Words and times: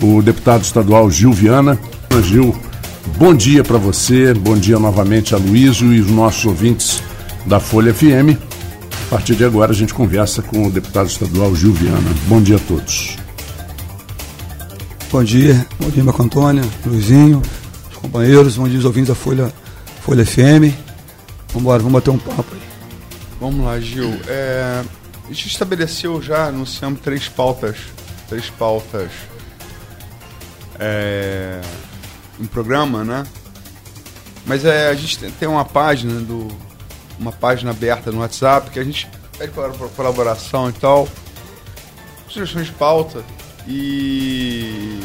o 0.00 0.22
deputado 0.22 0.62
estadual 0.62 1.10
Gil 1.10 1.32
Viana. 1.32 1.78
Gil, 2.22 2.56
bom 3.18 3.34
dia 3.34 3.62
para 3.62 3.76
você, 3.76 4.32
bom 4.32 4.56
dia 4.56 4.78
novamente 4.78 5.34
a 5.34 5.38
Luísio 5.38 5.92
e 5.92 6.00
os 6.00 6.10
nossos 6.10 6.44
ouvintes 6.46 7.02
da 7.44 7.60
Folha 7.60 7.92
FM. 7.92 8.38
A 9.06 9.10
partir 9.10 9.34
de 9.34 9.44
agora 9.44 9.72
a 9.72 9.74
gente 9.74 9.92
conversa 9.94 10.42
com 10.42 10.66
o 10.66 10.70
deputado 10.70 11.06
estadual 11.06 11.54
Gil 11.54 11.72
Viana. 11.72 12.10
Bom 12.26 12.40
dia 12.42 12.56
a 12.56 12.58
todos. 12.60 13.16
Bom 15.10 15.22
dia, 15.22 15.66
bom 15.78 15.88
dia 15.90 16.02
Marco 16.02 16.22
Antônio, 16.22 16.64
Luizinho, 16.84 17.40
os 17.90 17.96
companheiros, 17.96 18.56
bom 18.56 18.68
dia 18.68 18.78
os 18.78 18.84
ouvintes 18.84 19.08
da 19.08 19.14
Folha, 19.14 19.52
Folha 20.02 20.24
FM. 20.24 20.74
Vamos 21.48 21.62
embora, 21.62 21.78
vamos 21.78 21.92
bater 21.92 22.10
um 22.10 22.18
papo 22.18 22.46
aí. 22.52 22.60
Vamos 23.40 23.64
lá, 23.64 23.78
Gil. 23.78 24.18
É, 24.26 24.82
a 25.24 25.28
gente 25.28 25.46
estabeleceu 25.46 26.20
já, 26.20 26.46
anunciamos 26.46 27.00
três 27.00 27.28
pautas, 27.28 27.76
três 28.28 28.50
pautas 28.50 29.10
é, 30.78 31.60
um 32.38 32.46
programa, 32.46 33.04
né? 33.04 33.26
Mas 34.44 34.64
é, 34.64 34.88
a 34.88 34.94
gente 34.94 35.18
tem 35.32 35.48
uma 35.48 35.64
página 35.64 36.20
do 36.20 36.48
uma 37.18 37.32
página 37.32 37.70
aberta 37.70 38.12
no 38.12 38.20
WhatsApp 38.20 38.70
que 38.70 38.78
a 38.78 38.84
gente 38.84 39.08
pede 39.38 39.52
colaboração 39.94 40.68
e 40.68 40.72
tal, 40.72 41.08
sugestões 42.28 42.66
de 42.66 42.72
pauta 42.72 43.24
e 43.66 45.00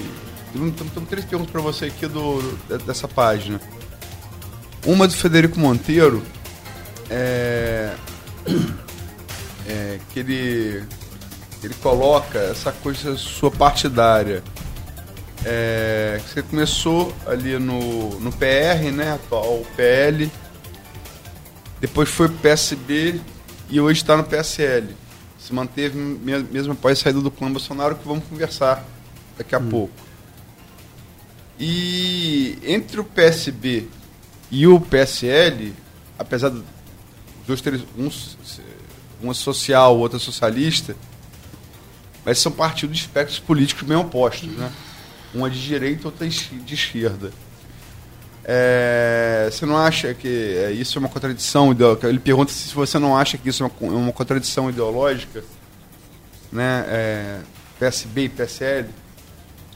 temos 0.53 0.75
três 1.09 1.25
perguntas 1.25 1.51
para 1.51 1.61
você 1.61 1.85
aqui 1.85 2.05
do, 2.07 2.41
dessa 2.85 3.07
página. 3.07 3.59
Uma 4.85 5.07
do 5.07 5.13
Federico 5.13 5.59
Monteiro 5.59 6.21
é, 7.09 7.93
é 9.67 9.99
que 10.11 10.19
ele 10.19 10.83
ele 11.63 11.75
coloca 11.75 12.39
essa 12.39 12.71
coisa 12.71 13.15
sua 13.15 13.51
partidária 13.51 14.43
é, 15.45 16.21
você 16.25 16.41
começou 16.43 17.13
ali 17.25 17.57
no, 17.57 18.19
no 18.19 18.31
PR, 18.31 18.91
né? 18.93 19.13
Atual 19.13 19.63
PL. 19.75 20.31
Depois 21.79 22.09
foi 22.09 22.27
pro 22.27 22.37
PSB 22.37 23.19
e 23.69 23.81
hoje 23.81 24.01
está 24.01 24.15
no 24.15 24.23
PSL. 24.23 24.95
Se 25.39 25.53
manteve 25.53 25.97
mesmo 25.97 26.73
após 26.73 26.99
a 26.99 27.03
saída 27.03 27.21
do 27.21 27.31
clã 27.31 27.51
Bolsonaro, 27.51 27.95
que 27.95 28.07
vamos 28.07 28.23
conversar 28.25 28.85
daqui 29.37 29.55
a 29.55 29.57
hum. 29.57 29.69
pouco. 29.69 29.93
E 31.59 32.57
entre 32.63 32.99
o 32.99 33.03
PSB 33.03 33.87
e 34.51 34.67
o 34.67 34.79
PSL, 34.79 35.73
apesar 36.19 36.49
de 36.49 36.61
dois, 37.47 37.61
três, 37.61 37.81
um, 37.97 38.09
uma 39.21 39.33
social, 39.33 39.97
outra 39.97 40.19
socialista, 40.19 40.95
mas 42.23 42.37
são 42.37 42.51
partidos 42.51 42.95
de 42.95 43.01
espectros 43.03 43.39
políticos 43.39 43.87
bem 43.87 43.97
opostos, 43.97 44.49
né? 44.49 44.71
Uma 45.33 45.49
de 45.49 45.61
direita, 45.61 46.07
outra 46.07 46.27
de 46.27 46.73
esquerda. 46.73 47.31
É, 48.43 49.49
você 49.51 49.65
não 49.65 49.77
acha 49.77 50.13
que 50.13 50.27
é, 50.27 50.71
isso 50.71 50.97
é 50.97 50.99
uma 50.99 51.09
contradição 51.09 51.71
ideológica? 51.71 52.09
Ele 52.09 52.19
pergunta 52.19 52.51
se 52.51 52.73
você 52.73 52.97
não 52.97 53.15
acha 53.15 53.37
que 53.37 53.49
isso 53.49 53.63
é 53.63 53.69
uma, 53.79 54.09
é 54.09 54.11
contradição 54.11 54.69
ideológica, 54.69 55.43
né? 56.51 56.85
É, 56.87 57.39
PSB 57.79 58.25
e 58.25 58.29
PSL, 58.29 58.89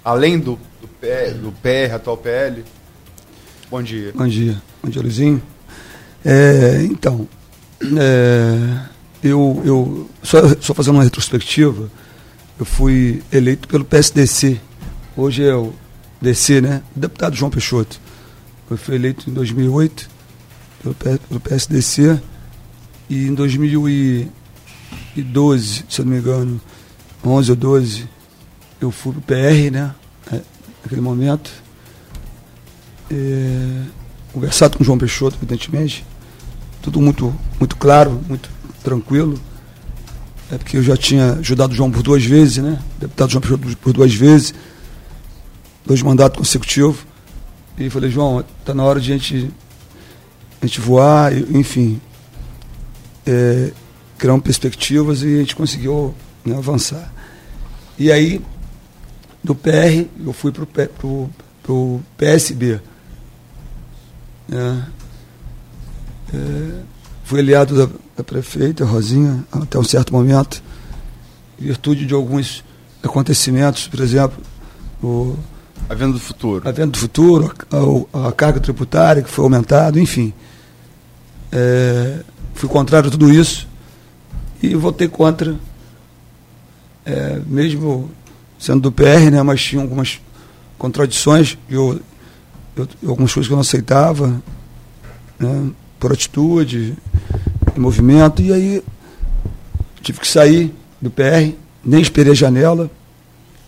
além 0.04 0.40
do, 0.40 0.60
do, 0.82 0.88
PR, 1.00 1.34
do 1.40 1.52
PR, 1.52 1.94
atual 1.96 2.18
PL. 2.18 2.64
Bom 3.70 3.82
dia. 3.82 4.12
Bom 4.16 4.28
dia. 4.28 4.62
Bom 4.84 4.90
dia, 4.90 5.02
Luizinho. 5.02 5.42
É, 6.24 6.82
então, 6.84 7.28
é, 7.82 8.80
eu, 9.24 9.62
eu 9.64 10.10
só, 10.24 10.40
só 10.60 10.74
fazendo 10.74 10.96
uma 10.96 11.04
retrospectiva, 11.04 11.90
eu 12.60 12.66
fui 12.66 13.22
eleito 13.32 13.68
pelo 13.68 13.86
PSDC 13.86 14.60
Hoje 15.18 15.46
é 15.46 15.56
o 15.56 15.74
DC, 16.22 16.60
né? 16.60 16.84
O 16.94 17.00
deputado 17.00 17.38
João 17.38 17.50
Peixoto. 17.50 18.02
Foi 18.76 18.96
eleito 18.96 19.30
em 19.30 19.34
2008 19.34 20.10
pelo 20.82 20.94
PSDC 21.40 22.20
e 23.10 23.28
em 23.28 23.34
2012, 23.34 25.86
se 25.88 26.02
eu 26.02 26.06
não 26.06 26.12
me 26.12 26.20
engano, 26.20 26.60
11 27.24 27.52
ou 27.52 27.56
12, 27.56 28.10
eu 28.82 28.92
fui 28.92 29.14
pro 29.14 29.22
PR, 29.22 29.72
né? 29.72 29.96
É, 30.34 30.42
naquele 30.84 31.00
momento. 31.00 31.50
É, 33.10 33.84
conversado 34.34 34.78
com 34.78 34.84
o 34.84 34.86
João 34.86 34.98
Peixoto, 34.98 35.38
evidentemente. 35.38 36.06
Tudo 36.82 37.00
muito, 37.00 37.34
muito 37.58 37.78
claro, 37.78 38.22
muito 38.28 38.50
tranquilo. 38.84 39.40
É 40.52 40.58
porque 40.58 40.76
eu 40.76 40.84
já 40.84 40.98
tinha 40.98 41.36
ajudado 41.36 41.72
o 41.72 41.76
João 41.76 41.90
por 41.90 42.04
duas 42.04 42.26
vezes, 42.26 42.58
né? 42.58 42.82
deputado 43.00 43.32
João 43.32 43.42
Peixoto 43.42 43.78
por 43.78 43.94
duas 43.94 44.14
vezes 44.14 44.54
dois 45.86 46.02
mandatos 46.02 46.38
consecutivos. 46.38 46.98
E 47.78 47.90
falei, 47.90 48.10
João, 48.10 48.44
está 48.60 48.74
na 48.74 48.84
hora 48.84 49.00
de 49.00 49.12
a 49.12 49.18
gente, 49.18 49.52
a 50.62 50.66
gente 50.66 50.80
voar, 50.80 51.34
enfim, 51.34 52.00
é, 53.26 53.72
criar 54.18 54.40
perspectivas 54.40 55.22
e 55.22 55.36
a 55.36 55.38
gente 55.40 55.56
conseguiu 55.56 56.16
né, 56.44 56.56
avançar. 56.58 57.14
E 57.98 58.12
aí, 58.12 58.42
do 59.44 59.54
PR, 59.54 60.06
eu 60.26 60.34
fui 60.34 60.52
para 60.52 60.64
o 60.64 61.30
pro 61.62 62.02
PSB. 62.18 62.80
É, 64.52 64.56
é, 66.34 66.82
fui 67.24 67.40
aliado 67.40 67.76
da, 67.76 67.94
da 68.18 68.24
prefeita, 68.24 68.86
Rosinha, 68.86 69.44
até 69.52 69.78
um 69.80 69.84
certo 69.84 70.14
momento, 70.14 70.62
em 71.60 71.66
virtude 71.66 72.06
de 72.06 72.14
alguns 72.14 72.64
acontecimentos, 73.04 73.88
por 73.88 74.00
exemplo, 74.00 74.38
o 75.02 75.36
a 75.90 75.94
venda 75.94 76.14
do 76.14 76.20
futuro. 76.20 76.68
A 76.68 76.72
venda 76.72 76.92
do 76.92 76.98
futuro, 76.98 77.54
a, 78.14 78.28
a 78.28 78.32
carga 78.32 78.60
tributária 78.60 79.22
que 79.22 79.30
foi 79.30 79.44
aumentada, 79.44 80.00
enfim. 80.00 80.34
É, 81.52 82.20
fui 82.54 82.68
contrário 82.68 83.08
a 83.08 83.12
tudo 83.12 83.32
isso 83.32 83.68
e 84.62 84.76
votei 84.76 85.08
contra, 85.08 85.56
é, 87.06 87.40
mesmo 87.46 88.10
sendo 88.58 88.82
do 88.82 88.92
PR, 88.92 89.30
né, 89.32 89.44
mas 89.44 89.62
tinha 89.62 89.82
algumas 89.82 90.20
contradições, 90.78 91.58
eu, 91.70 92.00
eu, 92.76 92.88
algumas 93.08 93.34
coisas 93.34 93.48
que 93.48 93.54
eu 93.54 93.58
não 93.58 93.62
aceitava, 93.62 94.42
né, 95.40 95.70
por 96.00 96.12
atitude, 96.12 96.96
movimento, 97.76 98.42
e 98.42 98.52
aí 98.52 98.84
tive 100.02 100.20
que 100.20 100.28
sair 100.28 100.74
do 101.02 101.12
PR, 101.12 101.54
nem 101.84 102.02
esperei 102.02 102.32
a 102.32 102.36
janela, 102.36 102.90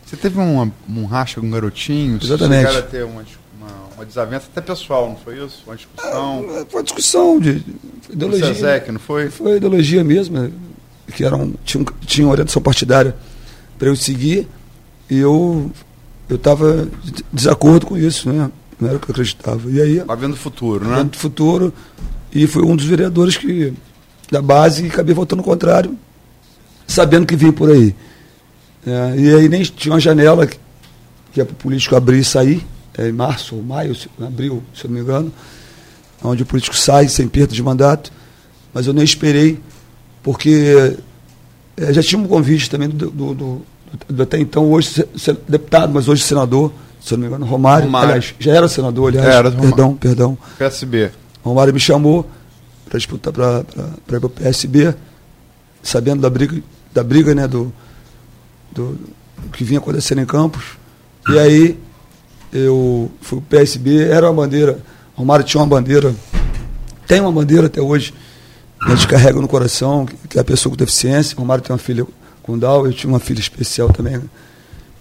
você 0.08 0.16
teve 0.16 0.40
uma, 0.40 0.72
um 0.88 1.06
racha 1.06 1.42
com 1.42 1.48
um 1.48 1.52
garotinho? 1.52 2.18
Exatamente. 2.24 2.68
Chegaram 2.68 2.80
a 2.80 2.82
ter 2.82 3.04
uma, 3.04 3.26
uma, 3.60 3.68
uma, 3.94 4.06
desavença 4.06 4.48
até 4.50 4.62
pessoal, 4.62 5.10
não 5.10 5.18
foi 5.18 5.44
isso? 5.44 5.64
Uma 5.68 5.76
discussão? 5.76 6.46
É, 6.50 6.66
foi 6.66 6.80
uma 6.80 6.84
discussão 6.84 7.40
de 7.42 7.64
ideologia. 8.10 8.54
Zezek, 8.54 8.92
não 8.94 9.02
foi? 9.02 9.30
Foi 9.30 9.58
ideologia 9.58 10.06
mesmo, 10.06 10.50
que 11.14 11.26
era 11.26 11.36
um, 11.36 11.54
tinha, 11.66 11.82
um, 11.82 11.86
tinha 12.06 12.26
uma 12.26 12.32
orientação 12.32 12.62
partidária 12.62 13.14
para 13.78 13.90
eu 13.90 13.98
seguir 13.98 14.48
e 15.10 15.18
eu 15.18 15.70
eu 16.30 16.38
estava 16.38 16.88
de 17.04 17.24
desacordo 17.32 17.86
com 17.86 17.98
isso, 17.98 18.32
né? 18.32 18.50
Não 18.80 18.88
era 18.88 18.98
o 18.98 19.00
que 19.02 19.10
eu 19.10 19.14
acreditava. 19.14 19.70
E 19.70 19.82
aí, 19.82 20.04
vendo 20.18 20.34
o 20.34 20.38
futuro, 20.38 20.88
né? 20.88 20.98
Vendo 20.98 21.16
o 21.16 21.18
futuro 21.18 21.74
e 22.34 22.48
foi 22.48 22.64
um 22.64 22.78
dos 22.78 22.86
vereadores 22.86 23.36
que 23.36 23.74
da 24.32 24.42
base 24.42 24.86
e 24.86 24.88
acabei 24.88 25.14
votando 25.14 25.42
o 25.42 25.46
contrário, 25.46 25.98
sabendo 26.86 27.26
que 27.26 27.36
vinha 27.36 27.52
por 27.52 27.70
aí. 27.70 27.94
É, 28.88 29.20
e 29.20 29.36
aí 29.36 29.50
nem 29.50 29.62
tinha 29.64 29.94
uma 29.94 30.00
janela 30.00 30.48
que, 30.48 30.58
que 31.34 31.42
é 31.42 31.44
para 31.46 31.52
o 31.54 31.56
político 31.58 31.96
abrir 31.96 32.20
e 32.20 32.24
sair. 32.24 32.66
é, 32.98 33.10
em 33.10 33.12
março 33.12 33.56
ou 33.56 33.62
maio, 33.62 33.94
se- 33.94 34.10
abril, 34.22 34.64
se 34.74 34.86
eu 34.86 34.90
não 34.90 34.96
me 34.98 35.04
engano, 35.04 35.32
onde 36.24 36.42
o 36.44 36.46
político 36.46 36.76
sai 36.76 37.08
sem 37.10 37.28
perda 37.28 37.54
de 37.54 37.62
mandato, 37.62 38.12
mas 38.74 38.88
eu 38.88 38.94
nem 38.94 39.04
esperei, 39.04 39.60
porque 40.24 40.96
eh, 41.78 41.94
já 41.94 42.02
tinha 42.02 42.20
um 42.20 42.28
convite 42.28 42.70
também 42.70 42.90
do, 42.90 43.10
do- 43.12 43.34
do- 43.36 43.62
do 44.10 44.24
até 44.24 44.40
então, 44.40 44.72
hoje 44.72 45.06
deputado, 45.48 45.94
mas 45.94 46.08
hoje 46.08 46.24
senador, 46.24 46.72
se 47.00 47.14
eu 47.14 47.18
não 47.18 47.22
me 47.24 47.28
engano, 47.28 47.46
Romário, 47.46 47.86
Romário. 47.86 48.10
aliás, 48.10 48.34
já 48.40 48.54
era 48.56 48.68
senador, 48.68 49.10
aliás, 49.10 49.28
Era, 49.28 49.50
Romário. 49.50 49.70
perdão, 49.70 49.96
perdão. 49.96 50.38
PSB. 50.58 51.12
Romário 51.44 51.74
me 51.74 51.80
chamou 51.80 52.26
para 52.90 52.98
disputar 52.98 53.32
para 53.34 53.64
ir 54.16 54.20
para 54.20 54.26
o 54.26 54.30
PSB, 54.30 54.96
sabendo 55.84 56.22
da 56.22 56.30
briga, 56.30 56.62
da 56.94 57.04
briga 57.04 57.36
né, 57.36 57.48
do, 57.48 57.72
do, 58.78 58.98
que 59.52 59.64
vinha 59.64 59.80
acontecendo 59.80 60.22
em 60.22 60.26
Campos. 60.26 60.64
E 61.30 61.40
aí 61.40 61.80
eu 62.54 63.12
fui 63.22 63.42
para 63.42 63.58
o 63.58 63.60
PSB, 63.60 64.04
era 64.04 64.30
uma 64.30 64.44
bandeira, 64.44 64.80
Romário 65.16 65.44
tinha 65.44 65.62
uma 65.62 65.68
bandeira, 65.68 66.16
tem 67.06 67.20
uma 67.20 67.32
bandeira 67.32 67.68
até 67.68 67.82
hoje, 67.82 68.14
a 68.82 68.90
gente 68.92 69.08
carrega 69.08 69.40
no 69.42 69.48
coração, 69.48 70.06
que, 70.06 70.38
é 70.38 70.42
a 70.42 70.44
pessoa 70.44 70.72
com 70.72 70.78
deficiência. 70.78 71.36
Romário 71.38 71.64
tem 71.64 71.74
uma 71.74 71.80
filha 71.80 72.06
com 72.44 72.58
Down, 72.58 72.86
eu 72.86 72.94
tinha 72.94 73.12
uma 73.12 73.20
filha 73.20 73.40
especial 73.40 73.90
também, 73.90 74.22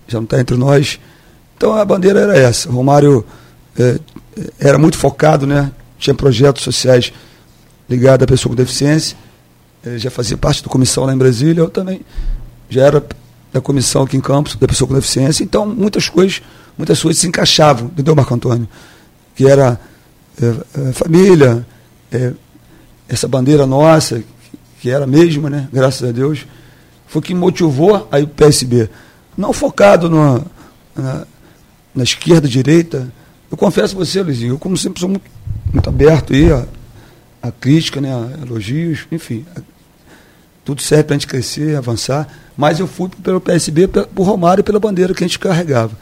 já 0.09 0.19
não 0.19 0.25
está 0.25 0.41
entre 0.41 0.57
nós. 0.57 0.99
Então 1.57 1.75
a 1.75 1.85
bandeira 1.85 2.21
era 2.21 2.37
essa. 2.37 2.71
Romário 2.71 3.25
eh, 3.79 3.99
era 4.59 4.79
muito 4.79 4.97
focado, 4.97 5.47
né? 5.47 5.71
Tinha 5.99 6.15
projetos 6.15 6.63
sociais 6.63 7.13
ligados 7.89 8.25
à 8.25 8.27
pessoa 8.27 8.51
com 8.51 8.57
deficiência. 8.57 9.17
Ele 9.85 9.99
já 9.99 10.11
fazia 10.11 10.37
parte 10.37 10.63
da 10.63 10.69
comissão 10.69 11.05
lá 11.05 11.13
em 11.13 11.19
Brasília, 11.19 11.61
eu 11.61 11.71
também 11.71 12.01
já 12.69 12.83
era 12.83 13.05
da 13.57 13.61
comissão 13.63 14.03
aqui 14.03 14.17
em 14.17 14.21
Campos, 14.21 14.55
da 14.57 14.67
pessoa 14.69 14.87
com 14.87 14.95
deficiência. 14.95 15.43
Então, 15.43 15.67
muitas 15.67 16.09
coisas, 16.11 16.43
muitas 16.77 17.01
coisas 17.01 17.21
se 17.21 17.27
encaixavam, 17.27 17.87
entendeu, 17.87 18.15
Marco 18.15 18.35
Antônio? 18.35 18.69
Que 19.35 19.47
era 19.49 19.81
eh, 20.41 20.55
eh, 20.79 20.93
família, 20.93 21.67
eh, 22.13 22.33
essa 23.09 23.27
bandeira 23.27 23.67
nossa, 23.67 24.23
que 24.81 24.91
era 24.91 25.05
a 25.05 25.07
mesma, 25.07 25.49
né? 25.49 25.69
Graças 25.73 26.07
a 26.07 26.13
Deus, 26.13 26.47
foi 27.07 27.23
que 27.23 27.35
motivou 27.35 28.07
aí 28.13 28.25
o 28.25 28.29
PSB. 28.29 28.91
Não 29.37 29.53
focado 29.55 30.11
no, 30.11 30.45
na, 30.95 31.27
na 31.95 32.03
esquerda, 32.05 32.47
direita. 32.47 33.11
Eu 33.51 33.57
confesso 33.57 33.95
a 33.95 33.99
você, 33.99 34.23
Luizinho, 34.23 34.55
eu 34.55 34.59
como 34.59 34.77
sempre 34.77 35.01
sou 35.01 35.09
muito, 35.09 35.25
muito 35.73 35.89
aberto 35.89 36.35
aí 36.35 36.53
a, 36.53 36.67
a 37.43 37.51
crítica, 37.51 38.01
né, 38.03 38.13
a 38.13 38.43
elogios, 38.47 39.07
enfim. 39.11 39.47
a- 39.57 39.76
tudo 40.67 40.83
serve 40.83 41.05
para 41.05 41.15
a 41.15 41.19
gente 41.19 41.29
crescer, 41.29 41.77
avançar. 41.77 42.29
Mas 42.57 42.81
eu 42.81 42.89
fui 42.89 43.09
pelo 43.23 43.41
PSB, 43.41 43.87
por 43.87 44.25
Romário 44.25 44.63
e 44.63 44.65
pela 44.65 44.81
bandeira 44.81 45.15
que 45.15 45.23
a 45.23 45.27
gente 45.27 45.39
carregava, 45.39 45.93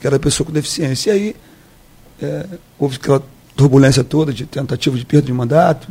que 0.00 0.06
era 0.06 0.16
a 0.16 0.18
pessoa 0.18 0.46
com 0.46 0.52
deficiência. 0.52 1.10
E 1.10 1.12
aí 1.12 1.36
é, 2.22 2.46
houve 2.78 2.96
aquela 2.96 3.22
turbulência 3.54 4.02
toda 4.02 4.32
de 4.32 4.46
tentativa 4.46 4.96
de 4.96 5.04
perda 5.04 5.26
de 5.26 5.32
mandato, 5.32 5.88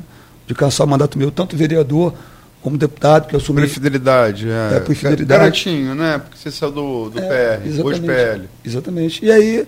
de 0.47 0.55
caçar 0.55 0.87
o 0.87 0.89
mandato 0.89 1.15
meu, 1.15 1.29
tanto 1.29 1.55
vereador 1.55 2.11
como 2.59 2.75
deputado, 2.75 3.27
que 3.27 3.35
eu 3.35 3.39
assumi. 3.39 3.61
Por 3.61 3.69
fidelidade, 3.69 4.49
é. 4.49 4.77
É, 4.77 4.79
por 4.79 4.95
fidelidade. 4.95 5.39
Garotinho, 5.39 5.93
né? 5.93 6.17
Porque 6.17 6.39
você 6.39 6.49
saiu 6.49 6.71
do, 6.71 7.09
do 7.11 7.19
É, 7.19 7.57
PR, 7.57 7.85
hoje 7.85 8.01
PL. 8.01 8.49
Exatamente. 8.65 9.23
E 9.23 9.31
aí. 9.31 9.67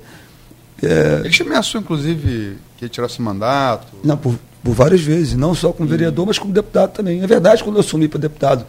é, 0.81 1.19
Ele 1.19 1.29
te 1.29 1.43
ameaçou, 1.43 1.79
inclusive, 1.79 2.57
que 2.77 2.85
ia 2.85 2.89
tirar 2.89 3.09
seu 3.09 3.23
mandato. 3.23 3.87
Não, 4.03 4.17
por, 4.17 4.33
por 4.63 4.73
várias 4.73 5.01
vezes, 5.01 5.35
não 5.35 5.55
só 5.55 5.71
como 5.71 5.87
vereador, 5.87 6.25
mas 6.25 6.37
como 6.37 6.51
deputado 6.53 6.91
também. 6.91 7.21
É 7.21 7.27
verdade, 7.27 7.63
quando 7.63 7.77
eu 7.77 7.79
assumi 7.81 8.07
para 8.07 8.19
deputado, 8.19 8.65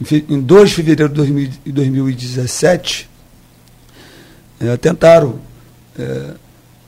em, 0.00 0.04
fe- 0.04 0.24
em 0.28 0.40
2 0.40 0.70
de 0.70 0.74
fevereiro 0.76 1.08
de 1.08 1.14
2000 1.16 1.48
de 1.64 1.72
2017, 1.72 3.08
eh, 4.60 4.76
tentaram, 4.76 5.38
eh, 5.98 6.34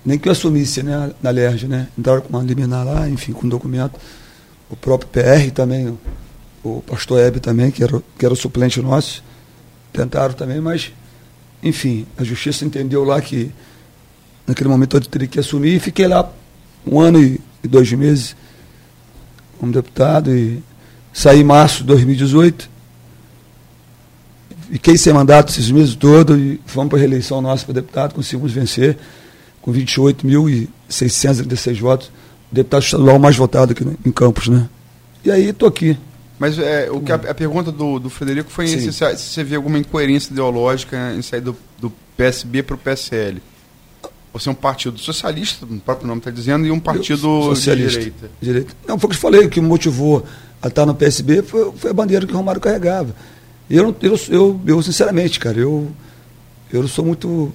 nem 0.05 0.19
que 0.19 0.29
eu 0.29 0.32
assumisse 0.32 0.82
né, 0.82 1.11
na 1.23 1.31
LERJ, 1.31 1.67
né? 1.67 1.88
Entraram 1.99 2.20
com 2.20 2.29
uma 2.29 2.43
liminar 2.43 2.85
lá, 2.85 3.08
enfim, 3.08 3.32
com 3.32 3.46
um 3.46 3.49
documento. 3.49 3.99
O 4.70 4.76
próprio 4.76 5.08
PR 5.11 5.50
também, 5.52 5.99
o, 6.62 6.82
pastor 6.87 7.20
Hebe 7.20 7.41
também, 7.41 7.70
que 7.70 7.82
era, 7.82 8.02
que 8.19 8.25
era 8.25 8.32
o 8.35 8.37
suplente 8.37 8.81
nosso, 8.82 9.23
tentaram 9.93 10.35
também, 10.35 10.61
mas, 10.61 10.93
enfim, 11.62 12.06
a 12.19 12.25
justiça 12.25 12.64
entendeu 12.64 13.05
lá 13.05 13.20
que 13.20 13.50
naquele 14.46 14.69
momento 14.69 14.96
eu 14.96 15.00
teria 15.00 15.29
que 15.29 15.38
assumir 15.41 15.76
e 15.76 15.81
fiquei 15.81 16.06
lá 16.06 16.31
um 16.86 17.00
ano 17.00 17.22
e, 17.22 17.40
dois 17.62 17.90
meses 17.92 18.36
como 19.58 19.72
deputado 19.72 20.36
e 20.36 20.62
saí 21.12 21.40
em 21.40 21.44
março 21.44 21.78
de 21.78 21.88
2018. 21.88 22.70
Fiquei 24.70 24.96
sem 24.98 25.12
mandato 25.12 25.50
esses 25.50 25.70
meses 25.70 25.94
todos 25.94 26.36
e 26.38 26.60
fomos 26.66 26.90
para 26.90 26.98
a 26.98 27.00
reeleição 27.00 27.40
nossa 27.40 27.64
para 27.64 27.75
deputado, 27.75 28.14
conseguimos 28.14 28.52
vencer 28.52 28.98
com 29.62 29.72
28.636 29.72 31.81
votos. 31.81 32.10
Deputado 32.52 32.82
estadual 32.82 33.19
mais 33.19 33.36
votado 33.36 33.72
aqui 33.72 33.84
em 34.04 34.12
Campos, 34.12 34.48
né? 34.48 34.69
E 35.25 35.31
aí 35.31 35.48
estou 35.48 35.69
aqui. 35.69 35.96
Mas 36.38 36.58
é, 36.58 36.90
o 36.90 37.00
que 37.00 37.10
a, 37.10 37.14
a 37.14 37.34
pergunta 37.34 37.72
do, 37.72 37.98
do 37.98 38.10
Frederico 38.10 38.50
foi 38.50 38.66
se, 38.66 38.92
se 38.92 39.16
você 39.16 39.42
vê 39.42 39.56
alguma 39.56 39.78
incoerência 39.78 40.32
ideológica 40.32 41.14
em 41.16 41.22
sair 41.22 41.40
do, 41.40 41.56
do 41.78 41.90
PSB 42.16 42.62
para 42.62 42.75
o 42.75 42.78
PSL. 42.78 43.40
Você 44.34 44.48
é 44.48 44.52
um 44.52 44.54
partido 44.54 44.98
socialista, 44.98 45.64
o 45.64 45.78
próprio 45.81 46.08
nome 46.08 46.19
está 46.19 46.31
dizendo, 46.31 46.66
e 46.66 46.70
um 46.70 46.81
partido 46.81 47.26
Eu- 47.26 47.38
de 47.40 47.44
socialista. 47.56 47.98
direita. 48.00 48.31
Direita. 48.42 48.75
Não, 48.86 48.98
foi 48.98 49.06
o 49.06 49.10
que 49.10 49.14
eu 49.14 49.19
te 49.19 49.22
falei, 49.22 49.46
o 49.46 49.48
que 49.48 49.60
me 49.60 49.69
motivou 49.69 50.25
a 50.60 50.66
estar 50.66 50.84
no 50.84 50.92
PSB 50.94 51.42
foi, 51.42 51.72
foi 51.76 51.90
a 51.90 51.94
bandeira 51.94 52.26
que 52.26 52.32
o 52.32 52.36
Romário 52.36 52.60
carregava. 52.60 53.14
Eu, 53.70 53.94
eu, 54.02 54.20
eu, 54.28 54.60
eu, 54.66 54.82
sinceramente, 54.82 55.38
cara, 55.38 55.58
eu, 55.58 55.88
eu 56.72 56.81
não 56.82 56.88
sou 56.88 57.04
muito. 57.04 57.52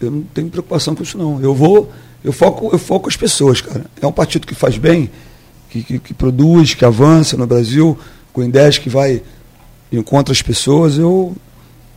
Eu 0.00 0.10
não 0.10 0.22
tenho 0.22 0.48
preocupação 0.48 0.94
com 0.94 1.02
isso, 1.02 1.16
não. 1.18 1.40
Eu 1.40 1.54
vou. 1.54 1.92
Eu 2.24 2.32
foco, 2.32 2.70
eu 2.72 2.78
foco 2.78 3.08
as 3.08 3.16
pessoas, 3.16 3.60
cara. 3.60 3.84
É 4.00 4.06
um 4.06 4.12
partido 4.12 4.46
que 4.46 4.54
faz 4.54 4.78
bem, 4.78 5.10
que, 5.70 5.82
que, 5.82 5.98
que 5.98 6.14
produz, 6.14 6.74
que 6.74 6.84
avança 6.84 7.36
no 7.36 7.46
Brasil, 7.46 7.96
com 8.32 8.42
ideias 8.42 8.78
que 8.78 8.88
vai 8.88 9.22
encontra 9.92 10.32
as 10.32 10.40
pessoas. 10.42 10.96
Eu, 10.98 11.36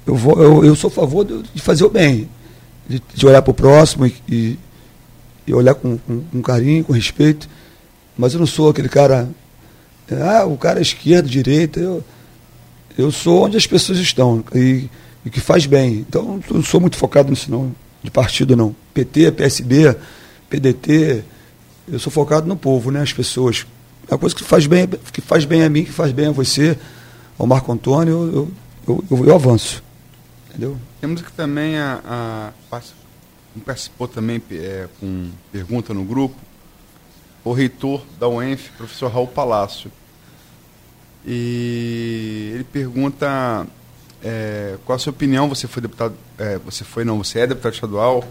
eu, 0.06 0.16
vou, 0.16 0.42
eu, 0.44 0.66
eu 0.66 0.76
sou 0.76 0.90
a 0.90 0.92
favor 0.92 1.26
de 1.26 1.62
fazer 1.62 1.86
o 1.86 1.90
bem, 1.90 2.30
de, 2.90 3.02
de 3.14 3.26
olhar 3.28 3.44
para 3.44 3.52
o 3.52 3.54
próximo 3.54 4.08
e, 4.08 4.16
e, 4.28 4.60
e 5.46 5.54
olhar 5.54 5.76
com, 5.76 5.98
com, 6.00 6.22
com 6.22 6.42
carinho, 6.42 6.84
com 6.84 6.92
respeito. 6.92 7.48
Mas 8.18 8.34
eu 8.34 8.40
não 8.40 8.48
sou 8.48 8.70
aquele 8.70 8.90
cara. 8.90 9.30
é, 10.10 10.16
Ah, 10.22 10.46
o 10.46 10.58
cara 10.58 10.80
é 10.80 10.82
esquerda, 10.82 11.30
direita. 11.30 11.80
Eu, 11.80 12.04
eu 12.98 13.12
sou 13.12 13.46
onde 13.46 13.56
as 13.56 13.68
pessoas 13.68 14.00
estão 14.00 14.44
e, 14.54 14.90
e 15.24 15.30
que 15.30 15.40
faz 15.40 15.68
bem. 15.68 16.06
Então 16.10 16.42
eu 16.50 16.56
não 16.56 16.64
sou 16.64 16.82
muito 16.82 16.98
focado 16.98 17.30
nisso, 17.30 17.52
não, 17.52 17.74
de 18.04 18.10
partido, 18.10 18.56
não. 18.56 18.76
PT, 18.94 19.32
PSB, 19.34 19.96
PDT. 20.50 21.24
Eu 21.88 22.00
sou 22.00 22.12
focado 22.12 22.48
no 22.48 22.58
povo, 22.58 22.92
né? 22.92 23.02
As 23.02 23.14
pessoas. 23.14 23.66
A 24.10 24.18
coisa 24.18 24.36
que 24.36 24.44
faz 24.44 24.66
bem, 24.66 24.88
que 25.14 25.22
faz 25.22 25.46
bem 25.46 25.64
a 25.64 25.70
mim, 25.70 25.86
que 25.86 25.92
faz 25.92 26.12
bem 26.12 26.28
a 26.28 26.32
você, 26.32 26.76
ao 27.38 27.46
Marco 27.46 27.72
Antônio, 27.72 28.14
eu, 28.34 28.52
eu, 28.88 29.04
eu, 29.12 29.26
eu 29.28 29.36
avanço. 29.36 29.84
Entendeu? 30.60 30.78
Temos 31.00 31.22
aqui 31.22 31.32
também 31.32 31.78
a. 31.78 32.02
a 32.04 32.52
partic- 32.70 32.94
participou 33.66 34.10
também 34.10 34.42
é, 34.52 34.90
com 35.00 35.32
pergunta 35.54 35.94
no 35.94 36.04
grupo 36.04 36.36
o 37.46 37.54
reitor 37.54 38.04
da 38.20 38.28
UENF, 38.28 38.70
professor 38.78 39.10
Raul 39.10 39.28
Palácio. 39.28 39.90
E 41.26 42.52
ele 42.56 42.66
pergunta 42.66 43.66
é, 44.22 44.76
qual 44.86 44.98
a 44.98 45.00
sua 45.00 45.12
opinião, 45.12 45.48
você 45.48 45.66
foi 45.66 45.82
deputado, 45.82 46.14
é, 46.38 46.58
você 46.58 46.84
foi 46.84 47.06
não, 47.06 47.18
você 47.18 47.40
é 47.40 47.48
deputado 47.48 47.74
estadual 47.74 48.28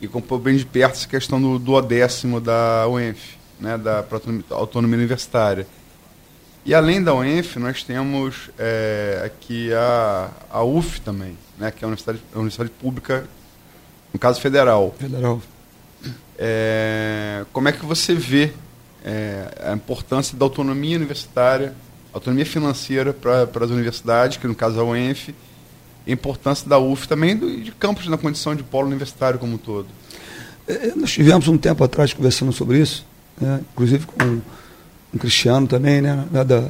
e 0.00 0.06
acompanhou 0.06 0.44
bem 0.44 0.56
de 0.56 0.64
perto 0.64 0.94
essa 0.94 1.08
questão 1.08 1.40
do, 1.42 1.58
do 1.58 1.80
décimo 1.82 2.40
da 2.40 2.86
UENF, 2.88 3.34
né, 3.58 3.76
da 3.76 4.04
autonomia 4.50 4.96
universitária. 4.98 5.66
E 6.66 6.74
além 6.74 7.00
da 7.00 7.14
UENF, 7.14 7.60
nós 7.60 7.84
temos 7.84 8.50
é, 8.58 9.22
aqui 9.24 9.72
a, 9.72 10.30
a 10.50 10.64
UF 10.64 11.00
também, 11.00 11.38
né, 11.56 11.70
que 11.70 11.84
é 11.84 11.86
a 11.86 11.86
universidade, 11.86 12.20
a 12.34 12.38
universidade 12.38 12.70
pública, 12.70 13.24
no 14.12 14.18
caso 14.18 14.40
federal. 14.40 14.92
Federal. 14.98 15.40
É, 16.36 17.44
como 17.52 17.68
é 17.68 17.72
que 17.72 17.86
você 17.86 18.14
vê 18.14 18.52
é, 19.04 19.46
a 19.64 19.74
importância 19.74 20.36
da 20.36 20.44
autonomia 20.44 20.96
universitária, 20.96 21.72
autonomia 22.12 22.44
financeira 22.44 23.12
para 23.12 23.64
as 23.64 23.70
universidades, 23.70 24.36
que 24.36 24.48
no 24.48 24.54
caso 24.54 24.76
é 24.76 24.80
a 24.80 24.84
UENF, 24.84 25.32
a 26.04 26.10
importância 26.10 26.68
da 26.68 26.80
UF 26.80 27.06
também 27.06 27.36
do, 27.36 27.60
de 27.60 27.70
campos 27.70 28.08
na 28.08 28.18
condição 28.18 28.56
de 28.56 28.64
polo 28.64 28.88
universitário 28.88 29.38
como 29.38 29.54
um 29.54 29.58
todo? 29.58 29.86
É, 30.66 30.96
nós 30.96 31.12
tivemos 31.12 31.46
um 31.46 31.56
tempo 31.56 31.84
atrás 31.84 32.12
conversando 32.12 32.52
sobre 32.52 32.80
isso, 32.80 33.06
né, 33.40 33.60
inclusive 33.72 34.04
com 34.04 34.40
um 35.16 35.18
Cristiano 35.18 35.66
também, 35.66 36.00
né, 36.00 36.24
da, 36.30 36.62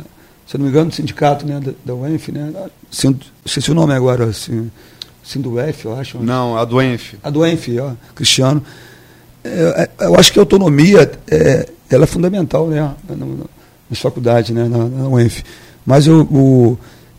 se 0.47 0.57
não 0.57 0.65
me 0.65 0.71
engano, 0.71 0.91
do 0.91 0.95
sindicato 0.97 1.45
né, 1.47 1.61
da, 1.61 1.73
da 1.85 1.95
UENF, 1.95 2.31
né, 2.33 2.53
Sind- 2.91 3.23
esqueci 3.45 3.71
o 3.71 3.75
nome 3.75 3.93
agora, 3.93 4.27
assim, 4.27 4.71
Sinduef, 5.23 5.85
eu 5.85 5.97
acho. 5.99 6.19
Não, 6.19 6.57
a 6.57 6.65
do 6.65 6.77
UENF. 6.77 7.17
A 7.23 7.31
do 7.31 7.45
ENF, 7.45 7.79
ó, 7.81 7.93
Cristiano. 8.15 8.63
É, 9.43 9.91
é, 9.99 10.05
eu 10.07 10.15
acho 10.17 10.33
que 10.33 10.39
a 10.39 10.43
autonomia 10.43 11.11
é, 11.29 11.69
ela 11.91 12.05
é 12.05 12.07
fundamental 12.07 12.69
né, 12.69 12.81
na- 13.09 13.17
nas 13.91 13.99
faculdades, 14.01 14.51
né, 14.51 14.69
na, 14.69 14.85
na 14.87 15.09
UENF. 15.09 15.43
Mas 15.85 16.07
eu, 16.07 16.21
o, 16.23 16.79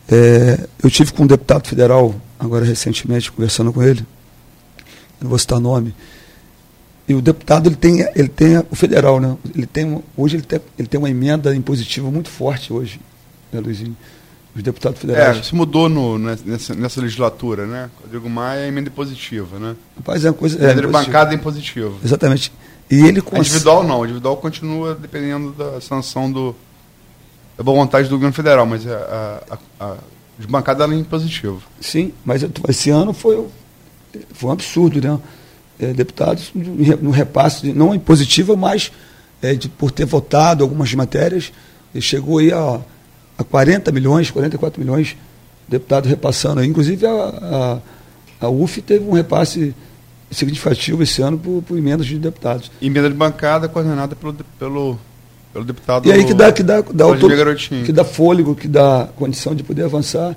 é, 0.10 0.68
eu 0.84 0.90
tive 0.90 1.12
com 1.12 1.24
um 1.24 1.28
deputado 1.28 1.68
federal, 1.68 2.16
agora 2.40 2.64
recentemente, 2.66 3.32
conversando 3.32 3.72
com 3.74 3.84
ele, 3.84 4.06
não 5.22 5.30
vou 5.30 5.38
citar 5.40 5.60
nome, 5.60 5.94
e 7.08 7.14
o 7.14 7.22
deputado 7.22 7.70
ele 7.70 7.76
tem, 7.76 8.02
ele 8.16 8.28
tem 8.28 8.58
o 8.70 8.76
federal, 8.76 9.20
né? 9.20 9.38
Ele 9.56 9.66
tem, 9.66 10.04
hoje 10.16 10.36
ele 10.36 10.44
tem, 10.44 10.60
ele 10.78 10.88
tem 10.88 11.00
uma 11.00 11.10
emenda 11.10 11.56
impositiva 11.56 12.12
muito 12.12 12.30
forte 12.30 12.74
hoje, 12.74 13.00
né, 13.52 13.60
Luizinho? 13.60 13.96
Os 14.54 14.62
deputados 14.62 15.00
federais. 15.00 15.38
É, 15.38 15.44
se 15.44 15.56
mudou 15.56 15.88
no, 15.88 16.18
nessa, 16.18 16.74
nessa 16.74 17.00
legislatura, 17.00 17.66
né? 17.66 17.90
Rodrigo 18.02 18.30
Maia 18.30 18.62
é 18.62 18.68
emenda 18.68 18.90
impositiva, 18.90 19.58
né? 19.60 19.76
Rapaz, 19.96 20.26
é 20.26 20.30
uma 20.30 20.34
coisa. 20.34 20.66
É, 20.66 20.72
é 20.72 20.74
de 20.74 20.88
bancada 20.88 21.34
impositiva. 21.34 21.96
Exatamente. 22.04 22.52
E 22.90 23.02
ele 23.02 23.22
cons... 23.22 23.48
Individual 23.48 23.84
não, 23.84 24.04
individual 24.04 24.36
continua 24.38 24.96
dependendo 24.96 25.52
da 25.52 25.80
sanção 25.80 26.32
do. 26.32 26.56
da 27.56 27.64
boa 27.64 27.78
vontade 27.78 28.10
do 28.10 28.16
governo 28.16 28.34
federal, 28.34 28.66
mas 28.66 28.86
a, 28.88 29.44
a, 29.50 29.86
a 29.86 29.98
de 30.40 30.48
bancada 30.48 30.86
é 30.86 30.98
impositiva. 30.98 31.60
Sim, 31.80 32.14
mas 32.24 32.46
esse 32.68 32.90
ano 32.90 33.14
foi, 33.14 33.46
foi 34.34 34.50
um 34.50 34.54
absurdo, 34.54 35.02
né? 35.02 35.20
É, 35.80 35.94
deputados 35.94 36.52
no 36.54 37.12
repasse, 37.12 37.72
não 37.74 37.94
impositiva, 37.94 38.56
mas 38.56 38.92
é, 39.42 39.54
de, 39.54 39.70
por 39.70 39.92
ter 39.92 40.06
votado 40.06 40.64
algumas 40.64 40.94
matérias, 40.94 41.52
chegou 42.00 42.40
aí 42.40 42.52
a, 42.52 42.80
a 43.38 43.44
40 43.44 43.92
milhões, 43.92 44.32
44 44.32 44.80
milhões, 44.80 45.16
deputados 45.68 46.10
repassando 46.10 46.62
aí. 46.62 46.68
Inclusive 46.68 47.06
a, 47.06 47.12
a, 47.12 48.46
a 48.48 48.50
UF 48.50 48.82
teve 48.82 49.06
um 49.06 49.14
repasse 49.14 49.76
significativo 50.32 51.02
esse 51.04 51.22
ano 51.22 51.38
por, 51.38 51.62
por 51.62 51.78
emendas 51.78 52.06
de 52.06 52.18
deputados. 52.18 52.72
Emenda 52.82 53.10
de 53.10 53.16
bancada 53.16 53.68
coordenada 53.68 54.16
pelo, 54.16 54.34
pelo, 54.60 55.00
pelo 55.54 55.66
deputado. 55.66 56.08
E 56.08 56.12
aí 56.12 56.26
que 56.26 56.34
dá, 56.34 56.52
que 56.52 56.64
dá, 56.64 56.82
dá 56.82 57.06
autor, 57.06 57.32
que 57.86 57.92
dá 57.92 58.04
fôlego, 58.04 58.56
que 58.56 58.68
dá 58.68 59.10
condição 59.16 59.56
de 59.56 59.64
poder 59.64 59.84
avançar. 59.84 60.36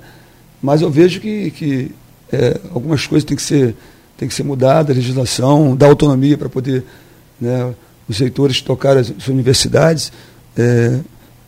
Mas 0.61 0.81
eu 0.81 0.91
vejo 0.91 1.19
que, 1.19 1.51
que 1.51 1.91
é, 2.31 2.59
algumas 2.73 3.05
coisas 3.07 3.25
têm 3.25 3.35
que 3.35 3.43
ser 3.43 3.75
tem 4.21 4.27
que 4.27 4.35
ser 4.35 4.43
mudada 4.43 4.93
a 4.93 4.95
legislação, 4.95 5.75
dar 5.75 5.87
autonomia 5.87 6.37
para 6.37 6.47
poder 6.47 6.83
né, 7.39 7.73
os 8.07 8.19
reitores 8.19 8.61
tocar 8.61 8.95
as, 8.95 9.09
as 9.09 9.27
universidades, 9.27 10.11
é, 10.55 10.99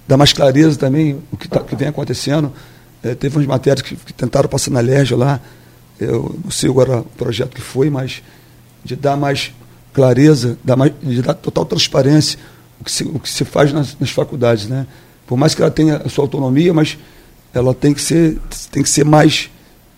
dar 0.07 0.17
mais 0.17 0.33
clareza 0.33 0.75
também 0.75 1.21
o 1.31 1.37
que, 1.37 1.47
tá, 1.47 1.59
que 1.59 1.75
vem 1.75 1.87
acontecendo. 1.87 2.51
É, 3.03 3.13
teve 3.13 3.37
umas 3.37 3.45
matérias 3.45 3.83
que, 3.83 3.95
que, 3.95 4.11
tentaram 4.11 4.49
passar 4.49 4.71
na 4.71 4.79
LERJ 4.79 5.13
lá, 5.13 5.39
eu 5.99 6.35
não 6.43 6.49
sei 6.49 6.67
agora 6.67 7.01
o 7.01 7.03
projeto 7.03 7.53
que 7.53 7.61
foi, 7.61 7.91
mas 7.91 8.23
de 8.83 8.95
dar 8.95 9.15
mais 9.15 9.53
clareza, 9.93 10.57
dar 10.63 10.75
mais, 10.75 10.91
de 10.99 11.21
dar 11.21 11.35
total 11.35 11.65
transparência 11.65 12.39
o 12.81 12.83
que 12.83 12.91
se, 12.91 13.03
o 13.03 13.19
que 13.19 13.29
se 13.29 13.45
faz 13.45 13.71
nas, 13.71 13.95
nas 13.99 14.09
faculdades. 14.09 14.65
Né? 14.65 14.87
Por 15.27 15.37
mais 15.37 15.53
que 15.53 15.61
ela 15.61 15.69
tenha 15.69 15.97
a 15.97 16.09
sua 16.09 16.23
autonomia, 16.23 16.73
mas 16.73 16.97
ela 17.53 17.71
tem 17.71 17.93
que 17.93 18.01
ser, 18.01 18.39
tem 18.71 18.81
que 18.81 18.89
ser 18.89 19.05
mais, 19.05 19.51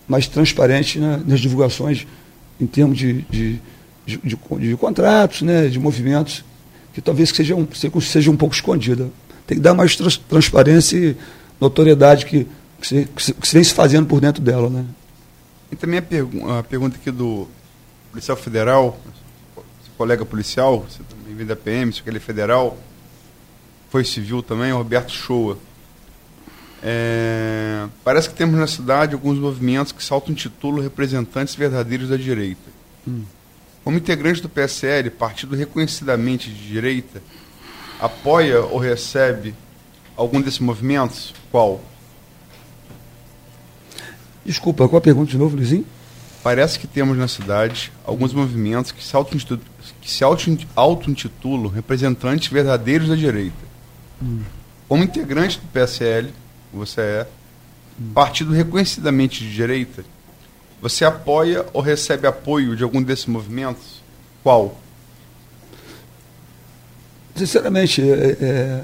mais 0.05 0.27
transparente 0.27 0.99
né, 0.99 1.21
nas 1.25 1.39
divulgações 1.39 2.05
em 2.59 2.65
termos 2.65 2.97
de, 2.97 3.21
de, 3.23 3.61
de, 4.05 4.17
de, 4.17 4.37
de 4.59 4.77
contratos, 4.77 5.41
né, 5.41 5.67
de 5.67 5.79
movimentos, 5.79 6.43
que 6.93 7.01
talvez 7.01 7.29
seja 7.29 7.55
um, 7.55 7.67
seja 8.01 8.31
um 8.31 8.37
pouco 8.37 8.55
escondida. 8.55 9.09
Tem 9.45 9.57
que 9.57 9.63
dar 9.63 9.73
mais 9.73 9.95
trans, 9.95 10.17
transparência 10.17 10.97
e 10.97 11.17
notoriedade 11.59 12.25
que, 12.25 12.47
que, 12.79 12.87
se, 12.87 13.05
que, 13.05 13.23
se, 13.23 13.33
que 13.33 13.47
se 13.47 13.53
vem 13.53 13.63
se 13.63 13.73
fazendo 13.73 14.07
por 14.07 14.19
dentro 14.19 14.41
dela. 14.41 14.69
Né? 14.69 14.85
E 15.71 15.75
também 15.75 15.99
a, 15.99 16.01
pergu 16.01 16.49
a 16.49 16.63
pergunta 16.63 16.95
aqui 16.95 17.11
do 17.11 17.47
policial 18.11 18.37
federal, 18.37 18.97
colega 19.97 20.25
policial, 20.25 20.85
você 20.87 21.01
também 21.03 21.35
vem 21.35 21.45
da 21.45 21.55
PM, 21.55 21.91
se 21.91 22.01
ele 22.05 22.17
é 22.17 22.19
federal, 22.19 22.77
foi 23.89 24.03
civil 24.03 24.41
também, 24.43 24.71
Roberto 24.71 25.11
Shoa. 25.11 25.57
É, 26.83 27.74
parece 28.05 28.29
que 28.29 28.35
temos 28.35 28.59
na 28.59 28.67
cidade 28.67 29.15
alguns 29.15 29.39
movimentos 29.39 29.91
que 29.91 30.03
saltam 30.03 30.35
título 30.35 30.79
representantes 30.79 31.55
verdadeiros 31.55 32.07
da 32.07 32.15
direita. 32.15 32.69
Hum. 33.05 33.23
Como 33.83 33.97
integrante 33.97 34.43
do 34.43 34.47
PSL, 34.47 35.09
partido 35.09 35.55
reconhecidamente 35.55 36.51
de 36.51 36.67
direita, 36.67 37.21
apoia 37.99 38.61
ou 38.61 38.77
recebe 38.77 39.55
algum 40.15 40.39
desses 40.39 40.59
movimentos? 40.59 41.33
Qual? 41.51 41.81
Desculpa, 44.45 44.87
qual 44.87 44.99
a 44.99 45.01
pergunta 45.01 45.31
de 45.31 45.37
novo, 45.39 45.55
Luizinho? 45.55 45.85
Parece 46.43 46.77
que 46.77 46.85
temos 46.85 47.17
na 47.17 47.27
cidade 47.27 47.91
alguns 48.05 48.33
movimentos 48.33 48.91
que 48.91 49.03
se 49.03 50.23
auto-intitulam 50.75 51.71
representantes 51.71 52.49
verdadeiros 52.49 53.09
da 53.09 53.15
direita. 53.15 53.65
Hum. 54.21 54.43
Como 54.87 55.03
integrante 55.03 55.59
do 55.59 55.65
PSL, 55.67 56.31
você 56.71 57.01
é, 57.01 57.27
partido 58.13 58.51
reconhecidamente 58.51 59.43
de 59.43 59.53
direita, 59.53 60.03
você 60.81 61.05
apoia 61.05 61.65
ou 61.73 61.81
recebe 61.81 62.27
apoio 62.27 62.75
de 62.75 62.83
algum 62.83 63.01
desses 63.01 63.25
movimentos? 63.25 64.01
Qual? 64.43 64.77
Sinceramente, 67.35 68.01
é, 68.01 68.37
é, 68.39 68.81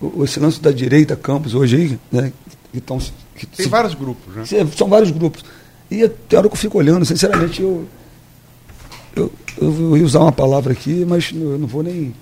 o, 0.00 0.24
esse 0.24 0.38
lance 0.38 0.60
da 0.60 0.70
direita, 0.70 1.16
campos, 1.16 1.54
hoje 1.54 1.76
aí, 1.76 1.98
né, 2.12 2.32
que 2.72 2.78
estão. 2.78 2.98
Tem 2.98 3.64
se, 3.64 3.68
vários 3.68 3.94
grupos, 3.94 4.34
né? 4.34 4.44
São 4.76 4.88
vários 4.88 5.10
grupos. 5.10 5.44
E 5.90 6.06
tem 6.06 6.38
hora 6.38 6.48
que 6.48 6.54
eu 6.54 6.58
fico 6.58 6.78
olhando, 6.78 7.04
sinceramente, 7.04 7.62
eu, 7.62 7.88
eu, 9.16 9.32
eu 9.60 9.96
ia 9.96 10.04
usar 10.04 10.20
uma 10.20 10.32
palavra 10.32 10.72
aqui, 10.72 11.04
mas 11.04 11.32
eu 11.32 11.58
não 11.58 11.66
vou 11.66 11.82
nem. 11.82 12.14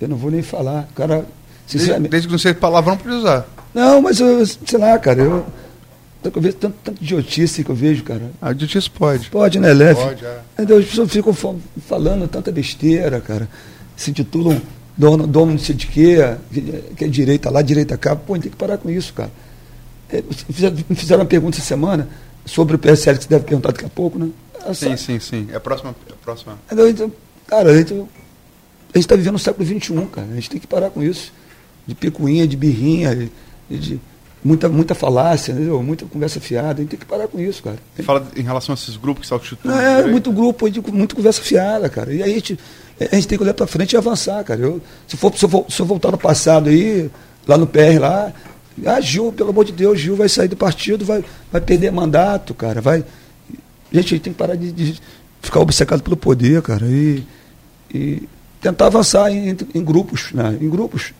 Eu 0.00 0.08
não 0.08 0.16
vou 0.16 0.30
nem 0.30 0.42
falar. 0.42 0.88
Cara, 0.94 1.26
sinceramente. 1.66 2.10
Desde, 2.10 2.28
desde 2.28 2.28
que 2.28 2.32
não 2.32 2.38
seja 2.38 2.54
palavrão, 2.54 2.94
não 2.94 3.00
precisa 3.00 3.18
usar. 3.18 3.48
Não, 3.72 4.02
mas 4.02 4.20
eu, 4.20 4.46
sei 4.46 4.78
lá, 4.78 4.98
cara, 4.98 5.22
eu. 5.22 5.46
Eu 6.24 6.40
vejo 6.42 6.56
tanto, 6.56 6.76
tanto 6.82 7.02
idiotice 7.02 7.62
que 7.62 7.70
eu 7.70 7.74
vejo, 7.74 8.02
cara. 8.02 8.32
Ah, 8.42 8.50
idiotice 8.50 8.90
pode. 8.90 9.30
Pode, 9.30 9.60
né, 9.60 9.72
Leve? 9.72 10.00
Pode, 10.00 10.24
é. 10.24 10.40
Então, 10.58 10.76
as 10.76 10.84
pessoas 10.84 11.12
ficam 11.12 11.32
falando 11.86 12.26
tanta 12.26 12.50
besteira, 12.50 13.20
cara. 13.20 13.48
Se 13.96 14.12
titulam 14.12 14.60
dono, 14.96 15.26
dono 15.26 15.52
não 15.52 15.58
sei 15.58 15.74
de 15.74 15.86
quê, 15.86 16.16
que 16.96 17.04
é 17.04 17.08
direita 17.08 17.48
lá, 17.50 17.62
direita 17.62 17.96
cá. 17.96 18.16
Pô, 18.16 18.36
tem 18.38 18.50
que 18.50 18.56
parar 18.56 18.78
com 18.78 18.90
isso, 18.90 19.12
cara. 19.12 19.30
É, 20.10 20.22
me 20.88 20.96
fizeram 20.96 21.22
uma 21.22 21.28
pergunta 21.28 21.58
essa 21.58 21.66
semana 21.66 22.08
sobre 22.44 22.76
o 22.76 22.78
PSL, 22.78 23.18
que 23.18 23.24
você 23.24 23.30
deve 23.30 23.44
perguntar 23.44 23.72
daqui 23.72 23.84
a 23.84 23.88
pouco, 23.88 24.18
né? 24.18 24.30
Sim, 24.74 24.96
sim, 24.96 25.20
sim. 25.20 25.48
É 25.52 25.56
a 25.56 25.60
próxima. 25.60 25.94
É 26.08 26.12
a 26.12 26.16
próxima. 26.16 26.58
Então, 26.72 27.12
cara, 27.46 27.70
a 27.70 27.76
gente 27.76 27.94
está 28.94 29.14
vivendo 29.14 29.34
no 29.34 29.38
século 29.38 29.64
XXI, 29.64 30.06
cara. 30.12 30.28
A 30.30 30.34
gente 30.34 30.50
tem 30.50 30.60
que 30.60 30.66
parar 30.66 30.90
com 30.90 31.02
isso. 31.02 31.32
De 31.86 31.94
picuinha, 31.94 32.48
de 32.48 32.56
birrinha 32.56 33.30
de 33.70 34.00
muita, 34.46 34.68
muita 34.68 34.94
falácia, 34.94 35.50
entendeu? 35.50 35.82
muita 35.82 36.06
conversa 36.06 36.40
fiada. 36.40 36.74
A 36.74 36.76
gente 36.76 36.90
tem 36.90 36.98
que 36.98 37.04
parar 37.04 37.26
com 37.26 37.40
isso, 37.40 37.62
cara. 37.62 37.76
Você 37.94 38.02
fala 38.02 38.26
em 38.36 38.42
relação 38.42 38.72
a 38.72 38.76
esses 38.76 38.96
grupos 38.96 39.28
que 39.28 39.48
se 39.48 39.58
Não, 39.64 39.80
é, 39.80 40.06
muito 40.06 40.30
grupo, 40.30 40.66
muita 40.92 41.16
conversa 41.16 41.42
fiada, 41.42 41.88
cara. 41.88 42.14
E 42.14 42.22
aí 42.22 42.30
a 42.30 42.34
gente, 42.34 42.58
a 43.00 43.14
gente 43.16 43.26
tem 43.26 43.36
que 43.36 43.42
olhar 43.42 43.54
para 43.54 43.66
frente 43.66 43.94
e 43.94 43.96
avançar, 43.96 44.42
cara. 44.44 44.60
Eu, 44.60 44.80
se, 45.08 45.16
for, 45.16 45.36
se, 45.36 45.44
eu, 45.44 45.66
se 45.68 45.80
eu 45.80 45.86
voltar 45.86 46.12
no 46.12 46.18
passado 46.18 46.68
aí, 46.68 47.10
lá 47.46 47.58
no 47.58 47.66
PR, 47.66 47.98
lá, 48.00 48.32
ah, 48.86 49.00
Gil, 49.00 49.32
pelo 49.32 49.50
amor 49.50 49.64
de 49.64 49.72
Deus, 49.72 49.98
Gil 49.98 50.14
vai 50.14 50.28
sair 50.28 50.48
do 50.48 50.56
partido, 50.56 51.04
vai, 51.04 51.24
vai 51.50 51.60
perder 51.60 51.90
mandato, 51.90 52.54
cara. 52.54 52.80
Vai. 52.80 53.04
Gente, 53.90 54.06
a 54.06 54.16
gente 54.16 54.20
tem 54.20 54.32
que 54.32 54.38
parar 54.38 54.54
de, 54.54 54.70
de 54.70 55.00
ficar 55.42 55.58
obcecado 55.58 56.02
pelo 56.02 56.16
poder, 56.16 56.62
cara. 56.62 56.86
E, 56.86 57.24
e 57.92 58.28
tentar 58.60 58.86
avançar 58.86 59.28
em, 59.32 59.56
em 59.74 59.82
grupos, 59.82 60.32
né? 60.32 60.56
em 60.60 60.68
grupos 60.68 61.12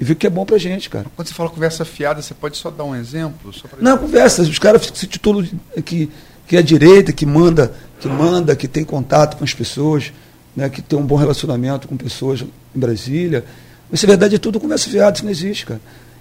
e 0.00 0.04
ver 0.04 0.14
o 0.14 0.16
que 0.16 0.26
é 0.26 0.30
bom 0.30 0.46
pra 0.46 0.56
gente, 0.56 0.88
cara. 0.88 1.06
Quando 1.14 1.28
você 1.28 1.34
fala 1.34 1.50
conversa 1.50 1.84
fiada, 1.84 2.22
você 2.22 2.32
pode 2.32 2.56
só 2.56 2.70
dar 2.70 2.84
um 2.84 2.96
exemplo? 2.96 3.52
Não, 3.82 3.98
conversa. 3.98 4.40
Os 4.40 4.58
caras 4.58 4.90
se 4.94 5.06
titulam 5.06 5.46
que, 5.84 6.10
que 6.46 6.56
é 6.56 6.62
direita, 6.62 7.12
que 7.12 7.26
manda, 7.26 7.70
que 8.00 8.08
manda, 8.08 8.56
que 8.56 8.66
tem 8.66 8.82
contato 8.82 9.36
com 9.36 9.44
as 9.44 9.52
pessoas, 9.52 10.10
né, 10.56 10.70
que 10.70 10.80
tem 10.80 10.98
um 10.98 11.04
bom 11.04 11.16
relacionamento 11.16 11.86
com 11.86 11.98
pessoas 11.98 12.40
em 12.40 12.78
Brasília. 12.80 13.44
Mas, 13.90 14.02
na 14.02 14.06
verdade, 14.06 14.36
é 14.36 14.38
tudo 14.38 14.58
conversa 14.58 14.88
fiada, 14.88 15.16
isso 15.16 15.24
não 15.24 15.30
existe, 15.30 15.66
cara. 15.66 15.80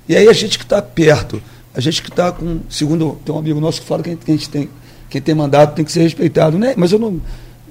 E 0.09 0.15
aí 0.15 0.27
a 0.27 0.33
gente 0.33 0.57
que 0.57 0.65
está 0.65 0.81
perto, 0.81 1.41
a 1.73 1.79
gente 1.79 2.01
que 2.01 2.09
está 2.09 2.33
com. 2.33 2.59
Segundo, 2.69 3.17
tem 3.23 3.33
um 3.33 3.37
amigo 3.37 3.61
nosso 3.61 3.79
que 3.79 3.87
fala 3.87 4.03
que 4.03 4.09
a 4.09 4.31
gente 4.31 4.49
tem, 4.49 4.69
quem 5.09 5.21
tem 5.21 5.33
mandato 5.33 5.75
tem 5.75 5.85
que 5.85 5.91
ser 5.91 6.01
respeitado. 6.01 6.57
Né? 6.57 6.73
Mas 6.75 6.91
eu 6.91 6.99
não. 6.99 7.21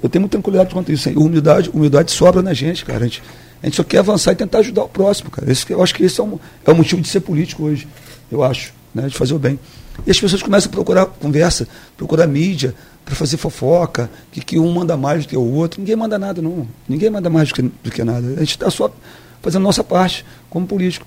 Eu 0.01 0.09
tenho 0.09 0.21
muita 0.21 0.37
tranquilidade 0.37 0.73
quanto 0.73 0.91
isso. 0.91 1.07
Humildade, 1.09 1.69
humildade 1.69 2.11
sobra 2.11 2.41
na 2.41 2.53
gente, 2.53 2.83
cara. 2.83 3.01
A 3.01 3.07
gente, 3.07 3.21
a 3.61 3.65
gente 3.65 3.75
só 3.75 3.83
quer 3.83 3.99
avançar 3.99 4.31
e 4.31 4.35
tentar 4.35 4.59
ajudar 4.59 4.83
o 4.83 4.89
próximo, 4.89 5.29
cara. 5.29 5.51
Esse, 5.51 5.69
eu 5.69 5.81
acho 5.83 5.93
que 5.93 6.03
esse 6.03 6.19
é, 6.19 6.23
um, 6.23 6.39
é 6.65 6.71
o 6.71 6.75
motivo 6.75 7.01
de 7.01 7.07
ser 7.07 7.19
político 7.19 7.63
hoje, 7.63 7.87
eu 8.31 8.43
acho, 8.43 8.73
né? 8.93 9.07
de 9.07 9.15
fazer 9.15 9.33
o 9.33 9.39
bem. 9.39 9.59
E 10.07 10.11
as 10.11 10.19
pessoas 10.19 10.41
começam 10.41 10.69
a 10.69 10.71
procurar 10.71 11.05
conversa, 11.05 11.67
procurar 11.97 12.25
mídia, 12.25 12.73
para 13.09 13.15
fazer 13.15 13.37
fofoca, 13.37 14.09
que, 14.31 14.39
que 14.39 14.59
um 14.59 14.71
manda 14.71 14.95
mais 14.95 15.25
do 15.25 15.29
que 15.29 15.35
o 15.35 15.41
outro. 15.41 15.81
Ninguém 15.81 15.95
manda 15.95 16.19
nada, 16.19 16.41
não. 16.41 16.67
Ninguém 16.87 17.09
manda 17.09 17.29
mais 17.29 17.49
do 17.49 17.55
que, 17.55 17.61
do 17.63 17.91
que 17.91 18.03
nada. 18.03 18.27
A 18.35 18.39
gente 18.39 18.51
está 18.51 18.69
só 18.69 18.93
fazendo 19.41 19.61
a 19.61 19.63
nossa 19.63 19.83
parte 19.83 20.23
como 20.49 20.67
político. 20.67 21.05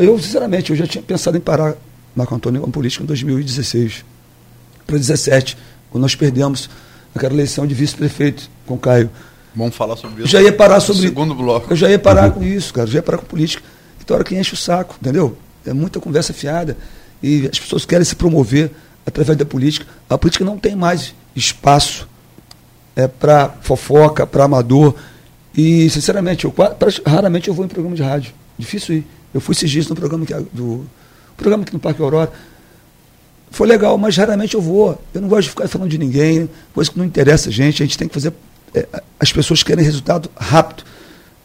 Eu, 0.00 0.18
sinceramente, 0.18 0.70
eu 0.70 0.76
já 0.76 0.86
tinha 0.86 1.02
pensado 1.02 1.38
em 1.38 1.40
parar 1.40 1.74
Marco 2.14 2.34
Antônio 2.34 2.60
como 2.60 2.72
político 2.72 3.02
em 3.02 3.06
2016 3.06 4.04
para 4.86 4.96
2017, 4.96 5.56
quando 5.90 6.02
nós 6.02 6.14
perdemos 6.14 6.68
aquela 7.14 7.32
eleição 7.32 7.66
de 7.66 7.74
vice-prefeito 7.74 8.50
com 8.66 8.76
Caio. 8.76 9.10
Vamos 9.58 9.74
falar 9.74 9.96
sobre 9.96 10.22
isso. 10.22 10.30
Já 10.30 10.40
ia 10.40 10.52
parar 10.52 10.78
sobre. 10.78 11.02
Segundo 11.02 11.34
bloco. 11.34 11.72
Eu 11.72 11.76
já 11.76 11.90
ia 11.90 11.98
parar 11.98 12.26
uhum. 12.26 12.30
com 12.30 12.42
isso, 12.44 12.72
cara. 12.72 12.86
Eu 12.86 12.92
já 12.92 12.98
ia 13.00 13.02
parar 13.02 13.18
com 13.18 13.26
política. 13.26 13.62
Que 14.06 14.12
hora 14.12 14.24
que 14.24 14.34
enche 14.34 14.54
o 14.54 14.56
saco, 14.56 14.96
entendeu? 15.00 15.36
É 15.66 15.72
muita 15.72 16.00
conversa 16.00 16.32
fiada. 16.32 16.76
E 17.22 17.46
as 17.52 17.58
pessoas 17.58 17.84
querem 17.84 18.04
se 18.04 18.14
promover 18.14 18.70
através 19.04 19.36
da 19.36 19.44
política. 19.44 19.84
A 20.08 20.16
política 20.16 20.44
não 20.44 20.56
tem 20.56 20.76
mais 20.76 21.12
espaço 21.34 22.08
é, 22.94 23.08
para 23.08 23.50
fofoca, 23.60 24.26
para 24.26 24.44
amador. 24.44 24.94
E, 25.54 25.90
sinceramente, 25.90 26.44
eu 26.44 26.54
raramente 27.04 27.48
eu 27.48 27.54
vou 27.54 27.64
em 27.64 27.68
programa 27.68 27.96
de 27.96 28.02
rádio. 28.02 28.32
Difícil 28.56 28.98
ir. 28.98 29.06
Eu 29.34 29.40
fui 29.40 29.54
esses 29.54 29.68
dias 29.68 29.88
no 29.88 29.96
programa, 29.96 30.24
que, 30.24 30.34
do, 30.52 30.86
programa 31.36 31.64
aqui 31.64 31.72
no 31.72 31.80
Parque 31.80 32.00
Aurora. 32.00 32.32
Foi 33.50 33.66
legal, 33.66 33.98
mas 33.98 34.16
raramente 34.16 34.54
eu 34.54 34.60
vou. 34.62 35.02
Eu 35.12 35.20
não 35.20 35.28
gosto 35.28 35.42
de 35.44 35.50
ficar 35.50 35.68
falando 35.68 35.90
de 35.90 35.98
ninguém, 35.98 36.48
coisa 36.72 36.90
que 36.90 36.98
não 36.98 37.04
interessa 37.04 37.48
a 37.48 37.52
gente. 37.52 37.82
A 37.82 37.86
gente 37.86 37.98
tem 37.98 38.08
que 38.08 38.14
fazer. 38.14 38.32
É, 38.74 38.86
as 39.18 39.32
pessoas 39.32 39.62
querem 39.62 39.84
resultado 39.84 40.30
rápido 40.36 40.84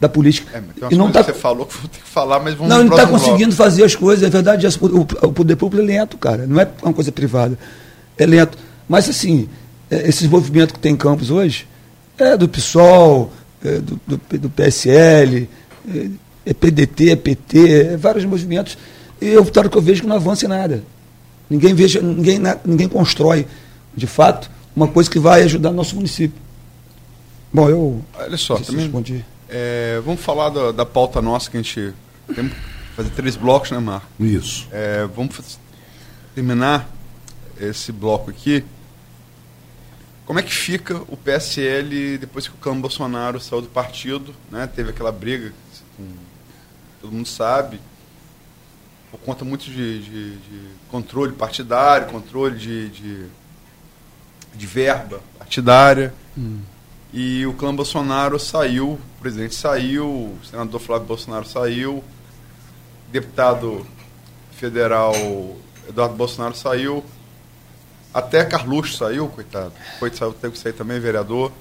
da 0.00 0.08
política. 0.08 0.58
É, 0.58 0.92
e 0.92 0.96
não 0.96 1.10
tá, 1.10 1.22
você 1.22 1.32
falou 1.32 1.66
que 1.66 1.76
vou 1.76 1.88
ter 1.88 2.00
que 2.00 2.08
falar, 2.08 2.40
mas 2.40 2.54
vamos 2.54 2.68
Não, 2.68 2.84
não 2.84 2.90
está 2.94 3.06
conseguindo 3.06 3.54
bloco. 3.54 3.54
fazer 3.54 3.84
as 3.84 3.94
coisas. 3.94 4.24
É 4.24 4.30
verdade, 4.30 4.66
o, 4.66 5.32
poder 5.32 5.56
público 5.56 5.82
é 5.82 5.86
lento, 5.86 6.18
cara. 6.18 6.46
Não 6.46 6.60
é 6.60 6.68
uma 6.82 6.92
coisa 6.92 7.10
privada. 7.10 7.58
É 8.18 8.26
lento. 8.26 8.58
Mas, 8.88 9.08
assim, 9.08 9.48
é, 9.90 10.08
esses 10.08 10.28
movimentos 10.28 10.72
que 10.72 10.78
tem 10.78 10.92
em 10.92 10.96
campos 10.96 11.30
hoje, 11.30 11.66
é 12.18 12.36
do 12.36 12.48
PSOL, 12.48 13.32
é 13.64 13.78
do, 13.78 14.00
do, 14.06 14.38
do, 14.38 14.50
PSL, 14.50 15.48
é, 15.88 16.08
é 16.46 16.54
PDT, 16.54 17.10
é 17.10 17.16
PT, 17.16 17.72
é 17.72 17.96
vários 17.96 18.24
movimentos. 18.24 18.76
E 19.20 19.28
eu, 19.28 19.44
claro 19.46 19.70
que 19.70 19.78
eu 19.78 19.82
vejo 19.82 20.02
que 20.02 20.06
não 20.06 20.16
avança 20.16 20.44
em 20.44 20.48
nada. 20.48 20.82
Ninguém, 21.48 21.74
veja, 21.74 22.00
ninguém, 22.00 22.40
ninguém 22.64 22.88
constrói, 22.88 23.46
de 23.96 24.06
fato, 24.06 24.50
uma 24.74 24.88
coisa 24.88 25.10
que 25.10 25.18
vai 25.18 25.42
ajudar 25.42 25.70
o 25.70 25.74
nosso 25.74 25.94
município. 25.94 26.43
Bom, 27.54 27.70
eu. 27.70 28.04
Olha 28.14 28.36
só, 28.36 28.56
também. 28.56 28.86
Respondi. 28.86 29.24
É, 29.48 30.02
vamos 30.04 30.20
falar 30.20 30.48
da, 30.48 30.72
da, 30.72 30.84
pauta 30.84 31.22
nossa 31.22 31.48
que 31.48 31.56
a 31.56 31.62
gente. 31.62 31.94
Tem 32.34 32.48
que 32.48 32.56
fazer 32.96 33.10
três 33.10 33.36
blocos, 33.36 33.70
né, 33.70 33.78
Marco? 33.78 34.08
Isso. 34.18 34.66
É, 34.72 35.06
vamos 35.14 35.60
terminar 36.34 36.90
esse 37.60 37.92
bloco 37.92 38.28
aqui. 38.28 38.64
Como 40.26 40.40
é 40.40 40.42
que 40.42 40.52
fica 40.52 40.96
o 41.06 41.16
PSL 41.16 42.18
depois 42.18 42.48
que 42.48 42.54
o 42.54 42.58
Clã 42.58 42.76
Bolsonaro 42.80 43.38
saiu 43.38 43.62
do 43.62 43.68
partido? 43.68 44.34
Né? 44.50 44.66
Teve 44.66 44.90
aquela 44.90 45.12
briga, 45.12 45.52
com, 45.96 46.08
todo 47.00 47.12
mundo 47.12 47.28
sabe, 47.28 47.78
por 49.12 49.20
conta 49.20 49.44
muito 49.44 49.66
de, 49.66 50.02
de, 50.02 50.36
de 50.36 50.60
controle 50.88 51.32
partidário, 51.32 52.08
controle 52.08 52.58
de, 52.58 52.88
de, 52.88 53.26
de 54.54 54.66
verba 54.66 55.20
partidária. 55.38 56.12
Hum. 56.36 56.73
E 57.16 57.46
o 57.46 57.54
clã 57.54 57.72
Bolsonaro 57.72 58.40
saiu, 58.40 58.94
o 58.94 59.20
presidente 59.20 59.54
saiu, 59.54 60.04
o 60.08 60.38
senador 60.44 60.80
Flávio 60.80 61.06
Bolsonaro 61.06 61.46
saiu, 61.46 62.02
deputado 63.12 63.86
federal 64.50 65.14
Eduardo 65.88 66.16
Bolsonaro 66.16 66.56
saiu, 66.56 67.04
até 68.12 68.44
Carluxo 68.44 68.96
saiu, 68.96 69.28
coitado. 69.28 69.72
Foi, 70.00 70.12
saiu, 70.12 70.32
teve 70.32 70.54
que 70.54 70.58
sair 70.58 70.72
também, 70.72 70.98
vereador. 70.98 71.52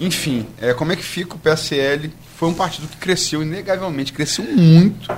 Enfim, 0.00 0.46
é, 0.58 0.72
como 0.72 0.92
é 0.92 0.96
que 0.96 1.02
fica 1.02 1.34
o 1.34 1.38
PSL? 1.38 2.10
Foi 2.36 2.48
um 2.48 2.54
partido 2.54 2.88
que 2.88 2.96
cresceu, 2.96 3.42
inegavelmente, 3.42 4.10
cresceu 4.10 4.44
muito 4.44 5.14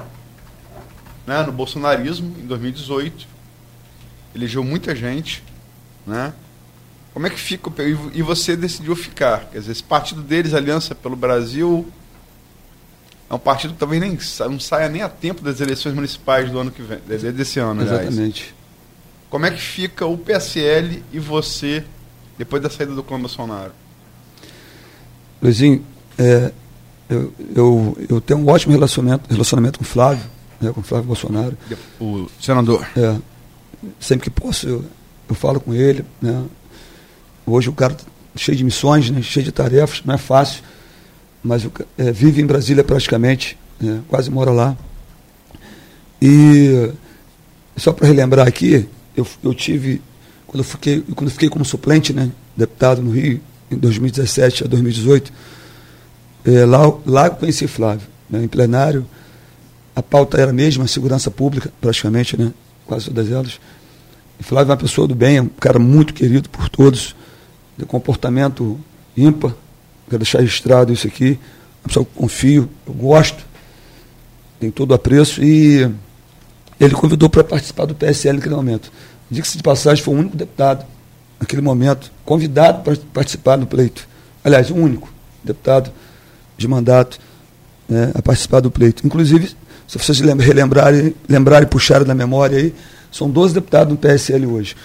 né, 1.24 1.42
no 1.44 1.52
bolsonarismo 1.52 2.36
em 2.38 2.46
2018. 2.46 3.26
Elegeu 4.34 4.64
muita 4.64 4.96
gente. 4.96 5.42
Né? 6.04 6.32
Como 7.12 7.26
é 7.26 7.30
que 7.30 7.38
fica? 7.38 7.70
E 8.14 8.22
você 8.22 8.56
decidiu 8.56 8.96
ficar. 8.96 9.50
Quer 9.50 9.58
dizer, 9.58 9.72
esse 9.72 9.82
partido 9.82 10.22
deles, 10.22 10.54
Aliança 10.54 10.94
pelo 10.94 11.14
Brasil, 11.14 11.86
é 13.28 13.34
um 13.34 13.38
partido 13.38 13.74
que 13.74 13.78
talvez 13.78 14.00
nem 14.00 14.18
não 14.50 14.60
saia 14.60 14.88
nem 14.88 15.02
a 15.02 15.08
tempo 15.08 15.42
das 15.42 15.60
eleições 15.60 15.94
municipais 15.94 16.50
do 16.50 16.58
ano 16.58 16.70
que 16.70 16.82
vem, 16.82 16.98
desse 17.32 17.58
ano, 17.58 17.82
aliás. 17.82 18.02
Exatamente. 18.02 18.54
Como 19.28 19.46
é 19.46 19.50
que 19.50 19.60
fica 19.60 20.06
o 20.06 20.16
PSL 20.18 21.02
e 21.12 21.18
você 21.18 21.84
depois 22.36 22.62
da 22.62 22.68
saída 22.68 22.94
do 22.94 23.02
clã 23.02 23.18
Bolsonaro? 23.18 23.72
Luizinho, 25.40 25.84
é, 26.18 26.52
eu, 27.08 27.32
eu, 27.54 27.98
eu, 28.08 28.20
tenho 28.20 28.40
um 28.40 28.48
ótimo 28.48 28.72
relacionamento, 28.72 29.30
relacionamento 29.30 29.78
com 29.78 29.84
o 29.84 29.88
Flávio, 29.88 30.24
né, 30.60 30.72
com 30.72 30.80
o 30.80 30.84
Flávio 30.84 31.06
Bolsonaro. 31.06 31.56
O 32.00 32.28
senador. 32.40 32.86
É, 32.96 33.16
sempre 33.98 34.30
que 34.30 34.40
posso, 34.40 34.68
eu, 34.68 34.84
eu 35.28 35.34
falo 35.34 35.60
com 35.60 35.72
ele. 35.74 36.04
Né, 36.20 36.44
Hoje 37.46 37.68
o 37.68 37.72
cara 37.72 37.96
cheio 38.36 38.56
de 38.56 38.64
missões, 38.64 39.10
né, 39.10 39.20
cheio 39.22 39.44
de 39.44 39.52
tarefas, 39.52 40.02
não 40.04 40.14
é 40.14 40.18
fácil, 40.18 40.62
mas 41.42 41.66
é, 41.98 42.12
vive 42.12 42.40
em 42.40 42.46
Brasília 42.46 42.84
praticamente, 42.84 43.58
né, 43.80 44.00
quase 44.08 44.30
mora 44.30 44.50
lá. 44.50 44.76
E 46.20 46.90
só 47.76 47.92
para 47.92 48.06
relembrar 48.06 48.46
aqui, 48.46 48.88
eu, 49.16 49.26
eu 49.42 49.54
tive, 49.54 50.00
quando 50.46 50.60
eu, 50.60 50.64
fiquei, 50.64 51.00
quando 51.00 51.28
eu 51.28 51.32
fiquei 51.32 51.48
como 51.48 51.64
suplente, 51.64 52.12
né, 52.12 52.30
deputado 52.56 53.02
no 53.02 53.10
Rio, 53.10 53.40
em 53.70 53.76
2017 53.76 54.64
a 54.64 54.66
2018, 54.66 55.32
é, 56.44 56.64
lá, 56.64 56.78
lá 57.04 57.26
eu 57.26 57.32
conheci 57.32 57.66
Flávio, 57.66 58.06
né, 58.30 58.44
em 58.44 58.48
plenário, 58.48 59.06
a 59.94 60.02
pauta 60.02 60.40
era 60.40 60.50
a 60.50 60.54
mesma, 60.54 60.86
segurança 60.86 61.30
pública, 61.30 61.72
praticamente, 61.80 62.36
né, 62.36 62.52
quase 62.86 63.06
todas 63.06 63.30
elas. 63.30 63.60
E 64.40 64.42
Flávio 64.42 64.70
é 64.70 64.74
uma 64.74 64.80
pessoa 64.80 65.06
do 65.06 65.14
bem, 65.14 65.36
é 65.36 65.42
um 65.42 65.48
cara 65.48 65.78
muito 65.78 66.14
querido 66.14 66.48
por 66.48 66.68
todos, 66.68 67.14
de 67.82 67.86
comportamento 67.86 68.78
ímpar. 69.16 69.52
Quero 70.08 70.18
deixar 70.18 70.38
registrado 70.38 70.92
isso 70.92 71.06
aqui. 71.06 71.38
Uma 71.82 71.88
pessoa 71.88 72.06
que 72.06 72.12
confio, 72.14 72.70
eu 72.86 72.94
gosto, 72.94 73.44
tem 74.60 74.70
todo 74.70 74.94
apreço. 74.94 75.42
E 75.42 75.90
ele 76.78 76.94
convidou 76.94 77.28
para 77.28 77.42
participar 77.42 77.86
do 77.86 77.94
PSL 77.94 78.36
naquele 78.36 78.54
momento. 78.54 78.92
Diga-se 79.30 79.56
de 79.56 79.62
passagem, 79.62 80.02
foi 80.02 80.14
o 80.14 80.18
único 80.18 80.36
deputado, 80.36 80.84
naquele 81.40 81.62
momento, 81.62 82.12
convidado 82.24 82.82
para 82.82 82.96
participar 83.12 83.56
do 83.56 83.66
pleito. 83.66 84.06
Aliás, 84.44 84.70
o 84.70 84.74
único 84.74 85.12
deputado 85.42 85.90
de 86.56 86.68
mandato 86.68 87.18
né, 87.88 88.12
a 88.14 88.22
participar 88.22 88.60
do 88.60 88.70
pleito. 88.70 89.04
Inclusive, 89.04 89.48
se 89.88 89.98
vocês 89.98 90.20
relembrarem, 90.20 91.14
lembrarem 91.28 91.66
e 91.66 91.70
puxarem 91.70 92.06
da 92.06 92.14
memória 92.14 92.58
aí, 92.58 92.74
são 93.10 93.28
12 93.28 93.54
deputados 93.54 93.92
no 93.92 93.98
PSL 93.98 94.46
hoje. 94.46 94.76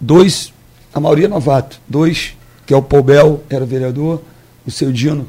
Dois 0.00 0.52
a 0.92 1.00
maioria 1.00 1.26
é 1.26 1.28
novato. 1.28 1.80
Dois, 1.88 2.36
que 2.66 2.74
é 2.74 2.76
o 2.76 2.82
Paul 2.82 3.04
era 3.48 3.64
vereador, 3.64 4.22
o 4.66 4.70
seu 4.70 4.92
Dino, 4.92 5.26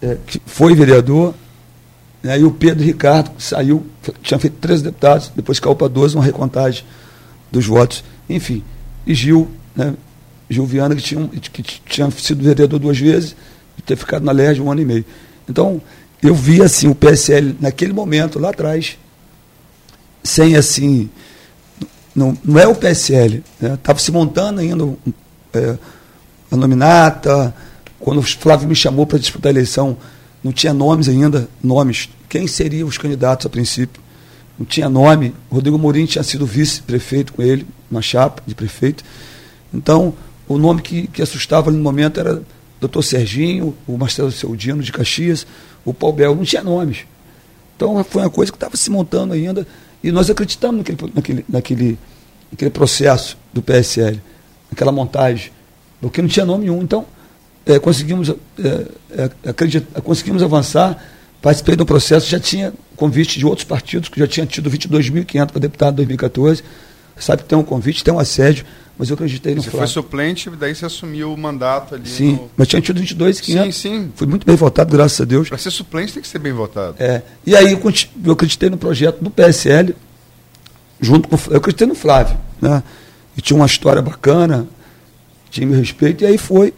é, 0.00 0.16
que 0.26 0.40
foi 0.46 0.74
vereador, 0.74 1.34
né, 2.22 2.38
e 2.38 2.44
o 2.44 2.50
Pedro 2.50 2.84
Ricardo, 2.84 3.30
que 3.30 3.42
saiu, 3.42 3.86
tinha 4.22 4.38
feito 4.38 4.56
13 4.60 4.84
deputados, 4.84 5.32
depois 5.34 5.58
caiu 5.60 5.74
para 5.74 5.88
12, 5.88 6.16
uma 6.16 6.24
recontagem 6.24 6.84
dos 7.50 7.66
votos. 7.66 8.04
Enfim, 8.28 8.62
e 9.06 9.14
Gil, 9.14 9.48
né, 9.74 9.94
Gil 10.50 10.66
Viana, 10.66 10.94
que 10.94 11.02
tinha, 11.02 11.26
que 11.28 11.62
tinha 11.62 12.10
sido 12.10 12.42
vereador 12.42 12.78
duas 12.78 12.98
vezes, 12.98 13.34
e 13.76 13.82
ter 13.82 13.96
ficado 13.96 14.24
na 14.24 14.32
LERJ 14.32 14.60
um 14.60 14.70
ano 14.70 14.80
e 14.80 14.84
meio. 14.84 15.04
Então, 15.48 15.80
eu 16.22 16.34
vi 16.34 16.62
assim 16.62 16.88
o 16.88 16.94
PSL 16.94 17.56
naquele 17.60 17.92
momento, 17.92 18.38
lá 18.38 18.50
atrás, 18.50 18.98
sem 20.22 20.56
assim 20.56 21.08
não, 22.18 22.36
não 22.44 22.58
é 22.58 22.66
o 22.66 22.74
PSL. 22.74 23.42
Estava 23.62 23.98
né? 23.98 24.04
se 24.04 24.10
montando 24.10 24.60
ainda 24.60 24.92
é, 25.54 25.76
a 26.50 26.56
nominata. 26.56 27.54
Quando 27.98 28.18
o 28.18 28.22
Flávio 28.22 28.68
me 28.68 28.74
chamou 28.74 29.06
para 29.06 29.18
disputar 29.18 29.50
a 29.50 29.54
eleição, 29.54 29.96
não 30.42 30.52
tinha 30.52 30.74
nomes 30.74 31.08
ainda, 31.08 31.48
nomes. 31.62 32.08
Quem 32.28 32.46
seriam 32.46 32.88
os 32.88 32.98
candidatos 32.98 33.46
a 33.46 33.48
princípio? 33.48 34.02
Não 34.58 34.66
tinha 34.66 34.88
nome. 34.88 35.34
Rodrigo 35.50 35.78
Mourinho 35.78 36.06
tinha 36.06 36.24
sido 36.24 36.44
vice-prefeito 36.44 37.32
com 37.32 37.42
ele, 37.42 37.66
uma 37.90 38.02
chapa 38.02 38.42
de 38.46 38.54
prefeito. 38.54 39.04
Então, 39.72 40.12
o 40.48 40.58
nome 40.58 40.82
que, 40.82 41.06
que 41.06 41.22
assustava 41.22 41.70
no 41.70 41.78
momento 41.78 42.18
era 42.18 42.42
doutor 42.80 43.02
Serginho, 43.02 43.76
o 43.86 43.96
Marcelo 43.96 44.30
Seudino 44.30 44.82
de 44.82 44.92
Caxias, 44.92 45.46
o 45.84 45.94
Paul 45.94 46.12
Bel, 46.12 46.34
não 46.34 46.44
tinha 46.44 46.62
nomes. 46.62 46.98
Então 47.76 48.02
foi 48.02 48.22
uma 48.22 48.30
coisa 48.30 48.50
que 48.50 48.56
estava 48.56 48.76
se 48.76 48.90
montando 48.90 49.34
ainda. 49.34 49.66
E 50.02 50.12
nós 50.12 50.30
acreditamos 50.30 50.78
naquele, 50.78 51.12
naquele, 51.14 51.44
naquele, 51.48 51.98
naquele 52.50 52.70
processo 52.70 53.36
do 53.52 53.62
PSL, 53.62 54.20
naquela 54.70 54.92
montagem, 54.92 55.52
porque 56.00 56.22
não 56.22 56.28
tinha 56.28 56.46
nome 56.46 56.64
nenhum. 56.64 56.82
Então, 56.82 57.04
é, 57.66 57.78
conseguimos, 57.78 58.30
é, 58.30 58.86
é, 59.44 60.00
conseguimos 60.00 60.42
avançar, 60.42 61.02
participei 61.42 61.76
do 61.76 61.84
processo, 61.84 62.28
já 62.28 62.40
tinha 62.40 62.72
convite 62.96 63.38
de 63.38 63.46
outros 63.46 63.64
partidos, 63.64 64.08
que 64.08 64.18
já 64.18 64.26
tinha 64.26 64.46
tido 64.46 64.70
22.500 64.70 65.46
para 65.46 65.60
deputado 65.60 65.94
em 65.94 65.96
2014. 65.96 66.62
Sabe 67.16 67.42
que 67.42 67.48
tem 67.48 67.58
um 67.58 67.64
convite, 67.64 68.04
tem 68.04 68.14
um 68.14 68.18
assédio, 68.18 68.64
mas 68.98 69.10
eu 69.10 69.14
acreditei 69.14 69.54
no 69.54 69.62
Você 69.62 69.70
foi 69.70 69.86
suplente, 69.86 70.50
daí 70.50 70.74
você 70.74 70.84
assumiu 70.84 71.32
o 71.32 71.38
mandato 71.38 71.94
ali. 71.94 72.08
Sim, 72.08 72.32
no... 72.32 72.50
mas 72.56 72.66
tinha 72.66 72.82
tido 72.82 73.00
22.500. 73.00 73.42
Sim, 73.44 73.72
sim. 73.72 74.12
Fui 74.16 74.26
muito 74.26 74.44
bem 74.44 74.56
votado, 74.56 74.90
graças 74.90 75.20
a 75.20 75.24
Deus. 75.24 75.48
Para 75.48 75.56
ser 75.56 75.70
suplente 75.70 76.12
tem 76.12 76.20
que 76.20 76.26
ser 76.26 76.40
bem 76.40 76.52
votado. 76.52 76.96
É. 76.98 77.22
E 77.46 77.54
aí 77.54 77.72
eu, 77.72 77.80
eu 78.24 78.32
acreditei 78.32 78.68
no 78.68 78.76
projeto 78.76 79.22
do 79.22 79.30
PSL, 79.30 79.94
junto 81.00 81.28
com. 81.28 81.38
Eu 81.48 81.58
acreditei 81.58 81.86
no 81.86 81.94
Flávio, 81.94 82.36
né? 82.60 82.82
E 83.36 83.40
tinha 83.40 83.56
uma 83.56 83.66
história 83.66 84.02
bacana, 84.02 84.66
tinha 85.48 85.64
meu 85.64 85.78
respeito, 85.78 86.24
e 86.24 86.26
aí 86.26 86.36
foi, 86.36 86.74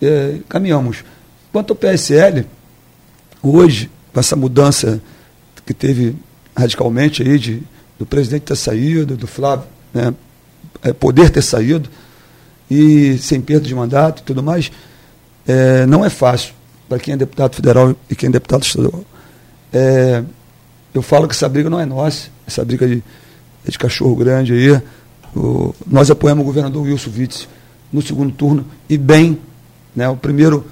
é, 0.00 0.38
caminhamos. 0.48 1.04
Quanto 1.52 1.72
ao 1.72 1.76
PSL, 1.76 2.46
hoje, 3.42 3.90
com 4.10 4.20
essa 4.20 4.34
mudança 4.34 5.02
que 5.66 5.74
teve 5.74 6.16
radicalmente 6.56 7.22
aí 7.22 7.38
de, 7.38 7.62
do 7.98 8.06
presidente 8.06 8.44
ter 8.44 8.56
saído, 8.56 9.18
do 9.18 9.26
Flávio 9.26 9.66
né, 9.92 10.14
é, 10.86 10.92
poder 10.92 11.30
ter 11.30 11.42
saído, 11.42 11.88
e 12.70 13.16
sem 13.18 13.40
perda 13.40 13.66
de 13.66 13.74
mandato 13.74 14.20
e 14.20 14.22
tudo 14.24 14.42
mais, 14.42 14.70
é, 15.46 15.86
não 15.86 16.04
é 16.04 16.10
fácil. 16.10 16.52
para 16.88 16.98
quem 16.98 17.14
é 17.14 17.16
deputado 17.16 17.54
federal 17.54 17.94
e 18.10 18.14
quem 18.16 18.28
é 18.28 18.32
deputado 18.32 18.62
estadual. 18.64 19.04
É, 19.72 20.22
eu 20.94 21.02
falo 21.02 21.26
que 21.28 21.34
essa 21.34 21.48
briga 21.48 21.68
não 21.68 21.78
é 21.80 21.84
nossa, 21.86 22.28
essa 22.46 22.64
briga 22.64 22.86
de, 22.88 23.02
é 23.66 23.70
de 23.70 23.78
cachorro 23.78 24.14
grande 24.16 24.52
aí. 24.52 24.80
O, 25.34 25.74
nós 25.86 26.10
apoiamos 26.10 26.42
o 26.42 26.46
governador 26.46 26.82
Wilson 26.82 27.10
Witts 27.16 27.48
no 27.92 28.00
segundo 28.02 28.32
turno 28.32 28.64
e 28.88 28.96
bem. 28.96 29.38
Né, 29.94 30.08
o 30.08 30.16
primeiro 30.16 30.64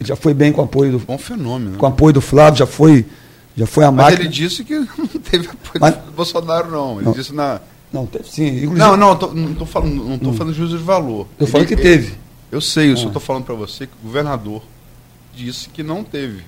já 0.00 0.16
foi 0.16 0.34
bem 0.34 0.52
com 0.52 0.60
o 0.60 0.64
apoio 0.64 0.92
do. 0.92 0.98
Bom 1.00 1.18
fenômeno. 1.18 1.72
Né? 1.72 1.76
Com 1.78 1.86
o 1.86 1.88
apoio 1.88 2.12
do 2.12 2.20
Flávio, 2.20 2.58
já 2.58 2.66
foi, 2.66 3.04
já 3.56 3.66
foi 3.66 3.84
a 3.84 3.90
Mas 3.90 4.06
máquina. 4.06 4.22
ele 4.22 4.28
disse 4.30 4.64
que 4.64 4.74
não 4.98 5.06
teve 5.06 5.46
apoio 5.48 5.80
Mas- 5.80 5.94
do 5.96 6.12
Bolsonaro, 6.12 6.70
não. 6.70 6.96
Ele 6.96 7.04
Não. 7.06 7.12
disse 7.12 7.32
na. 7.34 7.60
Não, 7.94 8.06
teve 8.06 8.28
sim. 8.28 8.46
Inclusive, 8.48 8.74
Não, 8.76 8.96
não, 8.96 9.14
tô- 9.16 9.32
não 9.32 9.52
estou 9.52 9.66
falando, 9.66 10.04
não 10.04 10.18
tô 10.18 10.32
falando 10.32 10.52
de 10.52 10.58
juízo 10.58 10.76
de 10.76 10.82
valor. 10.84 11.26
eu 11.38 11.46
falo 11.46 11.64
que 11.64 11.76
teve. 11.76 12.14
Eu 12.52 12.60
sei, 12.60 12.90
eu 12.92 12.96
só 12.96 13.04
Ah. 13.04 13.06
estou 13.06 13.22
falando 13.22 13.44
para 13.44 13.54
você 13.54 13.86
que 13.86 13.92
o 14.02 14.06
governador 14.06 14.60
disse 15.34 15.68
que 15.68 15.82
não 15.82 16.02
teve. 16.04 16.42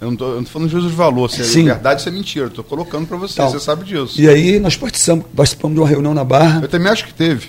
Eu 0.00 0.08
não 0.08 0.12
estou 0.14 0.44
falando 0.46 0.68
de 0.68 0.72
juízo 0.72 0.88
de 0.88 0.94
valor, 0.94 1.30
se 1.30 1.40
é 1.40 1.44
Sim. 1.44 1.64
verdade, 1.64 2.02
se 2.02 2.08
é 2.08 2.12
mentira. 2.12 2.46
Estou 2.46 2.64
colocando 2.64 3.06
para 3.06 3.16
você, 3.16 3.34
Então, 3.34 3.50
você 3.50 3.60
sabe 3.60 3.84
disso. 3.84 4.20
E 4.20 4.28
aí 4.28 4.58
nós 4.60 4.76
participamos, 4.76 5.24
participamos 5.34 5.74
de 5.74 5.80
uma 5.80 5.88
reunião 5.88 6.14
na 6.14 6.24
Barra. 6.24 6.60
Eu 6.62 6.68
também 6.68 6.90
acho 6.92 7.04
que 7.06 7.14
teve. 7.14 7.48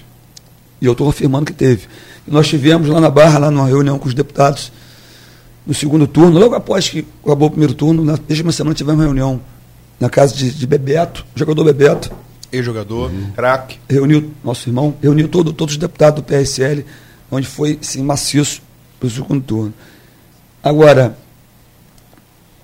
E 0.82 0.86
eu 0.86 0.92
estou 0.94 1.08
afirmando 1.10 1.46
que 1.46 1.54
teve. 1.54 1.88
E 2.28 2.32
nós 2.32 2.48
tivemos 2.48 2.88
lá 2.88 3.00
na 3.00 3.10
Barra, 3.10 3.38
lá 3.40 3.52
numa 3.52 3.68
reunião 3.68 3.98
com 4.00 4.08
os 4.08 4.14
deputados, 4.14 4.72
no 5.66 5.74
segundo 5.74 6.08
turno, 6.08 6.40
logo 6.40 6.54
após 6.56 6.88
que 6.90 7.06
acabou 7.24 7.48
o 7.48 7.52
primeiro 7.52 7.74
turno, 7.74 8.04
na 8.04 8.18
mesma 8.28 8.52
semana 8.52 8.76
tivemos 8.76 9.00
uma 9.00 9.06
reunião 9.06 9.42
na 10.00 10.10
casa 10.10 10.34
de, 10.36 10.52
de 10.52 10.68
Bebeto, 10.68 11.26
jogador 11.36 11.64
Bebeto, 11.64 12.12
Ex-jogador, 12.56 13.12
craque. 13.36 13.80
reuniu, 13.90 14.32
nosso 14.44 14.70
irmão, 14.70 14.96
reuniu 15.02 15.28
todo, 15.28 15.52
todos 15.54 15.74
os 15.76 15.80
deputados 15.80 16.22
do 16.22 16.26
PSL, 16.26 16.86
onde 17.32 17.48
foi 17.48 17.78
sim, 17.82 18.02
maciço 18.04 18.62
para 19.00 19.08
o 19.08 19.10
segundo 19.10 19.42
turno. 19.44 19.74
Agora, 20.64 21.18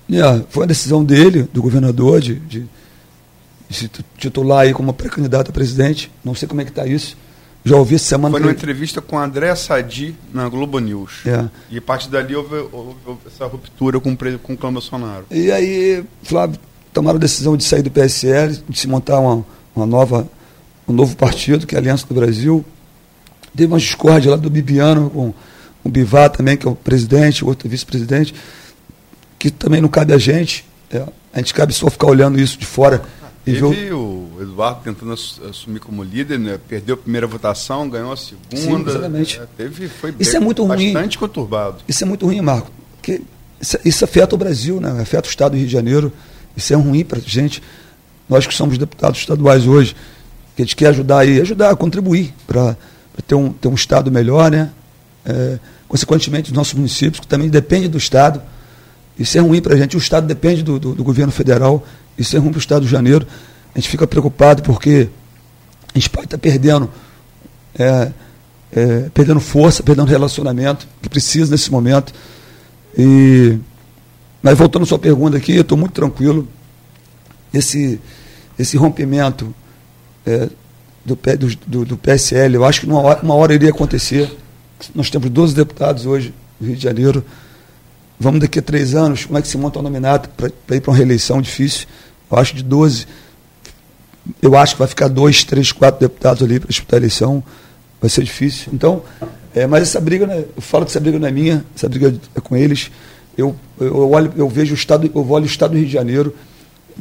né, 0.08 0.44
foi 0.50 0.64
a 0.64 0.68
decisão 0.68 1.04
dele, 1.04 1.44
do 1.54 1.62
governador, 1.62 2.20
de, 2.22 2.36
de- 2.36 2.66
se 3.70 3.90
titular 4.18 4.62
aí 4.62 4.74
como 4.74 4.92
pré-candidato 4.94 5.50
a 5.50 5.54
presidente. 5.54 6.12
Não 6.26 6.36
sei 6.36 6.46
como 6.48 6.60
é 6.60 6.66
que 6.66 6.72
está 6.72 6.86
isso. 6.86 7.16
Já 7.64 7.78
ouvi 7.78 7.96
essa 7.96 8.04
semana. 8.06 8.32
Foi 8.32 8.40
numa 8.42 8.50
ele- 8.52 8.58
entrevista 8.58 9.00
com 9.02 9.18
André 9.18 9.56
Sadi 9.56 10.14
na 10.34 10.50
Globo 10.50 10.80
News. 10.80 11.22
É. 11.26 11.48
E 11.70 11.78
a 11.78 11.82
partir 11.82 12.10
dali 12.10 12.36
houve, 12.36 12.56
houve- 12.72 12.96
houve 13.06 13.20
essa 13.28 13.46
ruptura 13.46 13.98
com, 14.00 14.18
com 14.44 14.54
o 14.54 14.58
clã 14.58 14.74
Bolsonaro. 14.74 15.26
E 15.32 15.50
aí, 15.52 16.04
Flávio, 16.24 16.60
tomaram 16.92 17.16
a 17.18 17.20
decisão 17.22 17.56
de 17.56 17.64
sair 17.64 17.82
do 17.84 17.92
PSL, 17.92 18.62
de 18.68 18.78
se 18.78 18.88
montar 18.90 19.20
uma, 19.20 19.46
uma 19.76 19.86
nova, 19.86 20.28
um 20.88 20.94
novo 20.94 21.16
partido, 21.16 21.66
que 21.68 21.76
é 21.76 21.78
a 21.78 21.82
Aliança 21.82 22.06
do 22.08 22.14
Brasil. 22.14 22.64
Teve 23.56 23.68
uma 23.72 23.80
discórdia 23.80 24.32
lá 24.32 24.38
do 24.38 24.50
Bibiano 24.50 25.10
com 25.10 25.34
o 25.84 25.90
Bivar 25.90 26.30
também, 26.30 26.56
que 26.58 26.68
é 26.68 26.70
o 26.72 26.76
presidente, 26.76 27.44
o 27.44 27.48
outro 27.48 27.68
vice-presidente, 27.68 28.34
que 29.40 29.50
também 29.50 29.82
não 29.82 29.90
cabe 29.90 30.14
a 30.14 30.18
gente. 30.18 30.66
É, 30.90 31.04
a 31.34 31.40
gente 31.40 31.54
cabe 31.54 31.74
só 31.74 31.90
ficar 31.90 32.08
olhando 32.08 32.40
isso 32.40 32.58
de 32.58 32.66
fora 32.66 33.02
e 33.46 33.54
Teve 33.54 33.92
o 33.92 34.30
Eduardo 34.40 34.82
tentando 34.84 35.14
ass- 35.14 35.40
assumir 35.50 35.80
como 35.80 36.04
líder, 36.04 36.38
né? 36.38 36.60
perdeu 36.68 36.94
a 36.94 36.98
primeira 36.98 37.26
votação, 37.26 37.90
ganhou 37.90 38.12
a 38.12 38.18
segunda. 38.18 38.56
Sim, 38.56 38.82
exatamente. 38.88 39.40
É, 39.40 39.48
teve, 39.58 39.88
foi 39.90 40.14
Isso 40.20 40.38
é 40.38 40.40
muito 40.40 40.64
ruim. 40.64 40.94
bastante 40.94 41.18
conturbado. 41.18 41.78
Isso 41.88 42.04
é 42.04 42.08
muito 42.08 42.26
ruim, 42.28 42.40
Marco, 42.42 42.70
porque 42.98 43.22
isso, 43.60 43.80
isso 43.84 44.04
afeta 44.06 44.36
o 44.36 44.38
Brasil, 44.38 44.80
né? 44.80 45.02
afeta 45.02 45.28
o 45.28 45.30
Estado 45.32 45.54
do 45.54 45.58
Rio 45.58 45.66
de 45.66 45.74
Janeiro. 45.74 46.14
Isso 46.56 46.72
é 46.72 46.76
ruim 46.76 47.04
para 47.04 47.18
a 47.18 47.22
gente. 47.22 47.64
Nós 48.32 48.48
que 48.48 48.54
somos 48.54 48.78
deputados 48.78 49.20
estaduais 49.20 49.68
hoje, 49.68 49.94
que 50.56 50.62
a 50.62 50.66
gente 50.66 50.74
quer 50.74 50.88
ajudar 50.88 51.20
aí, 51.20 51.42
ajudar, 51.42 51.76
contribuir 51.76 52.34
para 52.48 52.78
ter 53.28 53.36
um, 53.36 53.52
ter 53.52 53.68
um 53.68 53.74
Estado 53.74 54.10
melhor, 54.10 54.50
né? 54.50 54.72
É, 55.26 55.60
consequentemente, 55.86 56.50
os 56.50 56.56
nossos 56.56 56.74
municípios, 56.74 57.20
que 57.20 57.28
também 57.28 57.50
dependem 57.50 57.90
do 57.90 57.98
Estado. 57.98 58.42
Isso 59.20 59.38
é 59.38 59.42
ruim 59.42 59.62
para 59.62 59.74
a 59.74 59.78
gente. 59.78 59.98
O 59.98 60.00
Estado 60.00 60.26
depende 60.26 60.64
do, 60.64 60.80
do, 60.80 60.96
do 60.96 61.04
governo 61.04 61.30
federal. 61.34 61.86
Isso 62.18 62.34
é 62.38 62.40
ruim 62.40 62.52
para 62.52 62.60
o 62.60 62.62
Estado 62.62 62.84
do 62.84 62.88
Janeiro. 62.88 63.28
A 63.76 63.78
gente 63.78 63.90
fica 63.90 64.08
preocupado 64.08 64.64
porque 64.64 65.10
a 65.94 66.00
gente 66.00 66.10
pode 66.10 66.28
estar 66.28 66.38
perdendo 66.38 66.90
é, 67.78 68.14
é, 68.72 69.10
perdendo 69.14 69.42
força, 69.42 69.84
perdendo 69.84 70.08
relacionamento, 70.08 70.88
que 71.02 71.10
precisa 71.10 71.52
nesse 71.52 71.70
momento. 71.70 72.14
E, 72.98 73.58
mas 74.42 74.58
voltando 74.58 74.84
à 74.84 74.86
sua 74.86 75.00
pergunta 75.00 75.36
aqui, 75.36 75.54
eu 75.54 75.64
estou 75.64 75.78
muito 75.78 75.92
tranquilo. 75.92 76.48
Esse, 77.54 78.00
esse 78.58 78.78
rompimento 78.78 79.54
é, 80.26 80.50
do, 81.06 81.18
do, 81.68 81.86
do, 81.86 81.98
PSL, 81.98 82.56
eu 82.56 82.66
acho 82.66 82.82
que 82.82 82.88
uma 82.88 83.02
hora, 83.02 83.20
uma 83.22 83.36
hora 83.36 83.54
iria 83.54 83.70
acontecer. 83.70 84.32
Nós 84.96 85.10
temos 85.10 85.30
12 85.30 85.56
deputados 85.56 86.06
hoje 86.06 86.34
no 86.60 86.68
Rio 86.68 86.76
de 86.76 86.84
Janeiro. 86.84 87.26
Vamos 88.20 88.40
daqui 88.40 88.60
a 88.60 88.62
três 88.62 88.94
anos, 88.96 89.26
como 89.26 89.38
é 89.38 89.42
que 89.42 89.48
se 89.48 89.58
monta 89.58 89.80
um 89.80 89.82
nominato 89.82 90.30
para 90.30 90.76
ir 90.76 90.82
para 90.82 90.92
uma 90.92 90.98
reeleição 90.98 91.42
difícil? 91.42 91.88
Eu 92.30 92.38
acho 92.38 92.56
de 92.56 92.64
12 92.64 93.08
eu 94.42 94.56
acho 94.56 94.76
que 94.76 94.80
vai 94.80 94.88
ficar 94.88 95.08
dois, 95.08 95.44
três, 95.44 95.72
quatro 95.72 96.00
deputados 96.00 96.44
ali 96.44 96.60
para 96.60 96.70
disputar 96.70 96.98
a 96.98 97.02
eleição. 97.02 97.44
Vai 98.00 98.10
ser 98.10 98.24
difícil. 98.24 98.72
Então, 98.74 99.04
é, 99.54 99.68
mas 99.68 99.84
essa 99.84 100.00
briga, 100.00 100.26
né, 100.26 100.44
eu 100.56 100.62
falo 100.62 100.86
que 100.86 100.92
essa 100.92 101.00
briga 101.00 101.20
não 101.20 101.28
é 101.28 101.32
minha, 101.32 101.66
essa 101.76 101.88
briga 101.88 102.14
é 102.36 102.40
com 102.40 102.56
eles. 102.56 102.92
Eu, 103.38 103.56
eu, 103.80 104.10
olho, 104.10 104.32
eu 104.36 104.50
vejo 104.50 104.74
o 104.74 104.76
Estado, 104.76 105.10
eu 105.14 105.30
olho 105.30 105.44
o 105.44 105.48
Estado 105.48 105.72
do 105.72 105.78
Rio 105.78 105.86
de 105.86 105.94
Janeiro. 105.94 106.36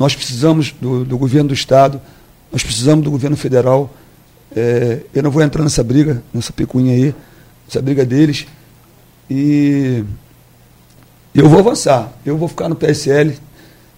Nós 0.00 0.16
precisamos 0.16 0.74
do, 0.80 1.04
do 1.04 1.18
governo 1.18 1.48
do 1.48 1.54
Estado, 1.54 2.00
nós 2.50 2.62
precisamos 2.62 3.04
do 3.04 3.10
governo 3.10 3.36
federal. 3.36 3.94
É, 4.56 5.00
eu 5.14 5.22
não 5.22 5.30
vou 5.30 5.42
entrar 5.42 5.62
nessa 5.62 5.84
briga, 5.84 6.22
nessa 6.32 6.52
picuinha 6.54 6.94
aí, 6.94 7.14
essa 7.68 7.82
briga 7.82 8.04
deles. 8.06 8.46
E 9.30 10.02
eu 11.34 11.48
vou 11.50 11.58
avançar. 11.60 12.10
Eu 12.24 12.38
vou 12.38 12.48
ficar 12.48 12.68
no 12.70 12.74
PSL. 12.74 13.36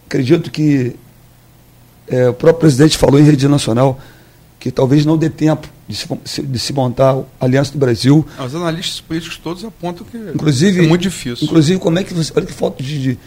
Acredito 0.06 0.50
que 0.50 0.96
é, 2.08 2.28
o 2.28 2.34
próprio 2.34 2.60
presidente 2.60 2.98
falou 2.98 3.20
em 3.20 3.22
rede 3.22 3.46
nacional 3.46 3.98
que 4.58 4.70
talvez 4.70 5.04
não 5.06 5.16
dê 5.16 5.30
tempo 5.30 5.68
de 5.88 5.96
se, 5.96 6.42
de 6.42 6.58
se 6.58 6.72
montar 6.72 7.16
a 7.40 7.44
Aliança 7.44 7.72
do 7.72 7.78
Brasil. 7.78 8.26
Ah, 8.36 8.44
Os 8.44 8.54
analistas 8.54 9.00
políticos 9.00 9.36
todos 9.36 9.64
apontam 9.64 10.04
que 10.04 10.16
Inclusive, 10.16 10.84
é 10.84 10.88
muito 10.88 11.02
difícil. 11.02 11.44
Inclusive, 11.46 11.78
como 11.80 11.98
é 11.98 12.04
que 12.04 12.12
você. 12.12 12.32
Olha 12.36 12.44
que 12.46 12.52
falta 12.52 12.82
de. 12.82 13.00
de, 13.00 13.18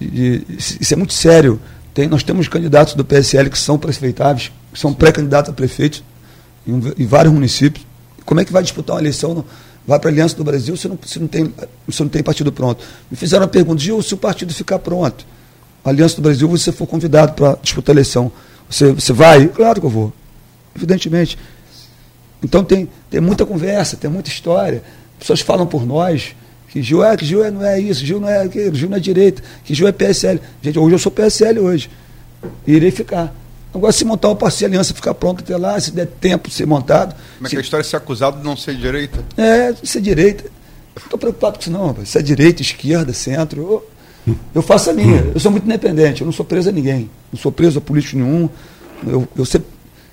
de- 0.00 0.44
isso 0.58 0.92
é 0.92 0.96
muito 0.96 1.12
sério. 1.14 1.60
Tem, 1.94 2.06
nós 2.06 2.22
temos 2.22 2.48
candidatos 2.48 2.94
do 2.94 3.04
PSL 3.04 3.50
que 3.50 3.58
são 3.58 3.78
prefeitáveis, 3.78 4.52
que 4.72 4.78
são 4.78 4.92
pré-candidatos 4.94 5.50
a 5.50 5.52
prefeitos 5.52 6.02
em, 6.66 6.80
em 6.98 7.06
vários 7.06 7.32
municípios. 7.32 7.84
Como 8.24 8.40
é 8.40 8.44
que 8.44 8.52
vai 8.52 8.62
disputar 8.62 8.96
uma 8.96 9.02
eleição? 9.02 9.34
Não- 9.34 9.44
Vai 9.86 9.98
para 9.98 10.10
a 10.10 10.12
Aliança 10.12 10.36
do 10.36 10.44
Brasil 10.44 10.76
se 10.76 10.86
não, 10.86 10.98
se, 11.02 11.18
não 11.18 11.26
tem, 11.26 11.50
se 11.90 12.02
não 12.02 12.10
tem 12.10 12.22
partido 12.22 12.52
pronto. 12.52 12.84
Me 13.10 13.16
fizeram 13.16 13.44
uma 13.44 13.48
pergunta, 13.48 13.80
Gil, 13.80 14.02
se 14.02 14.12
o 14.12 14.18
partido 14.18 14.52
ficar 14.52 14.78
pronto, 14.78 15.24
a 15.82 15.88
Aliança 15.88 16.16
do 16.16 16.20
Brasil, 16.20 16.46
você 16.46 16.70
for 16.70 16.86
convidado 16.86 17.32
para 17.32 17.56
disputar 17.62 17.94
a 17.94 17.94
eleição, 17.94 18.30
você, 18.68 18.92
você 18.92 19.14
vai? 19.14 19.48
Claro 19.48 19.80
que 19.80 19.86
eu 19.86 19.90
vou. 19.90 20.12
Evidentemente. 20.76 21.38
Então 22.42 22.62
tem, 22.62 22.86
tem 23.08 23.18
muita 23.18 23.46
conversa, 23.46 23.96
tem 23.96 24.10
muita 24.10 24.28
história. 24.28 24.82
Pessoas 25.18 25.40
falam 25.40 25.66
por 25.66 25.86
nós 25.86 26.36
que 26.68 26.82
Gil, 26.82 27.02
é, 27.04 27.16
que 27.16 27.24
Gil 27.24 27.44
é, 27.44 27.50
não 27.50 27.64
é 27.64 27.80
isso, 27.80 28.04
Gil 28.04 28.20
não 28.20 28.28
é 28.28 28.42
aquilo, 28.42 28.74
Gil 28.74 28.88
não 28.88 28.96
é 28.96 29.00
direita, 29.00 29.42
que 29.64 29.74
Gil 29.74 29.88
é 29.88 29.92
PSL. 29.92 30.40
Gente, 30.62 30.78
hoje 30.78 30.94
eu 30.94 30.98
sou 30.98 31.10
PSL 31.12 31.58
hoje. 31.60 31.90
E 32.66 32.72
irei 32.74 32.90
ficar. 32.90 33.34
Agora, 33.74 33.92
se 33.92 34.04
montar 34.04 34.28
uma 34.28 34.36
parceria 34.36 34.68
aliança 34.68 34.94
ficar 34.94 35.12
pronta 35.14 35.42
até 35.42 35.56
lá, 35.56 35.78
se 35.80 35.90
der 35.92 36.06
tempo 36.06 36.48
de 36.48 36.54
ser 36.54 36.66
montado. 36.66 37.14
Como 37.36 37.46
é 37.46 37.48
se- 37.48 37.50
que 37.50 37.56
é 37.56 37.58
a 37.58 37.62
história 37.62 37.84
de 37.84 37.90
ser 37.90 37.96
acusado 37.96 38.38
de 38.38 38.44
não 38.44 38.56
ser 38.56 38.74
direita? 38.76 39.18
é, 39.36 39.74
se 39.82 39.98
é 39.98 40.00
direita. 40.00 40.44
Não 40.96 41.04
estou 41.04 41.18
preocupado 41.18 41.56
com 41.56 41.62
isso, 41.62 41.70
não. 41.70 41.86
rapaz. 41.88 42.08
Se 42.08 42.18
é 42.18 42.22
direita, 42.22 42.60
esquerda, 42.62 43.12
centro. 43.12 43.84
Eu, 44.26 44.34
eu 44.56 44.62
faço 44.62 44.90
a 44.90 44.92
minha. 44.92 45.18
Eu 45.34 45.38
sou 45.40 45.50
muito 45.50 45.64
independente. 45.64 46.22
Eu 46.22 46.24
não 46.26 46.32
sou 46.32 46.44
preso 46.44 46.68
a 46.70 46.72
ninguém. 46.72 47.08
Não 47.32 47.38
sou 47.38 47.52
preso 47.52 47.78
a 47.78 47.80
político 47.80 48.16
nenhum. 48.16 48.48
Eu, 49.06 49.28
eu 49.36 49.44
sempre, 49.44 49.68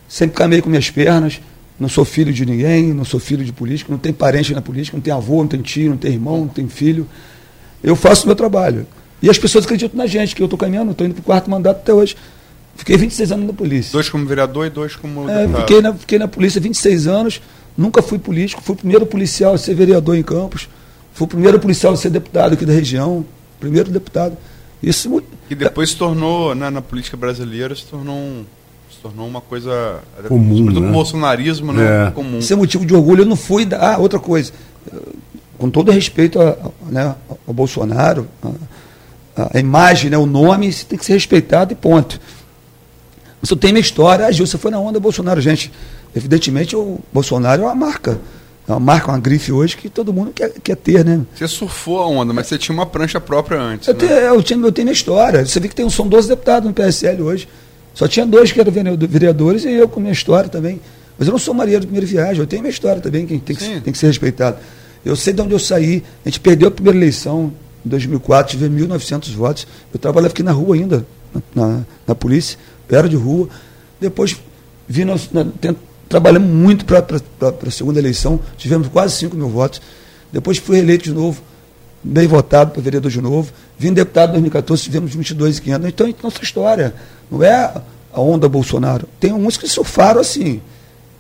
sempre 0.07 0.35
caminhei 0.37 0.61
com 0.61 0.69
minhas 0.69 0.89
pernas. 0.89 1.39
Não 1.79 1.89
sou 1.89 2.05
filho 2.05 2.31
de 2.33 2.45
ninguém. 2.45 2.93
Não 2.93 3.03
sou 3.05 3.19
filho 3.19 3.43
de 3.43 3.51
político. 3.51 3.91
Não 3.91 3.97
tenho 3.99 4.15
parente 4.15 4.53
na 4.53 4.61
política. 4.61 4.95
Não 4.97 5.01
tenho 5.01 5.15
avô, 5.17 5.37
não 5.37 5.47
tenho 5.47 5.63
tio, 5.63 5.89
não 5.91 5.97
tenho 5.97 6.13
irmão, 6.13 6.39
não 6.39 6.47
tenho 6.47 6.69
filho. 6.69 7.07
Eu 7.83 7.95
faço 7.95 8.23
o 8.23 8.27
meu 8.27 8.35
trabalho. 8.35 8.87
E 9.21 9.29
as 9.29 9.37
pessoas 9.37 9.65
acreditam 9.65 9.97
na 9.97 10.07
gente, 10.07 10.35
que 10.35 10.41
eu 10.41 10.45
estou 10.45 10.57
caminhando. 10.57 10.91
Estou 10.91 11.05
indo 11.05 11.13
para 11.13 11.21
o 11.21 11.23
quarto 11.23 11.49
mandato 11.49 11.77
até 11.77 11.93
hoje. 11.93 12.15
Fiquei 12.75 12.97
26 12.97 13.31
anos 13.31 13.47
na 13.47 13.53
polícia. 13.53 13.91
Dois 13.93 14.09
como 14.09 14.25
vereador 14.25 14.65
e 14.67 14.69
dois 14.69 14.95
como 14.95 15.29
É, 15.29 15.41
deputado. 15.43 15.61
fiquei, 15.61 15.81
na, 15.81 15.93
fiquei 15.93 16.19
na 16.19 16.27
polícia 16.27 16.59
26 16.59 17.07
anos, 17.07 17.41
nunca 17.77 18.01
fui 18.01 18.19
político, 18.19 18.61
fui 18.61 18.73
o 18.73 18.77
primeiro 18.77 19.05
policial 19.05 19.53
a 19.53 19.57
ser 19.57 19.73
vereador 19.75 20.17
em 20.17 20.21
Campos, 20.23 20.67
fui 21.13 21.23
o 21.23 21.27
primeiro 21.27 21.57
policial 21.57 21.93
a 21.93 21.97
ser 21.97 22.09
deputado 22.09 22.53
aqui 22.53 22.65
da 22.65 22.73
região, 22.73 23.25
primeiro 23.61 23.89
deputado. 23.89 24.37
Isso 24.83 25.23
Que 25.47 25.55
depois 25.55 25.91
se 25.91 25.95
tornou, 25.95 26.53
né, 26.53 26.69
na 26.69 26.81
política 26.81 27.15
brasileira, 27.15 27.73
se 27.73 27.85
tornou, 27.85 28.13
um- 28.15 28.45
tornou 29.05 29.27
uma 29.27 29.41
coisa. 29.41 29.99
Comum, 30.27 30.65
né? 30.65 30.81
com 30.81 30.87
o 30.89 30.91
bolsonarismo, 30.91 31.71
né? 31.71 32.07
É. 32.07 32.11
Comum. 32.11 32.39
isso 32.39 32.51
é 32.51 32.55
motivo 32.55 32.83
de 32.85 32.93
orgulho. 32.95 33.21
Eu 33.21 33.25
não 33.27 33.35
fui. 33.35 33.63
Da, 33.63 33.93
ah, 33.93 33.97
outra 33.99 34.17
coisa. 34.19 34.51
eh, 34.91 34.97
Com 35.59 35.69
todo 35.69 35.91
respeito 35.91 36.41
a- 36.41 36.49
a- 36.49 36.91
né, 36.91 37.15
ao 37.47 37.53
Bolsonaro, 37.53 38.27
a, 39.37 39.51
a 39.55 39.59
imagem, 39.59 40.09
né, 40.09 40.17
o 40.17 40.25
nome, 40.25 40.67
isso 40.67 40.85
tem 40.85 40.97
que 40.99 41.05
ser 41.05 41.13
respeitado 41.13 41.71
e 41.71 41.75
ponto. 41.75 42.19
Isso 43.41 43.55
tem 43.55 43.71
minha 43.71 43.81
história. 43.81 44.25
A 44.25 44.31
Gil, 44.31 44.45
você 44.47 44.57
foi 44.57 44.69
na 44.71 44.79
onda 44.79 44.99
Bolsonaro, 44.99 45.39
gente. 45.39 45.71
Evidentemente, 46.15 46.75
o 46.75 46.99
Bolsonaro 47.13 47.61
é 47.61 47.65
uma 47.65 47.75
marca. 47.75 48.19
é 48.67 48.71
uma 48.71 48.79
marca, 48.79 49.11
uma 49.11 49.19
grife 49.19 49.51
hoje 49.51 49.77
que 49.77 49.87
todo 49.89 50.11
mundo 50.11 50.31
quer, 50.33 50.51
quer 50.63 50.75
ter, 50.75 51.05
né? 51.05 51.21
Você 51.35 51.47
surfou 51.47 52.01
a 52.01 52.07
onda, 52.07 52.33
mas 52.33 52.47
você 52.47 52.57
tinha 52.57 52.73
uma 52.73 52.85
prancha 52.87 53.21
própria 53.21 53.59
antes. 53.61 53.87
Eu, 53.87 53.93
né? 53.93 53.99
tenho, 53.99 54.11
eu, 54.11 54.41
tenho, 54.43 54.65
eu 54.65 54.71
tenho 54.71 54.85
minha 54.87 54.93
história. 54.93 55.45
Você 55.45 55.59
vê 55.59 55.67
que 55.67 55.75
tem, 55.75 55.87
são 55.89 56.07
12 56.07 56.27
deputados 56.27 56.67
no 56.67 56.73
PSL 56.73 57.21
hoje. 57.21 57.47
Só 57.95 58.07
tinha 58.07 58.25
dois 58.25 58.51
que 58.51 58.59
eram 58.59 58.71
vereadores 58.71 59.63
e 59.63 59.71
eu 59.71 59.87
com 59.87 59.99
minha 59.99 60.11
história 60.11 60.49
também. 60.49 60.79
Mas 61.17 61.27
eu 61.27 61.31
não 61.31 61.39
sou 61.39 61.53
marinheiro 61.53 61.81
de 61.81 61.87
primeira 61.87 62.05
viagem, 62.05 62.41
eu 62.41 62.45
tenho 62.45 62.61
minha 62.61 62.69
história 62.69 63.01
também, 63.01 63.25
que 63.25 63.39
tem, 63.39 63.55
que 63.55 63.79
tem 63.79 63.93
que 63.93 63.97
ser 63.97 64.07
respeitado. 64.07 64.57
Eu 65.03 65.15
sei 65.15 65.31
de 65.33 65.41
onde 65.41 65.53
eu 65.53 65.59
saí. 65.59 66.03
A 66.25 66.29
gente 66.29 66.41
perdeu 66.41 66.67
a 66.67 66.71
primeira 66.71 66.97
eleição 66.97 67.53
em 67.85 67.89
2004, 67.89 68.57
tive 68.57 68.67
1.900 68.69 69.31
votos. 69.33 69.65
Eu 69.93 69.99
trabalhava 69.99 70.33
aqui 70.33 70.43
na 70.43 70.51
rua 70.51 70.75
ainda, 70.75 71.05
na, 71.33 71.67
na, 71.67 71.85
na 72.05 72.15
polícia, 72.15 72.59
eu 72.89 72.97
era 72.97 73.07
de 73.07 73.15
rua. 73.15 73.47
Depois 73.99 74.35
vi, 74.87 75.05
na, 75.05 75.15
tent, 75.61 75.77
trabalhamos 76.09 76.49
muito 76.49 76.83
para 76.83 77.05
a 77.65 77.71
segunda 77.71 77.97
eleição, 77.97 78.39
tivemos 78.57 78.89
quase 78.89 79.15
5 79.15 79.37
mil 79.37 79.47
votos. 79.47 79.81
Depois 80.33 80.57
fui 80.57 80.75
reeleito 80.75 81.05
de 81.05 81.13
novo, 81.13 81.41
bem 82.05 82.27
votado 82.27 82.71
para 82.71 82.81
vereador 82.81 83.09
de 83.09 83.19
novo. 83.19 83.51
Vim 83.77 83.91
deputado 83.91 84.29
em 84.29 84.33
2014, 84.33 84.83
tivemos 84.83 85.15
22.500. 85.15 85.87
Então, 85.87 86.07
é 86.07 86.13
nossa 86.21 86.43
história. 86.43 86.93
Não 87.29 87.43
é 87.43 87.73
a 88.13 88.21
onda 88.21 88.47
Bolsonaro. 88.47 89.07
Tem 89.19 89.33
uns 89.33 89.57
que 89.57 89.67
surfaram 89.67 90.21
assim, 90.21 90.61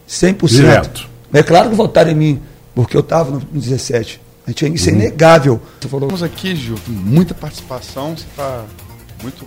100%. 0.07 0.47
Direto. 0.47 1.09
É 1.33 1.41
claro 1.41 1.69
que 1.69 1.75
votaram 1.75 2.11
em 2.11 2.15
mim, 2.15 2.41
porque 2.73 2.95
eu 2.95 3.01
estava 3.01 3.31
no 3.31 3.39
17. 3.39 4.21
A 4.45 4.51
gente, 4.51 4.75
isso 4.75 4.89
é 4.89 4.93
uhum. 4.93 4.99
inegável. 4.99 5.61
Você 5.81 5.87
falou. 5.89 6.07
Estamos 6.07 6.23
aqui, 6.23 6.55
Gil, 6.55 6.77
muita 6.87 7.33
participação. 7.33 8.15
Você 8.15 8.25
está 8.29 8.63
muito 9.23 9.45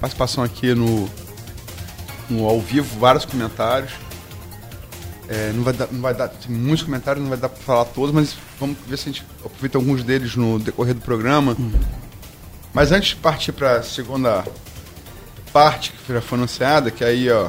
participação 0.00 0.42
aqui 0.42 0.74
no, 0.74 1.08
no 2.28 2.46
ao 2.46 2.60
vivo, 2.60 2.98
vários 2.98 3.24
comentários. 3.24 3.92
É, 5.30 5.52
não 5.52 5.62
vai 5.62 5.72
dar, 5.72 5.88
não 5.92 6.00
vai 6.00 6.12
dar 6.12 6.26
tem 6.26 6.50
muitos 6.50 6.82
comentários, 6.82 7.22
não 7.22 7.30
vai 7.30 7.38
dar 7.38 7.48
para 7.48 7.62
falar 7.62 7.84
todos, 7.84 8.12
mas 8.12 8.34
vamos 8.58 8.76
ver 8.84 8.98
se 8.98 9.08
a 9.08 9.12
gente 9.12 9.24
aproveita 9.44 9.78
alguns 9.78 10.02
deles 10.02 10.34
no 10.34 10.58
decorrer 10.58 10.92
do 10.92 11.00
programa. 11.00 11.54
Uhum. 11.56 11.70
Mas 12.74 12.90
antes 12.90 13.10
de 13.10 13.16
partir 13.16 13.52
para 13.52 13.76
a 13.76 13.82
segunda 13.84 14.44
parte 15.52 15.92
que 15.92 16.12
já 16.12 16.20
foi 16.20 16.36
anunciada, 16.36 16.90
que 16.90 17.04
aí, 17.04 17.30
ó, 17.30 17.48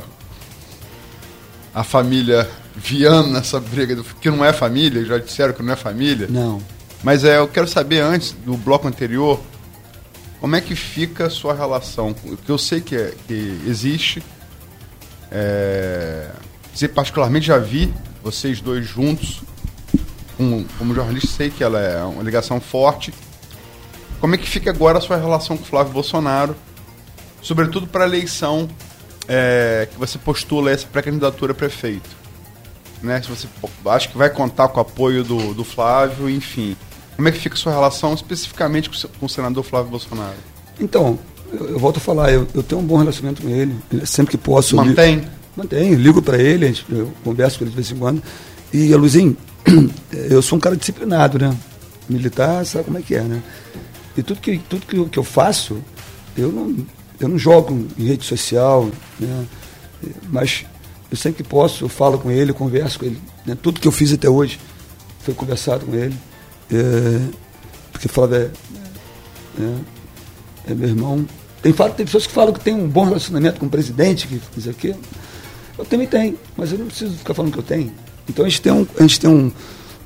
a 1.73 1.83
família 1.83 2.47
Viana 2.75 3.27
nessa 3.27 3.59
briga, 3.59 3.95
do, 3.95 4.03
que 4.03 4.29
não 4.29 4.45
é 4.45 4.53
família, 4.53 5.03
já 5.03 5.17
disseram 5.17 5.51
que 5.51 5.63
não 5.63 5.73
é 5.73 5.75
família. 5.75 6.27
Não. 6.29 6.61
Mas 7.03 7.23
é, 7.23 7.39
eu 7.39 7.47
quero 7.47 7.67
saber 7.67 8.01
antes 8.01 8.31
do 8.45 8.55
bloco 8.57 8.87
anterior, 8.87 9.39
como 10.39 10.55
é 10.55 10.61
que 10.61 10.75
fica 10.75 11.25
a 11.25 11.29
sua 11.31 11.55
relação? 11.55 12.13
Que 12.13 12.49
eu 12.49 12.59
sei 12.59 12.79
que, 12.79 12.95
é, 12.95 13.13
que 13.27 13.59
existe. 13.65 14.23
É, 15.31 16.29
particularmente 16.93 17.47
já 17.47 17.57
vi 17.57 17.93
vocês 18.23 18.61
dois 18.61 18.85
juntos. 18.85 19.41
Como, 20.37 20.65
como 20.77 20.95
jornalista, 20.95 21.27
sei 21.27 21.49
que 21.49 21.63
ela 21.63 21.79
é 21.79 22.01
uma 22.03 22.23
ligação 22.23 22.59
forte. 22.59 23.13
Como 24.19 24.33
é 24.33 24.37
que 24.37 24.47
fica 24.47 24.71
agora 24.71 24.97
a 24.97 25.01
sua 25.01 25.17
relação 25.17 25.57
com 25.57 25.63
o 25.63 25.67
Flávio 25.67 25.93
Bolsonaro? 25.93 26.55
sobretudo 27.41 27.87
para 27.87 28.05
a 28.05 28.07
eleição 28.07 28.69
é, 29.27 29.87
que 29.91 29.97
você 29.97 30.17
postula 30.17 30.71
essa 30.71 30.87
pré-candidatura 30.87 31.51
a 31.51 31.55
prefeito. 31.55 32.09
Né? 33.01 33.21
Se 33.21 33.29
você 33.29 33.47
acha 33.85 34.07
que 34.07 34.17
vai 34.17 34.29
contar 34.29 34.67
com 34.67 34.77
o 34.77 34.81
apoio 34.81 35.23
do, 35.23 35.53
do 35.53 35.63
Flávio, 35.63 36.29
enfim. 36.29 36.77
Como 37.15 37.27
é 37.27 37.31
que 37.31 37.39
fica 37.39 37.55
a 37.55 37.57
sua 37.57 37.71
relação 37.71 38.13
especificamente 38.13 38.89
com, 38.89 39.07
com 39.19 39.25
o 39.25 39.29
senador 39.29 39.63
Flávio 39.63 39.89
Bolsonaro? 39.89 40.37
Então, 40.79 41.17
eu, 41.51 41.69
eu 41.71 41.79
volto 41.79 41.97
a 41.97 41.99
falar, 41.99 42.31
eu, 42.31 42.47
eu, 42.53 42.63
tenho 42.63 42.79
um 42.79 42.85
bom 42.85 42.97
relacionamento 42.97 43.41
com 43.41 43.49
ele. 43.49 43.75
Sempre 44.05 44.31
que 44.31 44.37
posso. 44.37 44.75
Mantém? 44.75 45.27
Mantenho, 45.55 45.97
ligo 45.97 46.21
para 46.21 46.37
ele, 46.37 46.67
gente, 46.67 46.85
eu 46.89 47.11
converso 47.23 47.57
com 47.57 47.65
ele 47.65 47.71
de 47.71 47.75
vez 47.75 47.91
em 47.91 47.97
quando. 47.97 48.23
E, 48.73 48.93
Luizinho, 48.95 49.35
eu 50.11 50.41
sou 50.41 50.57
um 50.57 50.61
cara 50.61 50.75
disciplinado, 50.75 51.37
né? 51.37 51.55
Militar, 52.07 52.65
sabe 52.65 52.85
como 52.85 52.97
é 52.97 53.01
que 53.01 53.15
é, 53.15 53.21
né? 53.21 53.41
E 54.15 54.23
tudo 54.23 54.39
que, 54.39 54.57
tudo 54.69 54.85
que, 54.85 54.97
eu, 54.97 55.07
que 55.07 55.19
eu 55.19 55.23
faço, 55.23 55.77
eu 56.37 56.51
não, 56.51 56.75
eu 57.19 57.27
não 57.27 57.37
jogo 57.37 57.87
em 57.97 58.05
rede 58.05 58.25
social, 58.25 58.89
né? 59.19 59.45
mas 60.29 60.65
eu 61.09 61.17
sempre 61.17 61.43
que 61.43 61.49
posso, 61.49 61.85
eu 61.85 61.89
falo 61.89 62.17
com 62.17 62.31
ele, 62.31 62.53
converso 62.53 62.99
com 62.99 63.05
ele. 63.05 63.21
Né? 63.45 63.57
Tudo 63.61 63.79
que 63.79 63.87
eu 63.87 63.91
fiz 63.91 64.13
até 64.13 64.29
hoje 64.29 64.59
foi 65.19 65.33
conversado 65.33 65.85
com 65.85 65.93
ele. 65.93 66.15
É, 66.71 67.21
porque 67.91 68.07
Flávio 68.07 68.37
é, 68.37 68.49
é, 69.59 70.71
é, 70.71 70.73
meu 70.73 70.89
irmão. 70.89 71.25
Tem, 71.61 71.71
tem 71.71 72.05
pessoas 72.05 72.25
que 72.25 72.33
falam 72.33 72.53
que 72.53 72.59
tem 72.59 72.73
um 72.73 72.87
bom 72.87 73.05
relacionamento 73.05 73.59
com 73.59 73.67
o 73.67 73.69
presidente, 73.69 74.27
que 74.27 74.39
fez 74.39 74.67
aquilo. 74.67 74.99
Eu 75.77 75.85
também 75.85 76.07
tenho, 76.07 76.37
mas 76.55 76.71
eu 76.71 76.79
não 76.79 76.87
preciso 76.87 77.17
ficar 77.17 77.33
falando 77.33 77.51
que 77.51 77.59
eu 77.59 77.63
tenho. 77.63 77.91
Então 78.29 78.45
a 78.45 78.49
gente 78.49 78.61
tem 78.61 78.71
um, 78.71 78.87
a 78.97 79.01
gente 79.01 79.19
tem 79.19 79.29
um, 79.29 79.51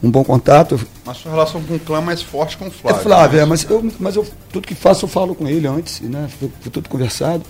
um 0.02 0.10
bom 0.10 0.24
contato. 0.24 0.80
Mas 1.06 1.18
sua 1.18 1.32
relação 1.32 1.62
com 1.62 1.76
o 1.76 1.80
clã 1.80 1.98
é 1.98 2.02
mais 2.02 2.22
forte 2.22 2.58
com 2.58 2.68
o 2.68 2.72
Flávio. 2.72 3.00
É 3.00 3.04
Flávio, 3.04 3.40
é, 3.40 3.46
mas, 3.46 3.64
eu, 3.70 3.92
mas 4.00 4.16
eu, 4.16 4.26
tudo 4.52 4.68
que 4.68 4.76
faço 4.76 5.06
eu 5.06 5.10
falo 5.10 5.36
com 5.36 5.48
ele 5.48 5.68
antes, 5.68 6.02
né? 6.02 6.30
Foi, 6.40 6.52
foi 6.62 6.72
tudo 6.72 6.90
conversado. 6.90 7.44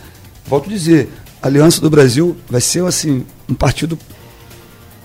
Volto 0.45 0.67
a 0.67 0.73
dizer, 0.73 1.09
a 1.41 1.47
Aliança 1.47 1.81
do 1.81 1.89
Brasil 1.89 2.35
vai 2.49 2.61
ser 2.61 2.83
assim, 2.85 3.25
um 3.49 3.53
partido 3.53 3.97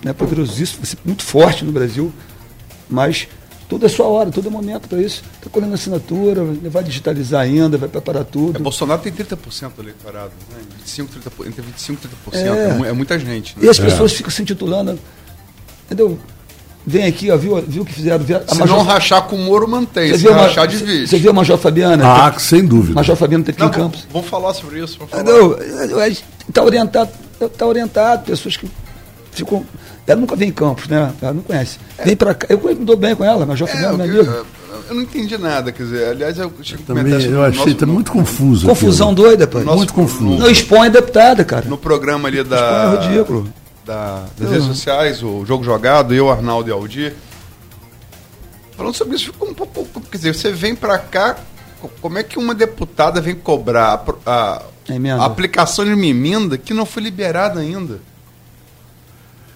né, 0.03 0.13
poderosíssimo, 0.13 0.79
vai 0.81 0.87
ser 0.87 0.99
muito 1.05 1.23
forte 1.23 1.65
no 1.65 1.73
Brasil, 1.73 2.13
mas 2.89 3.29
tudo 3.71 3.87
é 3.87 3.89
sua 3.89 4.07
hora, 4.07 4.33
todo 4.33 4.49
é 4.49 4.51
momento 4.51 4.89
para 4.89 5.01
isso. 5.01 5.23
Está 5.37 5.49
colhendo 5.49 5.73
assinatura, 5.73 6.45
vai 6.65 6.83
digitalizar 6.83 7.43
ainda, 7.43 7.79
vai 7.79 7.89
preparar 7.89 8.25
tudo. 8.25 8.57
É, 8.57 8.61
Bolsonaro 8.61 9.01
tem 9.01 9.13
30% 9.13 9.71
do 9.77 9.83
eleitorado, 9.83 10.33
né? 10.51 10.59
25, 10.79 11.13
30, 11.13 11.49
entre 11.49 11.63
25 11.63 12.01
e 12.05 12.33
30%. 12.33 12.85
É, 12.85 12.89
é 12.89 12.93
muita 12.93 13.17
gente. 13.17 13.57
Né? 13.57 13.67
E 13.67 13.69
as 13.69 13.79
pessoas 13.79 14.13
ficam 14.13 14.29
se 14.29 14.43
intitulando. 14.43 14.99
Entendeu? 15.87 16.19
Vem 16.85 17.05
aqui, 17.05 17.31
ó, 17.31 17.37
viu, 17.37 17.63
viu 17.63 17.83
o 17.83 17.87
que 17.87 17.93
fizeram? 17.93 18.25
A 18.25 18.55
se 18.55 18.59
Major... 18.59 18.77
não 18.77 18.85
rachar 18.85 19.23
com 19.23 19.37
o 19.37 19.39
Moro, 19.39 19.69
mantém. 19.69 20.19
Se 20.19 20.25
não 20.25 20.33
rachar, 20.33 20.67
divide. 20.67 21.07
Você 21.07 21.19
viu 21.19 21.31
a 21.31 21.35
Major 21.35 21.57
Fabiana? 21.57 22.27
Ah, 22.27 22.31
que... 22.33 22.43
sem 22.43 22.65
dúvida. 22.65 22.95
Major 22.95 23.15
Fabiana 23.15 23.45
tem 23.45 23.53
aqui 23.53 23.63
não, 23.63 23.69
em 23.69 23.73
Campos. 23.73 24.07
Vamos 24.13 24.29
falar 24.29 24.53
sobre 24.53 24.83
isso. 24.83 24.99
Está 26.49 26.65
orientado, 26.65 27.11
tá 27.57 27.67
orientado, 27.67 28.25
pessoas 28.25 28.57
que 28.57 28.69
ficam. 29.31 29.65
Ela 30.11 30.21
nunca 30.21 30.37
vem 30.37 30.49
em 30.49 30.53
Campos, 30.53 30.89
né? 30.89 31.13
Ela 31.21 31.33
não 31.33 31.43
conhece. 31.43 31.79
É. 31.99 32.05
Vem 32.05 32.17
para 32.17 32.35
cá. 32.35 32.47
Eu 32.51 32.59
me 32.59 32.85
dou 32.85 32.97
bem 32.97 33.15
com 33.15 33.25
ela, 33.25 33.47
Major 33.47 33.69
é, 33.69 33.73
Fabiana, 33.73 34.05
minha 34.07 34.21
amiga. 34.21 34.45
Eu 34.89 34.95
não 34.95 35.03
entendi 35.03 35.39
nada, 35.39 35.71
quer 35.71 35.85
dizer, 35.85 36.09
aliás, 36.09 36.37
eu 36.37 36.51
tinha 36.63 36.79
Também, 36.85 37.13
Eu 37.13 37.45
achei, 37.45 37.75
tá 37.75 37.87
muito 37.87 38.11
confuso. 38.11 38.67
Confusão 38.67 39.09
aqui, 39.09 39.17
doida, 39.17 39.47
pai. 39.47 39.63
Muito 39.63 39.93
confuso. 39.93 40.39
Não 40.39 40.51
expõe 40.51 40.89
a 40.89 40.91
deputada, 40.91 41.45
cara. 41.45 41.67
No 41.69 41.79
programa 41.79 42.29
ali 42.29 42.43
da. 42.43 42.57
Expõe 42.57 43.07
é 43.07 43.09
ridículo. 43.09 43.49
Da, 43.85 44.25
das 44.37 44.47
uhum. 44.47 44.53
redes 44.53 44.67
sociais, 44.67 45.23
o 45.23 45.45
Jogo 45.47 45.65
Jogado, 45.65 46.13
eu, 46.13 46.31
Arnaldo 46.31 46.69
e 46.69 46.73
Aldir 46.73 47.15
Falando 48.81 48.95
sobre 48.95 49.17
isso, 49.17 49.27
ficou 49.27 49.49
um 49.49 49.53
pouco. 49.53 50.01
Quer 50.01 50.17
dizer, 50.17 50.35
você 50.35 50.51
vem 50.51 50.75
para 50.75 50.99
cá, 50.99 51.37
como 52.01 52.17
é 52.17 52.23
que 52.23 52.39
uma 52.39 52.55
deputada 52.55 53.21
vem 53.21 53.35
cobrar 53.35 54.03
a, 54.25 54.33
a, 54.33 54.63
a 55.19 55.25
aplicação 55.27 55.85
de 55.85 55.93
uma 55.93 56.07
emenda 56.07 56.57
que 56.57 56.73
não 56.73 56.87
foi 56.87 57.03
liberada 57.03 57.61
ainda? 57.61 58.01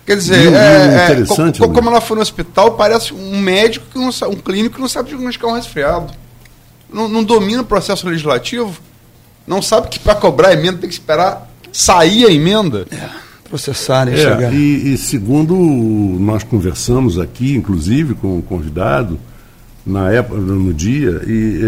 Quer 0.06 0.16
dizer, 0.16 0.52
é, 0.52 1.12
é, 1.12 1.24
co, 1.24 1.68
como 1.70 1.88
ela 1.88 2.00
foi 2.00 2.16
no 2.16 2.22
hospital, 2.22 2.72
parece 2.72 3.14
um 3.14 3.38
médico, 3.40 3.86
que 3.90 3.98
não, 3.98 4.10
um 4.30 4.36
clínico 4.36 4.74
que 4.74 4.80
não 4.80 4.88
sabe 4.88 5.08
diagnosticar 5.08 5.50
um 5.50 5.54
resfriado. 5.54 6.12
Não, 6.92 7.08
não 7.08 7.24
domina 7.24 7.62
o 7.62 7.64
processo 7.64 8.06
legislativo, 8.06 8.78
não 9.46 9.62
sabe 9.62 9.88
que 9.88 9.98
para 9.98 10.14
cobrar 10.14 10.48
a 10.48 10.52
emenda 10.52 10.78
tem 10.78 10.88
que 10.88 10.94
esperar 10.94 11.50
sair 11.72 12.26
a 12.26 12.30
emenda. 12.30 12.86
É 12.90 13.24
processarem, 13.54 14.14
é, 14.14 14.16
chegar. 14.16 14.52
E, 14.52 14.94
e, 14.94 14.98
segundo 14.98 15.54
nós 15.54 16.42
conversamos 16.42 17.18
aqui, 17.18 17.54
inclusive 17.54 18.14
com 18.14 18.38
o 18.38 18.42
convidado, 18.42 19.18
na 19.86 20.10
época, 20.10 20.40
no 20.40 20.72
dia, 20.72 21.22
e 21.26 21.60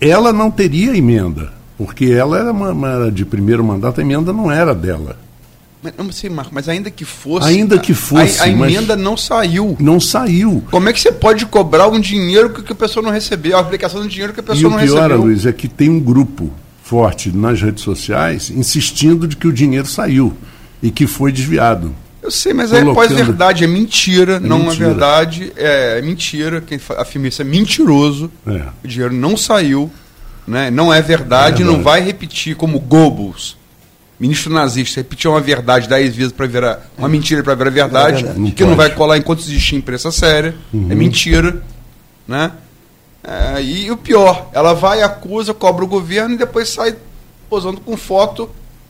é, 0.00 0.08
ela 0.08 0.32
não 0.32 0.50
teria 0.50 0.96
emenda, 0.96 1.52
porque 1.78 2.06
ela 2.06 2.38
era 2.38 2.50
uma, 2.50 2.72
uma, 2.72 3.10
de 3.12 3.24
primeiro 3.24 3.62
mandato, 3.62 4.00
a 4.00 4.02
emenda 4.02 4.32
não 4.32 4.50
era 4.50 4.74
dela. 4.74 5.18
Não 5.96 6.12
sei, 6.12 6.30
Marco, 6.30 6.54
mas 6.54 6.68
ainda 6.68 6.90
que 6.90 7.04
fosse. 7.04 7.48
Ainda 7.48 7.78
que 7.78 7.94
fosse. 7.94 8.40
A, 8.40 8.44
a 8.44 8.48
emenda 8.48 8.96
não 8.96 9.16
saiu. 9.16 9.76
Não 9.78 10.00
saiu. 10.00 10.64
Como 10.70 10.88
é 10.88 10.92
que 10.92 11.00
você 11.00 11.12
pode 11.12 11.46
cobrar 11.46 11.88
um 11.88 12.00
dinheiro 12.00 12.50
que, 12.50 12.62
que 12.62 12.72
a 12.72 12.76
pessoa 12.76 13.02
não 13.02 13.10
recebeu? 13.10 13.56
A 13.56 13.60
aplicação 13.60 14.02
do 14.02 14.08
dinheiro 14.08 14.32
que 14.32 14.40
a 14.40 14.42
pessoa 14.42 14.68
e 14.68 14.70
não 14.70 14.78
recebeu? 14.78 15.04
O 15.04 15.08
pior, 15.08 15.18
Luiz, 15.18 15.46
é 15.46 15.52
que 15.52 15.68
tem 15.68 15.88
um 15.88 16.00
grupo 16.00 16.52
forte 16.82 17.36
nas 17.36 17.60
redes 17.60 17.82
sociais 17.82 18.48
insistindo 18.48 19.26
de 19.26 19.36
que 19.36 19.48
o 19.48 19.52
dinheiro 19.52 19.86
saiu 19.86 20.36
e 20.82 20.90
que 20.90 21.06
foi 21.06 21.32
desviado. 21.32 21.94
Eu 22.22 22.30
sei, 22.30 22.52
mas 22.52 22.72
é 22.72 22.84
pós-verdade, 22.84 23.62
é 23.62 23.66
mentira, 23.68 24.34
é 24.34 24.40
não 24.40 24.64
mentira. 24.64 24.84
é 24.84 24.88
verdade, 24.88 25.52
é, 25.56 25.98
é, 25.98 26.02
mentira. 26.02 26.60
Quem 26.60 26.80
afirma 26.96 27.28
isso 27.28 27.40
é 27.40 27.44
mentiroso. 27.44 28.30
É. 28.46 28.62
O 28.82 28.88
dinheiro 28.88 29.14
não 29.14 29.36
saiu, 29.36 29.90
né? 30.46 30.70
não 30.70 30.92
é 30.92 31.00
verdade, 31.00 31.62
é 31.62 31.64
verdade. 31.64 31.64
não 31.64 31.84
vai 31.84 32.00
repetir 32.00 32.56
como 32.56 32.80
Goebbels, 32.80 33.56
ministro 34.18 34.52
nazista, 34.52 35.00
repetir 35.00 35.30
uma 35.30 35.40
verdade 35.40 35.88
dez 35.88 36.14
vezes 36.14 36.32
para 36.32 36.46
virar 36.46 36.90
uma 36.96 37.08
mentira 37.08 37.42
para 37.42 37.54
virar 37.54 37.70
verdade, 37.70 38.24
é 38.24 38.26
verdade. 38.32 38.52
que 38.52 38.62
não, 38.62 38.70
não 38.70 38.76
vai 38.76 38.94
colar 38.94 39.18
enquanto 39.18 39.40
existir 39.40 39.76
imprensa 39.76 40.10
séria. 40.10 40.54
Uhum. 40.72 40.90
É 40.90 40.94
mentira, 40.94 41.62
né? 42.26 42.52
É, 43.22 43.60
e 43.62 43.90
o 43.90 43.96
pior, 43.96 44.50
ela 44.52 44.72
vai, 44.72 45.02
acusa, 45.02 45.52
cobra 45.52 45.84
o 45.84 45.88
governo 45.88 46.34
e 46.34 46.38
depois 46.38 46.68
sai 46.68 46.96
posando 47.50 47.80
com 47.80 47.96
foto 47.96 48.48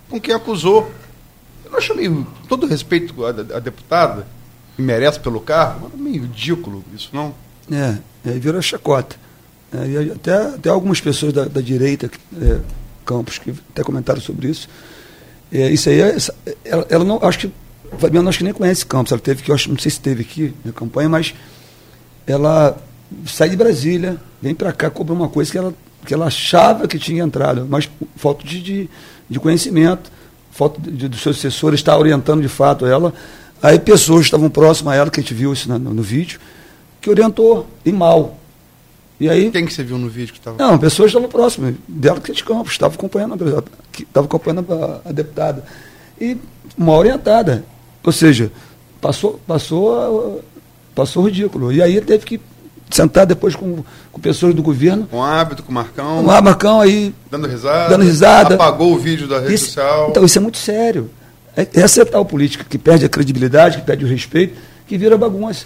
com 0.09 0.21
quem 0.21 0.35
acusou. 0.35 0.91
Eu 1.65 1.77
acho 1.77 1.95
meio, 1.95 2.27
todo 2.49 2.67
respeito 2.67 3.25
à, 3.25 3.31
à 3.31 3.59
deputada, 3.59 4.27
merece 4.79 5.19
pelo 5.19 5.41
cargo? 5.41 5.91
É 5.93 5.97
meio 5.97 6.23
ridículo 6.23 6.85
isso, 6.95 7.11
não? 7.13 7.35
É, 7.73 7.97
aí 8.25 8.39
virou 8.39 8.61
chacota. 8.63 9.17
É, 9.73 9.87
e 9.87 10.13
até, 10.13 10.35
até 10.35 10.69
algumas 10.69 11.01
pessoas 11.01 11.33
da, 11.33 11.47
da 11.47 11.61
direita, 11.61 12.11
é, 12.41 12.61
Campos, 13.05 13.39
que 13.39 13.55
até 13.71 13.83
comentaram 13.83 14.21
sobre 14.21 14.49
isso. 14.49 14.69
É, 15.57 15.71
isso 15.71 15.89
aí, 15.89 16.03
é, 16.03 16.17
ela, 16.67 16.87
ela, 16.91 17.05
não, 17.05 17.19
acho 17.23 17.39
que, 17.39 17.51
Fabiano 17.97 18.29
acho 18.29 18.39
que 18.39 18.45
nem 18.45 18.53
conhece 18.53 18.85
Campos, 18.85 19.11
ela 19.11 19.21
teve 19.21 19.43
que, 19.43 19.51
acho, 19.51 19.71
não 19.71 19.79
sei 19.79 19.91
se 19.91 19.99
teve 19.99 20.21
aqui 20.21 20.53
na 20.63 20.71
campanha, 20.71 21.09
mas 21.09 21.35
ela 22.27 22.77
sai 23.25 23.49
de 23.49 23.57
Brasília, 23.57 24.19
vem 24.43 24.55
para 24.55 24.71
cá, 24.71 24.91
cobra 24.91 25.15
uma 25.15 25.31
coisa 25.31 25.51
que 25.51 25.57
ela, 25.57 25.73
que 26.05 26.13
ela 26.13 26.27
achava 26.27 26.87
que 26.87 26.99
tinha 26.99 27.25
entrado, 27.25 27.67
mas 27.71 27.89
falta 28.17 28.47
de, 28.47 28.63
de, 28.63 28.91
de 29.31 29.41
conhecimento, 29.41 30.13
falta 30.51 30.79
de, 30.79 31.17
seus 31.19 31.39
assessores 31.39 31.81
estar 31.81 31.97
orientando 31.97 32.43
de 32.43 32.49
fato 32.49 32.85
ela. 32.85 33.15
Aí 33.63 33.79
pessoas 33.79 34.27
estavam 34.27 34.51
próximas 34.51 34.93
a 34.93 34.97
ela, 34.97 35.11
que 35.11 35.21
a 35.21 35.23
gente 35.23 35.33
viu 35.33 35.55
isso 35.55 35.71
no, 35.71 35.79
no 35.79 36.03
vídeo, 36.03 36.39
que 37.01 37.09
orientou 37.09 37.67
e 37.83 37.93
mal. 37.93 38.37
E 39.19 39.31
aí, 39.31 39.51
Quem 39.51 39.65
que 39.65 39.73
você 39.73 39.83
viu 39.83 39.97
no 39.97 40.09
vídeo 40.09 40.33
que 40.33 40.39
estava? 40.39 40.57
Não, 40.59 40.79
pessoas 40.79 41.09
estavam 41.09 41.29
próximas 41.29 41.75
dela 41.89 42.21
que 42.21 42.33
de 42.33 42.45
Campos, 42.45 42.73
estavam 42.73 42.95
acompanhando, 42.95 43.65
estava 43.99 44.27
acompanhando 44.27 44.67
a, 44.73 45.09
a, 45.09 45.13
deputada. 45.13 45.65
E 46.21 46.37
mal 46.77 46.99
orientada. 46.99 47.65
Ou 48.05 48.13
seja, 48.13 48.53
passou, 49.01 49.41
passou, 49.47 50.43
passou 50.95 51.25
ridículo. 51.25 51.73
E 51.73 51.83
aí 51.83 51.99
teve 52.03 52.27
que 52.27 52.41
sentar 52.91 53.25
depois 53.25 53.57
com, 53.57 53.83
com 54.13 54.21
pessoas 54.21 54.55
do 54.55 54.63
governo. 54.63 55.07
Com 55.07 55.23
hábito, 55.23 55.63
com 55.63 55.71
o 55.71 55.75
Marcão. 55.75 56.23
Com 56.23 56.31
o 56.31 56.43
Marcão 56.43 56.81
aí. 56.81 57.15
Dando 57.31 57.47
risada. 57.47 57.89
Dando 57.89 58.05
risada. 58.05 58.55
Apagou 58.55 58.93
o 58.93 58.99
vídeo 58.99 59.27
da 59.27 59.41
rede 59.41 59.55
isso, 59.55 59.67
social. 59.67 60.11
Então, 60.11 60.25
isso 60.25 60.39
é 60.39 60.41
muito 60.43 60.59
sério. 60.59 61.11
É, 61.57 61.67
essa 61.73 62.01
é 62.01 62.03
a 62.03 62.07
tal 62.07 62.25
política 62.25 62.65
que 62.69 62.77
perde 62.77 63.07
a 63.07 63.09
credibilidade, 63.09 63.79
que 63.79 63.85
perde 63.85 64.05
o 64.05 64.09
respeito, 64.09 64.59
que 64.87 64.99
vira 64.99 65.17
bagunça. 65.17 65.65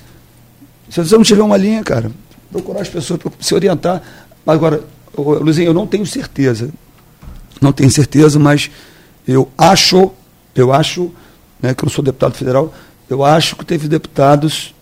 Se 0.89 1.05
você 1.05 1.17
não 1.17 1.25
tiver 1.25 1.43
uma 1.43 1.57
linha, 1.57 1.83
cara, 1.83 2.11
procurar 2.51 2.83
as 2.83 2.89
pessoas 2.89 3.21
para 3.21 3.33
se 3.41 3.55
orientar. 3.55 4.03
Agora, 4.47 4.83
Luizinho, 5.17 5.69
eu 5.69 5.75
não 5.75 5.87
tenho 5.87 6.05
certeza. 6.07 6.71
Não 7.61 7.73
tenho 7.73 7.91
certeza, 7.91 8.39
mas 8.39 8.71
eu 9.27 9.51
acho, 9.57 10.11
eu 10.55 10.73
acho, 10.73 11.11
né, 11.61 11.75
que 11.75 11.85
eu 11.85 11.91
sou 11.91 12.03
deputado 12.03 12.35
federal, 12.35 12.73
eu 13.09 13.25
acho 13.25 13.57
que 13.57 13.65
teve 13.65 13.89
deputados, 13.89 14.75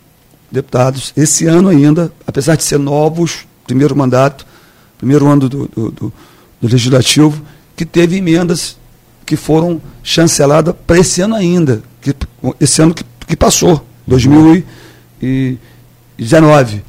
deputados, 0.50 1.12
esse 1.16 1.46
ano 1.46 1.68
ainda, 1.68 2.12
apesar 2.26 2.56
de 2.56 2.62
ser 2.62 2.78
novos, 2.78 3.46
primeiro 3.66 3.94
mandato, 3.96 4.46
primeiro 4.96 5.26
ano 5.26 5.48
do, 5.48 5.66
do, 5.66 5.90
do, 5.90 6.12
do 6.60 6.62
legislativo, 6.62 7.42
que 7.76 7.84
teve 7.84 8.16
emendas 8.16 8.78
que 9.26 9.36
foram 9.36 9.82
chanceladas 10.02 10.74
para 10.86 10.98
esse 10.98 11.20
ano 11.20 11.34
ainda, 11.34 11.82
que, 12.00 12.14
esse 12.60 12.80
ano 12.80 12.94
que, 12.94 13.04
que 13.26 13.36
passou, 13.36 13.84
2019. 14.06 16.87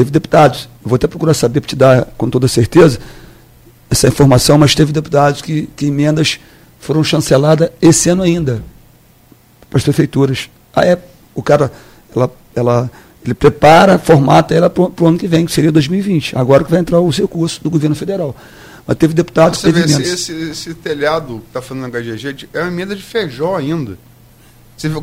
Teve 0.00 0.10
deputados, 0.10 0.66
eu 0.82 0.88
vou 0.88 0.96
até 0.96 1.06
procurar 1.06 1.34
saber 1.34 1.60
para 1.60 1.68
te 1.68 1.76
dar 1.76 2.06
com 2.16 2.30
toda 2.30 2.48
certeza 2.48 2.98
essa 3.90 4.08
informação, 4.08 4.56
mas 4.56 4.74
teve 4.74 4.94
deputados 4.94 5.42
que, 5.42 5.68
que 5.76 5.88
emendas 5.88 6.40
foram 6.78 7.04
chanceladas 7.04 7.68
esse 7.82 8.08
ano 8.08 8.22
ainda 8.22 8.62
para 9.68 9.76
as 9.76 9.82
prefeituras. 9.82 10.48
Aí 10.74 10.88
é, 10.88 10.98
o 11.34 11.42
cara, 11.42 11.70
ela, 12.16 12.32
ela, 12.54 12.90
ele 13.22 13.34
prepara, 13.34 13.98
formata 13.98 14.54
ela 14.54 14.70
para 14.70 14.84
o 14.84 15.06
ano 15.06 15.18
que 15.18 15.28
vem, 15.28 15.44
que 15.44 15.52
seria 15.52 15.70
2020. 15.70 16.34
Agora 16.34 16.64
que 16.64 16.70
vai 16.70 16.80
entrar 16.80 16.98
os 16.98 17.18
recursos 17.18 17.58
do 17.58 17.68
governo 17.68 17.94
federal. 17.94 18.34
Mas 18.86 18.96
teve 18.96 19.12
deputados 19.12 19.60
que 19.60 19.70
vê, 19.70 19.80
esse, 19.80 20.00
esse, 20.00 20.32
esse, 20.32 20.72
telhado 20.72 21.40
que 21.40 21.48
está 21.48 21.60
falando 21.60 21.92
na 21.92 22.00
HGG 22.00 22.48
é 22.54 22.60
uma 22.60 22.68
emenda 22.68 22.96
de 22.96 23.02
feijó 23.02 23.54
ainda. 23.54 23.98
Você 24.80 24.88
vê, 24.88 24.98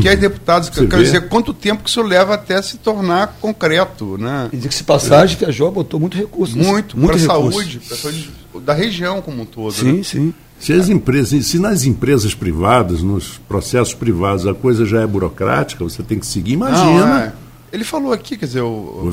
que, 0.00 0.08
é 0.08 0.14
deputados, 0.14 0.68
quer 0.68 0.86
dizer, 0.86 1.28
quanto 1.28 1.52
tempo 1.52 1.82
que 1.82 1.90
isso 1.90 2.00
leva 2.02 2.34
até 2.34 2.62
se 2.62 2.78
tornar 2.78 3.36
concreto, 3.40 4.16
né? 4.16 4.48
E 4.52 4.56
de 4.56 4.68
que 4.68 4.74
se 4.74 4.84
passagem, 4.84 5.34
é. 5.34 5.38
Feijó 5.40 5.68
botou 5.72 5.98
muito 5.98 6.16
recurso. 6.16 6.56
Muito, 6.56 6.96
muito 6.96 7.14
para 7.14 7.20
a 7.20 7.26
saúde, 7.26 7.80
para 7.80 7.96
saúde 7.96 8.30
da 8.64 8.72
região 8.72 9.20
como 9.20 9.42
um 9.42 9.44
todo. 9.44 9.72
Sim, 9.72 9.92
né? 9.94 10.02
sim. 10.04 10.34
Se 10.60 10.72
as 10.72 10.88
empresas, 10.88 11.46
se 11.46 11.58
nas 11.58 11.82
empresas 11.82 12.32
privadas, 12.32 13.02
nos 13.02 13.38
processos 13.48 13.92
privados, 13.92 14.46
a 14.46 14.54
coisa 14.54 14.86
já 14.86 15.00
é 15.00 15.06
burocrática, 15.06 15.82
você 15.82 16.00
tem 16.00 16.20
que 16.20 16.26
seguir, 16.26 16.52
imagina. 16.52 17.06
Não, 17.06 17.16
é. 17.16 17.32
Ele 17.72 17.82
falou 17.82 18.12
aqui, 18.12 18.36
quer 18.36 18.46
dizer, 18.46 18.60
o, 18.60 19.08
o 19.08 19.12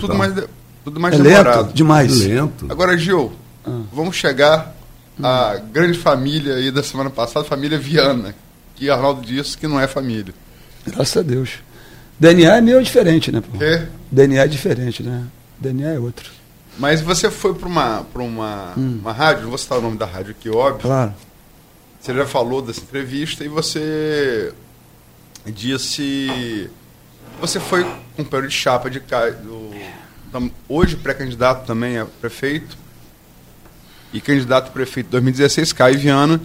tudo 0.00 0.16
mais, 0.16 0.34
tudo 0.84 0.98
mais 0.98 1.14
é 1.14 1.22
demorado. 1.22 1.66
Lento, 1.66 1.74
demais. 1.74 2.18
Lento. 2.18 2.66
Agora, 2.68 2.98
Gil, 2.98 3.30
ah. 3.64 3.82
vamos 3.92 4.16
chegar 4.16 4.74
à 5.22 5.60
grande 5.72 5.96
família 5.96 6.54
aí 6.54 6.72
da 6.72 6.82
semana 6.82 7.08
passada, 7.08 7.44
família 7.46 7.78
Viana 7.78 8.34
que 8.74 8.90
Arnaldo 8.90 9.22
disse 9.22 9.56
que 9.56 9.66
não 9.66 9.80
é 9.80 9.86
família. 9.86 10.34
Graças 10.86 11.16
a 11.16 11.22
Deus. 11.22 11.58
DNA 12.18 12.56
é 12.56 12.60
meio 12.60 12.82
diferente, 12.82 13.32
né? 13.32 13.40
Pô? 13.40 13.62
É? 13.62 13.88
DNA 14.10 14.44
é 14.44 14.48
diferente, 14.48 15.02
né? 15.02 15.26
DNA 15.58 15.94
é 15.94 15.98
outro. 15.98 16.30
Mas 16.78 17.00
você 17.00 17.30
foi 17.30 17.54
para 17.54 17.68
uma, 17.68 18.04
pra 18.12 18.22
uma, 18.22 18.72
hum. 18.76 18.98
uma 19.00 19.12
rádio, 19.12 19.42
não 19.42 19.50
vou 19.50 19.58
citar 19.58 19.78
o 19.78 19.82
nome 19.82 19.96
da 19.96 20.06
rádio 20.06 20.32
aqui, 20.32 20.50
óbvio. 20.50 20.82
Claro. 20.82 21.14
Você 22.00 22.12
já 22.12 22.26
falou 22.26 22.60
dessa 22.60 22.80
entrevista 22.80 23.44
e 23.44 23.48
você 23.48 24.52
disse. 25.46 26.70
Você 27.40 27.58
foi 27.58 27.84
com 28.16 28.24
período 28.24 28.50
de 28.50 28.54
chapa 28.54 28.90
de 28.90 29.00
do, 29.00 30.52
hoje 30.68 30.96
pré-candidato 30.96 31.66
também 31.66 31.98
a 31.98 32.04
prefeito 32.04 32.76
e 34.12 34.20
candidato 34.20 34.68
a 34.68 34.70
prefeito 34.70 35.10
2016, 35.10 35.72
Caio 35.72 35.98
Viana 35.98 36.40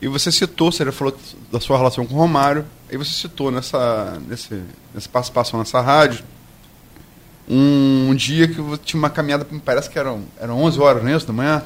e 0.00 0.08
você 0.08 0.32
citou, 0.32 0.72
você 0.72 0.84
já 0.84 0.92
falou 0.92 1.16
da 1.52 1.60
sua 1.60 1.76
relação 1.76 2.06
com 2.06 2.14
o 2.14 2.18
Romário, 2.18 2.64
aí 2.90 2.96
você 2.96 3.10
citou 3.10 3.50
nessa, 3.50 4.18
nesse, 4.26 4.62
nessa 4.94 5.08
participação 5.08 5.58
nessa 5.58 5.80
rádio 5.80 6.24
um, 7.50 8.10
um 8.10 8.14
dia 8.14 8.46
que 8.46 8.62
tinha 8.84 8.98
uma 8.98 9.10
caminhada, 9.10 9.44
me 9.50 9.58
parece 9.58 9.90
que 9.90 9.98
eram, 9.98 10.22
eram 10.40 10.62
11 10.62 10.80
horas, 10.80 11.02
não 11.02 11.10
é 11.10 11.16
isso, 11.16 11.26
da 11.26 11.32
manhã? 11.32 11.62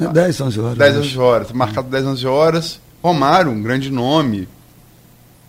É, 0.00 0.08
10, 0.08 0.40
11 0.40 0.60
horas. 0.60 0.78
10, 0.78 0.96
11 0.96 1.18
horas, 1.18 1.52
marcado 1.52 1.88
10, 1.90 2.06
11 2.06 2.26
horas. 2.26 2.80
Romário, 3.02 3.50
um 3.50 3.62
grande 3.62 3.90
nome 3.90 4.48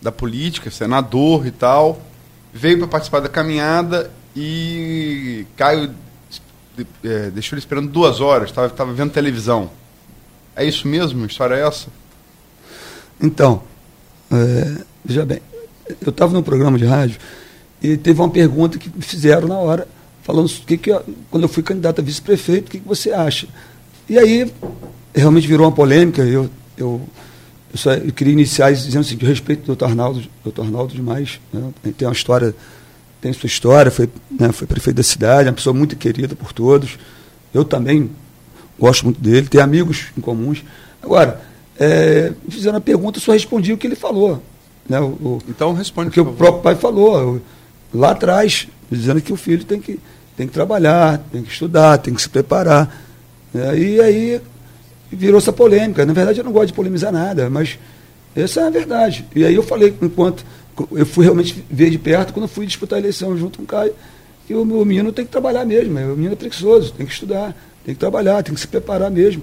da 0.02 0.12
política, 0.12 0.70
senador 0.70 1.46
e 1.46 1.50
tal, 1.50 2.02
veio 2.52 2.78
para 2.78 2.88
participar 2.88 3.20
da 3.20 3.28
caminhada 3.28 4.10
e 4.36 5.46
Caio 5.56 5.94
é, 7.02 7.30
deixou 7.30 7.56
ele 7.56 7.60
esperando 7.60 7.88
duas 7.88 8.20
horas, 8.20 8.50
estava 8.50 8.92
vendo 8.92 9.10
televisão. 9.10 9.70
É 10.56 10.64
isso 10.64 10.86
mesmo? 10.86 11.26
História 11.26 11.54
é 11.54 11.66
essa? 11.66 11.88
Então, 13.20 13.62
é, 14.30 14.84
veja 15.04 15.24
bem, 15.24 15.40
eu 16.00 16.10
estava 16.10 16.32
num 16.32 16.42
programa 16.42 16.78
de 16.78 16.84
rádio 16.84 17.18
e 17.82 17.96
teve 17.96 18.20
uma 18.20 18.30
pergunta 18.30 18.78
que 18.78 18.88
me 18.88 19.02
fizeram 19.02 19.48
na 19.48 19.56
hora, 19.56 19.88
falando 20.22 20.48
que 20.48 20.76
que, 20.76 20.90
quando 21.30 21.42
eu 21.42 21.48
fui 21.48 21.62
candidato 21.62 22.00
a 22.00 22.04
vice-prefeito, 22.04 22.68
o 22.68 22.70
que, 22.70 22.80
que 22.80 22.88
você 22.88 23.10
acha? 23.10 23.46
E 24.08 24.18
aí 24.18 24.50
realmente 25.14 25.46
virou 25.46 25.66
uma 25.66 25.74
polêmica, 25.74 26.22
eu, 26.22 26.48
eu, 26.76 27.00
eu, 27.72 27.78
só, 27.78 27.92
eu 27.92 28.12
queria 28.12 28.32
iniciar 28.32 28.72
dizendo 28.72 29.00
assim, 29.00 29.18
eu 29.20 29.28
respeito 29.28 29.62
o 29.64 29.66
doutor 29.66 29.86
Arnaldo, 29.86 30.22
doutor 30.42 30.64
Arnaldo 30.64 30.94
demais, 30.94 31.40
né? 31.52 31.70
tem 31.96 32.06
uma 32.06 32.12
história, 32.12 32.54
tem 33.20 33.32
sua 33.32 33.46
história, 33.46 33.90
foi, 33.90 34.08
né, 34.30 34.52
foi 34.52 34.66
prefeito 34.66 34.96
da 34.96 35.02
cidade, 35.02 35.48
uma 35.48 35.54
pessoa 35.54 35.74
muito 35.74 35.96
querida 35.96 36.34
por 36.34 36.52
todos, 36.52 36.98
eu 37.52 37.64
também 37.64 38.10
gosto 38.78 39.04
muito 39.04 39.20
dele, 39.20 39.46
tem 39.48 39.60
amigos 39.60 40.06
em 40.16 40.20
comuns. 40.20 40.64
Agora, 41.02 41.40
é, 41.78 42.32
fizeram 42.48 42.78
a 42.78 42.80
pergunta, 42.80 43.18
eu 43.18 43.22
só 43.22 43.32
respondi 43.32 43.72
o 43.72 43.78
que 43.78 43.86
ele 43.86 43.96
falou. 43.96 44.42
Né, 44.88 45.00
o, 45.00 45.04
o, 45.04 45.42
então 45.48 45.72
responde. 45.72 46.08
O 46.08 46.12
que 46.12 46.20
o 46.20 46.26
próprio 46.26 46.62
pai 46.62 46.74
falou, 46.74 47.40
lá 47.92 48.10
atrás, 48.10 48.68
dizendo 48.90 49.20
que 49.20 49.32
o 49.32 49.36
filho 49.36 49.64
tem 49.64 49.80
que, 49.80 49.98
tem 50.36 50.46
que 50.46 50.52
trabalhar, 50.52 51.18
tem 51.32 51.42
que 51.42 51.52
estudar, 51.52 51.98
tem 51.98 52.14
que 52.14 52.22
se 52.22 52.28
preparar. 52.28 53.02
É, 53.54 53.76
e 53.78 54.00
aí 54.00 54.40
virou 55.10 55.38
essa 55.38 55.52
polêmica. 55.52 56.04
Na 56.04 56.12
verdade, 56.12 56.40
eu 56.40 56.44
não 56.44 56.52
gosto 56.52 56.68
de 56.68 56.72
polemizar 56.72 57.12
nada, 57.12 57.48
mas 57.48 57.78
essa 58.34 58.60
é 58.60 58.66
a 58.66 58.70
verdade. 58.70 59.24
E 59.34 59.44
aí 59.44 59.54
eu 59.54 59.62
falei, 59.62 59.94
enquanto 60.02 60.44
eu 60.92 61.06
fui 61.06 61.24
realmente 61.24 61.64
ver 61.70 61.90
de 61.90 61.98
perto, 61.98 62.32
quando 62.32 62.44
eu 62.44 62.48
fui 62.48 62.66
disputar 62.66 62.96
a 62.96 63.00
eleição 63.00 63.36
junto 63.38 63.58
com 63.58 63.64
o 63.64 63.66
Caio, 63.66 63.94
que 64.46 64.54
o 64.54 64.64
meu 64.64 64.84
menino 64.84 65.12
tem 65.12 65.24
que 65.24 65.30
trabalhar 65.30 65.64
mesmo, 65.64 65.98
o 65.98 66.16
menino 66.16 66.32
é 66.32 66.36
preguiçoso, 66.36 66.92
tem 66.92 67.06
que 67.06 67.12
estudar. 67.12 67.56
Tem 67.84 67.94
que 67.94 68.00
trabalhar, 68.00 68.42
tem 68.42 68.54
que 68.54 68.60
se 68.60 68.66
preparar 68.66 69.10
mesmo. 69.10 69.42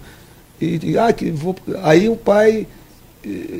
E, 0.59 0.91
e 0.91 0.97
ah, 0.97 1.11
que 1.11 1.31
vou, 1.31 1.55
aí 1.83 2.09
o 2.09 2.15
pai. 2.15 2.67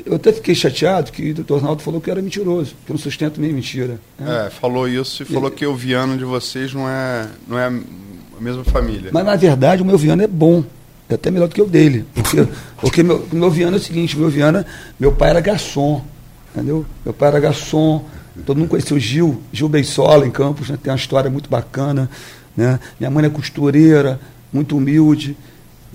Eu 0.04 0.16
até 0.16 0.32
fiquei 0.32 0.56
chateado 0.56 1.12
que 1.12 1.30
o 1.30 1.34
doutor 1.34 1.58
Arnaldo 1.58 1.82
falou 1.82 2.00
que 2.00 2.10
eu 2.10 2.12
era 2.12 2.20
mentiroso, 2.20 2.74
que 2.84 2.90
eu 2.90 2.94
não 2.94 2.98
sustento 2.98 3.40
nem 3.40 3.52
mentira. 3.52 4.00
Né? 4.18 4.46
É, 4.46 4.50
falou 4.50 4.88
isso 4.88 5.22
e 5.22 5.26
falou 5.26 5.48
e, 5.50 5.52
que 5.52 5.64
o 5.64 5.72
Viano 5.72 6.18
de 6.18 6.24
vocês 6.24 6.74
não 6.74 6.88
é, 6.88 7.28
não 7.46 7.56
é 7.56 7.66
a 7.66 8.40
mesma 8.40 8.64
família. 8.64 9.10
Mas 9.12 9.24
na 9.24 9.36
verdade 9.36 9.80
o 9.80 9.84
meu 9.84 9.96
Viano 9.96 10.20
é 10.20 10.26
bom. 10.26 10.64
É 11.08 11.14
até 11.14 11.30
melhor 11.30 11.46
do 11.46 11.54
que 11.54 11.62
o 11.62 11.66
dele. 11.66 12.04
Porque, 12.12 12.48
porque 12.80 13.02
meu, 13.04 13.28
meu 13.32 13.50
Viana 13.50 13.76
é 13.76 13.78
o 13.78 13.82
seguinte, 13.82 14.18
meu 14.18 14.28
Viana, 14.28 14.66
meu 14.98 15.12
pai 15.12 15.30
era 15.30 15.40
garçom. 15.40 16.04
Entendeu? 16.52 16.84
Meu 17.04 17.14
pai 17.14 17.28
era 17.28 17.38
garçom. 17.38 18.04
Todo 18.44 18.58
mundo 18.58 18.68
conheceu 18.68 18.96
o 18.96 19.00
Gil, 19.00 19.42
Gil 19.52 19.68
Beisola 19.68 20.26
em 20.26 20.30
Campos, 20.30 20.70
né? 20.70 20.78
tem 20.82 20.90
uma 20.90 20.96
história 20.96 21.30
muito 21.30 21.48
bacana. 21.48 22.10
Né? 22.56 22.80
Minha 22.98 23.10
mãe 23.10 23.26
é 23.26 23.30
costureira, 23.30 24.18
muito 24.52 24.76
humilde, 24.76 25.36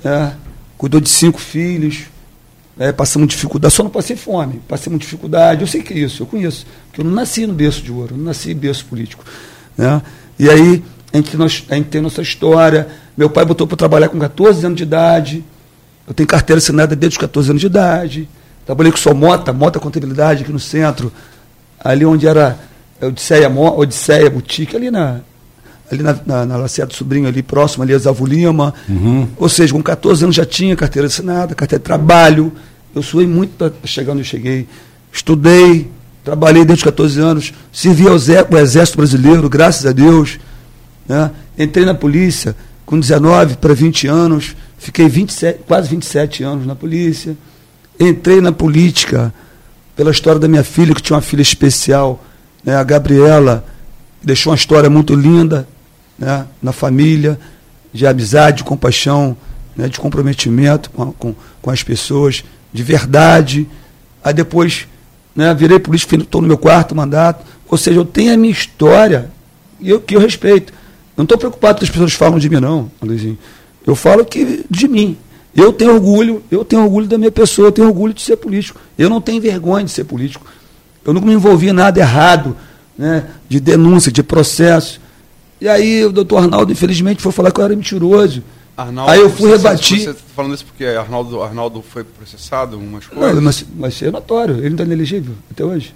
né? 0.04 0.36
cuidou 0.78 1.00
de 1.00 1.10
cinco 1.10 1.40
filhos. 1.40 2.06
é, 2.80 2.92
passamos 2.92 3.28
dificuldade, 3.28 3.74
só 3.74 3.84
não 3.84 3.90
passei 3.90 4.16
fome, 4.16 4.62
passamos 4.68 5.00
dificuldade, 5.00 5.62
eu 5.62 5.68
sei 5.68 5.82
que 5.82 5.94
é 5.94 5.98
isso, 5.98 6.24
eu 6.24 6.28
conheço, 6.28 6.66
porque 6.88 7.02
eu 7.02 7.06
não 7.06 7.12
nasci 7.12 7.48
no 7.48 7.54
berço 7.54 7.82
de 7.82 7.92
ouro, 7.92 8.14
eu 8.14 8.18
não 8.18 8.26
nasci 8.26 8.54
berço 8.54 8.86
político. 8.86 9.26
Né? 9.76 10.02
E 10.38 10.50
aí, 10.50 10.84
a 11.12 11.18
gente, 11.18 11.36
nós, 11.38 11.64
a 11.70 11.76
gente 11.76 11.90
tem 11.90 12.02
nossa 12.02 12.22
história, 12.22 12.88
meu 13.18 13.30
pai 13.30 13.46
botou 13.46 13.66
para 13.66 13.78
trabalhar 13.78 14.10
com 14.10 14.20
14 14.20 14.66
anos 14.66 14.78
de 14.78 14.84
idade, 14.84 15.44
eu 16.08 16.14
tenho 16.14 16.28
carteira 16.28 16.60
assinada 16.60 16.96
desde 16.96 17.18
os 17.18 17.22
14 17.22 17.50
anos 17.50 17.62
de 17.62 17.68
idade, 17.68 18.30
trabalhei 18.66 18.92
com 18.92 19.10
o 19.10 19.16
Mota, 19.16 19.52
Mota 19.52 19.80
Contabilidade 19.80 20.44
aqui 20.44 20.54
no 20.54 20.60
centro, 20.60 21.12
ali 21.80 22.06
onde 22.06 22.28
era 22.28 22.60
Odisseia, 23.02 23.50
Odisseia 23.50 24.30
Boutique, 24.30 24.76
ali 24.76 24.92
na, 24.92 25.22
ali 25.92 26.04
na, 26.04 26.18
na, 26.26 26.46
na 26.46 26.58
Lacerda 26.58 26.94
Sobrinho, 26.94 27.28
ali 27.28 27.42
próximo, 27.42 27.84
ali 27.84 27.94
a 27.94 27.98
Zavo 27.98 28.26
Lima. 28.26 28.74
Uhum. 28.88 29.28
Ou 29.38 29.50
seja, 29.50 29.74
com 29.74 29.82
14 29.82 30.24
anos 30.24 30.36
já 30.36 30.46
tinha 30.46 30.76
carteira 30.76 31.08
assinada, 31.08 31.56
carteira 31.56 31.80
de 31.80 31.86
trabalho. 31.86 32.52
Eu 32.94 33.02
suei 33.02 33.28
muito 33.28 33.56
para 33.58 33.72
chegar 33.86 34.12
onde 34.12 34.22
eu 34.22 34.26
cheguei. 34.26 34.68
Estudei, 35.12 35.90
trabalhei 36.24 36.66
desde 36.66 36.82
os 36.82 36.84
14 36.84 37.20
anos, 37.22 37.54
servi 37.72 38.08
ao 38.08 38.16
o 38.16 38.58
Exército 38.58 38.98
Brasileiro, 38.98 39.50
graças 39.50 39.86
a 39.86 39.92
Deus. 39.92 40.40
Né? 41.08 41.32
Entrei 41.58 41.86
na 41.86 41.94
polícia 41.94 42.56
com 42.86 43.00
19 43.00 43.58
para 43.58 43.74
20 43.74 44.08
anos, 44.08 44.56
fiquei 44.78 45.08
27, 45.08 45.62
quase 45.68 45.90
27 45.90 46.44
anos 46.44 46.66
na 46.66 46.76
polícia. 46.76 47.38
Entrei 48.00 48.42
na 48.42 48.52
política 48.52 49.34
pela 49.96 50.12
história 50.12 50.40
da 50.40 50.48
minha 50.48 50.64
filha, 50.64 50.94
que 50.94 51.02
tinha 51.02 51.16
uma 51.16 51.22
filha 51.22 51.42
especial, 51.42 52.24
né, 52.64 52.76
a 52.76 52.84
Gabriela, 52.84 53.66
deixou 54.22 54.52
uma 54.52 54.58
história 54.58 54.90
muito 54.90 55.16
linda, 55.16 55.68
né, 56.18 56.46
na 56.62 56.72
família, 56.72 57.40
de 57.94 58.06
amizade, 58.06 58.58
de 58.58 58.64
compaixão, 58.64 59.36
né, 59.76 59.88
de 59.88 60.00
comprometimento 60.00 60.90
com, 60.92 61.12
com, 61.14 61.36
com, 61.62 61.72
as 61.72 61.84
pessoas, 61.84 62.44
de 62.74 62.84
verdade. 62.84 63.68
Aí 64.24 64.34
depois 64.34 64.88
né, 65.36 65.54
virei 65.54 65.80
político, 65.80 66.16
estou 66.16 66.42
no 66.42 66.48
meu 66.48 66.58
quarto 66.58 66.96
mandato. 66.96 67.46
Ou 67.70 67.78
seja, 67.78 68.00
eu 68.00 68.06
tenho 68.06 68.34
a 68.34 68.38
minha 68.38 68.52
história 68.52 69.30
e 69.80 69.90
eu, 69.90 70.00
que 70.00 70.16
eu 70.16 70.20
respeito. 70.20 70.74
Eu 70.74 71.22
não 71.22 71.24
estou 71.24 71.38
preocupado 71.38 71.80
que 71.80 71.86
as 71.86 71.90
pessoas 71.90 72.14
falam 72.14 72.40
de 72.40 72.50
mim, 72.50 72.60
não, 72.60 72.92
Luizinho. 73.02 73.38
Eu 73.86 73.96
falo 73.96 74.26
que 74.26 74.66
de 74.70 74.88
mim. 74.88 75.18
Eu 75.56 75.74
tenho 75.74 75.94
orgulho, 75.96 76.44
eu 76.52 76.64
tenho 76.64 76.84
orgulho 76.84 77.08
da 77.08 77.18
minha 77.18 77.32
pessoa, 77.32 77.70
eu 77.70 77.72
tenho 77.72 77.88
orgulho 77.88 78.14
de 78.14 78.22
ser 78.22 78.36
político. 78.36 78.80
Eu 78.98 79.10
não 79.10 79.20
tenho 79.20 79.42
vergonha 79.42 79.84
de 79.84 79.90
ser 79.92 80.04
político. 80.04 80.46
Eu 81.04 81.14
nunca 81.14 81.26
me 81.26 81.34
envolvi 81.34 81.70
em 81.70 81.74
nada 81.74 82.00
errado, 82.00 82.56
né, 82.98 83.24
de 83.50 83.60
denúncia, 83.60 84.12
de 84.12 84.22
processo. 84.22 85.02
E 85.60 85.68
aí 85.68 86.06
o 86.06 86.12
doutor 86.12 86.38
Arnaldo, 86.38 86.72
infelizmente, 86.72 87.22
foi 87.22 87.32
falar 87.32 87.52
que 87.52 87.60
eu 87.60 87.66
era 87.66 87.76
mentiroso. 87.76 88.44
Arnaldo, 88.76 89.12
aí 89.12 89.20
eu 89.20 89.30
fui 89.30 89.50
rebatir. 89.50 90.02
Você 90.02 90.12
está 90.12 90.22
falando 90.36 90.54
isso 90.54 90.66
porque 90.66 90.86
Arnaldo, 90.86 91.42
Arnaldo 91.42 91.82
foi 91.82 92.04
processado, 92.04 92.78
umas 92.78 93.08
coisas? 93.08 93.36
Não, 93.36 93.42
mas, 93.42 93.66
mas 93.76 94.02
é 94.04 94.12
notório, 94.12 94.58
ele 94.58 94.70
não 94.70 94.72
está 94.74 94.84
inelegível 94.84 95.34
até 95.50 95.66
hoje. 95.66 95.96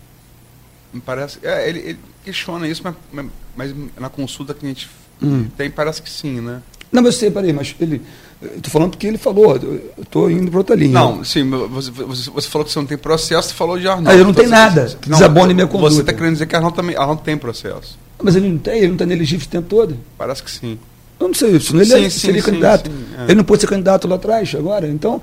Me 0.91 0.99
parece. 0.99 1.37
É, 1.43 1.69
ele, 1.69 1.79
ele, 1.79 1.99
questiona 2.23 2.67
isso, 2.67 2.81
mas, 2.83 3.25
mas, 3.55 3.75
na 3.99 4.09
consulta 4.09 4.53
que 4.53 4.65
a 4.65 4.69
gente 4.69 4.89
hum. 5.21 5.47
tem, 5.55 5.69
parece 5.69 6.01
que 6.01 6.09
sim, 6.09 6.41
né? 6.41 6.61
Não, 6.91 7.01
mas 7.01 7.13
eu 7.13 7.19
sei, 7.19 7.31
peraí, 7.31 7.53
mas 7.53 7.75
ele. 7.79 8.01
Estou 8.41 8.71
falando 8.71 8.89
porque 8.89 9.05
ele 9.05 9.19
falou, 9.19 9.55
eu 9.55 9.93
estou 10.01 10.29
indo 10.31 10.49
para 10.49 10.57
outra 10.57 10.75
linha. 10.75 10.91
Não, 10.91 11.23
sim, 11.23 11.47
você, 11.47 11.91
você, 11.91 12.49
falou 12.49 12.65
que 12.65 12.71
você 12.71 12.79
não 12.79 12.87
tem 12.87 12.97
processo, 12.97 13.49
você 13.49 13.53
falou 13.53 13.77
de 13.77 13.87
Arnaldo. 13.87 14.09
Ah, 14.09 14.15
eu 14.15 14.25
não 14.25 14.33
tenho 14.33 14.49
nada, 14.49 14.97
desabone 15.05 15.53
minha 15.53 15.67
conduta. 15.67 15.91
Você 15.93 16.01
está 16.01 16.11
querendo 16.11 16.33
dizer 16.33 16.47
que 16.47 16.55
Arnaldo, 16.55 16.75
também, 16.75 16.95
Arnaldo 16.95 17.21
tem 17.21 17.37
processo. 17.37 17.99
Mas 18.23 18.35
ele 18.35 18.49
não 18.49 18.57
tem, 18.57 18.77
ele 18.77 18.87
não 18.87 18.93
está 18.93 19.05
inelegível 19.05 19.45
o 19.45 19.49
tempo 19.49 19.67
todo? 19.67 19.97
Parece 20.17 20.43
que 20.43 20.51
sim. 20.51 20.77
Eu 21.19 21.27
não 21.27 21.35
sei, 21.35 21.59
senão 21.59 21.81
ele 21.81 21.89
sim, 21.89 22.05
é, 22.05 22.09
sim, 22.09 22.19
seria 22.19 22.41
sim, 22.41 22.47
candidato. 22.47 22.89
É. 23.19 23.23
Ele 23.25 23.35
não 23.35 23.43
pôde 23.43 23.61
ser 23.61 23.67
candidato 23.67 24.07
lá 24.07 24.15
atrás, 24.15 24.53
agora. 24.55 24.87
Então, 24.87 25.21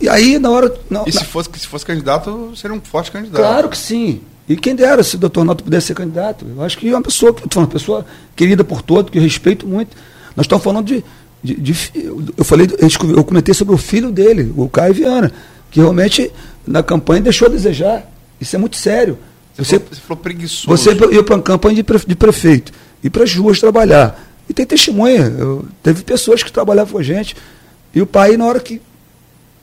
e 0.00 0.08
aí 0.08 0.38
na 0.38 0.50
hora... 0.50 0.74
Não, 0.90 1.04
e 1.06 1.12
se, 1.12 1.18
na... 1.18 1.24
fosse, 1.24 1.48
se 1.56 1.66
fosse 1.66 1.86
candidato, 1.86 2.52
seria 2.56 2.76
um 2.76 2.80
forte 2.80 3.10
candidato. 3.10 3.40
Claro 3.40 3.68
que 3.68 3.78
sim. 3.78 4.20
E 4.48 4.56
quem 4.56 4.74
dera 4.74 5.02
se 5.02 5.16
o 5.16 5.18
doutor 5.18 5.40
Arnaldo 5.40 5.64
pudesse 5.64 5.86
ser 5.88 5.94
candidato. 5.94 6.44
Eu 6.54 6.62
acho 6.62 6.76
que 6.76 6.88
é 6.88 6.92
uma 6.92 7.02
pessoa, 7.02 7.34
uma 7.56 7.66
pessoa 7.66 8.04
querida 8.36 8.62
por 8.62 8.82
todos, 8.82 9.10
que 9.10 9.18
eu 9.18 9.22
respeito 9.22 9.66
muito. 9.66 9.96
Nós 10.36 10.44
estamos 10.44 10.62
falando 10.62 10.86
de, 10.86 11.02
de, 11.42 11.54
de, 11.54 11.76
eu 12.36 12.44
falei, 12.44 12.68
eu 13.16 13.24
comentei 13.24 13.54
sobre 13.54 13.74
o 13.74 13.78
filho 13.78 14.10
dele, 14.10 14.52
o 14.56 14.68
Caio 14.68 14.92
Viana, 14.92 15.32
que 15.70 15.80
realmente 15.80 16.30
na 16.66 16.82
campanha 16.82 17.22
deixou 17.22 17.48
a 17.48 17.50
desejar. 17.50 18.10
Isso 18.38 18.54
é 18.54 18.58
muito 18.58 18.76
sério. 18.76 19.18
Você, 19.56 19.64
você, 19.64 19.78
falou, 19.78 19.88
você 19.90 20.00
falou 20.00 20.22
preguiçoso. 20.22 20.66
Você 20.66 20.90
ia 21.14 21.22
para 21.22 21.36
uma 21.36 21.42
campanha 21.42 21.82
de, 21.82 22.06
de 22.06 22.14
prefeito, 22.16 22.72
ir 23.02 23.10
para 23.10 23.24
as 23.24 23.34
ruas 23.34 23.60
trabalhar. 23.60 24.32
E 24.48 24.52
tem 24.52 24.66
testemunha. 24.66 25.32
Eu, 25.38 25.64
teve 25.82 26.02
pessoas 26.02 26.42
que 26.42 26.52
trabalhavam 26.52 26.92
com 26.92 26.98
a 26.98 27.02
gente. 27.02 27.36
E 27.94 28.02
o 28.02 28.06
pai, 28.06 28.36
na 28.36 28.44
hora 28.44 28.60
que 28.60 28.80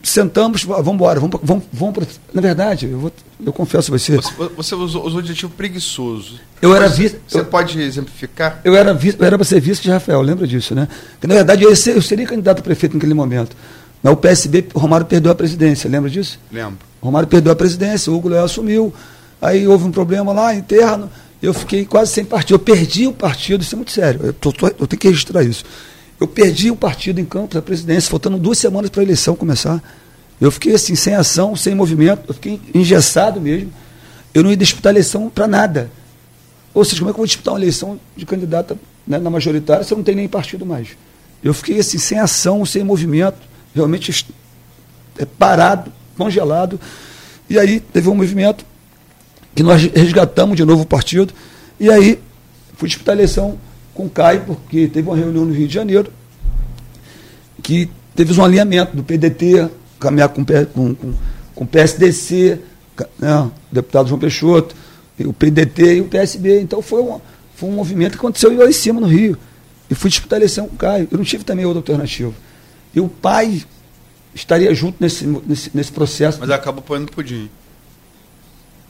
sentamos, 0.03 0.63
vamos 0.63 0.93
embora, 0.93 1.19
vamos, 1.19 1.39
vamos, 1.43 1.63
vamos 1.71 2.07
na 2.33 2.41
verdade, 2.41 2.87
eu, 2.89 2.97
vou, 2.97 3.11
eu 3.45 3.53
confesso 3.53 3.93
a 3.93 3.97
você. 3.97 4.15
Você, 4.15 4.33
você 4.55 4.75
usou, 4.75 5.05
usou 5.05 5.19
o 5.19 5.19
adjetivo 5.19 5.51
preguiçoso. 5.55 6.39
Eu 6.61 6.75
era 6.75 6.87
vice. 6.87 7.19
Você 7.27 7.39
eu, 7.39 7.45
pode 7.45 7.79
exemplificar? 7.79 8.61
Eu 8.63 8.75
era 8.75 8.93
vice, 8.93 9.17
eu 9.19 9.25
era 9.25 9.37
para 9.37 9.45
ser 9.45 9.59
vice 9.59 9.81
de 9.81 9.89
Rafael, 9.89 10.21
lembra 10.21 10.47
disso, 10.47 10.73
né? 10.73 10.87
Porque, 11.11 11.27
na 11.27 11.35
verdade, 11.35 11.63
eu, 11.63 11.75
ser, 11.75 11.95
eu 11.95 12.01
seria 12.01 12.25
candidato 12.25 12.59
a 12.59 12.61
prefeito 12.61 12.93
naquele 12.93 13.13
momento. 13.13 13.55
Mas 14.01 14.13
o 14.13 14.17
PSB, 14.17 14.65
Romário 14.73 15.05
perdeu 15.05 15.31
a 15.31 15.35
presidência, 15.35 15.89
lembra 15.89 16.09
disso? 16.09 16.39
Lembro. 16.51 16.79
O 16.99 17.05
Romário 17.05 17.27
perdeu 17.27 17.51
a 17.51 17.55
presidência, 17.55 18.11
o 18.11 18.15
Hugo 18.15 18.29
Leal 18.29 18.45
assumiu. 18.45 18.93
Aí 19.41 19.67
houve 19.67 19.85
um 19.85 19.91
problema 19.91 20.31
lá 20.31 20.53
interno, 20.53 21.09
eu 21.41 21.53
fiquei 21.53 21.83
quase 21.85 22.11
sem 22.11 22.23
partido. 22.23 22.55
Eu 22.55 22.59
perdi 22.59 23.07
o 23.07 23.13
partido, 23.13 23.61
isso 23.61 23.73
é 23.73 23.77
muito 23.77 23.91
sério. 23.91 24.21
Eu, 24.23 24.33
tô, 24.33 24.51
tô, 24.53 24.67
eu 24.67 24.87
tenho 24.87 24.99
que 24.99 25.07
registrar 25.07 25.43
isso. 25.43 25.65
Eu 26.19 26.27
perdi 26.27 26.69
o 26.69 26.75
partido 26.75 27.19
em 27.19 27.25
Campos, 27.25 27.57
a 27.57 27.61
presidência, 27.61 28.09
faltando 28.09 28.37
duas 28.37 28.59
semanas 28.59 28.91
para 28.91 29.01
a 29.01 29.03
eleição 29.03 29.35
começar. 29.35 29.81
Eu 30.39 30.51
fiquei 30.51 30.75
assim, 30.75 30.93
sem 30.95 31.15
ação, 31.15 31.55
sem 31.55 31.73
movimento, 31.73 32.25
eu 32.27 32.33
fiquei 32.35 32.61
engessado 32.75 33.41
mesmo. 33.41 33.73
Eu 34.33 34.43
não 34.43 34.51
ia 34.51 34.57
disputar 34.57 34.93
eleição 34.93 35.29
para 35.29 35.47
nada. 35.47 35.91
Ou 36.73 36.85
seja, 36.85 36.99
como 36.99 37.09
é 37.09 37.13
que 37.13 37.15
eu 37.15 37.21
vou 37.21 37.25
disputar 37.25 37.53
uma 37.55 37.59
eleição 37.59 37.99
de 38.15 38.25
candidata 38.25 38.77
né, 39.05 39.17
na 39.17 39.29
majoritária 39.29 39.83
se 39.83 39.91
eu 39.91 39.97
não 39.97 40.03
tenho 40.03 40.17
nem 40.17 40.27
partido 40.27 40.65
mais? 40.65 40.89
Eu 41.43 41.53
fiquei 41.53 41.79
assim, 41.79 41.97
sem 41.97 42.19
ação, 42.19 42.63
sem 42.65 42.83
movimento, 42.83 43.37
realmente 43.73 44.25
é, 45.17 45.25
parado, 45.25 45.91
congelado. 46.15 46.79
E 47.49 47.57
aí 47.57 47.79
teve 47.79 48.07
um 48.09 48.15
movimento 48.15 48.63
que 49.55 49.63
nós 49.63 49.81
resgatamos 49.81 50.55
de 50.55 50.65
novo 50.65 50.83
o 50.83 50.85
partido. 50.85 51.33
E 51.79 51.89
aí 51.89 52.19
fui 52.75 52.87
disputar 52.87 53.13
a 53.13 53.17
eleição 53.17 53.57
com 53.93 54.05
o 54.05 54.09
Caio, 54.09 54.41
porque 54.45 54.87
teve 54.87 55.07
uma 55.07 55.17
reunião 55.17 55.45
no 55.45 55.53
Rio 55.53 55.67
de 55.67 55.73
Janeiro, 55.73 56.11
que 57.61 57.89
teve 58.15 58.39
um 58.39 58.43
alinhamento 58.43 58.95
do 58.95 59.03
PDT, 59.03 59.69
caminhar 59.99 60.29
com, 60.29 60.43
com, 60.45 60.95
com, 60.95 61.13
com 61.55 61.63
o 61.63 61.67
PSDC, 61.67 62.59
né, 63.19 63.35
o 63.39 63.51
deputado 63.71 64.07
João 64.07 64.19
Peixoto, 64.19 64.75
o 65.19 65.33
PDT 65.33 65.97
e 65.97 66.01
o 66.01 66.05
PSB. 66.05 66.61
Então 66.61 66.81
foi, 66.81 67.01
uma, 67.01 67.21
foi 67.55 67.69
um 67.69 67.73
movimento 67.73 68.13
que 68.13 68.17
aconteceu 68.17 68.55
lá 68.57 68.67
em 68.67 68.71
cima, 68.71 68.99
no 68.99 69.07
Rio. 69.07 69.37
E 69.89 69.95
fui 69.95 70.09
disputar 70.09 70.37
a 70.37 70.39
eleição 70.39 70.67
com 70.67 70.75
o 70.75 70.77
Caio. 70.77 71.07
Eu 71.11 71.17
não 71.17 71.25
tive 71.25 71.43
também 71.43 71.65
outra 71.65 71.79
alternativa. 71.79 72.33
E 72.93 72.99
o 73.01 73.09
pai 73.09 73.63
estaria 74.33 74.73
junto 74.73 74.97
nesse, 74.99 75.25
nesse, 75.45 75.71
nesse 75.73 75.91
processo. 75.91 76.39
Mas 76.39 76.49
acaba 76.49 76.81
põendo 76.81 77.11
pudim. 77.11 77.49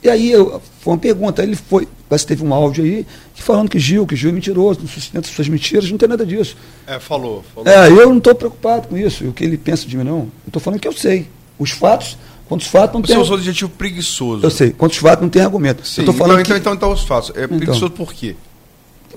E 0.04 0.10
aí 0.10 0.32
eu, 0.32 0.62
foi 0.80 0.94
uma 0.94 1.00
pergunta, 1.00 1.44
ele 1.44 1.56
foi, 1.56 1.88
parece 2.10 2.26
que 2.26 2.30
teve 2.30 2.44
um 2.44 2.54
áudio 2.54 2.84
aí, 2.84 3.06
falando 3.36 3.70
que 3.70 3.78
Gil, 3.78 4.06
que 4.08 4.16
Gil 4.16 4.30
é 4.30 4.34
mentiroso, 4.34 4.80
não 4.80 4.88
sustenta 4.88 5.28
suas 5.28 5.48
mentiras, 5.48 5.90
não 5.92 5.98
tem 5.98 6.10
nada 6.10 6.26
disso. 6.26 6.56
É, 6.88 7.00
falou. 7.00 7.44
falou. 7.54 7.70
É, 7.70 7.88
eu 7.88 8.10
não 8.10 8.18
estou 8.18 8.34
preocupado 8.34 8.88
com 8.88 8.98
isso, 8.98 9.28
o 9.28 9.34
que 9.34 9.44
ele 9.44 9.58
pensa 9.58 9.88
de 9.88 9.96
mim, 9.96 10.04
não. 10.04 10.20
Eu 10.20 10.32
estou 10.48 10.62
falando 10.62 10.80
que 10.80 10.88
eu 10.88 10.94
sei. 10.94 11.28
Os 11.60 11.72
fatos, 11.72 12.18
quantos 12.48 12.68
fatos 12.68 12.96
não 12.96 13.02
Você 13.02 13.08
tem. 13.08 13.16
Você 13.18 13.22
usou 13.22 13.38
o 13.38 13.40
adjetivo 13.40 13.70
preguiçoso. 13.70 14.44
Eu 14.44 14.50
sei, 14.50 14.72
quantos 14.72 14.98
fatos 14.98 15.22
não 15.22 15.30
tem 15.30 15.42
argumento. 15.42 15.86
Sim, 15.86 16.02
eu 16.02 16.06
tô 16.06 16.14
falando 16.14 16.40
então, 16.40 16.56
que... 16.56 16.60
então, 16.60 16.74
então, 16.74 16.90
então 16.90 16.92
os 16.92 17.04
fatos. 17.04 17.32
É 17.36 17.44
então. 17.44 17.58
preguiçoso 17.58 17.92
por 17.92 18.12
quê? 18.12 18.36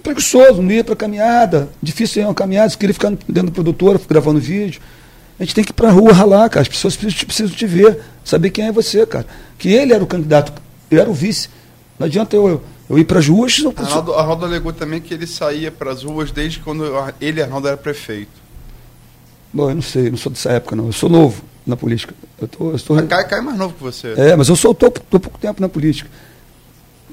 Preguiçoso, 0.03 0.61
não 0.61 0.71
ia 0.71 0.85
para 0.85 0.95
caminhada, 0.95 1.71
difícil 1.83 2.23
ir 2.23 2.27
uma 2.27 2.35
caminhada, 2.35 2.69
você 2.69 2.77
queria 2.77 2.93
ficar 2.93 3.11
dentro 3.27 3.45
do 3.45 3.53
produtor, 3.53 3.99
gravando 4.07 4.39
vídeo. 4.39 4.83
A 5.39 5.45
gente 5.45 5.55
tem 5.55 5.65
que 5.65 5.71
ir 5.71 5.75
para 5.75 5.89
a 5.89 5.93
rua 5.93 6.13
ralar, 6.13 6.49
cara. 6.51 6.63
As 6.63 6.69
pessoas 6.69 6.95
precisam 6.95 7.49
te 7.49 7.67
ver, 7.67 8.01
saber 8.23 8.51
quem 8.51 8.67
é 8.67 8.73
você, 8.73 9.07
cara. 9.07 9.27
Que 9.59 9.71
ele 9.71 9.93
era 9.95 10.05
o 10.05 10.07
candidato 10.07 10.53
eu 10.95 11.01
era 11.01 11.11
o 11.11 11.15
vice. 11.15 11.49
Não 11.99 12.07
adianta 12.07 12.35
eu, 12.37 12.63
eu 12.89 12.99
ir 12.99 13.05
para 13.05 13.19
as 13.19 13.29
ruas. 13.29 13.59
Eu... 13.59 13.73
Arnaldo, 13.77 14.15
Arnaldo 14.15 14.45
alegou 14.47 14.73
também 14.73 15.01
que 15.01 15.15
ele 15.15 15.27
saía 15.27 15.71
para 15.71 15.93
as 15.93 16.03
ruas 16.03 16.31
desde 16.31 16.61
quando 16.61 16.85
ele, 17.21 17.43
Arnaldo, 17.43 17.69
era 17.69 17.77
prefeito. 17.77 18.45
Bom, 19.53 19.71
eu 19.71 19.75
não 19.77 19.83
sei, 19.83 20.09
eu 20.09 20.11
não 20.11 20.19
sou 20.19 20.33
dessa 20.33 20.51
época, 20.51 20.75
não. 20.75 20.87
Eu 20.87 20.93
sou 20.93 21.09
novo 21.09 21.43
na 21.67 21.77
política. 21.77 22.15
Eu 22.41 22.49
tô, 22.49 22.71
eu 22.71 22.77
estou... 22.77 23.03
Cai, 23.07 23.27
cai 23.27 23.41
mais 23.41 23.57
novo 23.57 23.75
que 23.75 23.83
você. 23.83 24.15
É, 24.17 24.37
mas 24.37 24.49
eu 24.49 24.57
sou 24.57 24.73
estou 24.73 24.91
pouco 24.91 25.39
tempo 25.39 25.61
na 25.61 25.69
política. 25.69 26.11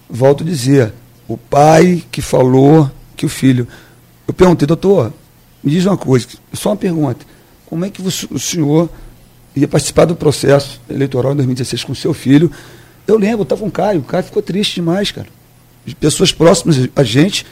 Volto 0.09 0.43
a 0.43 0.45
dizer, 0.45 0.93
o 1.27 1.38
pai 1.38 2.03
que 2.11 2.21
falou 2.21 2.89
que 3.15 3.25
o 3.25 3.29
filho. 3.29 3.67
Eu 4.27 4.34
perguntei, 4.34 4.65
doutor, 4.65 5.13
me 5.63 5.71
diz 5.71 5.86
uma 5.86 5.97
coisa, 5.97 6.27
só 6.53 6.69
uma 6.69 6.75
pergunta. 6.75 7.25
Como 7.67 7.86
é 7.86 7.89
que 7.89 8.01
o 8.01 8.39
senhor 8.39 8.89
ia 9.55 9.67
participar 9.67 10.05
do 10.05 10.15
processo 10.15 10.82
eleitoral 10.89 11.34
em 11.34 11.36
2016 11.36 11.84
com 11.84 11.95
seu 11.95 12.13
filho 12.13 12.51
eu 13.08 13.18
lembro, 13.18 13.39
eu 13.39 13.43
estava 13.43 13.62
com 13.62 13.68
o 13.68 13.72
Caio, 13.72 13.99
o 13.99 14.04
Caio 14.04 14.24
ficou 14.24 14.41
triste 14.41 14.76
demais, 14.76 15.12
cara. 15.12 15.28
De 15.86 15.95
pessoas 15.95 16.32
próximas 16.32 16.78
a 16.95 17.04
gente, 17.04 17.45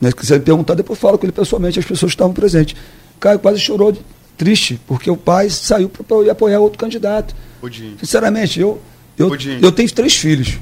né, 0.00 0.10
se 0.10 0.16
quiser 0.16 0.40
perguntar, 0.40 0.74
depois 0.74 0.98
falo 0.98 1.16
com 1.16 1.24
ele 1.24 1.32
pessoalmente, 1.32 1.78
as 1.78 1.84
pessoas 1.84 2.12
estavam 2.12 2.32
presentes. 2.32 2.76
O 3.16 3.20
Caio 3.20 3.38
quase 3.38 3.60
chorou 3.60 3.92
de, 3.92 4.00
triste, 4.36 4.80
porque 4.86 5.10
o 5.10 5.16
pai 5.16 5.48
saiu 5.50 5.88
para 5.88 6.32
apoiar 6.32 6.58
outro 6.58 6.78
candidato. 6.78 7.34
Pudim. 7.60 7.96
Sinceramente, 7.98 8.58
eu, 8.58 8.80
eu, 9.16 9.28
Pudim. 9.28 9.58
eu 9.62 9.70
tenho 9.70 9.90
três 9.92 10.16
filhos. 10.16 10.58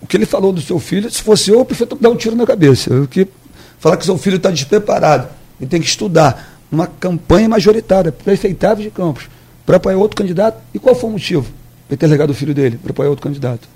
O 0.00 0.06
que 0.06 0.16
ele 0.16 0.26
falou 0.26 0.52
do 0.52 0.60
seu 0.60 0.78
filho, 0.78 1.10
se 1.10 1.22
fosse 1.22 1.50
eu, 1.50 1.58
eu 1.58 1.64
prefiro 1.64 1.96
dar 2.00 2.10
um 2.10 2.16
tiro 2.16 2.36
na 2.36 2.46
cabeça. 2.46 2.94
O 2.94 3.08
que 3.08 3.26
falar 3.78 3.96
que 3.96 4.04
seu 4.04 4.18
filho 4.18 4.36
está 4.36 4.50
despreparado 4.50 5.28
e 5.60 5.66
tem 5.66 5.80
que 5.80 5.86
estudar 5.86 6.60
uma 6.70 6.86
campanha 6.86 7.48
majoritária, 7.48 8.12
prefeitável 8.12 8.84
de 8.84 8.90
Campos, 8.90 9.28
para 9.64 9.78
apoiar 9.78 9.96
outro 9.96 10.16
candidato. 10.16 10.60
E 10.74 10.78
qual 10.78 10.94
foi 10.94 11.08
o 11.08 11.12
motivo? 11.14 11.46
Ele 11.88 11.96
ter 11.96 12.06
legado 12.06 12.30
o 12.30 12.34
filho 12.34 12.54
dele 12.54 12.78
para 12.82 12.90
apoiar 12.90 13.08
outro 13.08 13.22
candidato. 13.22 13.66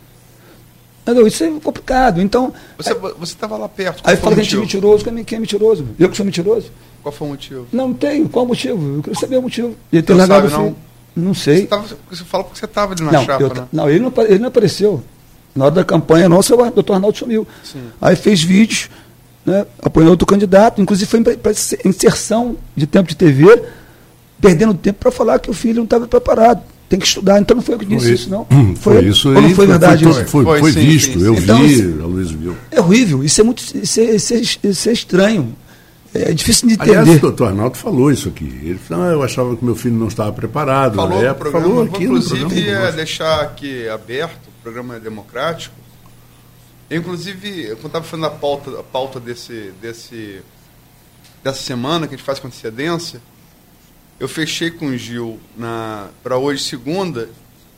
Entendeu? 1.03 1.27
Isso 1.27 1.43
é 1.43 1.51
complicado. 1.61 2.21
Então. 2.21 2.53
Você 2.79 2.93
estava 3.25 3.57
lá 3.57 3.69
perto. 3.69 4.03
Aí 4.05 4.17
fala 4.17 4.35
que 4.35 4.41
a 4.41 4.43
o 4.43 4.45
gente 4.45 4.57
é 4.57 4.61
mentiroso. 4.61 5.05
Quem 5.05 5.19
é- 5.19 5.25
Quem 5.25 5.37
é 5.37 5.41
mentiroso? 5.41 5.87
Eu 5.99 6.09
que 6.09 6.17
sou 6.17 6.25
mentiroso? 6.27 6.71
Qual 7.03 7.13
foi 7.13 7.27
o 7.27 7.31
motivo? 7.31 7.67
Não, 7.73 7.89
não 7.89 7.95
tenho. 7.95 8.29
Qual 8.29 8.45
o 8.45 8.49
motivo? 8.49 8.97
Eu 8.99 9.03
quero 9.03 9.19
saber 9.19 9.39
o 9.39 9.43
motivo. 9.43 9.75
Ele 9.93 10.03
ter 10.03 10.13
Não 10.13 10.19
largado 10.21 10.47
o 10.47 10.51
sabe, 10.51 10.63
filho. 10.65 10.77
Não 11.17 11.35
sei. 11.35 11.57
Você, 11.63 11.67
tava, 11.67 11.85
você 12.11 12.25
fala 12.25 12.45
porque 12.45 12.59
você 12.59 12.65
estava 12.65 12.93
ali 12.95 13.03
na 13.03 13.13
Não, 13.13 13.25
chapa, 13.25 13.43
eu- 13.43 13.53
né? 13.55 13.67
não, 13.73 13.91
ele 13.91 13.99
não, 13.99 14.13
ele 14.25 14.39
não 14.39 14.49
apareceu. 14.49 15.03
Na 15.55 15.67
hora 15.67 15.75
da 15.75 15.85
campanha 15.85 16.29
nossa, 16.29 16.55
o 16.55 16.71
doutor 16.71 16.95
Arnaldo 16.95 17.19
sumiu. 17.19 17.47
Sim. 17.65 17.83
Aí 18.01 18.17
fez 18.17 18.43
vídeos, 18.43 18.89
né, 19.45 19.67
apoiando 19.83 20.13
outro 20.13 20.25
candidato, 20.27 20.81
inclusive 20.81 21.11
foi 21.11 21.23
para 21.37 21.53
inserção 21.85 22.57
de 22.75 22.87
tempo 22.87 23.09
de 23.11 23.17
TV, 23.17 23.63
perdendo 24.41 24.73
tempo 24.73 25.01
para 25.01 25.11
falar 25.11 25.39
que 25.41 25.51
o 25.51 25.53
filho 25.53 25.77
não 25.79 25.85
estava 25.85 26.07
preparado. 26.07 26.63
Tem 26.93 26.99
que 27.01 27.07
estudar. 27.07 27.41
Então 27.41 27.57
não 27.57 27.63
foi 27.63 27.75
eu 27.75 27.79
que 27.79 27.87
disse 27.87 28.05
Foi- 28.05 28.15
isso, 28.15 28.29
não. 28.29 28.47
Foi, 28.77 29.03
isso 29.07 29.29
ou 29.29 29.35
não 29.35 29.47
aí. 29.47 29.55
foi 29.55 29.67
verdade 29.67 30.05
foi, 30.05 30.13
isso? 30.13 30.25
Foi, 30.27 30.45
Foi, 30.45 30.59
foi 30.61 30.73
sim, 30.73 30.81
visto, 30.81 31.19
sim, 31.19 31.25
eu 31.25 31.35
sim. 31.37 31.43
Então, 31.43 31.59
vi, 31.67 31.83
a 32.03 32.07
Luiz 32.07 32.31
viu. 32.31 32.55
É 32.71 32.81
horrível. 32.83 33.25
Isso 33.25 33.41
é 33.41 33.45
muito. 33.45 33.63
Isso 33.75 33.99
é, 33.99 34.05
isso 34.15 34.35
é- 34.35 34.69
isso 34.69 34.89
é 34.91 34.93
estranho. 34.93 35.57
É 36.13 36.35
difícil 36.35 36.69
de 36.69 36.77
Aliás, 36.79 37.01
entender. 37.09 37.17
o 37.17 37.21
doutor 37.23 37.49
Arnaldo 37.49 37.79
falou 37.79 38.11
isso 38.11 38.29
aqui. 38.29 38.45
Ele 38.45 38.79
falou, 38.79 39.05
ah, 39.05 39.13
eu 39.13 39.23
achava 39.23 39.57
que 39.57 39.65
meu 39.65 39.75
filho 39.75 39.95
não 39.95 40.09
estava 40.09 40.31
preparado. 40.35 40.97
Falou 40.97 41.09
na 41.09 41.17
no 41.17 41.23
época, 41.25 41.51
programa. 41.51 41.67
falou 41.75 41.85
aqui 41.87 41.99
no 42.01 42.05
inclusive, 42.19 42.41
programa. 42.45 42.71
é, 42.71 42.85
nosso. 42.85 42.97
deixar 42.97 43.41
aqui 43.41 43.89
aberto, 43.89 44.49
o 44.49 44.63
programa 44.63 44.97
é 44.97 45.01
democrático. 45.01 45.75
Eu, 46.91 46.99
inclusive, 46.99 47.69
quando 47.77 47.87
estava 47.87 48.05
fazendo 48.05 48.27
a 48.27 48.31
pauta, 48.31 48.71
a 48.79 48.83
pauta 48.83 49.19
desse, 49.19 49.73
desse, 49.81 50.43
dessa 51.43 51.63
semana, 51.63 52.07
que 52.07 52.15
a 52.15 52.19
gente 52.19 52.27
faz 52.27 52.39
com 52.39 52.49
antecedência, 52.49 53.19
eu 54.23 54.29
fechei 54.29 54.71
com 54.71 54.87
o 54.87 54.97
Gil 54.97 55.41
para 56.23 56.39
hoje, 56.39 56.63
segunda, 56.63 57.29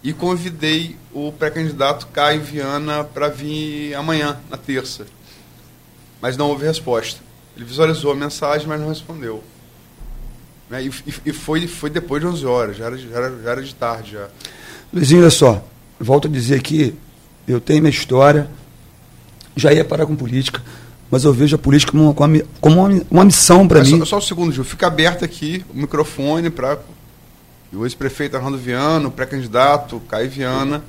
e 0.02 0.12
convidei 0.12 0.94
o 1.10 1.32
pré-candidato 1.32 2.06
Caio 2.08 2.42
Viana 2.42 3.02
para 3.02 3.28
vir 3.28 3.94
amanhã, 3.94 4.38
na 4.50 4.58
terça. 4.58 5.06
Mas 6.20 6.36
não 6.36 6.50
houve 6.50 6.66
resposta. 6.66 7.18
Ele 7.56 7.64
visualizou 7.64 8.12
a 8.12 8.14
mensagem, 8.14 8.68
mas 8.68 8.78
não 8.78 8.90
respondeu. 8.90 9.42
Né? 10.68 10.84
E, 10.84 10.90
e- 11.24 11.32
foi, 11.32 11.66
foi 11.66 11.88
depois 11.88 12.20
de 12.20 12.28
11 12.28 12.44
horas, 12.44 12.76
já 12.76 12.84
era, 12.84 12.98
já 12.98 13.16
era, 13.16 13.42
já 13.42 13.50
era 13.50 13.62
de 13.62 13.74
tarde 13.74 14.12
já. 14.12 14.28
Luizinho, 14.92 15.22
olha 15.22 15.30
só. 15.30 15.66
Volto 15.98 16.28
a 16.28 16.30
dizer 16.30 16.60
que 16.60 16.94
eu 17.48 17.58
tenho 17.58 17.80
minha 17.80 17.90
história, 17.90 18.50
já 19.56 19.72
ia 19.72 19.82
parar 19.82 20.04
com 20.04 20.14
política, 20.14 20.62
mas 21.10 21.24
eu 21.24 21.32
vejo 21.32 21.56
a 21.56 21.58
política 21.58 21.92
como 21.92 22.04
uma, 22.04 22.14
como 22.60 22.86
uma, 22.86 23.02
uma, 23.10 23.24
missão 23.24 23.68
para 23.68 23.82
mim. 23.82 23.98
Só, 24.00 24.04
só 24.04 24.18
um 24.18 24.20
segundo, 24.20 24.52
Gil. 24.52 24.64
Fica 24.64 24.86
aberto 24.86 25.24
aqui 25.24 25.64
o 25.72 25.78
microfone 25.78 26.50
para 26.50 26.78
o 27.72 27.84
ex-prefeito 27.84 28.36
Arnaldo 28.36 28.58
Viana, 28.58 29.08
o 29.08 29.10
pré-candidato 29.10 30.00
Caio 30.08 30.30
Viana, 30.30 30.82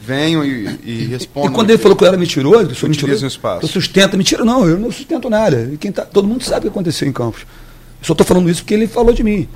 venham 0.00 0.44
e, 0.44 0.78
e 0.84 1.04
respondam. 1.06 1.50
E 1.50 1.54
quando 1.54 1.70
ele 1.70 1.78
falou 1.78 1.96
que 1.96 2.04
eu 2.04 2.08
era 2.08 2.16
mentiroso, 2.16 2.70
eu 2.70 2.74
sou 2.74 2.88
mentiroso, 2.88 3.24
o 3.24 3.28
espaço. 3.28 3.64
eu 3.64 3.68
sustento. 3.68 4.16
Mentira, 4.16 4.44
não, 4.44 4.66
eu 4.66 4.78
não 4.78 4.90
sustento 4.90 5.28
nada. 5.28 5.68
E 5.72 5.76
quem 5.76 5.92
tá, 5.92 6.04
todo 6.04 6.26
mundo 6.26 6.42
sabe 6.44 6.60
o 6.60 6.62
que 6.62 6.68
aconteceu 6.68 7.06
em 7.08 7.12
Campos. 7.12 7.42
Eu 7.42 8.06
só 8.06 8.12
estou 8.12 8.26
falando 8.26 8.48
isso 8.48 8.62
porque 8.62 8.74
ele 8.74 8.86
falou 8.86 9.12
de 9.12 9.22
mim. 9.22 9.48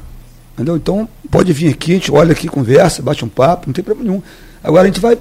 Entendeu? 0.55 0.77
Então, 0.77 1.09
pode 1.31 1.53
vir 1.53 1.69
aqui, 1.69 1.93
a 1.93 1.95
gente 1.95 2.13
olha 2.13 2.33
aqui, 2.33 2.47
conversa, 2.47 3.01
bate 3.01 3.25
um 3.25 3.29
papo, 3.29 3.67
não 3.67 3.73
tem 3.73 3.83
problema 3.83 4.11
nenhum. 4.11 4.23
Agora 4.63 4.83
a 4.83 4.87
gente 4.87 5.01
vai 5.01 5.17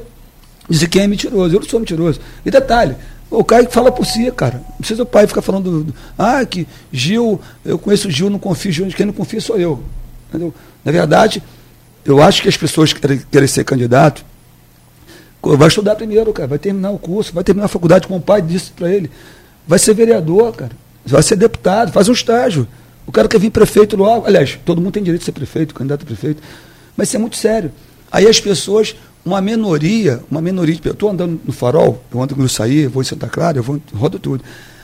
dizer 0.70 0.88
quem 0.88 1.04
é 1.04 1.08
mentiroso. 1.08 1.56
Eu 1.56 1.60
não 1.62 1.68
sou 1.68 1.80
mentiroso. 1.80 2.20
E 2.46 2.52
detalhe, 2.52 2.96
o 3.32 3.44
Caio 3.44 3.70
fala 3.72 3.92
por 3.92 4.06
si, 4.06 4.30
cara. 4.32 4.62
Não 4.72 4.78
precisa 4.78 5.04
o 5.04 5.06
pai 5.06 5.26
ficar 5.26 5.42
falando. 5.42 5.72
do- 5.72 5.84
do- 5.86 5.96
ah, 6.18 6.46
que 6.46 6.68
Gil, 6.92 7.40
eu 7.66 7.80
conheço 7.80 8.08
o 8.08 8.12
Gil, 8.12 8.30
não 8.30 8.38
confio 8.38 8.72
Gil, 8.72 8.88
quem 8.90 9.06
não 9.06 9.14
confia 9.14 9.40
sou 9.42 9.58
eu. 9.58 9.82
Entendeu? 10.30 10.54
Na 10.84 10.92
verdade, 10.92 11.42
eu 12.06 12.22
acho 12.22 12.42
que 12.42 12.50
as 12.50 12.58
pessoas 12.58 12.92
que 12.94 13.00
querem, 13.00 13.22
querem 13.32 13.48
ser 13.48 13.64
candidato, 13.64 14.24
vai 15.42 15.68
estudar 15.68 15.96
primeiro, 15.96 16.32
cara. 16.34 16.48
Vai 16.48 16.60
terminar 16.60 16.92
o 16.92 17.00
curso, 17.00 17.34
vai 17.34 17.44
terminar 17.44 17.66
a 17.66 17.70
faculdade, 17.70 18.06
como 18.08 18.20
o 18.20 18.22
pai 18.22 18.42
disse 18.42 18.72
para 18.72 18.90
ele. 18.90 19.10
Vai 19.68 19.80
ser 19.80 19.94
vereador, 19.94 20.54
cara. 20.56 20.72
Vai 21.06 21.24
ser 21.24 21.36
deputado, 21.36 21.92
faz 21.92 22.08
um 22.10 22.14
estágio. 22.14 22.68
O 23.08 23.12
cara 23.12 23.28
quer 23.28 23.40
vir 23.40 23.50
prefeito 23.50 23.96
logo. 23.96 24.28
Aliás, 24.28 24.60
todo 24.66 24.80
mundo 24.82 24.94
tem 24.94 25.02
direito 25.04 25.22
de 25.22 25.26
ser 25.26 25.32
prefeito, 25.32 25.74
candidato 25.74 26.04
a 26.04 26.06
prefeito. 26.06 26.42
Mas 26.96 27.08
isso 27.08 27.18
é 27.18 27.20
muito 27.20 27.36
sério. 27.36 27.72
Aí 28.12 28.28
as 28.28 28.40
pessoas, 28.40 28.96
uma 29.26 29.42
minoria, 29.42 30.22
uma 30.30 30.42
minoria, 30.42 30.76
de- 30.76 30.82
eu 30.86 30.94
estou 30.94 31.10
andando 31.10 31.40
no 31.46 31.54
farol, 31.54 32.02
eu 32.14 32.22
ando 32.22 32.36
no 32.36 32.46
eu 32.46 32.90
vou 32.90 33.02
em 33.02 33.06
Santa 33.06 33.28
Clara, 33.28 33.58
eu 33.58 33.64
vou, 33.64 33.80
rodo 33.94 34.18
tudo. 34.20 34.44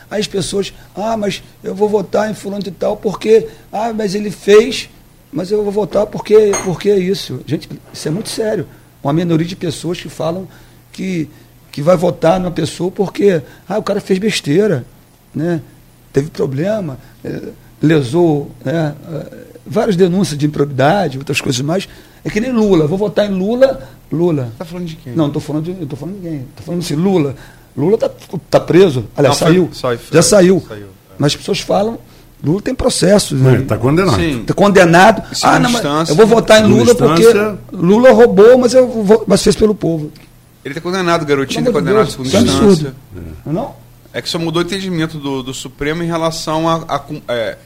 Aí 0.09 0.21
as 0.21 0.27
pessoas, 0.27 0.73
ah, 0.95 1.17
mas 1.17 1.43
eu 1.63 1.75
vou 1.75 1.89
votar 1.89 2.29
em 2.31 2.33
fulano 2.33 2.63
de 2.63 2.71
tal 2.71 2.95
porque, 2.95 3.47
ah, 3.71 3.91
mas 3.93 4.15
ele 4.15 4.31
fez, 4.31 4.89
mas 5.31 5.51
eu 5.51 5.63
vou 5.63 5.71
votar 5.71 6.05
porque, 6.05 6.51
porque 6.63 6.89
é 6.89 6.97
isso. 6.97 7.41
Gente, 7.45 7.67
isso 7.91 8.07
é 8.07 8.11
muito 8.11 8.29
sério. 8.29 8.67
Uma 9.03 9.11
minoria 9.11 9.45
de 9.45 9.55
pessoas 9.55 9.99
que 9.99 10.07
falam 10.07 10.47
que, 10.93 11.29
que 11.71 11.81
vai 11.81 11.97
votar 11.97 12.39
numa 12.39 12.51
pessoa 12.51 12.89
porque, 12.89 13.41
ah, 13.67 13.77
o 13.77 13.83
cara 13.83 13.99
fez 13.99 14.17
besteira, 14.19 14.85
né? 15.35 15.61
teve 16.13 16.29
problema, 16.31 16.97
eh, 17.23 17.49
lesou 17.81 18.49
né? 18.65 18.95
Várias 19.69 19.95
denúncias 19.95 20.37
de 20.37 20.45
improbidade, 20.45 21.17
outras 21.17 21.39
coisas 21.41 21.61
mais. 21.61 21.87
É 22.23 22.29
que 22.29 22.39
nem 22.39 22.51
Lula, 22.51 22.87
vou 22.87 22.97
votar 22.97 23.29
em 23.29 23.33
Lula, 23.33 23.87
Lula. 24.11 24.51
Tá 24.57 24.65
falando 24.65 24.85
de 24.85 24.95
quem? 24.95 25.13
Não, 25.13 25.27
estou 25.27 25.41
falando 25.41 25.63
de, 25.65 25.81
eu 25.81 25.87
tô 25.87 25.95
falando 25.95 26.15
de 26.15 26.21
ninguém. 26.21 26.39
Estou 26.49 26.65
falando 26.65 26.81
assim, 26.81 26.95
Lula. 26.95 27.35
Lula 27.75 27.95
está 27.95 28.09
tá 28.49 28.59
preso. 28.59 29.05
Aliás, 29.15 29.39
Não, 29.39 29.47
foi- 29.47 29.55
saiu. 29.55 29.69
sai- 29.73 29.99
já 30.11 30.21
saiu. 30.21 30.63
saiu, 30.67 30.85
é. 30.85 30.89
Mas 31.19 31.33
as 31.33 31.35
pessoas 31.37 31.59
falam, 31.59 31.97
Lula 32.43 32.61
tem 32.61 32.73
processos. 32.75 33.39
Não, 33.39 33.47
né? 33.49 33.53
ele 33.55 33.63
está 33.63 33.77
condenado. 33.77 34.15
Sim. 34.15 34.43
Tá 34.45 34.53
condenado. 34.53 35.35
Segunda 35.35 35.55
Ah, 35.55 35.59
não, 35.59 35.69
mas 35.69 35.81
instância. 35.81 36.11
eu 36.11 36.15
vou 36.15 36.27
votar 36.27 36.61
em 36.63 36.67
Lula 36.67 36.95
porque 36.95 37.21
instância. 37.21 37.57
Lula 37.71 38.11
roubou, 38.11 38.57
mas, 38.57 38.73
eu 38.73 38.87
vou, 38.87 39.23
mas 39.27 39.43
fez 39.43 39.55
pelo 39.55 39.75
povo. 39.75 40.11
Ele 40.65 40.73
está 40.73 40.81
condenado, 40.81 41.25
garotinho 41.25 41.61
está 41.61 41.71
condenado 41.71 42.03
Deus, 42.03 42.11
segunda 42.11 42.27
isso 42.29 42.37
é 42.37 42.41
instância. 42.41 42.67
absurdo. 42.67 42.95
Não? 43.45 43.73
É 44.13 44.21
que 44.21 44.29
só 44.29 44.39
mudou 44.39 44.61
o 44.63 44.65
entendimento 44.65 45.17
do, 45.19 45.43
do 45.43 45.53
Supremo 45.53 46.01
em 46.03 46.07
relação 46.07 46.67
a. 46.67 46.83
a 46.87 47.01
é, 47.29 47.57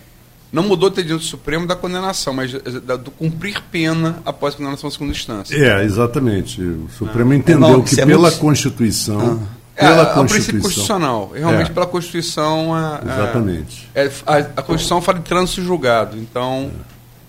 não 0.52 0.64
mudou 0.64 0.90
o 0.90 0.92
entendimento 0.92 1.22
do 1.22 1.26
Supremo 1.26 1.66
da 1.66 1.76
condenação, 1.76 2.34
mas 2.34 2.52
da- 2.84 2.96
do 2.98 3.10
cumprir 3.12 3.62
pena 3.72 4.18
após 4.26 4.54
a 4.54 4.58
condenação 4.58 4.90
em 4.90 4.92
segunda 4.92 5.12
instância. 5.12 5.56
É, 5.56 5.84
exatamente. 5.84 6.62
O 6.62 6.88
Supremo 6.98 7.34
É, 7.34 7.38
entendeu 7.38 7.60
não, 7.70 7.82
que 7.82 8.00
é 8.00 8.06
pela 8.06 8.24
muito- 8.30 8.38
Constituição. 8.40 9.42
É, 9.76 9.88
Pela 9.88 10.04
é 10.14 10.20
um 10.20 10.26
princípio 10.28 10.62
constitucional. 10.62 11.32
Realmente, 11.34 11.72
É. 11.72 11.74
pela 11.74 11.86
Constituição. 11.88 12.74
a- 12.74 12.98
a- 12.98 13.02
Exatamente. 13.04 13.90
é, 13.96 14.12
a, 14.28 14.36
a 14.38 14.62
Constituição 14.62 15.02
fala 15.02 15.18
de 15.20 15.26
trânsito 15.26 15.64
julgado. 15.64 16.18
Então, 16.18 16.70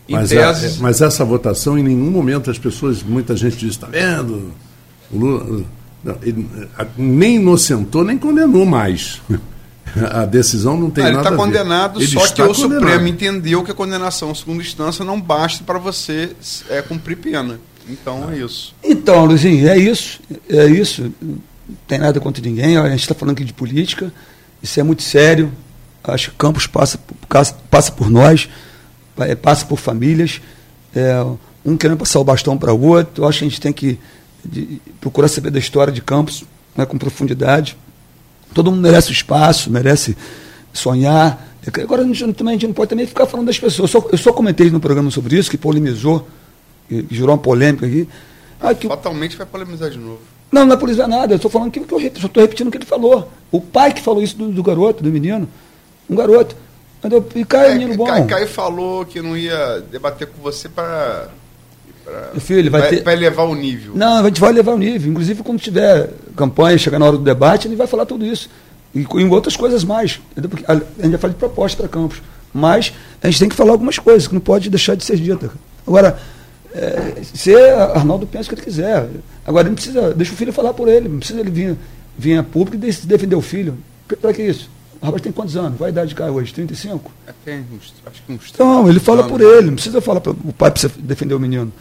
em 0.09 0.12
Mas, 0.14 0.33
a- 0.33 0.53
tese. 0.53 0.81
mas 0.83 1.01
essa 1.01 1.25
votação, 1.25 1.79
em 1.79 1.83
nenhum 1.85 2.11
momento 2.11 2.51
as 2.51 2.59
pessoas, 2.59 3.03
muita 3.03 3.37
gente 3.37 3.57
diz, 3.57 3.70
está 3.70 3.87
vendo? 3.87 4.53
O 5.11 5.16
Lula, 5.18 5.64
não, 6.03 6.16
ele, 6.23 6.47
a- 6.77 6.85
nem 6.99 7.37
inocentou, 7.37 8.05
nem 8.05 8.18
condenou 8.18 8.66
mais. 8.66 9.23
A 10.11 10.24
decisão 10.24 10.76
não 10.76 10.90
tem 10.90 11.05
Ah, 11.05 11.09
ele 11.09 11.16
nada 11.16 11.28
está 11.28 11.34
a 11.34 11.38
ver. 11.38 11.45
condenado, 11.53 12.01
Ele 12.01 12.07
só 12.09 12.20
que 12.20 12.26
está 12.26 12.45
o 12.45 12.55
condenado. 12.55 12.80
Supremo 12.80 13.07
entendeu 13.09 13.62
que 13.62 13.70
a 13.70 13.74
condenação 13.74 14.30
em 14.30 14.34
segunda 14.34 14.62
instância 14.62 15.05
não 15.05 15.20
basta 15.20 15.62
para 15.64 15.78
você 15.78 16.30
é, 16.70 16.80
cumprir 16.82 17.16
pena. 17.18 17.59
Então 17.88 18.30
é 18.30 18.38
isso. 18.38 18.74
Então, 18.82 19.24
Luizinho, 19.24 19.68
é 19.68 19.76
isso. 19.76 20.20
É 20.49 20.66
isso. 20.66 21.12
Não 21.20 21.38
tem 21.86 21.99
nada 21.99 22.18
contra 22.20 22.43
ninguém. 22.43 22.76
A 22.78 22.88
gente 22.90 23.01
está 23.01 23.14
falando 23.14 23.34
aqui 23.34 23.45
de 23.45 23.53
política. 23.53 24.12
Isso 24.62 24.78
é 24.78 24.82
muito 24.82 25.03
sério. 25.03 25.53
Acho 26.05 26.30
que 26.30 26.36
Campos 26.36 26.66
passa, 26.66 26.97
por- 26.99 27.53
passa, 27.70 27.93
por 27.93 28.09
nós, 28.09 28.49
pa- 29.16 29.34
passa 29.40 29.66
por 29.66 29.78
famílias. 29.78 30.40
É, 30.95 31.14
um 31.64 31.76
querendo 31.76 31.99
passar 31.99 32.18
o 32.20 32.24
bastão 32.24 32.57
para 32.57 32.72
o 32.72 32.80
outro. 32.80 33.24
Eu 33.24 33.28
acho 33.28 33.40
que 33.40 33.45
a 33.45 33.49
gente 33.49 33.61
tem 33.61 33.72
que 33.72 33.99
de- 34.45 34.80
procurar 35.01 35.28
saber 35.28 35.51
da 35.51 35.59
história 35.59 35.93
de 35.93 36.01
Campos 36.01 36.45
né, 36.76 36.86
com 36.86 36.97
profundidade. 36.97 37.76
Todo 38.53 38.70
mundo 38.70 38.82
merece 38.82 39.12
espaço, 39.12 39.70
merece 39.70 40.16
sonhar. 40.72 41.48
Agora, 41.82 42.03
a 42.03 42.05
gente, 42.07 42.32
também, 42.32 42.53
a 42.53 42.57
gente 42.57 42.66
não 42.66 42.74
pode 42.74 42.90
também 42.90 43.07
ficar 43.07 43.26
falando 43.26 43.46
das 43.46 43.59
pessoas. 43.59 43.92
Eu 43.92 44.00
só, 44.00 44.09
eu 44.11 44.18
só 44.18 44.32
comentei 44.32 44.70
no 44.70 44.80
programa 44.80 45.11
sobre 45.11 45.36
isso, 45.36 45.50
que 45.50 45.57
polemizou, 45.59 46.26
que, 46.88 47.07
gerou 47.11 47.30
uma 47.30 47.38
polêmica 47.38 47.86
aqui. 47.86 48.09
Ah, 48.61 48.74
que, 48.74 48.88
Fatalmente 48.88 49.36
vai 49.36 49.46
polemizar 49.46 49.90
de 49.90 49.98
novo. 49.98 50.20
não, 50.50 50.66
não 50.66 50.74
é 50.74 50.76
polemizar 50.76 51.09
nada. 51.09 51.34
Eu 51.34 51.36
estou 51.36 51.50
falando 51.50 51.70
que, 51.70 51.80
que 51.80 51.94
eu 51.94 52.00
estou 52.00 52.42
repetindo 52.42 52.68
o 52.68 52.70
que 52.70 52.78
ele 52.78 52.84
falou. 52.84 53.30
O 53.50 53.61
pai 53.61 53.92
que 53.92 54.00
falou 54.00 54.22
isso 54.22 54.36
do, 54.36 54.48
do 54.48 54.62
garoto, 54.62 55.03
do 55.03 55.11
menino. 55.11 55.48
Um 56.09 56.16
garoto. 56.16 56.57
Entendeu? 56.98 57.26
E 57.34 57.44
cai, 57.44 57.70
É, 57.70 57.74
menino 57.74 57.96
bom. 57.96 58.07
Caio, 58.07 58.26
Caio 58.26 58.48
falou 58.48 59.05
que 59.05 59.20
não 59.20 59.36
ia 59.36 59.80
debater 59.90 60.28
com 60.28 60.40
você 60.42 60.68
para. 60.68 61.28
Meu 62.32 62.40
filho, 62.40 62.70
vai 62.70 62.88
ter- 62.88 63.03
Para 63.03 63.12
elevar 63.12 63.46
o 63.46 63.55
nível. 63.55 63.92
Não, 63.94 64.18
a 64.20 64.24
gente 64.24 64.40
vai 64.40 64.53
levar 64.53 64.72
o 64.72 64.78
nível. 64.78 65.11
Inclusive, 65.11 65.42
quando 65.42 65.61
tiver 65.61 66.11
campanha, 66.36 66.76
chegar 66.78 66.98
na 66.98 67.07
hora 67.07 67.16
do 67.16 67.22
debate, 67.24 67.68
ele 67.68 67.76
vai 67.76 67.86
falar 67.86 68.07
tudo 68.07 68.24
isso. 68.24 68.48
E 68.94 69.00
em 69.00 69.28
outras 69.30 69.57
coisas 69.57 69.84
mais. 69.84 70.20
Porque 70.34 70.64
a 70.66 70.72
a 70.72 70.76
gente 70.76 71.11
vai 71.11 71.18
falar 71.18 71.32
de 71.32 71.38
proposta 71.38 71.76
para 71.82 71.88
Campos. 71.88 72.20
Mas 72.53 72.92
a 73.22 73.28
gente 73.30 73.38
tem 73.38 73.48
que 73.48 73.55
falar 73.57 73.72
algumas 73.72 73.98
coisas, 73.98 74.26
que 74.28 74.34
não 74.34 74.40
pode 74.40 74.68
deixar 74.68 74.94
de 74.94 75.05
ser 75.05 75.16
dita. 75.16 75.50
Agora, 75.86 76.18
é, 76.74 77.22
se 77.22 77.55
Arnaldo 77.55 78.26
pensa 78.26 78.44
o 78.44 78.48
que 78.48 78.55
ele 78.57 78.62
quiser. 78.62 79.09
Agora, 79.46 79.62
ele 79.62 79.70
não 79.70 79.74
precisa, 79.76 80.12
deixa 80.14 80.32
o 80.32 80.36
filho 80.36 80.53
falar 80.53 80.74
por 80.74 80.88
ele, 80.88 81.09
não 81.09 81.18
precisa 81.18 81.40
ele 81.40 81.50
vir, 81.50 81.76
vir 82.18 82.36
a 82.38 82.42
público 82.42 82.76
e 82.76 82.92
defender 83.07 83.36
o 83.36 83.40
filho. 83.40 83.76
Para 84.20 84.32
que 84.34 84.42
isso? 84.42 84.68
O 85.00 85.07
rapaz 85.07 85.22
tem 85.22 85.32
quantos 85.32 85.57
anos? 85.57 85.78
Vai 85.78 85.88
a 85.88 85.90
idade 85.92 86.11
de 86.11 86.14
cá 86.14 86.26
hoje? 86.30 86.53
35? 86.53 87.11
É, 87.26 87.32
tem 87.44 87.64
acho 88.07 88.22
que 88.24 88.32
uns 88.32 88.50
Então, 88.55 88.88
ele 88.88 89.00
fala 89.00 89.24
por 89.24 89.40
ele, 89.40 89.66
não 89.68 89.74
precisa 89.74 90.00
falar 90.00 90.20
para 90.20 90.30
o 90.32 90.53
pai 90.53 90.70
precisa 90.70 90.92
defender 90.98 91.34
o 91.34 91.40
menino. 91.40 91.72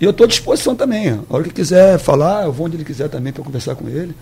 E 0.00 0.04
eu 0.04 0.10
estou 0.10 0.24
à 0.24 0.28
disposição 0.28 0.76
também. 0.76 1.10
A 1.10 1.22
hora 1.28 1.44
que 1.44 1.50
quiser 1.50 1.98
falar, 1.98 2.44
eu 2.44 2.52
vou 2.52 2.66
onde 2.66 2.76
ele 2.76 2.84
quiser 2.84 3.08
também 3.08 3.32
para 3.32 3.42
conversar 3.42 3.74
com 3.74 3.88
ele. 3.88 4.14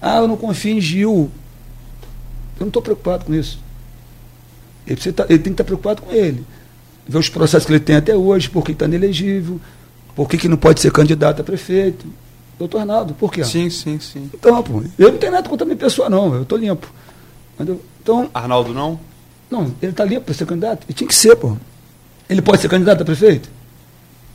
Ah, 0.00 0.18
eu 0.18 0.28
não 0.28 0.36
confio 0.36 0.76
em 0.76 0.80
Gil. 0.80 1.30
Eu 2.58 2.60
não 2.60 2.68
estou 2.68 2.80
preocupado 2.80 3.24
com 3.26 3.34
isso. 3.34 3.58
Ele, 4.86 5.12
tá, 5.12 5.24
ele, 5.28 5.38
tem 5.38 5.44
que 5.44 5.50
estar 5.50 5.64
preocupado 5.64 6.02
com 6.02 6.12
ele. 6.12 6.44
Ver 7.06 7.18
os 7.18 7.28
processos 7.28 7.66
que 7.66 7.72
ele 7.72 7.80
tem 7.80 7.96
até 7.96 8.16
hoje, 8.16 8.48
por 8.48 8.64
que 8.64 8.72
está 8.72 8.86
inelegível, 8.86 9.60
por 10.14 10.28
que, 10.28 10.38
que 10.38 10.48
não 10.48 10.56
pode 10.56 10.80
ser 10.80 10.90
candidato 10.90 11.40
a 11.40 11.44
prefeito. 11.44 12.06
Doutor 12.58 12.78
Arnaldo, 12.78 13.12
por 13.12 13.30
quê? 13.30 13.44
Sim, 13.44 13.68
sim, 13.68 14.00
sim. 14.00 14.30
Então, 14.32 14.62
pô, 14.62 14.82
eu 14.98 15.12
não 15.12 15.18
tenho 15.18 15.32
nada 15.32 15.46
contra 15.46 15.64
a 15.64 15.66
minha 15.66 15.76
pessoa, 15.76 16.08
não. 16.08 16.34
Eu 16.34 16.42
estou 16.42 16.56
limpo. 16.56 16.90
Entendeu? 17.54 17.82
Então, 18.02 18.30
Arnaldo 18.32 18.72
não? 18.72 18.98
Não, 19.50 19.74
ele 19.82 19.92
está 19.92 20.04
limpo 20.04 20.22
para 20.22 20.34
ser 20.34 20.46
candidato. 20.46 20.84
Ele 20.86 20.94
tinha 20.94 21.06
que 21.06 21.14
ser, 21.14 21.36
pô. 21.36 21.56
Ele 22.30 22.40
pode 22.40 22.62
ser 22.62 22.68
candidato 22.68 23.02
a 23.02 23.04
prefeito? 23.04 23.50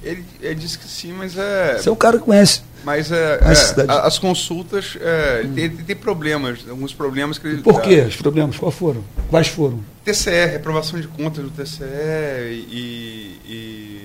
Ele, 0.03 0.25
ele 0.41 0.55
disse 0.55 0.77
que 0.77 0.87
sim, 0.87 1.13
mas 1.13 1.37
é. 1.37 1.77
Você 1.77 1.89
é 1.89 1.91
um 1.91 1.95
cara 1.95 2.17
que 2.17 2.25
conhece. 2.25 2.61
Mas 2.83 3.11
é, 3.11 3.39
é 3.39 3.85
as 3.87 4.17
consultas, 4.17 4.97
é, 4.99 5.43
hum. 5.45 5.53
tem, 5.53 5.69
tem, 5.69 5.95
problemas, 5.95 6.65
alguns 6.67 6.93
problemas 6.93 7.37
que 7.37 7.47
ele. 7.47 7.61
Por 7.61 7.81
quê? 7.81 8.01
Os 8.01 8.15
problemas? 8.15 8.57
Quais 8.57 8.75
foram? 8.75 9.03
Quais 9.29 9.47
foram? 9.47 9.79
TCE, 10.03 10.47
reprovação 10.47 10.99
de 10.99 11.07
contas 11.07 11.43
do 11.43 11.51
TCE 11.51 11.85
e. 12.51 13.39
e 13.45 14.01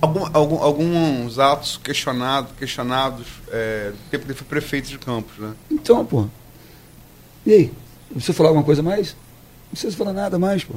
algum, 0.00 0.26
algum, 0.32 0.62
alguns 0.62 1.38
atos 1.38 1.78
questionados, 1.82 2.52
questionados 2.58 3.26
é, 3.50 3.90
do 3.90 4.10
tempo 4.10 4.24
que 4.24 4.32
ele 4.32 4.38
foi 4.38 4.46
prefeito 4.46 4.88
de 4.88 4.98
Campos, 4.98 5.36
né? 5.38 5.52
Então, 5.70 6.04
pô. 6.04 6.26
E 7.44 7.52
aí? 7.52 7.72
Você 8.14 8.32
falar 8.32 8.48
alguma 8.48 8.64
coisa 8.64 8.82
mais? 8.82 9.12
Não 9.64 9.72
precisa 9.72 9.96
falar 9.96 10.14
nada 10.14 10.38
mais, 10.38 10.64
pô. 10.64 10.74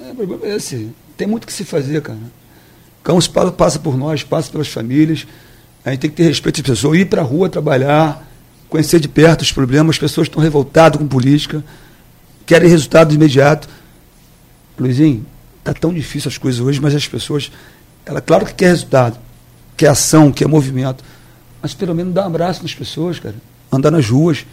É, 0.00 0.12
o 0.12 0.14
problema 0.14 0.46
é 0.46 0.56
esse. 0.56 0.92
Tem 1.16 1.26
muito 1.26 1.46
que 1.46 1.52
se 1.52 1.64
fazer, 1.64 2.00
cara. 2.02 2.18
Campos 3.04 3.28
passa 3.28 3.78
por 3.78 3.98
nós, 3.98 4.24
passa 4.24 4.50
pelas 4.50 4.68
famílias. 4.68 5.26
A 5.84 5.90
gente 5.90 6.00
tem 6.00 6.10
que 6.10 6.16
ter 6.16 6.24
respeito 6.24 6.62
às 6.62 6.66
pessoas, 6.66 6.98
ir 6.98 7.04
para 7.04 7.20
a 7.20 7.24
rua 7.24 7.50
trabalhar, 7.50 8.26
conhecer 8.70 8.98
de 8.98 9.08
perto 9.08 9.42
os 9.42 9.52
problemas. 9.52 9.96
As 9.96 10.00
pessoas 10.00 10.26
estão 10.26 10.42
revoltadas 10.42 10.98
com 10.98 11.06
política, 11.06 11.62
querem 12.46 12.68
resultado 12.68 13.14
imediato. 13.14 13.68
Luizinho, 14.78 15.24
está 15.58 15.74
tão 15.74 15.92
difícil 15.92 16.30
as 16.30 16.38
coisas 16.38 16.60
hoje, 16.60 16.80
mas 16.80 16.94
as 16.94 17.06
pessoas, 17.06 17.52
ela 18.06 18.22
claro 18.22 18.46
que 18.46 18.54
quer 18.54 18.68
resultado, 18.68 19.18
quer 19.76 19.88
ação, 19.88 20.32
quer 20.32 20.48
movimento, 20.48 21.04
mas 21.60 21.74
pelo 21.74 21.94
menos 21.94 22.14
dá 22.14 22.22
um 22.22 22.26
abraço 22.26 22.62
nas 22.62 22.74
pessoas, 22.74 23.18
cara. 23.18 23.36
Andar 23.70 23.90
nas 23.90 24.08
ruas, 24.08 24.46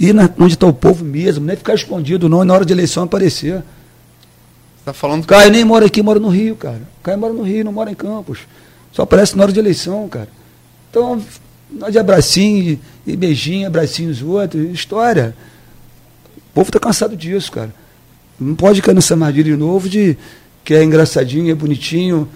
ir 0.00 0.12
na, 0.12 0.28
onde 0.38 0.54
está 0.54 0.66
o 0.66 0.72
povo 0.72 1.04
mesmo, 1.04 1.46
não 1.46 1.52
é 1.52 1.56
ficar 1.56 1.74
escondido 1.74 2.28
não, 2.28 2.42
e 2.42 2.46
na 2.46 2.54
hora 2.54 2.64
de 2.64 2.72
eleição 2.72 3.04
aparecer. 3.04 3.62
Tá 4.84 4.92
falando 4.92 5.26
Caio 5.26 5.50
nem 5.50 5.64
mora 5.64 5.86
aqui, 5.86 6.02
mora 6.02 6.20
no 6.20 6.28
Rio, 6.28 6.56
cara. 6.56 6.82
Caio 7.02 7.18
mora 7.18 7.32
no 7.32 7.42
Rio, 7.42 7.64
não 7.64 7.72
mora 7.72 7.90
em 7.90 7.94
Campos. 7.94 8.40
Só 8.92 9.02
aparece 9.02 9.36
na 9.36 9.42
hora 9.42 9.52
de 9.52 9.58
eleição, 9.58 10.06
cara. 10.08 10.28
Então, 10.90 11.20
nós 11.70 11.92
de 11.92 11.98
abracinho 11.98 12.78
e 13.06 13.16
beijinho, 13.16 13.66
abracinho 13.66 14.10
os 14.10 14.22
outros, 14.22 14.70
história. 14.70 15.34
O 16.36 16.54
povo 16.54 16.68
está 16.68 16.78
cansado 16.78 17.16
disso, 17.16 17.50
cara. 17.50 17.74
Não 18.38 18.54
pode 18.54 18.82
cair 18.82 18.94
nessa 18.94 19.14
armadilha 19.14 19.44
de 19.44 19.56
novo 19.56 19.88
de 19.88 20.16
que 20.62 20.74
é 20.74 20.84
engraçadinho, 20.84 21.50
é 21.50 21.54
bonitinho. 21.54 22.28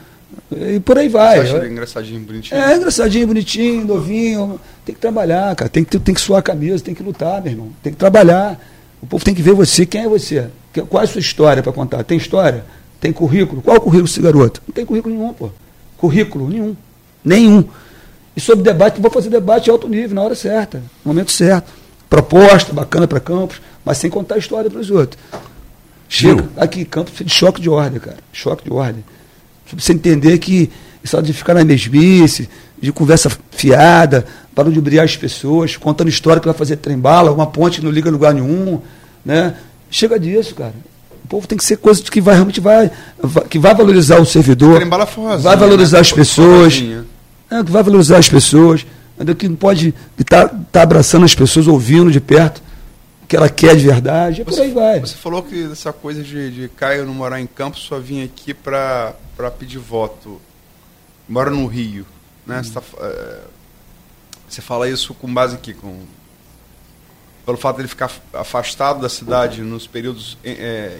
E 0.50 0.80
por 0.80 0.98
aí 0.98 1.08
vai. 1.08 1.46
Você 1.46 1.56
acha 1.56 1.66
engraçadinho, 1.66 2.20
bonitinho? 2.20 2.60
É, 2.60 2.76
engraçadinho, 2.76 3.26
bonitinho, 3.26 3.86
novinho. 3.86 4.60
Tem 4.84 4.94
que 4.94 5.00
trabalhar, 5.00 5.54
cara. 5.54 5.68
Tem 5.68 5.84
que, 5.84 5.98
tem 5.98 6.14
que 6.14 6.20
suar 6.20 6.40
a 6.40 6.42
camisa, 6.42 6.82
tem 6.82 6.94
que 6.94 7.02
lutar, 7.02 7.42
meu 7.42 7.52
irmão. 7.52 7.72
Tem 7.82 7.92
que 7.92 7.98
trabalhar. 7.98 8.58
O 9.02 9.06
povo 9.06 9.24
tem 9.24 9.34
que 9.34 9.42
ver 9.42 9.52
você. 9.52 9.84
Quem 9.84 10.02
é 10.02 10.08
você? 10.08 10.48
Qual 10.88 11.00
é 11.00 11.04
a 11.04 11.08
sua 11.08 11.20
história 11.20 11.62
para 11.62 11.72
contar? 11.72 12.02
Tem 12.04 12.18
história? 12.18 12.64
Tem 13.00 13.12
currículo? 13.12 13.62
Qual 13.62 13.76
é 13.76 13.78
o 13.78 13.82
currículo 13.82 14.08
desse 14.08 14.20
garoto? 14.20 14.62
Não 14.66 14.72
tem 14.72 14.84
currículo 14.84 15.14
nenhum, 15.14 15.32
pô. 15.32 15.50
Currículo 15.96 16.48
nenhum. 16.48 16.76
Nenhum. 17.24 17.64
E 18.36 18.40
sobre 18.40 18.64
debate, 18.64 19.00
vou 19.00 19.10
fazer 19.10 19.30
debate 19.30 19.70
alto 19.70 19.88
nível, 19.88 20.14
na 20.14 20.22
hora 20.22 20.34
certa, 20.34 20.78
no 21.04 21.12
momento 21.12 21.32
certo. 21.32 21.72
Proposta, 22.08 22.72
bacana 22.72 23.06
para 23.06 23.20
Campos, 23.20 23.60
mas 23.84 23.98
sem 23.98 24.08
contar 24.08 24.36
a 24.36 24.38
história 24.38 24.70
para 24.70 24.80
os 24.80 24.90
outros. 24.90 25.20
Chega, 26.08 26.48
aqui, 26.56 26.84
Campos 26.84 27.14
de 27.18 27.32
choque 27.32 27.60
de 27.60 27.68
ordem, 27.68 28.00
cara. 28.00 28.18
Choque 28.32 28.64
de 28.64 28.72
ordem. 28.72 29.04
Você 29.72 29.92
entender 29.92 30.38
que 30.38 30.70
isso 31.02 31.20
de 31.22 31.32
ficar 31.32 31.54
na 31.54 31.64
mesmice, 31.64 32.48
de 32.80 32.92
conversa 32.92 33.30
fiada, 33.50 34.24
para 34.54 34.70
de 34.70 34.80
brilhar 34.80 35.04
as 35.04 35.16
pessoas, 35.16 35.76
contando 35.76 36.08
história 36.08 36.40
que 36.40 36.46
vai 36.46 36.56
fazer 36.56 36.76
trem-bala, 36.76 37.32
uma 37.32 37.46
ponte 37.46 37.80
que 37.80 37.84
não 37.84 37.92
liga 37.92 38.10
lugar 38.10 38.34
nenhum, 38.34 38.80
né? 39.24 39.54
Chega 39.90 40.18
disso, 40.18 40.54
cara. 40.54 40.74
O 41.24 41.28
povo 41.28 41.46
tem 41.46 41.58
que 41.58 41.64
ser 41.64 41.76
coisa 41.76 42.02
que 42.02 42.20
vai 42.20 42.34
realmente 42.34 42.60
vai, 42.60 42.90
que 43.50 43.58
vai 43.58 43.74
valorizar 43.74 44.18
o 44.18 44.24
servidor, 44.24 44.82
vai 45.40 45.56
valorizar 45.56 45.98
né? 45.98 46.00
as 46.00 46.12
pessoas, 46.12 46.82
é, 47.50 47.62
que 47.62 47.70
vai 47.70 47.82
valorizar 47.82 48.16
as 48.16 48.28
pessoas, 48.28 48.86
que 49.38 49.48
não 49.48 49.56
pode 49.56 49.94
estar 50.18 50.48
tá, 50.48 50.60
tá 50.72 50.82
abraçando 50.82 51.24
as 51.24 51.34
pessoas, 51.34 51.66
ouvindo 51.66 52.10
de 52.10 52.20
perto 52.20 52.62
que 53.28 53.36
ela 53.36 53.50
quer 53.50 53.76
de 53.76 53.84
verdade, 53.84 54.40
e 54.40 54.44
por 54.44 54.58
aí 54.58 54.72
vai. 54.72 55.00
Você 55.00 55.14
falou 55.14 55.42
que 55.42 55.70
essa 55.70 55.92
coisa 55.92 56.22
de, 56.22 56.50
de 56.50 56.68
Caio 56.70 57.04
não 57.04 57.12
morar 57.12 57.38
em 57.38 57.46
Campos 57.46 57.82
só 57.82 57.98
vinha 57.98 58.24
aqui 58.24 58.54
para 58.54 59.14
pedir 59.58 59.78
voto. 59.78 60.40
Mora 61.28 61.50
no 61.50 61.66
Rio, 61.66 62.06
né? 62.46 62.60
Hum. 62.60 62.64
Você, 62.64 62.72
tá, 62.72 62.82
é, 63.02 63.40
você 64.48 64.62
fala 64.62 64.88
isso 64.88 65.12
com 65.12 65.32
base 65.32 65.56
aqui, 65.56 65.74
com 65.74 66.00
pelo 67.48 67.56
fato 67.56 67.76
de 67.76 67.82
ele 67.82 67.88
ficar 67.88 68.12
afastado 68.34 69.00
da 69.00 69.08
cidade 69.08 69.62
nos 69.62 69.86
períodos 69.86 70.36
é, 70.44 70.98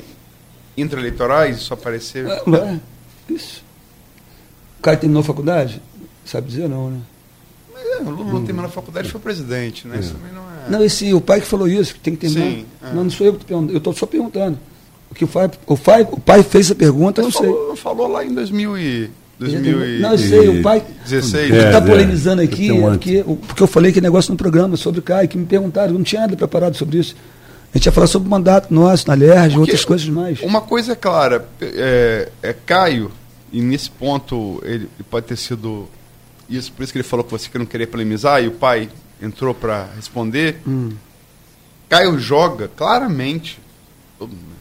intraeleitorais, 0.78 1.58
isso 1.58 1.74
aparecer? 1.74 2.26
É, 2.26 2.36
é, 2.38 2.80
isso. 3.28 3.62
O 4.78 4.82
cara 4.82 4.96
terminou 4.96 5.20
a 5.20 5.24
faculdade? 5.24 5.82
Sabe 6.24 6.48
dizer 6.48 6.66
não, 6.66 6.88
né? 6.88 7.00
É, 7.76 8.00
o 8.00 8.08
Lula 8.08 8.38
hum. 8.38 8.44
terminou 8.46 8.64
a 8.64 8.72
faculdade 8.72 9.08
e 9.08 9.10
foi 9.10 9.20
presidente, 9.20 9.86
né? 9.86 9.98
Isso 9.98 10.14
também 10.14 10.32
não 10.32 10.40
é. 10.40 10.70
Não, 10.70 10.82
esse, 10.82 11.12
o 11.12 11.20
pai 11.20 11.42
que 11.42 11.46
falou 11.46 11.68
isso, 11.68 11.92
que 11.92 12.00
tem 12.00 12.16
que 12.16 12.20
terminar. 12.20 12.50
Sim, 12.50 12.66
é. 12.82 12.94
Não, 12.94 13.04
não 13.04 13.10
sou 13.10 13.26
eu 13.26 13.34
que 13.34 13.42
estou 13.42 13.48
perguntando, 13.48 13.74
eu 13.74 13.78
estou 13.78 13.92
só 13.92 14.06
perguntando. 14.06 14.58
O 15.10 15.14
que 15.14 15.24
o 15.26 15.28
pai, 15.28 15.50
o 15.66 15.76
pai, 15.76 16.08
o 16.10 16.20
pai 16.20 16.42
fez 16.42 16.66
essa 16.66 16.74
pergunta, 16.74 17.22
Mas 17.22 17.34
eu 17.34 17.42
não 17.42 17.50
falou, 17.50 17.66
sei. 17.66 17.76
Falou 17.76 18.08
lá 18.08 18.24
em 18.24 18.32
2000 18.32 18.78
e 18.78 19.10
2016. 19.38 20.00
Não, 20.00 20.12
eu 20.12 20.18
sei, 20.18 20.48
o 20.48 20.62
pai. 20.62 20.84
16, 21.04 21.50
o 21.50 21.52
que 21.52 21.58
está 21.58 21.78
é, 21.78 21.80
polemizando 21.80 22.42
aqui, 22.42 22.70
é 22.70 22.80
porque, 22.80 23.24
porque 23.46 23.62
eu 23.62 23.66
falei 23.66 23.92
que 23.92 24.00
negócio 24.00 24.32
no 24.32 24.36
programa 24.36 24.76
sobre 24.76 25.00
o 25.00 25.02
Caio, 25.02 25.28
que 25.28 25.38
me 25.38 25.46
perguntaram, 25.46 25.94
não 25.94 26.02
tinha 26.02 26.22
nada 26.22 26.36
preparado 26.36 26.76
sobre 26.76 26.98
isso. 26.98 27.14
A 27.72 27.78
gente 27.78 27.86
ia 27.86 27.92
falar 27.92 28.06
sobre 28.06 28.26
o 28.26 28.30
mandato 28.30 28.72
nosso 28.72 29.06
na 29.06 29.14
LERJ, 29.14 29.58
outras 29.58 29.84
coisas 29.84 30.08
mais. 30.08 30.40
Uma 30.42 30.60
coisa 30.60 30.92
é 30.92 30.96
clara, 30.96 31.46
é, 31.60 32.28
é 32.42 32.52
Caio, 32.52 33.12
e 33.52 33.60
nesse 33.60 33.90
ponto 33.90 34.60
ele, 34.64 34.88
ele, 34.98 35.04
pode 35.08 35.26
ter 35.26 35.36
sido 35.36 35.88
isso, 36.48 36.72
por 36.72 36.82
isso 36.82 36.92
que 36.92 36.98
ele 36.98 37.06
falou 37.06 37.24
que 37.24 37.30
você 37.30 37.48
que 37.48 37.58
não 37.58 37.66
queria 37.66 37.86
polemizar, 37.86 38.42
e 38.42 38.48
o 38.48 38.52
pai 38.52 38.88
entrou 39.22 39.54
para 39.54 39.88
responder. 39.94 40.60
Hum. 40.66 40.90
Caio 41.88 42.18
joga 42.18 42.68
claramente, 42.68 43.58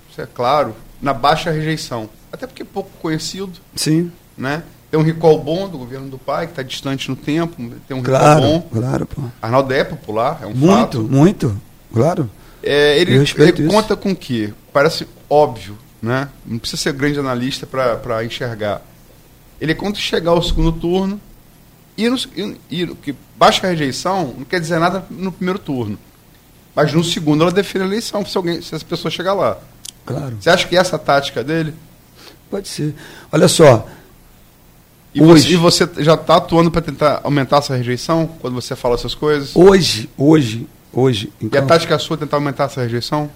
isso 0.09 0.21
é 0.21 0.27
claro, 0.27 0.75
na 1.01 1.13
baixa 1.13 1.49
rejeição. 1.49 2.09
Até 2.31 2.45
porque 2.45 2.61
é 2.61 2.65
pouco 2.65 2.89
conhecido. 3.01 3.53
Sim 3.75 4.11
né? 4.37 4.63
Tem 4.89 4.99
um 4.99 5.03
recall 5.03 5.37
bom 5.39 5.67
do 5.67 5.77
governo 5.77 6.07
do 6.07 6.17
pai, 6.17 6.45
que 6.45 6.53
está 6.53 6.63
distante 6.63 7.09
no 7.09 7.15
tempo, 7.15 7.55
tem 7.87 7.97
um 7.97 8.01
claro, 8.01 8.41
recall 8.41 8.59
bom. 8.59 8.69
Claro, 8.79 9.05
pô. 9.05 9.21
Arnaldo 9.41 9.73
é 9.73 9.83
popular, 9.83 10.39
é 10.41 10.45
um 10.45 10.53
muito, 10.53 10.67
fato. 10.67 10.97
Muito, 10.99 11.11
muito, 11.15 11.61
claro. 11.93 12.29
É, 12.63 12.99
ele, 12.99 13.15
ele 13.15 13.67
conta 13.67 13.95
com 13.95 14.11
o 14.11 14.15
quê? 14.15 14.53
Parece 14.71 15.07
óbvio, 15.29 15.77
né? 16.01 16.29
Não 16.45 16.57
precisa 16.57 16.81
ser 16.81 16.93
grande 16.93 17.19
analista 17.19 17.67
para 17.67 18.23
enxergar. 18.23 18.81
Ele 19.59 19.75
conta 19.75 19.99
chegar 19.99 20.31
ao 20.31 20.41
segundo 20.41 20.71
turno 20.71 21.19
e, 21.97 22.09
no, 22.09 22.17
e, 22.35 22.57
e 22.69 22.87
que 22.95 23.15
baixa 23.35 23.67
rejeição 23.67 24.35
não 24.37 24.45
quer 24.45 24.59
dizer 24.59 24.79
nada 24.79 25.05
no 25.09 25.31
primeiro 25.31 25.59
turno. 25.59 25.97
Mas 26.75 26.93
no 26.93 27.03
segundo 27.03 27.41
ela 27.41 27.51
define 27.51 27.83
a 27.83 27.87
eleição 27.87 28.23
se, 28.25 28.37
alguém, 28.37 28.61
se 28.61 28.75
as 28.75 28.83
pessoas 28.83 29.13
chegar 29.13 29.33
lá. 29.33 29.57
Claro. 30.05 30.37
Você 30.39 30.49
acha 30.49 30.67
que 30.67 30.77
essa 30.77 30.95
é 30.95 30.97
a 30.97 30.99
tática 30.99 31.43
dele? 31.43 31.73
Pode 32.49 32.67
ser. 32.67 32.93
Olha 33.31 33.47
só, 33.47 33.87
e 35.13 35.21
hoje. 35.21 35.55
Você, 35.55 35.85
você 35.85 36.03
já 36.03 36.13
está 36.13 36.37
atuando 36.37 36.69
para 36.69 36.81
tentar 36.81 37.21
aumentar 37.23 37.57
essa 37.57 37.75
rejeição 37.75 38.29
quando 38.39 38.53
você 38.53 38.75
fala 38.75 38.95
essas 38.95 39.15
coisas? 39.15 39.55
Hoje, 39.55 40.09
hoje, 40.17 40.67
hoje. 40.91 41.31
Em 41.41 41.47
e 41.47 41.49
Campos, 41.49 41.65
a 41.65 41.73
tática 41.73 41.95
é 41.95 41.97
sua 41.97 42.15
é 42.15 42.19
tentar 42.19 42.37
aumentar 42.37 42.65
essa 42.65 42.81
rejeição? 42.81 43.29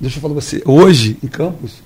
Deixa 0.00 0.16
eu 0.16 0.22
falar 0.22 0.34
para 0.34 0.42
você. 0.42 0.62
Hoje, 0.64 1.18
em 1.22 1.28
Campos, 1.28 1.82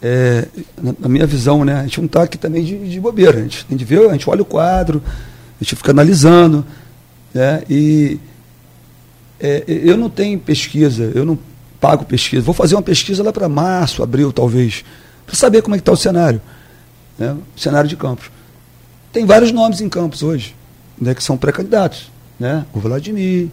é, 0.00 0.46
na, 0.80 0.94
na, 0.98 1.08
minha 1.08 1.26
visão, 1.26 1.64
né, 1.64 1.80
a 1.80 1.82
gente 1.82 1.98
não 1.98 2.06
está 2.06 2.22
aqui 2.22 2.38
também 2.38 2.64
de, 2.64 2.88
de 2.88 3.00
bobeira. 3.00 3.38
A 3.38 3.42
gente, 3.42 3.66
a 3.68 3.72
gente 3.72 3.84
vê, 3.84 4.06
a 4.06 4.12
gente 4.12 4.28
olha 4.28 4.42
o 4.42 4.46
quadro, 4.46 5.02
a 5.06 5.64
gente 5.64 5.76
fica 5.76 5.90
analisando. 5.90 6.64
Né, 7.34 7.62
e 7.68 8.18
é, 9.40 9.64
eu 9.66 9.96
não 9.96 10.08
tenho 10.08 10.38
pesquisa, 10.38 11.12
eu 11.14 11.24
não 11.24 11.38
pago 11.80 12.04
pesquisa. 12.04 12.42
Vou 12.42 12.54
fazer 12.54 12.74
uma 12.74 12.82
pesquisa 12.82 13.22
lá 13.22 13.32
para 13.32 13.48
março, 13.48 14.02
abril, 14.02 14.32
talvez, 14.32 14.84
para 15.26 15.36
saber 15.36 15.62
como 15.62 15.74
é 15.74 15.78
que 15.78 15.82
está 15.82 15.92
o 15.92 15.96
cenário, 15.96 16.40
né? 17.18 17.36
o 17.56 17.60
cenário 17.60 17.88
de 17.88 17.96
Campos. 17.96 18.30
Tem 19.18 19.26
vários 19.26 19.50
nomes 19.50 19.80
em 19.80 19.88
Campos 19.88 20.22
hoje, 20.22 20.54
né, 20.96 21.12
que 21.12 21.24
são 21.24 21.36
pré-candidatos. 21.36 22.08
Né? 22.38 22.64
O 22.72 22.78
Vladimir, 22.78 23.48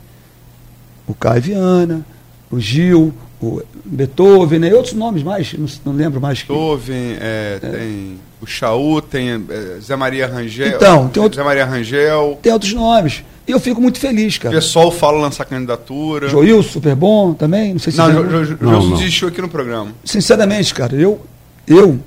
o 1.07 1.13
Caio 1.15 1.41
Viana, 1.41 2.05
o 2.51 2.59
Gil, 2.59 3.11
o 3.41 3.63
Beethoven, 3.83 4.59
né? 4.59 4.69
e 4.69 4.73
outros 4.75 4.93
nomes 4.93 5.23
mais, 5.23 5.53
não, 5.53 5.67
não 5.85 5.93
lembro 5.93 6.21
mais. 6.21 6.43
Que... 6.43 6.49
Beethoven, 6.49 7.17
é, 7.19 7.59
é. 7.63 7.67
tem 7.67 8.19
o 8.39 8.45
Chaú, 8.45 9.01
tem 9.01 9.31
é, 9.31 9.79
Zé 9.81 9.95
Maria 9.95 10.27
Rangel. 10.27 10.75
Então, 10.75 11.09
tem 11.09 11.23
outro... 11.23 11.35
Zé 11.35 11.43
Maria 11.43 11.65
Rangel. 11.65 12.37
Tem 12.43 12.53
outros 12.53 12.73
nomes. 12.73 13.23
E 13.47 13.51
eu 13.51 13.59
fico 13.59 13.81
muito 13.81 13.97
feliz, 13.97 14.37
cara. 14.37 14.55
O 14.55 14.59
pessoal 14.59 14.91
fala 14.91 15.17
lançar 15.17 15.45
candidatura. 15.45 16.29
Joil, 16.29 16.61
super 16.61 16.93
bom 16.95 17.33
também. 17.33 17.73
Não 17.73 17.79
sei 17.79 17.91
se 17.91 17.97
Não, 17.97 18.11
jo, 18.11 18.45
jo, 18.45 18.57
jo, 18.61 18.97
desistiu 18.97 19.29
aqui 19.29 19.41
no 19.41 19.49
programa. 19.49 19.91
Sinceramente, 20.03 20.71
cara, 20.75 20.95
eu. 20.95 21.19
Eu. 21.65 21.99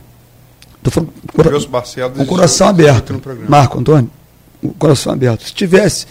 Tô 0.89 0.91
falando 0.91 1.13
cora... 1.35 1.51
Com 2.11 2.23
o 2.23 2.27
coração 2.27 2.69
aberto. 2.69 3.21
Marco 3.49 3.79
Antônio, 3.79 4.11
o 4.63 4.71
coração 4.71 5.13
aberto. 5.13 5.45
Se 5.45 5.53
tivesse 5.53 6.07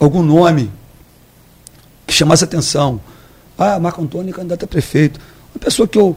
algum 0.00 0.22
nome 0.22 0.70
que 2.06 2.14
chamasse 2.14 2.44
atenção. 2.44 3.00
Ah, 3.58 3.78
Marco 3.78 4.02
Antônio 4.02 4.32
candidato 4.32 4.64
a 4.64 4.68
prefeito. 4.68 5.20
Uma 5.54 5.60
pessoa 5.60 5.86
que 5.86 5.98
eu. 5.98 6.16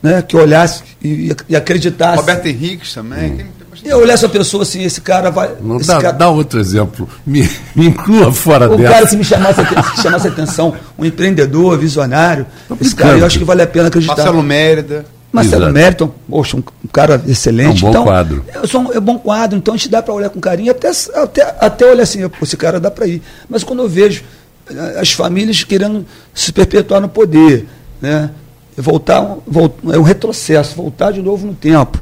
Né, 0.00 0.22
que 0.22 0.36
olhasse 0.36 0.84
e, 1.02 1.34
e 1.48 1.56
acreditasse. 1.56 2.18
Roberto 2.18 2.46
Henriques 2.46 2.94
também. 2.94 3.32
Hum. 3.32 3.46
E 3.84 3.88
eu 3.88 3.98
olhar 3.98 4.14
essa 4.14 4.28
pessoa 4.28 4.62
assim, 4.62 4.82
esse 4.82 5.00
cara 5.00 5.30
vai. 5.30 5.56
Não, 5.60 5.76
esse 5.76 5.88
dá, 5.88 6.00
cara, 6.00 6.12
dá 6.12 6.30
outro 6.30 6.58
exemplo. 6.58 7.08
Me, 7.26 7.48
me 7.74 7.88
inclua 7.88 8.32
fora 8.32 8.70
o 8.70 8.76
dessa. 8.76 8.90
O 8.90 8.92
cara, 8.92 9.06
se 9.08 9.16
me 9.16 9.24
chamasse, 9.24 9.60
se 9.96 10.02
chamasse 10.02 10.28
atenção, 10.28 10.74
um 10.96 11.04
empreendedor, 11.04 11.76
visionário, 11.78 12.46
esse 12.80 12.94
cara, 12.94 13.18
eu 13.18 13.26
acho 13.26 13.38
que 13.38 13.44
vale 13.44 13.62
a 13.62 13.66
pena 13.66 13.88
acreditar. 13.88 14.16
Marcelo 14.16 14.42
Mérida. 14.42 15.04
Marcelo 15.30 15.70
Mérida, 15.72 16.10
poxa, 16.28 16.56
um, 16.56 16.60
um 16.60 16.88
cara 16.92 17.22
excelente. 17.26 17.84
É 17.84 17.88
um 17.88 17.90
bom 17.90 17.90
então, 17.90 18.04
quadro. 18.04 18.44
Um, 18.74 18.92
é 18.92 18.98
um 18.98 19.02
bom 19.02 19.18
quadro, 19.18 19.58
então 19.58 19.74
a 19.74 19.76
gente 19.76 19.88
dá 19.88 20.02
para 20.02 20.14
olhar 20.14 20.30
com 20.30 20.40
carinho, 20.40 20.70
até, 20.70 20.90
até, 21.14 21.56
até 21.60 21.86
olhar 21.86 22.02
assim, 22.02 22.20
esse 22.42 22.56
cara 22.56 22.80
dá 22.80 22.90
para 22.90 23.06
ir. 23.06 23.22
Mas 23.48 23.62
quando 23.62 23.82
eu 23.82 23.88
vejo 23.88 24.24
eh, 24.70 24.98
as 24.98 25.12
famílias 25.12 25.62
querendo 25.64 26.06
se 26.32 26.52
perpetuar 26.52 27.00
no 27.00 27.08
poder, 27.08 27.66
né? 28.00 28.30
voltar, 28.80 29.36
voltar 29.46 29.94
é 29.94 29.98
um 29.98 30.02
retrocesso, 30.02 30.76
voltar 30.76 31.12
de 31.12 31.20
novo 31.20 31.46
no 31.46 31.54
tempo. 31.54 32.00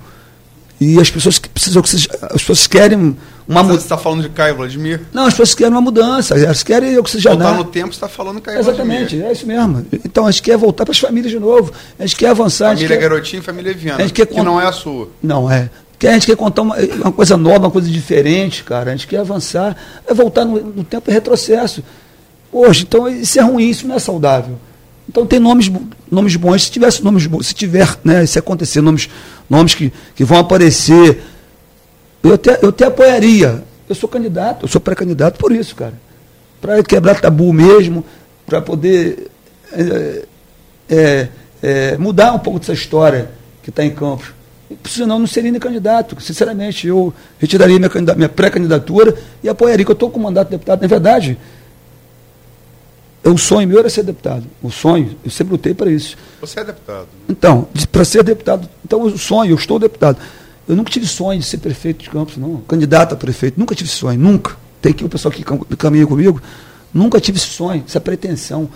E 0.80 1.00
as 1.00 1.10
pessoas 1.10 1.38
que 1.38 1.48
precisam, 1.48 1.82
as 1.82 2.42
pessoas 2.42 2.66
querem 2.66 3.16
uma 3.48 3.62
mudança. 3.62 3.80
Você 3.80 3.84
está 3.84 3.96
falando 3.96 4.22
de 4.22 4.28
Caio 4.28 4.56
Vladimir? 4.56 5.02
Não, 5.12 5.24
as 5.24 5.32
pessoas 5.32 5.54
querem 5.54 5.72
uma 5.72 5.80
mudança, 5.80 6.38
elas 6.38 6.62
querem 6.62 6.98
oxigenar. 6.98 7.38
Voltar 7.38 7.56
no 7.56 7.64
tempo, 7.64 7.88
você 7.88 7.94
está 7.94 8.08
falando 8.08 8.40
Caio 8.40 8.58
Exatamente, 8.58 9.16
Vladimir. 9.16 9.26
é 9.26 9.32
isso 9.32 9.46
mesmo. 9.46 9.86
Então 10.04 10.26
a 10.26 10.30
gente 10.30 10.42
quer 10.42 10.56
voltar 10.56 10.84
para 10.84 10.92
as 10.92 10.98
famílias 10.98 11.30
de 11.30 11.38
novo, 11.38 11.72
a 11.98 12.04
gente 12.04 12.16
quer 12.16 12.28
avançar. 12.28 12.74
Família 12.74 12.88
quer, 12.88 12.98
Garotinho 12.98 13.40
e 13.40 13.42
família 13.42 13.72
Viana, 13.72 13.98
a 13.98 14.02
gente 14.02 14.12
quer 14.12 14.26
que 14.26 14.42
não 14.42 14.60
é 14.60 14.66
a 14.66 14.72
sua. 14.72 15.08
Não 15.22 15.50
é. 15.50 15.70
A 16.02 16.12
gente 16.12 16.26
quer 16.26 16.36
contar 16.36 16.60
uma, 16.60 16.76
uma, 16.76 17.12
coisa 17.12 17.38
nova, 17.38 17.60
uma 17.60 17.70
coisa 17.70 17.88
diferente, 17.88 18.62
cara. 18.62 18.90
A 18.90 18.96
gente 18.96 19.06
quer 19.06 19.18
avançar, 19.18 19.74
é 20.06 20.12
voltar 20.12 20.44
no, 20.44 20.60
no 20.60 20.84
tempo 20.84 21.10
e 21.10 21.12
retrocesso. 21.12 21.82
Hoje, 22.52 22.82
então 22.82 23.08
isso 23.08 23.38
é 23.38 23.42
ruim, 23.42 23.70
isso 23.70 23.86
não 23.86 23.94
é 23.94 23.98
saudável. 23.98 24.58
Então 25.08 25.26
tem 25.26 25.38
nomes, 25.38 25.70
nomes 26.10 26.36
bons. 26.36 26.64
Se 26.64 26.70
tivesse 26.70 27.02
nomes 27.04 27.26
bons, 27.26 27.46
se 27.46 27.54
tiver, 27.54 27.96
né, 28.04 28.26
se 28.26 28.38
acontecer, 28.38 28.80
nomes, 28.80 29.08
nomes 29.48 29.74
que, 29.74 29.92
que 30.14 30.24
vão 30.24 30.38
aparecer, 30.38 31.22
eu 32.22 32.34
até, 32.34 32.58
eu 32.62 32.70
até 32.70 32.86
apoiaria. 32.86 33.62
Eu 33.88 33.94
sou 33.94 34.08
candidato, 34.08 34.64
eu 34.64 34.68
sou 34.68 34.80
pré-candidato 34.80 35.38
por 35.38 35.52
isso, 35.52 35.76
cara. 35.76 35.94
Para 36.60 36.82
quebrar 36.82 37.20
tabu 37.20 37.52
mesmo, 37.52 38.04
para 38.44 38.60
poder 38.60 39.28
é, 39.72 40.24
é, 40.88 41.28
é, 41.62 41.96
mudar 41.96 42.32
um 42.32 42.38
pouco 42.38 42.58
dessa 42.58 42.72
história 42.72 43.30
que 43.62 43.70
está 43.70 43.84
em 43.84 43.90
Campos. 43.90 44.34
Senão 44.84 45.20
não 45.20 45.26
seria 45.28 45.52
nem 45.52 45.60
candidato. 45.60 46.20
Sinceramente, 46.20 46.88
eu 46.88 47.14
retiraria 47.38 47.78
minha, 47.78 47.90
minha 48.16 48.28
pré-candidatura 48.28 49.14
e 49.42 49.48
apoiaria, 49.48 49.84
que 49.84 49.90
eu 49.90 49.94
estou 49.94 50.10
com 50.10 50.18
mandato 50.18 50.48
de 50.48 50.52
deputado. 50.52 50.82
Na 50.82 50.88
verdade, 50.88 51.38
o 53.32 53.34
é 53.34 53.38
sonho 53.38 53.68
meu 53.68 53.78
era 53.78 53.90
ser 53.90 54.02
deputado. 54.02 54.44
O 54.62 54.70
sonho, 54.70 55.16
eu 55.24 55.30
sempre 55.30 55.52
lutei 55.52 55.74
para 55.74 55.90
isso. 55.90 56.16
Você 56.40 56.60
é 56.60 56.64
deputado. 56.64 57.06
Né? 57.06 57.26
Então, 57.28 57.68
para 57.90 58.04
ser 58.04 58.22
deputado, 58.22 58.68
então 58.84 59.02
o 59.02 59.18
sonho, 59.18 59.50
eu 59.50 59.56
estou 59.56 59.78
deputado. 59.78 60.18
Eu 60.68 60.74
nunca 60.74 60.90
tive 60.90 61.06
sonho 61.06 61.38
de 61.38 61.46
ser 61.46 61.58
prefeito 61.58 62.04
de 62.04 62.10
Campos, 62.10 62.36
não. 62.36 62.56
Candidato 62.68 63.14
a 63.14 63.16
prefeito, 63.16 63.58
nunca 63.58 63.74
tive 63.74 63.88
sonho, 63.88 64.18
nunca. 64.18 64.56
Tem 64.82 64.92
aqui 64.92 65.04
o 65.04 65.08
pessoal 65.08 65.32
que 65.32 65.44
caminha 65.76 66.06
comigo, 66.06 66.40
nunca 66.92 67.20
tive 67.20 67.38
esse 67.38 67.48
sonho, 67.48 67.84
essa 67.86 68.00
pretensão. 68.00 68.68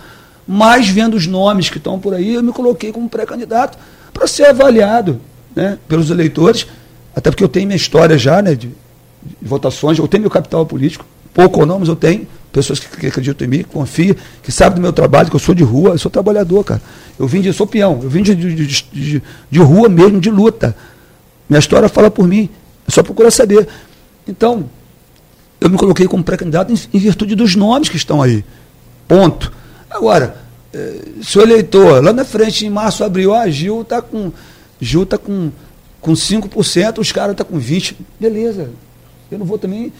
Mas 0.47 0.89
vendo 0.89 1.15
os 1.15 1.27
nomes 1.27 1.69
que 1.69 1.77
estão 1.77 1.99
por 1.99 2.13
aí, 2.13 2.33
eu 2.33 2.43
me 2.43 2.51
coloquei 2.51 2.91
como 2.91 3.09
pré-candidato 3.09 3.77
para 4.13 4.27
ser 4.27 4.45
avaliado 4.45 5.19
né, 5.55 5.77
pelos 5.87 6.09
eleitores, 6.09 6.67
até 7.15 7.29
porque 7.29 7.43
eu 7.43 7.49
tenho 7.49 7.67
minha 7.67 7.77
história 7.77 8.17
já 8.17 8.41
né, 8.41 8.55
de, 8.55 8.67
de 8.67 9.47
votações, 9.47 9.97
eu 9.97 10.07
tenho 10.07 10.21
meu 10.21 10.31
capital 10.31 10.65
político, 10.65 11.05
pouco 11.33 11.61
ou 11.61 11.65
não, 11.65 11.79
mas 11.79 11.89
eu 11.89 11.95
tenho 11.95 12.27
pessoas 12.51 12.79
que, 12.79 12.97
que 12.97 13.07
acreditam 13.07 13.47
em 13.47 13.49
mim, 13.49 13.57
que 13.59 13.65
confiam, 13.65 14.15
que 14.43 14.51
sabem 14.51 14.75
do 14.75 14.81
meu 14.81 14.93
trabalho, 14.93 15.29
que 15.29 15.35
eu 15.35 15.39
sou 15.39 15.55
de 15.55 15.63
rua, 15.63 15.91
eu 15.91 15.97
sou 15.97 16.11
trabalhador, 16.11 16.63
cara. 16.63 16.81
Eu 17.17 17.27
vim 17.27 17.41
de, 17.41 17.53
sou 17.53 17.65
peão, 17.65 17.99
eu 18.03 18.09
vim 18.09 18.21
de, 18.21 18.35
de, 18.35 18.65
de, 18.65 19.23
de 19.49 19.59
rua 19.59 19.87
mesmo, 19.87 20.19
de 20.19 20.29
luta. 20.29 20.75
Minha 21.49 21.59
história 21.59 21.87
fala 21.87 22.11
por 22.11 22.27
mim, 22.27 22.49
é 22.87 22.91
só 22.91 23.03
procurar 23.03 23.31
saber. 23.31 23.67
Então, 24.27 24.69
eu 25.59 25.69
me 25.69 25.77
coloquei 25.77 26.07
como 26.07 26.23
pré-candidato 26.23 26.73
em, 26.73 26.79
em, 26.93 26.99
virtude 26.99 27.35
dos 27.35 27.55
nomes 27.55 27.89
que 27.89 27.97
estão 27.97 28.21
aí. 28.21 28.43
Ponto. 29.07 29.51
Agora, 29.89 30.37
eh, 30.73 31.01
se 31.21 31.37
o 31.37 31.41
eleitor, 31.41 32.03
lá 32.03 32.11
na 32.11 32.25
frente, 32.25 32.65
em 32.65 32.69
março, 32.69 33.03
abril, 33.03 33.33
ah, 33.33 33.49
Gil 33.49 33.81
está 33.81 34.01
com. 34.01 34.31
Gil 34.79 35.05
tá 35.05 35.17
com, 35.17 35.51
com 35.99 36.13
5%, 36.13 36.97
os 36.97 37.11
caras 37.11 37.31
estão 37.31 37.45
tá 37.45 37.51
com 37.51 37.59
20%. 37.59 37.95
Beleza. 38.19 38.71
Eu 39.29 39.37
não 39.37 39.45
vou 39.45 39.59
também. 39.59 39.93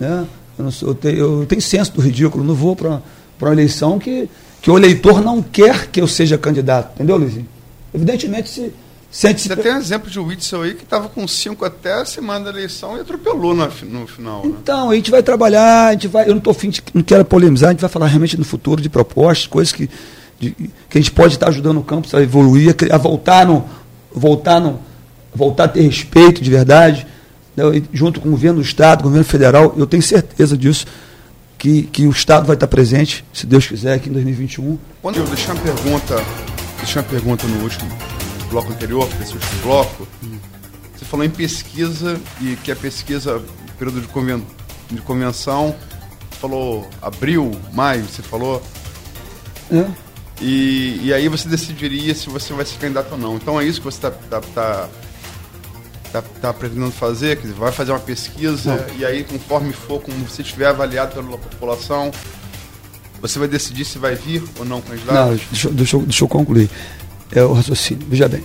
Né, 0.00 0.26
eu, 0.58 0.70
sou, 0.70 0.88
eu, 0.90 0.94
tenho, 0.94 1.16
eu 1.16 1.46
tenho 1.46 1.60
senso 1.60 1.92
do 1.92 2.00
ridículo, 2.00 2.44
não 2.44 2.54
vou 2.54 2.76
para 2.76 3.00
uma 3.40 3.52
eleição 3.52 3.98
que, 3.98 4.28
que 4.62 4.70
o 4.70 4.76
eleitor 4.76 5.20
não 5.22 5.42
quer 5.42 5.88
que 5.88 6.00
eu 6.00 6.08
seja 6.08 6.38
candidato. 6.38 6.94
Entendeu, 6.94 7.16
Luizinho? 7.16 7.48
Evidentemente, 7.92 8.48
se. 8.48 8.72
Sente 9.10 9.46
Você 9.46 9.54
tem 9.54 9.72
um 9.72 9.78
exemplo 9.78 10.10
de 10.10 10.18
Whitson 10.18 10.62
aí 10.62 10.74
que 10.74 10.82
estava 10.82 11.08
com 11.08 11.28
5 11.28 11.64
até 11.64 11.92
a 11.92 12.04
semana 12.04 12.46
da 12.46 12.50
eleição 12.50 12.96
e 12.96 13.00
atropelou 13.00 13.54
no, 13.54 13.64
no 13.84 14.06
final. 14.08 14.44
Né? 14.44 14.56
Então, 14.60 14.90
a 14.90 14.94
gente 14.96 15.08
vai 15.08 15.22
trabalhar, 15.22 15.86
a 15.86 15.92
gente 15.92 16.08
vai. 16.08 16.24
Eu 16.24 16.30
não 16.30 16.38
estou 16.38 16.52
fim 16.52 16.68
de, 16.68 16.82
não 16.92 17.00
quero 17.00 17.24
polemizar, 17.24 17.68
a 17.68 17.72
gente 17.72 17.80
vai 17.80 17.88
falar 17.88 18.08
realmente 18.08 18.36
no 18.36 18.44
futuro 18.44 18.82
de 18.82 18.88
propostas, 18.88 19.46
coisas 19.46 19.72
que, 19.72 19.88
de, 20.40 20.50
que 20.50 20.98
a 20.98 21.00
gente 21.00 21.12
pode 21.12 21.34
estar 21.34 21.46
ajudando 21.46 21.78
o 21.78 21.84
campus 21.84 22.12
a 22.12 22.20
evoluir, 22.20 22.74
a, 22.90 22.98
voltar 22.98 23.46
no. 23.46 23.64
voltar 24.12 24.60
no. 24.60 24.80
voltar 25.32 25.64
a 25.64 25.68
ter 25.68 25.82
respeito 25.82 26.42
de 26.42 26.50
verdade 26.50 27.06
junto 27.92 28.20
com 28.20 28.28
o 28.28 28.30
governo 28.32 28.60
do 28.60 28.64
Estado, 28.64 29.02
governo 29.02 29.24
federal, 29.24 29.74
eu 29.76 29.86
tenho 29.86 30.02
certeza 30.02 30.56
disso, 30.56 30.86
que, 31.58 31.84
que 31.84 32.06
o 32.06 32.10
Estado 32.10 32.46
vai 32.46 32.54
estar 32.54 32.66
presente, 32.66 33.24
se 33.32 33.46
Deus 33.46 33.66
quiser, 33.66 33.94
aqui 33.94 34.08
em 34.08 34.12
2021. 34.12 34.78
Quando 35.00 35.18
eu 35.18 35.24
deixei 35.24 35.52
uma 35.52 35.60
pergunta, 35.60 36.22
deixei 36.78 37.00
uma 37.00 37.08
pergunta 37.08 37.46
no 37.46 37.62
último 37.62 37.90
bloco 38.50 38.72
anterior, 38.72 39.08
nesse 39.18 39.34
último 39.34 39.62
bloco, 39.62 40.08
você 40.96 41.04
falou 41.04 41.24
em 41.24 41.30
pesquisa 41.30 42.20
e 42.40 42.56
que 42.56 42.70
a 42.70 42.76
pesquisa, 42.76 43.42
período 43.78 44.00
de, 44.00 44.08
conven, 44.08 44.44
de 44.90 45.00
convenção, 45.02 45.74
falou 46.40 46.88
abril, 47.00 47.50
maio, 47.72 48.04
você 48.04 48.22
falou. 48.22 48.62
É. 49.72 49.86
E, 50.40 51.00
e 51.02 51.14
aí 51.14 51.28
você 51.28 51.48
decidiria 51.48 52.14
se 52.14 52.28
você 52.28 52.52
vai 52.52 52.64
ser 52.64 52.78
candidato 52.78 53.12
ou 53.12 53.18
não. 53.18 53.36
Então 53.36 53.60
é 53.60 53.64
isso 53.64 53.80
que 53.80 53.84
você 53.84 53.98
está 53.98 54.10
tá, 54.10 54.40
tá 54.54 54.88
está 56.18 56.22
tá 56.40 56.52
pretendendo 56.52 56.92
fazer, 56.92 57.36
quer 57.36 57.42
dizer, 57.42 57.54
vai 57.54 57.72
fazer 57.72 57.92
uma 57.92 58.00
pesquisa 58.00 58.76
Não. 58.76 58.98
e 58.98 59.04
aí, 59.04 59.24
conforme 59.24 59.72
for, 59.72 60.00
como 60.00 60.16
você 60.18 60.42
estiver 60.42 60.66
avaliado 60.66 61.14
pela 61.14 61.38
população, 61.38 62.12
você 63.20 63.38
vai 63.38 63.48
decidir 63.48 63.84
se 63.84 63.98
vai 63.98 64.14
vir 64.14 64.42
ou 64.58 64.64
não 64.64 64.80
candidato? 64.80 65.14
Não, 65.14 65.28
deixa, 65.34 65.70
deixa, 65.70 65.98
deixa 65.98 66.24
eu 66.24 66.28
concluir. 66.28 66.70
É 67.32 67.42
o 67.42 67.52
raciocínio. 67.52 68.06
Veja 68.08 68.28
bem. 68.28 68.44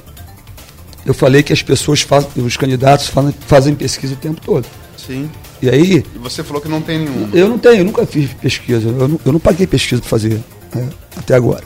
Eu 1.06 1.14
falei 1.14 1.44
que 1.44 1.54
as 1.54 1.62
pessoas 1.62 2.02
fazem, 2.02 2.30
os 2.38 2.58
candidatos 2.58 3.08
fazem, 3.08 3.34
fazem 3.46 3.76
pesquisa 3.76 4.14
o 4.14 4.18
tempo 4.18 4.42
todo. 4.42 4.66
Sim. 4.98 5.30
E 5.62 5.70
aí. 5.70 6.06
E 6.16 6.18
você 6.18 6.44
falou 6.44 6.62
que 6.62 6.70
não 6.70 6.82
tem 6.82 7.00
nenhuma. 7.00 7.36
Eu 7.36 7.50
não 7.50 7.58
tenho, 7.58 7.80
eu 7.80 7.86
nunca 7.86 8.06
fiz 8.06 8.32
pesquisa. 8.34 8.88
Eu 8.88 9.08
não, 9.08 9.20
eu 9.26 9.32
não 9.34 9.40
paguei 9.40 9.68
pesquisa 9.68 10.02
para 10.02 10.10
fazer 10.10 10.42
né, 10.74 10.90
até 11.16 11.36
agora. 11.36 11.66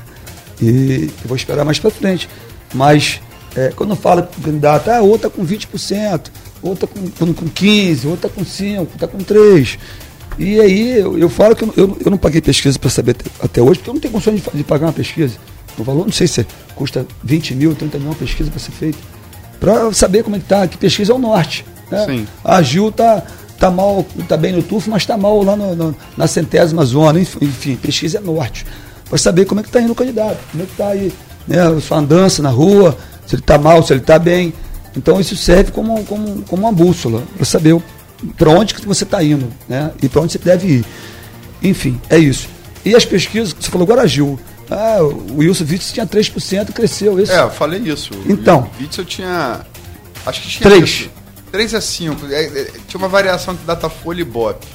E 0.62 1.10
eu 1.22 1.28
vou 1.28 1.38
esperar 1.38 1.64
mais 1.64 1.80
para 1.80 1.91
frente. 1.91 2.28
Mas 2.74 3.22
é, 3.56 3.72
quando 3.76 3.95
fala 3.95 4.24
com 4.24 4.41
o 4.41 4.43
candidato, 4.43 4.89
ah, 4.89 5.01
outra 5.01 5.30
com 5.30 5.45
20%, 5.45 6.32
outra 6.62 6.88
com, 6.88 6.99
com, 7.10 7.34
com 7.34 7.45
15%, 7.45 8.06
outra 8.10 8.30
com 8.30 8.41
5%, 8.41 8.80
outra 8.80 9.08
com 9.08 9.18
3%. 9.20 9.78
E 10.38 10.60
aí 10.60 10.99
eu, 10.99 11.18
eu 11.18 11.30
falo 11.30 11.56
que 11.56 11.64
eu, 11.64 11.74
eu, 11.78 11.97
eu 12.06 12.12
não 12.12 12.18
paguei 12.18 12.41
pesquisa 12.41 12.78
para 12.80 12.89
saber 12.89 13.16
até 13.39 13.62
hoje, 13.62 13.80
porque 13.80 13.89
eu 13.89 13.93
não 13.93 14.01
tenho 14.01 14.12
condições 14.12 14.41
de, 14.41 14.58
de, 14.58 14.64
pagar 14.64 14.88
uma 14.88 14.93
pesquisa. 14.93 15.38
O 15.78 15.84
valor, 15.84 16.06
não 16.06 16.12
sei 16.12 16.28
se 16.28 16.45
custa 16.76 17.06
20 17.24 17.56
mil, 17.56 17.76
30 17.76 17.99
mil 17.99 18.08
uma 18.08 18.16
pesquisa 18.16 18.49
para 18.49 18.60
ser 18.60 18.72
feita. 18.72 18.97
Para 19.60 19.93
saber 19.93 20.24
como 20.24 20.36
é 20.36 20.39
que 20.39 20.45
está, 20.45 20.68
que 20.68 20.78
pesquisa 20.78 21.12
é 21.12 21.16
o 21.16 21.20
norte. 21.20 21.66
Né? 21.91 22.06
Sim. 22.06 22.28
A 22.43 22.62
Gil 22.62 22.89
está 22.89 23.24
tá 23.60 23.72
mal, 23.72 24.06
tá 24.28 24.36
bem 24.36 24.51
no 24.51 24.64
tufo, 24.64 24.89
mas 24.89 25.04
está 25.04 25.16
mal 25.18 25.41
lá 25.43 25.56
no, 25.56 25.76
no, 25.76 25.95
na 26.18 26.28
centésima 26.28 26.84
zona, 26.84 27.20
enfim, 27.20 27.76
pesquisa 27.76 28.18
é 28.18 28.22
norte. 28.22 28.66
para 29.08 29.18
saber 29.18 29.45
como 29.45 29.62
é 29.62 29.64
que 29.64 29.70
está 29.70 29.80
indo 29.80 29.93
o 29.93 29.95
candidato, 29.95 30.38
como 30.51 30.64
é 30.64 30.66
que 30.66 30.72
está 30.72 30.88
aí, 30.89 31.14
né, 31.47 31.58
sua 31.80 31.99
andança 31.99 32.41
na 32.41 32.49
rua, 32.49 32.97
se 33.26 33.36
ele 33.36 33.41
está 33.41 33.57
mal, 33.57 33.84
se 33.84 33.93
ele 33.93 34.01
está 34.01 34.17
bem. 34.19 34.53
Então 34.95 35.19
isso 35.19 35.36
serve 35.36 35.71
como, 35.71 36.03
como, 36.05 36.43
como 36.43 36.63
uma 36.63 36.71
bússola, 36.71 37.24
para 37.36 37.45
saber 37.45 37.82
para 38.38 38.49
onde 38.49 38.74
que 38.74 38.86
você 38.86 39.03
está 39.03 39.24
indo, 39.24 39.51
né? 39.67 39.91
E 40.01 40.07
para 40.07 40.21
onde 40.21 40.32
você 40.32 40.39
deve 40.39 40.67
ir. 40.67 40.86
Enfim, 41.61 41.99
é 42.09 42.17
isso. 42.17 42.47
E 42.86 42.95
as 42.95 43.05
pesquisas, 43.05 43.55
você 43.57 43.69
falou 43.69 43.88
Guaragil. 43.88 44.39
Ah, 44.69 44.99
o 45.01 45.38
Wilson 45.38 45.65
Witz 45.69 45.91
tinha 45.91 46.05
3% 46.05 46.69
e 46.69 46.74
cresceu. 46.74 47.19
Isso. 47.19 47.32
É, 47.32 47.41
eu 47.41 47.51
falei 47.51 47.80
isso. 47.80 48.11
Então. 48.28 48.69
O 48.80 48.82
Witz 48.82 48.97
eu 48.97 49.05
tinha. 49.05 49.61
Acho 50.26 50.41
que 50.41 50.47
tinha. 50.47 50.69
3. 50.69 50.84
Isso. 50.84 51.09
3 51.51 51.76
a 51.76 51.82
5. 51.82 52.26
É, 52.28 52.43
é, 52.43 52.71
tinha 52.88 52.97
uma 52.97 53.07
variação 53.07 53.53
entre 53.53 53.65
Datafolha 53.65 54.19
e 54.19 54.21
Ibope. 54.21 54.65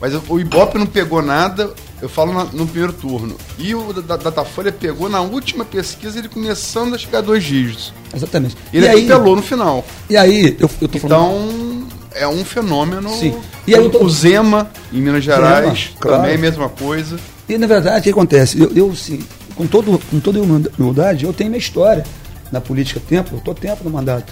Mas 0.00 0.12
o 0.28 0.40
Ibope 0.40 0.78
não 0.78 0.86
pegou 0.86 1.22
nada, 1.22 1.72
eu 2.04 2.08
falo 2.08 2.34
na, 2.34 2.44
no 2.44 2.66
primeiro 2.66 2.92
turno. 2.92 3.34
E 3.58 3.74
o 3.74 3.92
da, 3.94 4.16
Datafolha 4.18 4.70
pegou 4.70 5.08
na 5.08 5.22
última 5.22 5.64
pesquisa, 5.64 6.18
ele 6.18 6.28
começando 6.28 6.94
a 6.94 6.98
chegar 6.98 7.18
a 7.18 7.22
dois 7.22 7.42
dígitos. 7.42 7.94
Exatamente. 8.14 8.56
Ele 8.72 8.84
e 8.84 8.88
aí, 8.88 9.04
atropelou 9.06 9.36
no 9.36 9.42
final. 9.42 9.82
E 10.10 10.16
aí, 10.16 10.54
eu, 10.60 10.70
eu 10.82 10.88
tô 10.88 10.98
Então, 10.98 11.08
falando. 11.08 11.86
é 12.14 12.28
um 12.28 12.44
fenômeno. 12.44 13.08
Sim. 13.08 13.34
E 13.66 13.74
aí 13.74 13.88
tô- 13.88 14.04
O 14.04 14.10
Zema, 14.10 14.70
em 14.92 15.00
Minas 15.00 15.24
Gerais, 15.24 15.92
claro. 15.98 16.18
também 16.18 16.32
é 16.32 16.36
a 16.36 16.40
mesma 16.40 16.68
coisa. 16.68 17.18
E 17.48 17.56
na 17.56 17.66
verdade, 17.66 18.00
o 18.00 18.02
que 18.02 18.10
acontece? 18.10 18.60
Eu, 18.60 18.70
eu 18.76 18.90
assim, 18.90 19.24
com, 19.56 19.66
todo, 19.66 19.98
com 20.10 20.20
toda 20.20 20.40
humildade, 20.78 21.24
eu 21.24 21.32
tenho 21.32 21.48
minha 21.48 21.58
história 21.58 22.04
na 22.52 22.60
política 22.60 23.00
tempo, 23.08 23.30
eu 23.34 23.38
estou 23.38 23.54
tempo 23.54 23.82
no 23.82 23.88
mandato. 23.90 24.30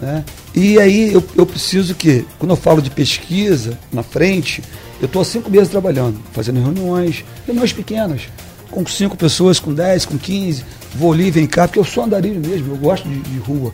Né? 0.00 0.24
E 0.54 0.78
aí 0.78 1.12
eu, 1.12 1.22
eu 1.36 1.44
preciso 1.46 1.94
que, 1.96 2.24
quando 2.38 2.50
eu 2.52 2.56
falo 2.56 2.80
de 2.80 2.90
pesquisa 2.90 3.76
na 3.92 4.02
frente, 4.04 4.62
eu 5.02 5.06
estou 5.06 5.20
há 5.20 5.24
cinco 5.24 5.50
meses 5.50 5.68
trabalhando, 5.68 6.16
fazendo 6.32 6.62
reuniões, 6.62 7.24
reuniões 7.44 7.72
pequenas, 7.72 8.22
com 8.70 8.86
cinco 8.86 9.16
pessoas, 9.16 9.58
com 9.58 9.74
10, 9.74 10.06
com 10.06 10.16
15, 10.16 10.64
vou 10.94 11.12
ali, 11.12 11.28
vem 11.28 11.44
cá, 11.44 11.66
porque 11.66 11.80
eu 11.80 11.84
sou 11.84 12.04
andarilho 12.04 12.40
mesmo, 12.40 12.72
eu 12.72 12.76
gosto 12.76 13.08
de, 13.08 13.20
de 13.20 13.38
rua. 13.40 13.72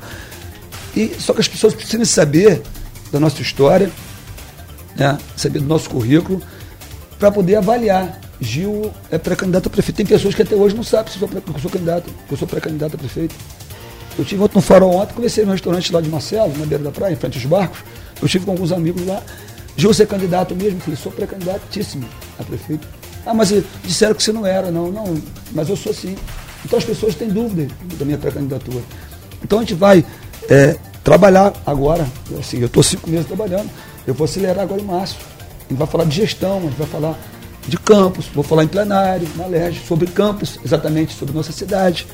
E, 0.96 1.14
só 1.18 1.34
que 1.34 1.40
as 1.40 1.46
pessoas 1.46 1.74
precisam 1.74 2.06
saber 2.06 2.62
da 3.12 3.20
nossa 3.20 3.42
história, 3.42 3.90
né? 4.96 5.18
saber 5.36 5.58
do 5.58 5.66
nosso 5.66 5.90
currículo, 5.90 6.40
para 7.18 7.30
poder 7.30 7.56
avaliar. 7.56 8.18
Gil 8.40 8.90
é 9.10 9.18
pré-candidato 9.18 9.66
a 9.66 9.70
prefeito. 9.70 9.96
Tem 9.96 10.06
pessoas 10.06 10.34
que 10.34 10.40
até 10.40 10.54
hoje 10.54 10.74
não 10.74 10.82
sabem 10.82 11.12
se 11.12 11.20
eu 11.20 11.28
sou, 11.60 11.70
candidato, 11.70 12.08
eu 12.30 12.36
sou 12.38 12.48
pré-candidato 12.48 12.94
a 12.94 12.98
prefeito. 12.98 13.34
Eu 14.16 14.24
tive 14.24 14.40
outro 14.40 14.56
no 14.56 14.62
farol 14.62 14.94
ontem, 14.94 15.12
conversei 15.12 15.44
no 15.44 15.52
restaurante 15.52 15.92
lá 15.92 16.00
de 16.00 16.08
Marcelo, 16.08 16.56
na 16.56 16.64
beira 16.64 16.82
da 16.84 16.90
praia, 16.90 17.12
em 17.12 17.16
frente 17.16 17.36
aos 17.36 17.44
barcos. 17.44 17.80
Eu 18.22 18.28
tive 18.28 18.46
com 18.46 18.52
alguns 18.52 18.72
amigos 18.72 19.04
lá. 19.06 19.22
Gil, 19.78 19.94
você 19.94 20.02
é 20.02 20.06
candidato 20.06 20.56
mesmo? 20.56 20.78
Eu 20.78 20.80
falei, 20.80 20.96
sou 21.00 21.12
pré-candidatíssimo 21.12 22.04
a 22.36 22.42
prefeito. 22.42 22.86
Ah, 23.24 23.32
mas 23.32 23.52
disseram 23.84 24.12
que 24.12 24.22
você 24.24 24.32
não 24.32 24.44
era, 24.44 24.72
não. 24.72 24.90
Não, 24.90 25.16
mas 25.52 25.68
eu 25.68 25.76
sou 25.76 25.94
sim. 25.94 26.16
Então 26.64 26.76
as 26.78 26.84
pessoas 26.84 27.14
têm 27.14 27.28
dúvida 27.28 27.72
da 27.96 28.04
minha 28.04 28.18
pré-candidatura. 28.18 28.82
Então 29.40 29.58
a 29.58 29.62
gente 29.62 29.74
vai 29.74 30.04
eh, 30.50 30.76
trabalhar 31.04 31.52
agora, 31.64 32.04
assim, 32.40 32.58
eu 32.58 32.66
estou 32.66 32.82
cinco 32.82 33.08
meses 33.08 33.26
trabalhando, 33.26 33.70
eu 34.04 34.12
vou 34.14 34.24
acelerar 34.24 34.64
agora 34.64 34.80
em 34.80 34.84
março. 34.84 35.14
A 35.66 35.68
gente 35.70 35.78
vai 35.78 35.86
falar 35.86 36.04
de 36.06 36.16
gestão, 36.16 36.58
a 36.58 36.60
gente 36.62 36.76
vai 36.76 36.86
falar 36.88 37.16
de 37.68 37.76
campus, 37.78 38.26
vou 38.34 38.42
falar 38.42 38.64
em 38.64 38.68
plenário, 38.68 39.28
na 39.36 39.46
LERJ, 39.46 39.80
sobre 39.86 40.08
campus, 40.08 40.58
exatamente 40.64 41.14
sobre 41.14 41.32
nossa 41.36 41.52
cidade, 41.52 42.04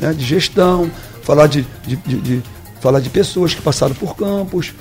né, 0.00 0.12
de 0.12 0.24
gestão, 0.24 0.88
falar 1.22 1.48
de, 1.48 1.66
de, 1.84 1.96
de- 1.96 2.20
de- 2.20 2.42
falar 2.80 3.00
de 3.00 3.10
pessoas 3.10 3.52
que 3.52 3.60
passaram 3.62 3.96
por 3.96 4.14
campus. 4.14 4.72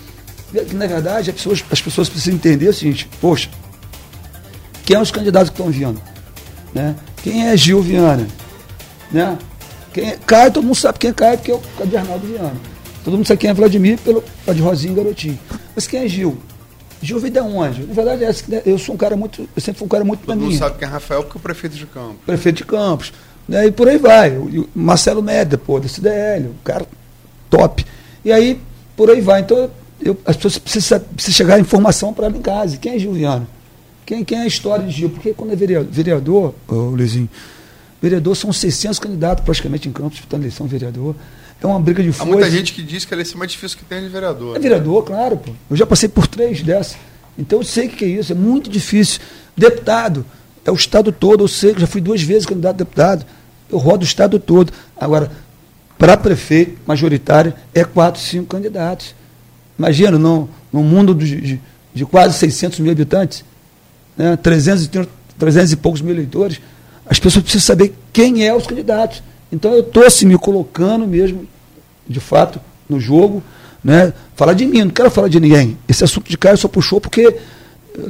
Que, 0.52 0.76
Na 0.76 0.88
verdade, 0.88 1.30
as 1.30 1.36
pessoas, 1.36 1.64
as 1.72 1.82
pessoas 1.82 2.10
precisam 2.10 2.34
entender 2.36 2.68
o 2.70 2.74
seguinte, 2.74 3.08
poxa, 3.22 3.50
quem 4.86 4.96
são 4.96 5.04
os 5.04 5.12
candidatos 5.12 5.50
que 5.50 5.56
estão 5.60 5.72
vindo? 5.72 6.02
Né? 6.74 6.96
Quem 7.24 7.48
é 7.48 7.56
Gil 7.58 7.82
Viana? 7.82 8.28
Né? 9.12 9.38
Quem 9.94 10.10
é 10.12 10.18
Caio, 10.26 10.52
todo 10.52 10.64
mundo 10.64 10.76
sabe 10.76 10.98
quem 11.00 11.10
é 11.10 11.14
Caio, 11.14 11.38
porque 11.38 11.52
é 11.52 11.56
o 11.84 11.88
de 11.88 11.98
Arnaldo 11.98 12.28
Viana. 12.28 12.56
Todo 13.04 13.16
mundo 13.18 13.28
sabe 13.28 13.40
quem 13.40 13.50
é 13.50 13.54
Vladimir 13.54 13.98
pelo 14.00 14.24
de 14.54 14.62
Rosinho 14.62 14.94
Garotinho. 14.96 15.40
Mas 15.76 15.88
quem 15.88 16.04
é 16.04 16.08
Gil? 16.08 16.38
Gil 17.02 17.20
veio 17.20 17.34
de 17.34 17.40
onde? 17.40 17.86
Na 17.86 17.94
verdade, 17.94 18.24
é 18.26 18.34
que- 18.34 18.70
eu 18.70 18.78
sou 18.78 18.94
um 18.96 18.98
cara 18.98 19.16
muito. 19.16 19.48
Eu 19.56 19.62
sempre 19.62 19.80
fui 19.80 19.86
um 19.86 19.90
cara 19.90 20.04
muito 20.04 20.20
Todo 20.26 20.38
mundo 20.38 20.56
sabe 20.58 20.78
quem 20.78 20.88
é 20.88 20.92
Rafael 20.92 21.24
porque 21.24 21.38
é 21.38 21.40
o 21.40 21.42
prefeito 21.42 21.76
de 21.76 21.86
campo. 21.86 22.16
Prefeito 22.26 22.58
de 22.58 22.66
Campos. 22.66 23.14
Né? 23.48 23.68
E 23.68 23.72
por 23.72 23.88
aí 23.88 23.98
vai. 23.98 24.32
O, 24.38 24.62
o 24.64 24.70
Marcelo 24.76 25.24
Média, 25.24 25.58
pô, 25.58 25.80
da 25.80 25.88
CDL, 25.88 26.48
o 26.50 26.56
cara 26.64 26.86
top. 27.50 27.86
E 28.24 28.32
aí, 28.32 28.62
por 28.98 29.10
aí 29.10 29.22
vai. 29.22 29.42
Então, 29.42 29.72
eu, 30.02 30.18
as 30.26 30.36
pessoas 30.36 30.58
precisam, 30.58 31.00
precisam 31.00 31.38
chegar 31.38 31.56
a 31.56 31.60
informação 31.60 32.14
para 32.14 32.28
ela 32.28 32.38
em 32.38 32.42
casa. 32.42 32.78
Quem 32.78 32.94
é 32.94 33.00
Gil 33.00 33.14
Viana? 33.14 33.48
Quem, 34.06 34.24
quem 34.24 34.40
é 34.40 34.42
a 34.44 34.48
história 34.48 34.86
de 34.86 34.92
Gil? 34.92 35.10
Porque 35.10 35.34
quando 35.34 35.52
é 35.52 35.56
vereador, 35.56 35.92
vereador 35.92 36.56
ô, 36.68 36.74
Luizinho, 36.74 37.30
vereador 38.02 38.36
são 38.36 38.52
600 38.52 38.98
candidatos 39.00 39.44
praticamente 39.44 39.88
em 39.88 39.92
Campos 39.92 40.14
disputando 40.14 40.42
eleição 40.42 40.68
vereador. 40.68 41.16
É 41.62 41.68
uma 41.68 41.80
briga 41.80 42.02
de 42.02 42.10
Há 42.10 42.14
foice. 42.14 42.32
muita 42.32 42.50
gente 42.50 42.74
que 42.74 42.82
diz 42.82 43.04
que 43.04 43.14
ela 43.14 43.22
é 43.22 43.26
mais 43.36 43.52
difícil 43.52 43.78
que 43.78 43.84
tem 43.84 44.02
de 44.02 44.08
vereador. 44.10 44.56
É 44.56 44.60
vereador, 44.60 45.04
claro, 45.04 45.38
pô. 45.38 45.52
Eu 45.70 45.76
já 45.76 45.86
passei 45.86 46.08
por 46.08 46.26
três 46.26 46.62
dessas. 46.62 46.98
Então 47.38 47.60
eu 47.60 47.64
sei 47.64 47.88
o 47.88 47.90
que 47.90 47.98
que 47.98 48.06
é 48.06 48.08
isso, 48.08 48.32
é 48.32 48.36
muito 48.36 48.70
difícil. 48.70 49.20
Deputado, 49.56 50.26
é 50.64 50.72
o 50.72 50.76
estado 50.76 51.12
todo, 51.12 51.44
eu 51.44 51.48
sei 51.48 51.74
que 51.74 51.82
já 51.82 51.88
fui 51.88 52.00
duas 52.00 52.22
vezes 52.22 52.46
candidato 52.46 52.76
a 52.76 52.78
deputado. 52.78 53.26
Eu 53.70 53.78
rodo 53.78 54.04
o 54.04 54.08
estado 54.08 54.40
todo. 54.40 54.72
Agora, 54.98 55.32
para 55.98 56.16
prefeito 56.16 56.78
majoritário, 56.88 57.54
é 57.74 57.84
quatro, 57.84 58.22
cinco 58.22 58.48
candidatos. 58.48 59.14
Imagina, 59.80 60.20
num, 60.20 60.48
num 60.72 60.84
mundo 60.84 61.16
de, 61.16 61.40
de, 61.40 61.62
de 61.94 62.06
quase 62.06 62.38
600 62.38 62.80
mil 62.80 62.92
habitantes, 62.92 63.46
né, 64.18 64.36
300, 64.36 64.84
e 64.84 64.88
30 64.90 65.20
300 65.40 65.72
e 65.72 65.76
poucos 65.78 66.02
mil 66.02 66.14
eleitores, 66.14 66.60
as 67.08 67.18
pessoas 67.18 67.44
precisam 67.44 67.66
saber 67.66 67.96
quem 68.12 68.46
é 68.46 68.54
os 68.54 68.68
candidatos. 68.68 69.24
Então 69.52 69.74
eu 69.74 69.80
estou 69.80 70.06
assim, 70.06 70.26
me 70.28 70.38
colocando 70.38 71.08
mesmo, 71.08 71.48
de 72.08 72.20
fato, 72.20 72.60
no 72.88 73.00
jogo, 73.00 73.42
né? 73.84 74.14
Falar 74.36 74.54
de 74.54 74.66
mim, 74.66 74.84
não 74.84 74.90
quero 74.90 75.10
falar 75.10 75.30
de 75.30 75.40
ninguém. 75.40 75.78
Esse 75.88 76.04
assunto 76.04 76.30
de 76.30 76.38
Caio 76.38 76.58
só 76.58 76.68
puxou 76.68 77.00
porque 77.00 77.22
eh, 77.22 77.38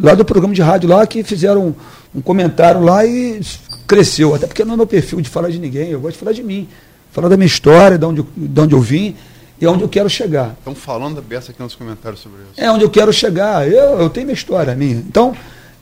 lá 0.01 0.15
do 0.15 0.25
programa 0.25 0.53
de 0.53 0.61
rádio 0.61 0.89
lá 0.89 1.05
que 1.05 1.23
fizeram 1.23 1.67
um, 1.67 1.73
um 2.15 2.21
comentário 2.21 2.81
lá 2.81 3.05
e 3.05 3.39
cresceu. 3.87 4.33
Até 4.33 4.47
porque 4.47 4.65
não 4.65 4.73
é 4.73 4.77
meu 4.77 4.87
perfil 4.87 5.21
de 5.21 5.29
falar 5.29 5.49
de 5.49 5.59
ninguém, 5.59 5.91
eu 5.91 6.01
gosto 6.01 6.13
de 6.13 6.19
falar 6.19 6.33
de 6.33 6.43
mim. 6.43 6.67
Falar 7.11 7.29
da 7.29 7.37
minha 7.37 7.47
história, 7.47 7.97
de 7.97 8.05
onde, 8.05 8.25
de 8.35 8.59
onde 8.59 8.73
eu 8.73 8.81
vim 8.81 9.15
e 9.61 9.65
aonde 9.65 9.83
eu 9.83 9.89
quero 9.89 10.09
chegar. 10.09 10.55
Estão 10.57 10.73
falando 10.75 11.15
da 11.15 11.21
beça 11.21 11.51
aqui 11.51 11.61
nos 11.61 11.75
comentários 11.75 12.21
sobre 12.21 12.39
isso. 12.43 12.51
É 12.61 12.71
onde 12.71 12.83
eu 12.83 12.89
quero 12.89 13.11
chegar. 13.11 13.67
Eu, 13.67 13.99
eu 13.99 14.09
tenho 14.09 14.25
minha 14.27 14.33
história 14.35 14.73
minha. 14.75 14.95
Então, 14.95 15.35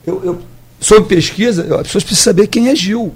eu, 0.06 0.24
eu, 0.24 0.42
sobre 0.80 1.04
pesquisa, 1.04 1.62
as 1.76 1.82
pessoas 1.82 2.04
precisam 2.04 2.24
saber 2.24 2.46
quem 2.48 2.68
é 2.68 2.74
Gil. 2.74 3.14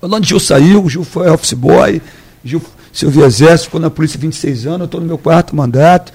Onde 0.00 0.28
Gil 0.28 0.38
saiu, 0.40 0.88
Gil 0.88 1.04
foi 1.04 1.28
office 1.28 1.52
boy, 1.54 2.00
Gil 2.44 2.62
serviu 2.92 3.26
exército, 3.26 3.64
ficou 3.66 3.80
na 3.80 3.90
polícia 3.90 4.18
26 4.18 4.66
anos, 4.66 4.80
eu 4.80 4.84
estou 4.86 5.00
no 5.00 5.06
meu 5.06 5.18
quarto 5.18 5.54
mandato. 5.54 6.12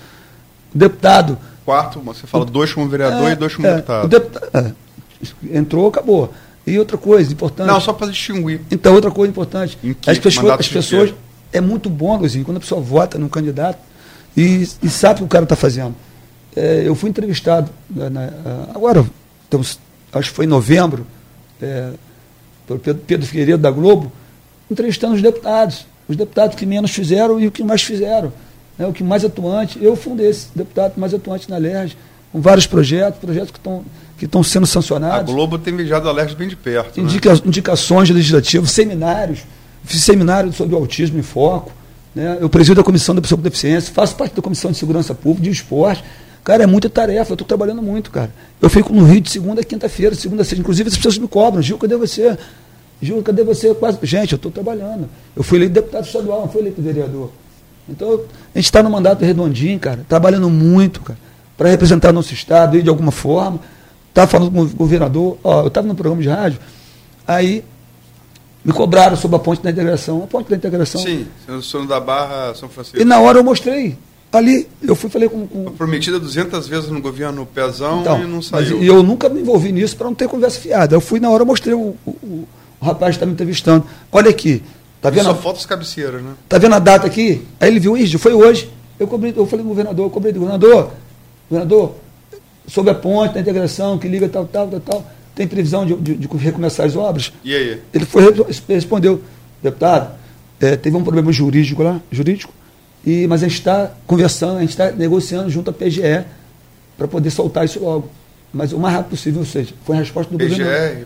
Deputado. 0.74 1.38
Quarto, 1.66 2.00
você 2.00 2.26
fala 2.26 2.46
dois 2.46 2.74
como 2.74 2.88
vereador 2.90 3.30
é, 3.30 3.34
e 3.34 3.36
dois 3.36 3.54
como 3.56 3.68
é, 3.68 3.76
deputado. 3.76 4.06
o 4.06 4.08
deputa- 4.08 4.50
é, 4.54 5.58
entrou, 5.58 5.88
acabou. 5.88 6.34
E 6.66 6.78
outra 6.80 6.98
coisa 6.98 7.32
importante. 7.32 7.68
Não, 7.68 7.80
só 7.82 7.92
para 7.94 8.08
distinguir. 8.08 8.62
Então, 8.72 8.94
outra 8.94 9.12
coisa 9.12 9.30
importante. 9.30 9.78
As 10.08 10.18
pessoas, 10.20 10.60
as 10.60 10.68
pessoas? 10.68 11.14
É 11.54 11.62
muito 11.62 11.90
bom, 11.90 12.18
Luizinho, 12.18 12.46
quando 12.46 12.58
a 12.58 12.60
pessoa 12.60 12.82
vota 12.82 13.18
num 13.18 13.30
candidato 13.30 13.78
e, 14.36 14.68
e 14.82 14.90
sabe 14.90 15.16
o 15.16 15.18
que 15.20 15.24
o 15.24 15.28
cara 15.28 15.44
está 15.44 15.56
fazendo. 15.56 15.96
É, 16.56 16.84
eu 16.86 16.96
fui 16.96 17.10
entrevistado, 17.10 17.70
né, 17.90 18.10
na- 18.10 18.30
ah, 18.46 18.68
agora, 18.76 19.06
estamos, 19.44 19.80
acho 20.14 20.30
que 20.30 20.36
foi 20.36 20.46
em 20.46 20.50
novembro, 20.50 21.06
é, 21.62 21.92
pelo 22.68 22.80
Pedro, 22.80 23.04
Pedro 23.08 23.28
Figueiredo 23.28 23.58
da 23.62 23.72
Globo, 23.72 24.12
entrevistando 24.70 25.16
os 25.16 25.22
deputados. 25.22 25.86
Os 26.10 26.16
deputados 26.18 26.56
que 26.56 26.66
menos 26.66 26.92
fizeram 26.92 27.40
e 27.40 27.48
o 27.48 27.52
que 27.52 27.64
mais 27.64 27.82
fizeram. 27.84 28.34
né, 28.78 28.86
o 28.88 28.92
que 28.94 29.04
mais 29.04 29.24
atuante. 29.24 29.78
Eu 29.82 29.96
fui 29.96 30.14
um 30.14 30.16
desses, 30.16 30.50
deputado 30.56 30.94
mais 30.98 31.14
atuante 31.14 31.50
na 31.50 31.58
LERJ, 31.58 31.96
com 32.32 32.42
vários 32.42 32.66
projetos, 32.66 33.20
projetos 33.20 33.52
que 33.52 33.58
estão 33.58 33.84
que 34.18 34.26
estão 34.26 34.44
sendo 34.44 34.64
A 34.66 34.68
sancionados 34.68 35.34
Globo 35.34 35.58
tem 35.58 35.76
vigiado 35.76 36.06
o 36.06 36.10
alerta 36.10 36.36
bem 36.36 36.48
de 36.48 36.56
perto. 36.56 36.96
né? 37.02 37.04
indica- 37.08 37.42
indicações 37.44 38.08
legislativas, 38.10 38.70
seminários. 38.72 39.40
Fiz 39.84 40.04
seminário 40.04 40.52
sobre 40.54 40.76
autismo 40.76 41.20
em 41.20 41.24
foco. 41.24 41.72
Né? 42.14 42.38
Eu 42.40 42.50
presido 42.50 42.82
a 42.82 42.84
comissão 42.84 43.16
da 43.16 43.22
pessoa 43.22 43.38
com 43.38 43.44
deficiência, 43.44 43.94
faço 43.94 44.16
parte 44.16 44.36
da 44.36 44.42
comissão 44.42 44.72
de 44.72 44.78
segurança 44.78 45.14
pública, 45.14 45.44
de 45.44 45.50
esporte. 45.50 46.04
Cara, 46.44 46.64
é 46.64 46.68
muita 46.68 46.90
tarefa, 46.90 47.32
eu 47.32 47.36
estou 47.36 47.48
trabalhando 47.48 47.82
muito, 47.82 48.10
cara. 48.10 48.34
Eu 48.60 48.70
fico 48.70 48.92
no 48.94 49.04
Rio 49.04 49.22
de 49.22 49.30
segunda 49.30 49.62
a 49.62 49.64
quinta-feira, 49.64 50.16
segunda 50.16 50.42
a 50.42 50.46
sexta. 50.46 50.60
Inclusive, 50.60 50.90
as 50.90 50.96
pessoas 50.96 51.18
me 51.18 51.28
cobram, 51.28 51.62
Gil, 51.62 51.78
cadê 51.78 51.96
você? 51.96 52.38
Gil, 53.02 53.22
cadê 53.22 53.44
você? 53.44 53.74
Quase... 53.76 54.00
Gente, 54.04 54.34
eu 54.34 54.38
estou 54.38 54.52
trabalhando. 54.52 55.08
Eu 55.36 55.44
fui 55.44 55.60
eleito 55.60 55.76
deputado 55.76 56.06
estadual, 56.06 56.42
não 56.42 56.50
fui 56.50 56.62
eleito 56.62 56.82
vereador. 56.82 57.32
Então, 57.88 58.22
a 58.56 58.58
gente 58.58 58.66
está 58.66 58.82
no 58.82 58.90
mandato 58.90 59.24
redondinho, 59.24 59.80
cara, 59.80 60.06
trabalhando 60.08 60.50
muito, 60.50 61.02
cara, 61.02 61.20
para 61.58 61.70
representar 61.70 62.12
nosso 62.12 62.34
estado 62.34 62.82
de 62.82 62.90
alguma 62.90 63.12
forma. 63.12 63.60
Estava 64.10 64.28
falando 64.28 64.52
com 64.52 64.62
o 64.62 64.70
governador, 64.70 65.38
ó, 65.44 65.62
eu 65.62 65.68
estava 65.68 65.88
no 65.88 65.96
programa 65.96 66.22
de 66.22 66.28
rádio, 66.28 66.60
aí 67.26 67.64
me 68.64 68.74
cobraram 68.74 69.16
sobre 69.16 69.38
a 69.38 69.40
ponte 69.40 69.62
da 69.62 69.72
integração. 69.72 70.24
A 70.24 70.28
ponte 70.28 70.50
da 70.50 70.56
integração. 70.56 71.02
Sim, 71.02 71.28
Sono 71.62 71.88
da 71.88 72.00
Barra, 72.00 72.54
São 72.56 72.70
Francisco. 72.70 73.02
E 73.02 73.06
na 73.06 73.20
hora 73.20 73.40
eu 73.40 73.44
mostrei. 73.44 73.98
Ali, 74.32 74.66
eu 74.82 74.96
fui 74.96 75.10
falei 75.10 75.28
com. 75.28 75.46
com... 75.46 75.66
Prometida 75.72 76.18
200 76.18 76.66
vezes 76.68 76.90
no 76.90 77.02
governo 77.02 77.46
Pezão 77.46 78.00
então, 78.02 78.24
e 78.24 78.28
não 78.28 78.42
saiu. 78.42 78.82
E 78.82 78.88
eu 78.88 79.04
nunca 79.04 79.28
me 79.28 79.42
envolvi 79.42 79.74
nisso 79.74 79.98
para 79.98 80.08
não 80.08 80.16
ter 80.16 80.28
conversa 80.30 80.60
fiada. 80.60 80.96
Eu 80.96 81.02
fui 81.02 81.20
na 81.20 81.30
hora, 81.30 81.44
mostrei 81.44 81.74
o, 81.74 81.96
o, 82.06 82.10
o, 82.10 82.48
o 82.80 82.86
rapaz 82.86 83.12
que 83.12 83.18
está 83.18 83.26
me 83.26 83.34
entrevistando. 83.34 83.86
Olha 84.12 84.30
aqui. 84.30 84.64
Tá 85.02 85.10
vendo? 85.10 85.26
Só 85.26 85.36
falta 85.36 85.60
as 85.60 85.66
cabeceiras, 85.66 86.22
né? 86.22 86.32
Tá 86.48 86.58
vendo 86.60 86.76
a 86.76 86.80
data 86.80 87.08
aqui? 87.08 87.46
Aí 87.60 87.70
ele 87.70 87.80
viu, 87.80 87.98
isso, 87.98 88.20
foi 88.20 88.34
hoje. 88.34 88.72
Eu, 89.00 89.08
cobrei, 89.08 89.34
eu 89.36 89.48
falei 89.48 89.66
com 89.66 89.72
o 89.72 89.74
governador, 89.74 90.06
eu 90.06 90.10
cobrei 90.12 90.32
do 90.32 90.40
governador, 90.40 90.92
governador, 91.50 91.96
sobre 92.68 92.92
a 92.92 92.96
ponte, 92.96 93.34
da 93.34 93.40
integração, 93.42 93.98
que 93.98 94.08
liga 94.08 94.30
tal, 94.30 94.46
tal, 94.46 94.68
tal, 94.68 94.80
tal, 94.80 95.06
tem 95.36 95.48
previsão 95.48 95.86
de, 95.86 95.96
de, 95.96 96.16
de 96.16 96.28
recomeçar 96.38 96.86
as 96.86 96.96
obras? 96.96 97.32
E 97.44 97.56
aí? 97.56 97.82
Ele 97.94 98.06
foi, 98.06 98.24
respondeu, 98.68 99.22
deputado, 99.62 100.16
é, 100.60 100.76
teve 100.76 100.96
um 100.96 101.04
problema 101.04 101.32
jurídico 101.32 101.82
lá, 101.82 102.00
jurídico, 102.12 102.54
e, 103.06 103.26
mas 103.28 103.42
a 103.42 103.48
gente 103.48 103.58
está 103.58 103.92
conversando, 104.06 104.58
a 104.58 104.62
gente 104.62 104.72
está 104.72 104.92
negociando 104.92 105.50
junto 105.50 105.70
à 105.70 105.74
PGE 105.74 106.24
para 106.98 107.08
poder 107.08 107.32
soltar 107.32 107.66
isso 107.66 107.80
logo. 107.80 108.10
Mas 108.54 108.74
o 108.74 108.80
mais 108.80 108.96
rápido 108.96 109.12
possível, 109.12 109.40
ou 109.40 109.46
seja, 109.46 109.74
foi 109.86 109.96
a 109.96 110.00
resposta 110.00 110.32
do 110.32 110.38
PGE, 110.38 110.58
governo. 110.58 111.06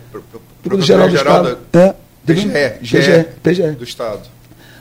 PGE, 0.62 0.86
Geral 0.86 1.08
do 1.08 1.16
Estado. 1.16 1.58
Da... 1.72 1.80
É, 1.80 1.94
PGE, 2.26 2.48
PGE, 2.80 3.26
PGE. 3.42 3.70
do 3.72 3.84
Estado. 3.84 4.28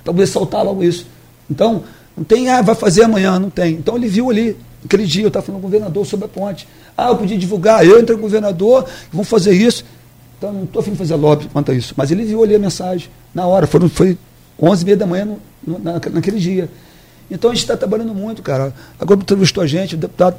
Para 0.04 0.14
poder 0.14 0.28
soltar 0.28 0.64
logo 0.66 0.84
isso. 0.84 1.06
Então, 1.50 1.84
não 2.18 2.24
tem, 2.24 2.50
ah, 2.50 2.62
vai 2.62 2.76
fazer 2.76 3.04
amanhã, 3.04 3.40
não 3.40 3.50
tem. 3.50 3.74
Então 3.74 3.96
ele 3.96 4.08
viu 4.08 4.30
ali, 4.30 4.58
aquele 4.86 5.06
dia, 5.06 5.24
eu 5.24 5.28
estava 5.28 5.46
falando 5.46 5.62
com 5.62 5.68
o 5.68 5.70
governador 5.72 6.06
sobre 6.06 6.26
a 6.26 6.30
ponte. 6.30 6.68
Ah, 6.96 7.10
eu 7.10 7.18
podia 7.18 7.38
divulgar, 7.38 7.86
eu 7.86 8.00
entrei 8.00 8.16
com 8.16 8.24
o 8.24 8.28
governador, 8.28 8.86
vamos 9.12 9.28
fazer 9.28 9.54
isso. 9.54 9.84
Então, 10.38 10.54
não 10.54 10.64
estou 10.64 10.82
afim 10.82 10.92
de 10.92 10.98
fazer 10.98 11.16
lobby 11.16 11.50
quanto 11.52 11.72
a 11.72 11.76
isso. 11.76 11.94
Mas 11.98 12.12
ele 12.12 12.24
viu 12.24 12.44
ali 12.44 12.56
a 12.56 12.60
mensagem, 12.60 13.10
na 13.34 13.46
hora, 13.46 13.68
foram, 13.68 13.90
foi 13.90 14.18
11 14.62 14.82
e 14.82 14.86
meia 14.86 14.98
da 14.98 15.06
manhã 15.06 15.38
no, 15.66 15.80
na, 15.80 15.94
naquele 15.94 16.40
dia. 16.40 16.70
Então 17.30 17.50
a 17.52 17.54
gente 17.54 17.64
está 17.64 17.76
trabalhando 17.76 18.14
muito, 18.14 18.42
cara. 18.42 18.74
A 19.00 19.06
Globo 19.06 19.24
entrevistou 19.24 19.64
a 19.64 19.68
gente, 19.68 19.96
o 19.96 19.98
deputado, 19.98 20.38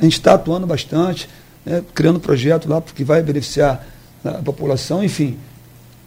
a 0.00 0.04
gente 0.04 0.14
está 0.14 0.34
atuando 0.34 0.66
bastante, 0.66 1.28
né, 1.64 1.82
criando 1.94 2.18
projeto 2.18 2.68
lá 2.68 2.80
que 2.80 3.04
vai 3.04 3.22
beneficiar 3.22 3.86
a 4.24 4.42
população, 4.42 5.04
enfim. 5.04 5.36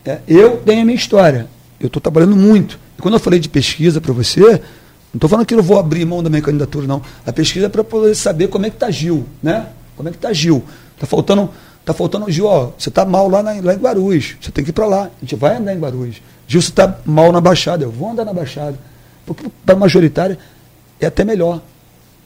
É, 0.03 0.19
eu 0.28 0.57
tenho 0.57 0.82
a 0.82 0.86
minha 0.86 0.95
história. 0.95 1.47
Eu 1.80 1.88
estou 1.88 2.01
trabalhando 2.01 2.36
muito. 2.36 2.80
E 2.97 3.01
quando 3.01 3.13
eu 3.13 3.19
falei 3.19 3.39
de 3.39 3.47
pesquisa 3.47 4.01
para 4.01 4.11
você, 4.11 4.61
não 5.14 5.18
estou 5.18 5.30
falando 5.30 5.45
que 5.45 5.53
eu 5.53 5.64
vou 5.64 5.80
abrir 5.80 6.05
mão 6.05 6.22
da 6.22 6.30
minha 6.30 6.41
candidatura, 6.41 6.86
não. 6.86 7.01
A 7.26 7.32
pesquisa 7.32 7.68
é 7.68 7.70
para 7.70 7.84
poder 7.84 8.14
saber 8.16 8.47
como 8.49 8.66
é 8.66 8.70
que 8.70 8.76
está 8.76 8.91
Gil, 8.91 9.26
né? 9.41 9.68
Como 9.95 10.10
é 10.10 10.12
que 10.12 10.18
está 10.18 10.34
Gil. 10.34 10.64
Está 10.93 11.08
faltando, 11.08 11.49
tá 11.86 11.93
faltando 11.93 12.30
Gil, 12.30 12.45
ó, 12.45 12.72
você 12.78 12.89
está 12.89 13.05
mal 13.05 13.30
lá, 13.30 13.41
na, 13.41 13.51
lá 13.62 13.74
em 13.74 13.78
Guarulhos. 13.78 14.36
Você 14.41 14.51
tem 14.51 14.64
que 14.64 14.72
ir 14.72 14.74
para 14.74 14.86
lá. 14.86 15.03
A 15.05 15.20
gente 15.22 15.36
vai 15.36 15.55
andar 15.55 15.74
em 15.74 15.80
Guarulhos. 15.80 16.22
Gil, 16.47 16.62
você 16.62 16.70
está 16.70 16.99
mal 17.05 17.32
na 17.32 17.39
Baixada. 17.39 17.84
Eu 17.84 17.91
vou 17.91 18.12
andar 18.12 18.26
na 18.26 18.34
Baixada. 18.34 18.78
Porque 19.26 19.45
para 19.66 19.76
a 19.76 19.78
majoritária 19.78 20.38
é 20.99 21.05
até 21.05 21.24
melhor. 21.24 21.62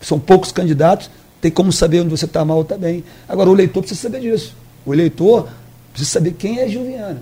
São 0.01 0.19
poucos 0.19 0.51
candidatos, 0.51 1.09
tem 1.39 1.51
como 1.51 1.71
saber 1.71 2.01
onde 2.01 2.09
você 2.09 2.25
está 2.25 2.43
mal 2.43 2.63
também. 2.63 3.03
Agora, 3.29 3.49
o 3.49 3.53
eleitor 3.53 3.81
precisa 3.81 4.01
saber 4.01 4.21
disso. 4.21 4.55
O 4.85 4.93
eleitor 4.93 5.47
precisa 5.91 6.11
saber 6.11 6.33
quem 6.33 6.59
é 6.59 6.67
Gil 6.67 6.83
Viana. 6.83 7.21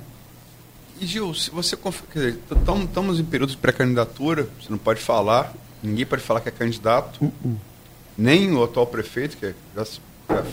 E 0.99 1.05
Gil, 1.05 1.33
se 1.33 1.49
você 1.49 1.77
quer 1.77 2.19
dizer, 2.19 2.39
estamos 2.51 3.19
em 3.19 3.23
período 3.23 3.51
de 3.51 3.57
pré-candidatura, 3.57 4.49
você 4.61 4.69
não 4.69 4.77
pode 4.77 4.99
falar, 4.99 5.53
ninguém 5.81 6.05
pode 6.05 6.21
falar 6.21 6.41
que 6.41 6.49
é 6.49 6.51
candidato, 6.51 7.23
uh 7.23 7.31
-uh. 7.45 7.55
nem 8.17 8.51
o 8.51 8.61
atual 8.63 8.85
prefeito, 8.85 9.37
que 9.37 9.53
já, 9.75 9.83
já 9.83 10.43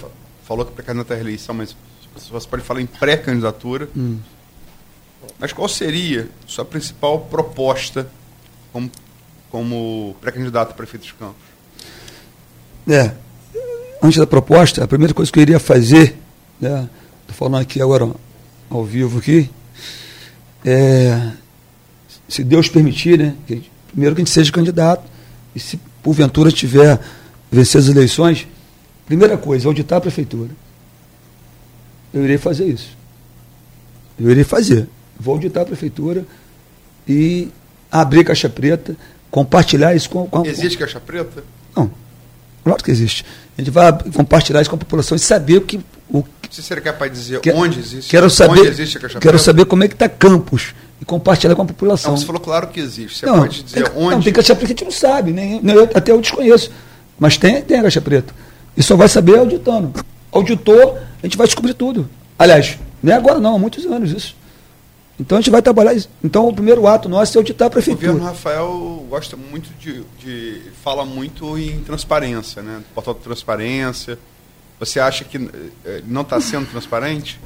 falou 0.45 0.65
que 0.65 0.71
é 0.71 0.75
pré-candidato 0.77 1.13
à 1.13 1.17
reeleição, 1.17 1.53
mas 1.53 1.77
você 2.31 2.47
pode 2.49 2.63
falar 2.63 2.81
em 2.81 2.87
pré-candidatura. 2.87 3.89
Uh. 3.97 4.19
Mas 5.39 5.53
qual 5.53 5.69
seria 5.69 6.29
sua 6.47 6.65
principal 6.65 7.21
proposta 7.23 8.09
como 8.73 8.91
como 9.51 10.15
pré-candidato 10.21 10.73
a 10.73 10.75
prefeito 10.75 11.07
de 11.07 11.15
Campos? 11.15 11.43
É, 12.89 13.15
antes 14.03 14.19
da 14.19 14.27
proposta, 14.27 14.85
a 14.85 14.87
primeira 14.87 15.15
coisa 15.15 15.33
que 15.33 15.39
eu 15.39 15.43
iria 15.43 15.59
fazer, 15.59 16.17
né, 16.61 16.89
estou 17.23 17.35
falando 17.35 17.63
aqui 17.63 17.81
agora 17.81 18.09
ao 18.69 18.85
vivo 18.85 19.19
aqui, 19.19 19.51
é, 20.67 21.31
se 22.29 22.43
Deus 22.43 22.69
permitir, 22.69 23.19
né, 23.19 23.35
que, 23.47 23.71
primeiro 23.89 24.17
que 24.17 24.23
a 24.23 24.25
gente 24.25 24.35
seja 24.35 24.51
candidato, 24.51 25.05
e 25.55 25.61
se 25.61 25.79
porventura 26.03 26.51
tiver 26.51 27.01
vencer 27.51 27.81
as 27.81 27.89
eleições, 27.89 28.49
primeira 29.07 29.39
coisa, 29.39 29.69
auditar 29.69 29.99
a 29.99 30.01
prefeitura. 30.01 30.51
Eu 32.13 32.25
irei 32.25 32.37
fazer 32.37 32.67
isso. 32.67 32.97
Eu 34.19 34.31
irei 34.31 34.45
fazer. 34.45 34.89
Vou 35.19 35.35
auditar 35.35 35.63
a 35.63 35.67
prefeitura 35.67 36.27
e 37.09 37.49
abrir 37.91 38.25
caixa 38.25 38.49
preta, 38.49 38.97
compartilhar 39.31 39.95
isso 39.95 40.11
com, 40.11 40.27
com 40.27 40.45
Existe 40.45 40.77
caixa 40.77 40.99
preta? 40.99 41.45
Não. 41.75 41.91
Claro 42.65 42.83
que 42.83 42.91
existe. 42.91 43.25
A 43.57 43.61
gente 43.61 43.71
vai 43.71 43.93
compartilhar 44.13 44.61
isso 44.61 44.71
com 44.71 44.77
a 44.77 44.79
população 44.81 45.17
e 45.17 45.21
saber 45.21 45.59
o 45.59 45.61
que. 45.61 45.81
O, 46.11 46.25
Se 46.51 46.63
você 46.63 46.75
é 46.75 46.81
capaz 46.81 47.13
de 47.13 47.19
dizer 47.19 47.41
que, 47.41 47.51
onde 47.51 47.81
existe, 47.81 48.11
quero 48.11 48.31
saber, 48.31 48.61
onde 48.61 48.69
existe 48.69 48.99
a 48.99 49.01
caixa 49.01 49.19
Quero 49.19 49.33
preta? 49.33 49.45
saber 49.45 49.65
como 49.65 49.85
é 49.85 49.89
que 49.89 49.95
está 49.95 50.09
Campos 50.09 50.75
e 51.01 51.05
compartilhar 51.05 51.55
com 51.55 51.63
a 51.63 51.67
população. 51.67 52.13
Não, 52.13 52.19
você 52.19 52.27
falou 52.27 52.41
claro 52.41 52.69
que 52.69 52.81
existe. 52.81 53.21
Você 53.21 53.27
não, 53.27 53.41
pode 53.41 53.63
dizer 53.63 53.89
tem, 53.89 54.03
onde. 54.03 54.15
Não, 54.17 54.23
tem 54.23 54.33
caixa 54.33 54.55
preta 54.55 54.75
que 54.75 54.85
a 54.85 54.85
gente 54.85 54.85
não 54.85 55.09
sabe, 55.09 55.33
nem, 55.33 55.61
nem 55.63 55.75
eu, 55.75 55.85
até 55.95 56.13
eu 56.13 56.21
desconheço. 56.21 56.71
Mas 57.19 57.37
tem, 57.37 57.63
tem 57.63 57.79
a 57.79 57.83
caixa 57.83 58.01
preta. 58.01 58.35
E 58.77 58.83
só 58.83 58.95
vai 58.97 59.09
saber 59.09 59.39
auditando. 59.39 59.93
Auditor, 60.31 60.99
a 61.23 61.27
gente 61.27 61.37
vai 61.37 61.47
descobrir 61.47 61.75
tudo. 61.75 62.09
Aliás, 62.39 62.79
é 63.05 63.13
agora 63.13 63.41
não, 63.41 63.57
há 63.57 63.59
muitos 63.59 63.85
anos 63.87 64.11
isso. 64.13 64.37
Então 65.19 65.39
a 65.39 65.41
gente 65.41 65.51
vai 65.51 65.63
trabalhar 65.63 65.95
isso. 65.95 66.11
Então 66.23 66.47
o 66.47 66.53
primeiro 66.53 66.87
ato 66.87 67.09
nosso 67.09 67.37
é 67.37 67.39
auditar 67.39 67.69
a 67.69 67.71
prefeitura. 67.71 68.11
O 68.11 68.15
governo 68.15 68.29
Rafael 68.29 69.07
gosta 69.09 69.37
muito 69.37 69.71
de, 69.81 70.03
de 70.19 70.61
fala 70.85 71.05
muito 71.05 71.59
em 71.59 71.81
transparência, 71.81 72.61
né? 72.63 72.83
Portal 72.95 73.15
de 73.15 73.21
transparência. 73.21 74.19
Você 74.79 75.01
acha 75.01 75.25
que 75.25 75.39
eh, 75.85 76.03
não 76.07 76.23
está 76.23 76.41
sendo 76.41 76.67
transparente? 76.67 77.41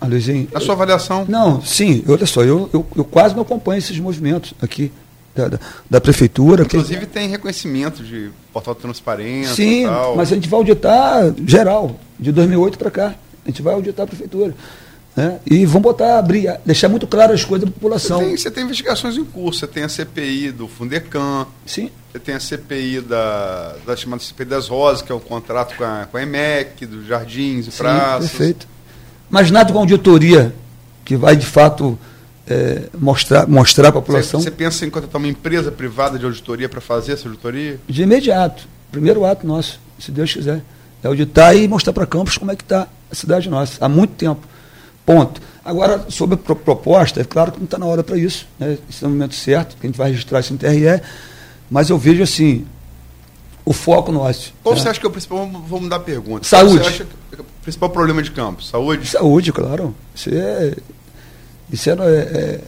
Ah, 0.00 0.06
Luizinho, 0.06 0.48
Na 0.52 0.58
sua 0.58 0.74
avaliação? 0.74 1.24
Não, 1.28 1.62
sim, 1.62 2.02
olha 2.08 2.26
só, 2.26 2.42
eu, 2.42 2.68
eu, 2.72 2.84
eu 2.96 3.04
quase 3.04 3.36
não 3.36 3.42
acompanho 3.42 3.78
esses 3.78 3.96
movimentos 4.00 4.52
aqui 4.60 4.90
da, 5.34 5.48
da, 5.48 5.60
da 5.88 6.00
prefeitura. 6.00 6.64
Inclusive 6.64 7.00
que... 7.00 7.06
tem 7.06 7.28
reconhecimento 7.28 8.02
de 8.02 8.30
portal 8.52 8.74
de 8.74 8.80
transparência. 8.80 9.54
Sim, 9.54 9.84
mas 10.16 10.32
a 10.32 10.34
gente 10.34 10.48
vai 10.48 10.58
auditar 10.58 11.32
geral, 11.46 11.96
de 12.18 12.32
2008 12.32 12.78
para 12.78 12.90
cá. 12.90 13.14
A 13.44 13.48
gente 13.48 13.62
vai 13.62 13.74
auditar 13.74 14.04
a 14.04 14.06
prefeitura. 14.06 14.54
Né? 15.14 15.38
E 15.44 15.66
vamos 15.66 15.82
botar, 15.82 16.18
abrir, 16.18 16.58
deixar 16.64 16.88
muito 16.88 17.06
claro 17.06 17.32
as 17.32 17.44
coisas 17.44 17.68
da 17.68 17.72
população. 17.72 18.18
Você 18.18 18.24
tem, 18.24 18.36
você 18.36 18.50
tem, 18.50 18.64
investigações 18.64 19.16
em 19.16 19.24
curso, 19.24 19.60
você 19.60 19.66
tem 19.66 19.82
a 19.82 19.88
CPI 19.88 20.52
do 20.52 20.66
Fundecam, 20.66 21.46
Sim. 21.66 21.90
você 22.10 22.18
tem 22.18 22.34
a 22.34 22.40
CPI 22.40 23.02
da, 23.02 23.76
da 23.86 23.94
chamada 23.94 24.22
CPI 24.22 24.46
das 24.46 24.68
Rosas, 24.68 25.02
que 25.02 25.12
é 25.12 25.14
o 25.14 25.20
contrato 25.20 25.76
com 25.76 25.84
a, 25.84 26.06
com 26.10 26.16
a 26.16 26.22
EMEC, 26.22 26.86
dos 26.86 27.06
jardins 27.06 27.66
e 27.66 27.70
Sim, 27.70 27.78
praças. 27.78 28.30
Perfeito. 28.30 28.66
Mas 29.28 29.50
nada 29.50 29.72
com 29.72 29.78
auditoria 29.78 30.54
que 31.04 31.16
vai 31.16 31.36
de 31.36 31.46
fato 31.46 31.98
é, 32.48 32.82
mostrar, 32.98 33.46
mostrar 33.46 33.88
à 33.88 33.92
população. 33.92 34.40
Você, 34.40 34.50
você 34.50 34.50
pensa 34.50 34.86
em 34.86 34.90
contratar 34.90 35.20
uma 35.20 35.28
empresa 35.28 35.70
privada 35.70 36.18
de 36.18 36.24
auditoria 36.24 36.68
para 36.68 36.80
fazer 36.80 37.12
essa 37.12 37.28
auditoria? 37.28 37.78
De 37.86 38.02
imediato. 38.02 38.66
Primeiro 38.90 39.24
ato 39.24 39.46
nosso, 39.46 39.80
se 39.98 40.10
Deus 40.10 40.32
quiser. 40.32 40.62
É 41.02 41.06
auditar 41.06 41.56
e 41.56 41.66
mostrar 41.66 41.92
para 41.92 42.06
Campos 42.06 42.38
como 42.38 42.52
é 42.52 42.56
que 42.56 42.62
está 42.62 42.86
a 43.10 43.14
cidade 43.14 43.48
nossa. 43.48 43.84
Há 43.84 43.88
muito 43.88 44.14
tempo. 44.14 44.46
Ponto. 45.04 45.40
Agora, 45.64 46.06
sobre 46.08 46.34
a 46.34 46.54
proposta, 46.54 47.20
é 47.20 47.24
claro 47.24 47.52
que 47.52 47.58
não 47.58 47.64
está 47.64 47.78
na 47.78 47.86
hora 47.86 48.02
para 48.02 48.16
isso. 48.16 48.46
Né? 48.58 48.78
Esse 48.88 49.04
é 49.04 49.06
o 49.06 49.10
momento 49.10 49.34
certo, 49.34 49.76
que 49.76 49.86
a 49.86 49.88
gente 49.88 49.96
vai 49.96 50.10
registrar 50.10 50.40
isso 50.40 50.52
no 50.52 50.58
TRE. 50.58 51.00
Mas 51.70 51.88
eu 51.88 51.98
vejo 51.98 52.22
assim, 52.22 52.66
o 53.64 53.72
foco 53.72 54.10
nosso. 54.10 54.52
Qual 54.62 54.74
né? 54.74 54.80
você 54.80 54.88
acha 54.88 55.00
que 55.00 55.06
é 55.06 55.08
o 55.08 55.12
principal? 55.12 55.48
Vamos 55.48 55.82
mudar 55.82 55.96
a 55.96 56.00
pergunta. 56.00 56.44
Saúde. 56.44 56.78
Qual 56.78 56.84
você 56.84 56.90
acha 56.90 57.04
que 57.04 57.36
é 57.36 57.40
o 57.40 57.44
principal 57.62 57.90
problema 57.90 58.22
de 58.22 58.30
Campos? 58.30 58.68
Saúde? 58.68 59.08
Saúde, 59.08 59.52
claro. 59.52 59.94
Isso 60.14 60.30
é, 60.32 60.74
isso 61.70 61.90
é, 61.90 61.92
é, 61.92 62.60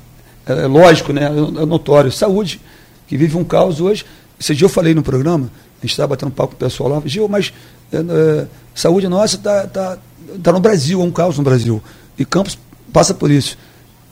é, 0.47 0.53
é 0.53 0.67
lógico, 0.67 1.13
né? 1.13 1.25
é 1.25 1.67
notório. 1.67 2.13
Saúde, 2.13 2.61
que 3.09 3.17
vive 3.17 3.37
um 3.37 3.45
caos 3.45 3.81
hoje. 3.81 4.05
Esse 4.39 4.55
dia 4.55 4.67
eu 4.67 4.71
falei 4.71 4.95
no 4.95 5.03
programa, 5.03 5.51
a 5.79 5.81
gente 5.81 5.93
estava 5.93 6.09
batendo 6.09 6.31
papo 6.31 6.51
com 6.51 6.57
o 6.57 6.59
pessoal 6.59 6.89
lá, 6.89 7.03
Gil, 7.05 7.29
mas 7.29 7.53
é, 7.93 8.47
saúde 8.75 9.07
nossa 9.07 9.37
está 9.37 9.67
tá, 9.67 9.99
tá 10.43 10.53
no 10.53 10.61
Brasil, 10.61 11.01
é 11.01 11.05
um 11.05 11.11
caos 11.11 11.39
no 11.39 11.45
Brasil. 11.45 11.83
E 12.19 12.25
Campos 12.25 12.59
passa 12.93 13.15
por 13.15 13.31
isso. 13.31 13.59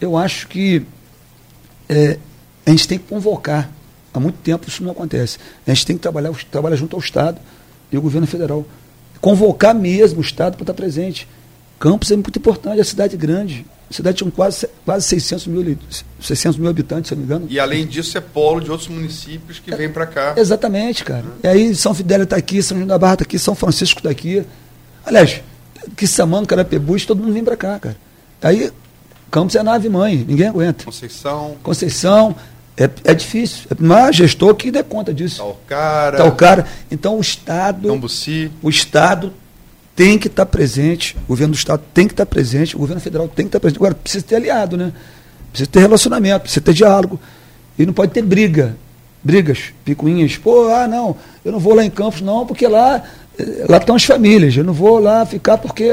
Eu 0.01 0.17
acho 0.17 0.49
que 0.49 0.85
é, 1.89 2.19
a 2.67 2.71
gente 2.71 2.89
tem 2.89 2.99
que 2.99 3.07
convocar. 3.09 3.71
Há 4.13 4.21
muito 4.21 4.37
tempo 4.39 4.69
isso 4.69 4.83
não 4.83 4.93
acontece. 4.93 5.39
A 5.67 5.73
gente 5.73 5.87
tem 5.87 5.97
que 5.97 6.03
trabalhar, 6.03 6.33
trabalhar 6.51 6.77
junto 6.77 6.97
ao 6.97 7.01
Estado 7.01 7.39
e 7.91 7.97
ao 7.97 8.03
governo 8.03 8.27
federal. 8.27 8.65
Convocar 9.21 9.75
mesmo 9.75 10.19
o 10.19 10.23
Estado 10.23 10.55
para 10.55 10.65
estar 10.65 10.75
presente. 10.75 11.29
Campos 11.79 12.11
é 12.11 12.17
muito 12.17 12.39
importante, 12.39 12.81
é 12.81 12.85
cidade 12.85 13.17
grande. 13.17 13.65
A 13.91 13.95
cidade 13.95 14.17
tinha 14.17 14.31
quase, 14.31 14.67
quase 14.85 15.07
600 15.07 15.47
mil, 15.49 15.77
600 16.21 16.59
mil 16.59 16.71
habitantes, 16.71 17.09
se 17.09 17.15
não 17.15 17.21
me 17.21 17.27
engano. 17.27 17.47
E 17.51 17.61
além 17.61 17.87
disso, 17.87 18.17
é 18.17 18.21
polo 18.21 18.61
de 18.61 18.71
outros 18.71 18.89
municípios 18.89 19.59
que 19.59 19.73
é, 19.73 19.77
vêm 19.77 19.91
para 19.91 20.07
cá. 20.07 20.35
Exatamente, 20.37 21.05
cara. 21.05 21.25
Uhum. 21.25 21.33
E 21.43 21.47
aí 21.47 21.75
São 21.75 21.93
Fidélia 21.95 22.25
está 22.25 22.37
aqui, 22.37 22.63
São 22.63 22.77
João 22.77 22.87
da 22.87 22.99
Barra 22.99 23.15
está 23.15 23.25
aqui, 23.25 23.39
São 23.39 23.55
Francisco 23.55 23.99
está 24.01 24.11
aqui. 24.11 24.45
Aliás, 25.05 25.43
Quissamã, 25.97 26.45
Carapebus, 26.45 27.05
todo 27.07 27.23
mundo 27.23 27.33
vem 27.33 27.45
para 27.45 27.57
cá, 27.57 27.79
cara. 27.79 27.97
Aí, 28.43 28.71
Campos 29.31 29.55
é 29.55 29.61
a 29.61 29.65
nave 29.65 29.89
mãe, 29.89 30.25
ninguém 30.29 30.49
aguenta. 30.49 30.85
Conceição. 30.85 31.57
Conceição, 31.63 32.37
É, 32.77 32.89
é 33.05 33.15
difícil. 33.15 33.69
Mas 33.79 34.17
gestor 34.17 34.55
que 34.55 34.71
dê 34.71 34.83
conta 34.83 35.13
disso. 35.13 35.39
Tá 35.39 35.45
o 35.45 35.55
cara. 35.67 36.17
Tá 36.17 36.25
o 36.25 36.33
cara. 36.33 36.67
Então 36.91 37.17
o 37.19 37.21
Estado. 37.21 37.89
Cambuci. 37.89 38.51
O 38.63 38.71
Estado 38.71 39.33
tem 39.95 40.19
que 40.19 40.27
estar 40.27 40.47
presente, 40.47 41.17
o 41.25 41.29
governo 41.29 41.53
do 41.53 41.59
Estado 41.59 41.83
tem 41.93 42.07
que 42.07 42.15
estar 42.15 42.25
presente, 42.25 42.75
o 42.75 42.79
governo 42.79 43.01
federal 43.01 43.29
tem 43.29 43.45
que 43.45 43.49
estar 43.49 43.61
presente. 43.61 43.79
Agora, 43.79 43.95
precisa 43.95 44.25
ter 44.25 44.37
aliado, 44.37 44.77
né? 44.77 44.93
Precisa 45.51 45.71
ter 45.71 45.81
relacionamento, 45.81 46.41
precisa 46.41 46.63
ter 46.63 46.73
diálogo. 46.73 47.21
E 47.79 47.85
não 47.85 47.93
pode 47.93 48.13
ter 48.13 48.23
briga. 48.23 48.75
Brigas, 49.23 49.73
picuinhas. 49.85 50.37
Pô, 50.37 50.69
ah, 50.69 50.89
não, 50.89 51.15
eu 51.45 51.53
não 51.53 51.61
vou 51.61 51.75
lá 51.75 51.85
em 51.85 51.91
Campos, 51.91 52.23
não, 52.23 52.45
porque 52.45 52.67
lá, 52.67 53.05
lá 53.69 53.79
estão 53.79 53.97
as 53.97 54.05
famílias. 54.05 54.57
Eu 54.57 54.65
não 54.65 54.73
vou 54.73 54.99
lá 54.99 55.25
ficar 55.25 55.59
porque 55.59 55.91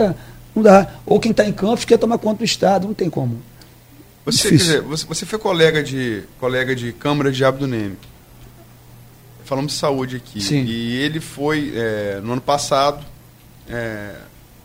não 0.56 0.64
dá. 0.64 0.88
Ou 1.06 1.20
quem 1.20 1.32
está 1.32 1.46
em 1.46 1.54
Campos 1.54 1.86
quer 1.86 1.98
tomar 1.98 2.18
conta 2.18 2.40
do 2.40 2.46
Estado, 2.46 2.88
não 2.88 2.94
tem 2.94 3.10
como. 3.10 3.42
Você, 4.26 4.50
quer 4.50 4.56
dizer, 4.56 4.82
você, 4.82 5.06
você 5.06 5.26
foi 5.26 5.40
colega 5.40 5.82
de, 5.82 6.24
colega 6.40 6.76
de 6.76 6.92
Câmara 6.94 7.32
de 7.32 7.44
Abdo 7.44 7.68
Neme. 7.68 7.98
Falamos 9.44 9.74
de 9.74 9.80
saúde 9.80 10.18
aqui. 10.18 10.40
Sim. 10.42 10.64
E 10.66 10.98
ele 10.98 11.20
foi, 11.20 11.74
é, 11.76 12.20
no 12.22 12.34
ano 12.34 12.42
passado, 12.42 13.04
é, 13.68 14.14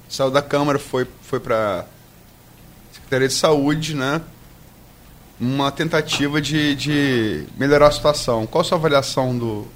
saiu 0.09 0.31
da 0.31 0.43
Câmara, 0.43 0.79
foi, 0.79 1.07
foi 1.23 1.41
para 1.41 1.81
a 1.81 2.95
Secretaria 2.95 3.29
de 3.29 3.35
Saúde, 3.35 3.95
né? 3.95 4.21
Uma 5.41 5.73
tentativa 5.73 6.41
de, 6.41 6.75
de 6.75 7.45
melhorar 7.57 7.89
a 7.89 7.91
situação. 7.91 8.47
Qual 8.47 8.61
a 8.61 8.65
sua 8.65 8.77
avaliação 8.77 9.37
do, 9.37 9.67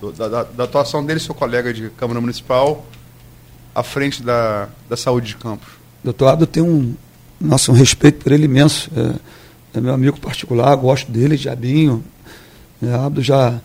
do 0.00 0.12
da, 0.12 0.28
da, 0.28 0.42
da, 0.42 0.64
atuação 0.64 1.04
dele, 1.04 1.20
seu 1.20 1.34
colega 1.34 1.72
de 1.72 1.90
Câmara 1.90 2.20
Municipal, 2.20 2.84
à 3.74 3.82
frente 3.82 4.22
da, 4.22 4.68
da 4.88 4.96
saúde 4.96 5.28
de 5.28 5.36
Campos? 5.36 5.68
Doutor 6.02 6.28
Abdo 6.28 6.46
tem 6.46 6.62
um, 6.62 6.94
nosso 7.40 7.72
um 7.72 7.74
respeito 7.74 8.22
por 8.22 8.32
ele 8.32 8.44
imenso. 8.44 8.90
É, 8.96 9.78
é 9.78 9.80
meu 9.80 9.92
amigo 9.92 10.20
particular, 10.20 10.74
gosto 10.76 11.10
dele, 11.10 11.36
Diabinho. 11.36 12.04
É, 12.82 12.92
Abdo 12.94 13.22
já. 13.22 13.60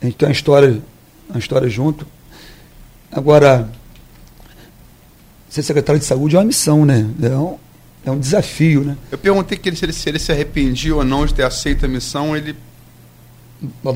A 0.00 0.04
gente 0.04 0.16
tem 0.16 0.28
uma 0.28 0.32
história, 0.32 0.80
uma 1.28 1.38
história 1.38 1.68
junto. 1.68 2.06
Agora, 3.10 3.70
ser 5.48 5.62
secretário 5.62 6.00
de 6.00 6.06
saúde 6.06 6.34
é 6.34 6.38
uma 6.38 6.44
missão, 6.46 6.84
né? 6.84 7.08
É 7.22 7.28
um, 7.28 7.58
é 8.04 8.10
um 8.10 8.18
desafio, 8.18 8.82
né? 8.82 8.96
Eu 9.10 9.18
perguntei 9.18 9.58
que 9.58 9.68
ele, 9.68 9.76
se, 9.76 9.84
ele, 9.84 9.92
se 9.92 10.08
ele 10.08 10.18
se 10.18 10.32
arrependia 10.32 10.94
ou 10.96 11.04
não 11.04 11.26
de 11.26 11.34
ter 11.34 11.44
aceito 11.44 11.84
a 11.84 11.88
missão, 11.88 12.36
ele 12.36 12.56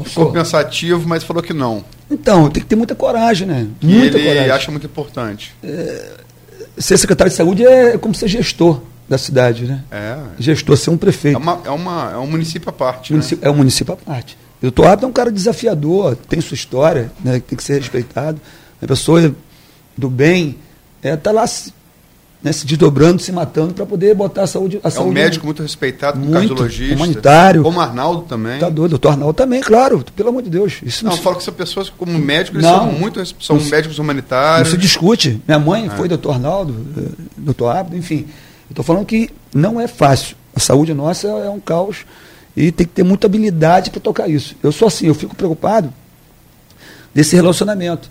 ficou 0.04 0.32
pensativo, 0.32 1.08
mas 1.08 1.24
falou 1.24 1.42
que 1.42 1.52
não. 1.52 1.84
Então, 2.10 2.48
tem 2.50 2.62
que 2.62 2.68
ter 2.68 2.76
muita 2.76 2.94
coragem, 2.94 3.46
né? 3.46 3.68
Que 3.80 3.86
muita 3.86 4.18
ele 4.18 4.28
coragem. 4.28 4.50
acha 4.50 4.70
muito 4.70 4.86
importante. 4.86 5.54
É, 5.62 6.12
ser 6.78 6.96
secretário 6.98 7.30
de 7.30 7.36
saúde 7.36 7.64
é 7.64 7.98
como 7.98 8.14
ser 8.14 8.28
gestor 8.28 8.80
da 9.08 9.18
cidade, 9.18 9.64
né? 9.64 9.84
É. 9.90 10.16
Gestor, 10.38 10.76
ser 10.76 10.90
um 10.90 10.96
prefeito. 10.96 11.36
É, 11.36 11.38
uma, 11.38 11.60
é, 11.64 11.70
uma, 11.70 12.12
é 12.12 12.18
um 12.18 12.26
município 12.26 12.68
à 12.68 12.72
parte. 12.72 13.12
Município, 13.12 13.42
né? 13.42 13.48
É 13.48 13.50
um 13.50 13.56
município 13.56 13.94
à 13.94 13.96
parte. 13.96 14.36
O 14.58 14.62
doutor 14.62 14.86
Abdo 14.86 15.06
é 15.06 15.08
um 15.08 15.12
cara 15.12 15.30
desafiador, 15.30 16.16
tem 16.16 16.40
sua 16.40 16.54
história, 16.54 17.12
né, 17.22 17.40
tem 17.46 17.56
que 17.56 17.62
ser 17.62 17.78
respeitado. 17.78 18.40
Uma 18.80 18.88
pessoa 18.88 19.34
do 19.96 20.08
bem, 20.08 20.56
está 20.96 21.08
é, 21.08 21.16
tá 21.16 21.32
lá 21.32 21.44
né, 22.42 22.52
se 22.52 22.66
desdobrando, 22.66 23.20
se 23.20 23.32
matando 23.32 23.74
para 23.74 23.84
poder 23.86 24.14
botar 24.14 24.42
a 24.42 24.46
saúde. 24.46 24.80
A 24.84 24.88
é 24.88 24.90
saúde 24.90 25.10
um 25.10 25.12
médico 25.12 25.46
muito 25.46 25.62
respeitado, 25.62 26.18
muito, 26.18 26.32
cardiologista. 26.32 26.94
Humanitário. 26.94 27.62
Como 27.62 27.80
Arnaldo 27.80 28.22
também. 28.22 28.58
Tá 28.58 28.68
doido, 28.68 28.90
doutor 28.90 29.10
Arnaldo 29.10 29.34
também, 29.34 29.60
claro, 29.60 30.04
pelo 30.14 30.28
amor 30.28 30.42
de 30.42 30.50
Deus. 30.50 30.80
Isso 30.82 31.04
não, 31.04 31.10
não 31.10 31.18
eu 31.18 31.22
falo 31.22 31.36
que 31.36 31.44
são 31.44 31.54
pessoas 31.54 31.90
como 31.90 32.16
médicos, 32.18 32.62
não, 32.62 32.78
são 32.78 32.92
muito 32.92 33.24
são 33.40 33.56
não, 33.56 33.64
médicos 33.64 33.98
humanitários. 33.98 34.68
Não 34.68 34.78
se 34.78 34.80
discute. 34.80 35.42
Minha 35.46 35.58
mãe 35.58 35.86
é. 35.86 35.90
foi 35.90 36.08
doutor 36.08 36.32
Arnaldo, 36.34 36.86
eh, 36.96 37.24
doutor 37.36 37.74
Abdo, 37.74 37.96
enfim. 37.96 38.26
Estou 38.68 38.84
falando 38.84 39.06
que 39.06 39.30
não 39.54 39.80
é 39.80 39.86
fácil. 39.86 40.36
A 40.54 40.60
saúde 40.60 40.94
nossa 40.94 41.28
é 41.28 41.50
um 41.50 41.60
caos 41.60 42.04
e 42.56 42.72
tem 42.72 42.86
que 42.86 42.92
ter 42.92 43.02
muita 43.02 43.26
habilidade 43.26 43.90
para 43.90 44.00
tocar 44.00 44.28
isso. 44.28 44.56
Eu 44.62 44.72
sou 44.72 44.88
assim, 44.88 45.06
eu 45.06 45.14
fico 45.14 45.36
preocupado 45.36 45.92
desse 47.14 47.36
relacionamento. 47.36 48.10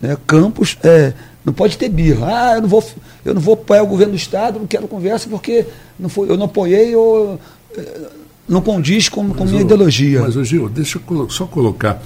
Né? 0.00 0.16
Campos 0.26 0.78
é, 0.82 1.12
não 1.44 1.52
pode 1.52 1.78
ter 1.78 1.88
birra. 1.88 2.26
Ah, 2.26 2.54
eu 2.56 2.62
não 2.62 2.68
vou, 2.68 2.84
eu 3.24 3.34
não 3.34 3.40
vou 3.40 3.54
apoiar 3.54 3.82
o 3.82 3.86
governo 3.86 4.12
do 4.12 4.16
Estado, 4.16 4.58
não 4.58 4.66
quero 4.66 4.86
conversa 4.86 5.28
porque 5.28 5.66
não 5.98 6.08
foi, 6.08 6.30
eu 6.30 6.36
não 6.36 6.46
apoiei 6.46 6.94
ou 6.94 7.40
é, 7.76 8.00
não 8.48 8.60
condiz 8.60 9.08
com, 9.08 9.30
com 9.30 9.44
minha 9.44 9.62
ideologia. 9.62 10.22
Mas, 10.22 10.34
Gil, 10.46 10.68
deixa 10.68 11.00
eu 11.10 11.30
só 11.30 11.46
colocar. 11.46 12.02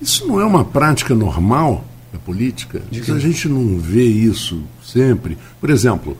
Isso 0.00 0.26
não 0.26 0.40
é 0.40 0.44
uma 0.44 0.64
prática 0.64 1.14
normal 1.14 1.84
da 2.12 2.18
política? 2.18 2.82
A 2.90 3.18
gente 3.18 3.48
não 3.48 3.78
vê 3.78 4.04
isso 4.04 4.62
sempre. 4.82 5.36
Por 5.60 5.68
exemplo, 5.68 6.16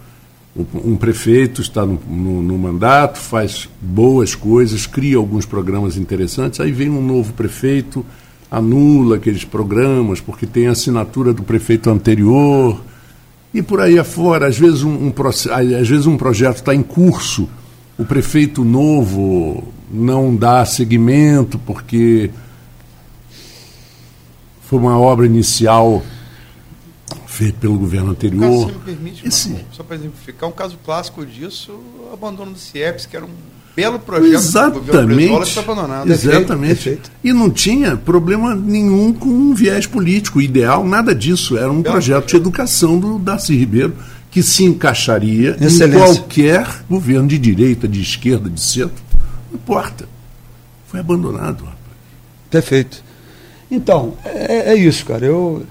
um 0.75 0.97
prefeito 0.97 1.63
está 1.63 1.87
no, 1.87 2.01
no, 2.09 2.43
no, 2.43 2.59
mandato, 2.59 3.19
faz 3.19 3.69
boas 3.81 4.35
coisas, 4.35 4.87
cria 4.87 5.17
alguns 5.17 5.47
programas 5.47 5.97
interessantes, 5.97 6.61
aí 6.61 6.73
vem 6.73 6.91
um 6.91 7.01
novo 7.01 7.33
prefeito, 7.33 8.05
anula 8.51 9.17
aqueles 9.17 9.45
programas 9.45 10.21
porque 10.21 10.47
tem 10.47 10.67
assinatura 10.67 11.33
do 11.33 11.43
prefeito 11.43 11.89
anterior 11.89 12.83
e 13.55 13.63
por 13.63 13.81
aí 13.81 13.99
afora. 13.99 14.49
Às 14.49 14.59
vezes 14.59 14.83
um, 14.83 15.09
um, 15.09 15.13
às 15.79 15.89
vezes 15.89 16.07
um 16.07 16.17
projeto 16.17 16.57
está 16.57 16.75
em 16.75 16.83
curso, 16.83 17.49
o 17.97 18.05
prefeito 18.05 18.65
novo 18.65 19.73
não 19.91 20.35
dá 20.35 20.65
seguimento 20.65 21.59
porque 21.59 22.31
foi 24.63 24.79
uma 24.79 24.99
obra 24.99 25.27
inicial 25.27 26.03
feito 27.27 27.59
pelo 27.59 27.79
governo 27.79 28.11
anterior. 28.11 28.67
Caso, 28.67 28.79
me 28.79 28.85
permite, 28.85 29.27
Esse... 29.27 29.65
só 29.73 29.83
para 29.83 29.97
exemplificar, 29.97 30.49
um 30.49 30.53
caso 30.53 30.77
clássico 30.85 31.25
disso, 31.25 31.73
o 31.73 32.13
abandono 32.13 32.53
do 32.53 32.59
CIEPS, 32.59 33.07
que 33.07 33.17
era 33.17 33.25
um 33.25 33.31
belo 33.75 33.99
projeto 33.99 34.35
exatamente, 34.35 34.87
do 34.87 34.93
governo 34.93 35.47
foi 35.47 35.63
abandonado. 35.63 36.11
Exatamente. 36.11 36.75
Perfeito. 36.75 37.11
E 37.23 37.33
não 37.33 37.51
tinha 37.51 37.97
problema 37.97 38.55
nenhum 38.55 39.13
com 39.13 39.29
um 39.29 39.55
viés 39.55 39.87
político 39.87 40.41
ideal, 40.41 40.85
nada 40.85 41.15
disso. 41.15 41.57
Era 41.57 41.71
um 41.71 41.83
projeto 41.83 42.29
de 42.29 42.37
educação 42.37 42.99
do 42.99 43.19
Darcy 43.19 43.57
Ribeiro 43.57 43.95
que 44.31 44.43
se 44.43 44.65
encaixaria 44.65 45.57
em 45.61 45.93
qualquer 45.93 46.67
governo 46.89 47.29
de 47.29 47.39
direita, 47.39 47.89
de 47.89 48.01
esquerda, 48.01 48.49
de 48.49 48.61
centro. 48.61 49.03
Não 49.51 49.57
importa. 49.59 50.09
Foi 50.87 51.01
abandonado. 51.01 51.65
Perfeito. 52.51 53.03
Então, 53.71 54.15
é, 54.25 54.73
é 54.73 54.75
isso, 54.75 55.05
cara. 55.05 55.25
Eu 55.25 55.65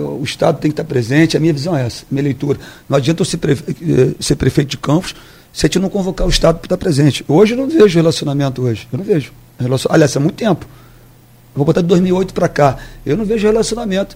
o 0.00 0.22
Estado 0.22 0.58
tem 0.58 0.70
que 0.70 0.74
estar 0.74 0.84
presente, 0.84 1.36
a 1.36 1.40
minha 1.40 1.52
visão 1.52 1.76
é 1.76 1.86
essa, 1.86 2.04
minha 2.10 2.22
leitura. 2.22 2.58
Não 2.88 2.96
adianta 2.96 3.22
eu 3.22 3.24
ser, 3.24 3.38
prefe... 3.38 3.64
Eh, 3.70 4.14
ser 4.20 4.36
prefeito 4.36 4.70
de 4.70 4.78
Campos 4.78 5.14
se 5.56 5.64
a 5.64 5.68
gente 5.68 5.78
não 5.78 5.88
convocar 5.88 6.26
o 6.26 6.28
Estado 6.28 6.58
para 6.58 6.66
estar 6.66 6.76
presente. 6.76 7.24
Hoje 7.26 7.54
eu 7.54 7.56
não 7.56 7.66
vejo 7.66 7.96
relacionamento 7.96 8.60
hoje, 8.60 8.86
eu 8.92 8.98
não 8.98 9.04
vejo. 9.06 9.32
Relacion... 9.58 9.90
Aliás, 9.90 10.14
há 10.14 10.20
muito 10.20 10.34
tempo. 10.34 10.66
Eu 10.66 11.56
vou 11.56 11.64
botar 11.64 11.80
de 11.80 11.86
2008 11.86 12.34
para 12.34 12.46
cá. 12.46 12.76
Eu 13.06 13.16
não 13.16 13.24
vejo 13.24 13.46
relacionamento 13.46 14.14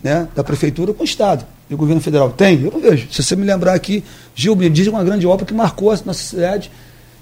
né, 0.00 0.28
da 0.32 0.44
Prefeitura 0.44 0.94
com 0.94 1.02
o 1.02 1.04
Estado. 1.04 1.44
E 1.68 1.74
o 1.74 1.76
governo 1.76 2.00
federal 2.00 2.30
tem? 2.30 2.62
Eu 2.62 2.70
não 2.70 2.80
vejo. 2.80 3.08
Se 3.10 3.20
você 3.20 3.34
me 3.34 3.44
lembrar 3.44 3.74
aqui, 3.74 4.04
Gil, 4.32 4.54
me 4.54 4.70
diz 4.70 4.86
uma 4.86 5.02
grande 5.02 5.26
obra 5.26 5.44
que 5.44 5.52
marcou 5.52 5.90
a 5.90 5.98
nossa 6.04 6.22
cidade, 6.22 6.70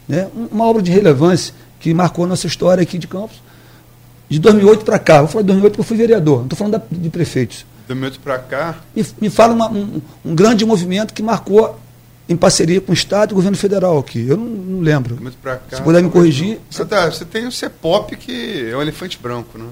né, 0.06 0.28
uma 0.52 0.66
obra 0.66 0.82
de 0.82 0.90
relevância 0.90 1.54
que 1.80 1.94
marcou 1.94 2.26
a 2.26 2.28
nossa 2.28 2.46
história 2.46 2.82
aqui 2.82 2.98
de 2.98 3.06
Campos. 3.06 3.42
De 4.28 4.38
2008 4.40 4.84
para 4.84 4.98
cá. 4.98 5.20
Vou 5.20 5.28
falar 5.28 5.40
de 5.40 5.46
2008 5.46 5.72
porque 5.72 5.80
eu 5.80 5.84
fui 5.86 5.96
vereador, 5.96 6.36
não 6.36 6.44
estou 6.44 6.58
falando 6.58 6.72
da, 6.74 6.82
de 6.90 7.08
prefeitos. 7.08 7.64
2008 7.88 8.20
para 8.20 8.38
cá? 8.40 8.74
Me, 8.94 9.06
me 9.22 9.30
fala 9.30 9.54
uma, 9.54 9.70
um, 9.70 10.02
um, 10.22 10.34
grande 10.34 10.66
movimento 10.66 11.14
que 11.14 11.22
marcou 11.22 11.80
em 12.28 12.36
parceria 12.36 12.80
com 12.80 12.92
o 12.92 12.94
Estado 12.94 13.30
e 13.30 13.32
o 13.32 13.36
governo 13.36 13.56
federal 13.56 13.98
aqui. 13.98 14.26
Eu 14.26 14.36
não, 14.36 14.46
não 14.46 14.80
lembro. 14.80 15.18
Cá, 15.42 15.60
Se 15.70 15.82
puder 15.82 16.02
me 16.02 16.10
corrigir. 16.10 16.58
Você, 16.70 16.84
tá, 16.84 17.10
você 17.10 17.24
tem 17.24 17.46
o 17.46 17.52
CEPOP, 17.52 18.16
que 18.16 18.70
é 18.70 18.76
um 18.76 18.82
elefante 18.82 19.18
branco, 19.20 19.58
né? 19.58 19.66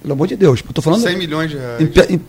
Pelo 0.00 0.12
amor 0.12 0.26
de 0.26 0.36
Deus. 0.36 0.60
Estou 0.60 0.82
falando. 0.82 1.02
100 1.02 1.16
milhões 1.16 1.50
de 1.50 1.56
reais. 1.56 1.80
Em, 1.80 2.14
em, 2.14 2.20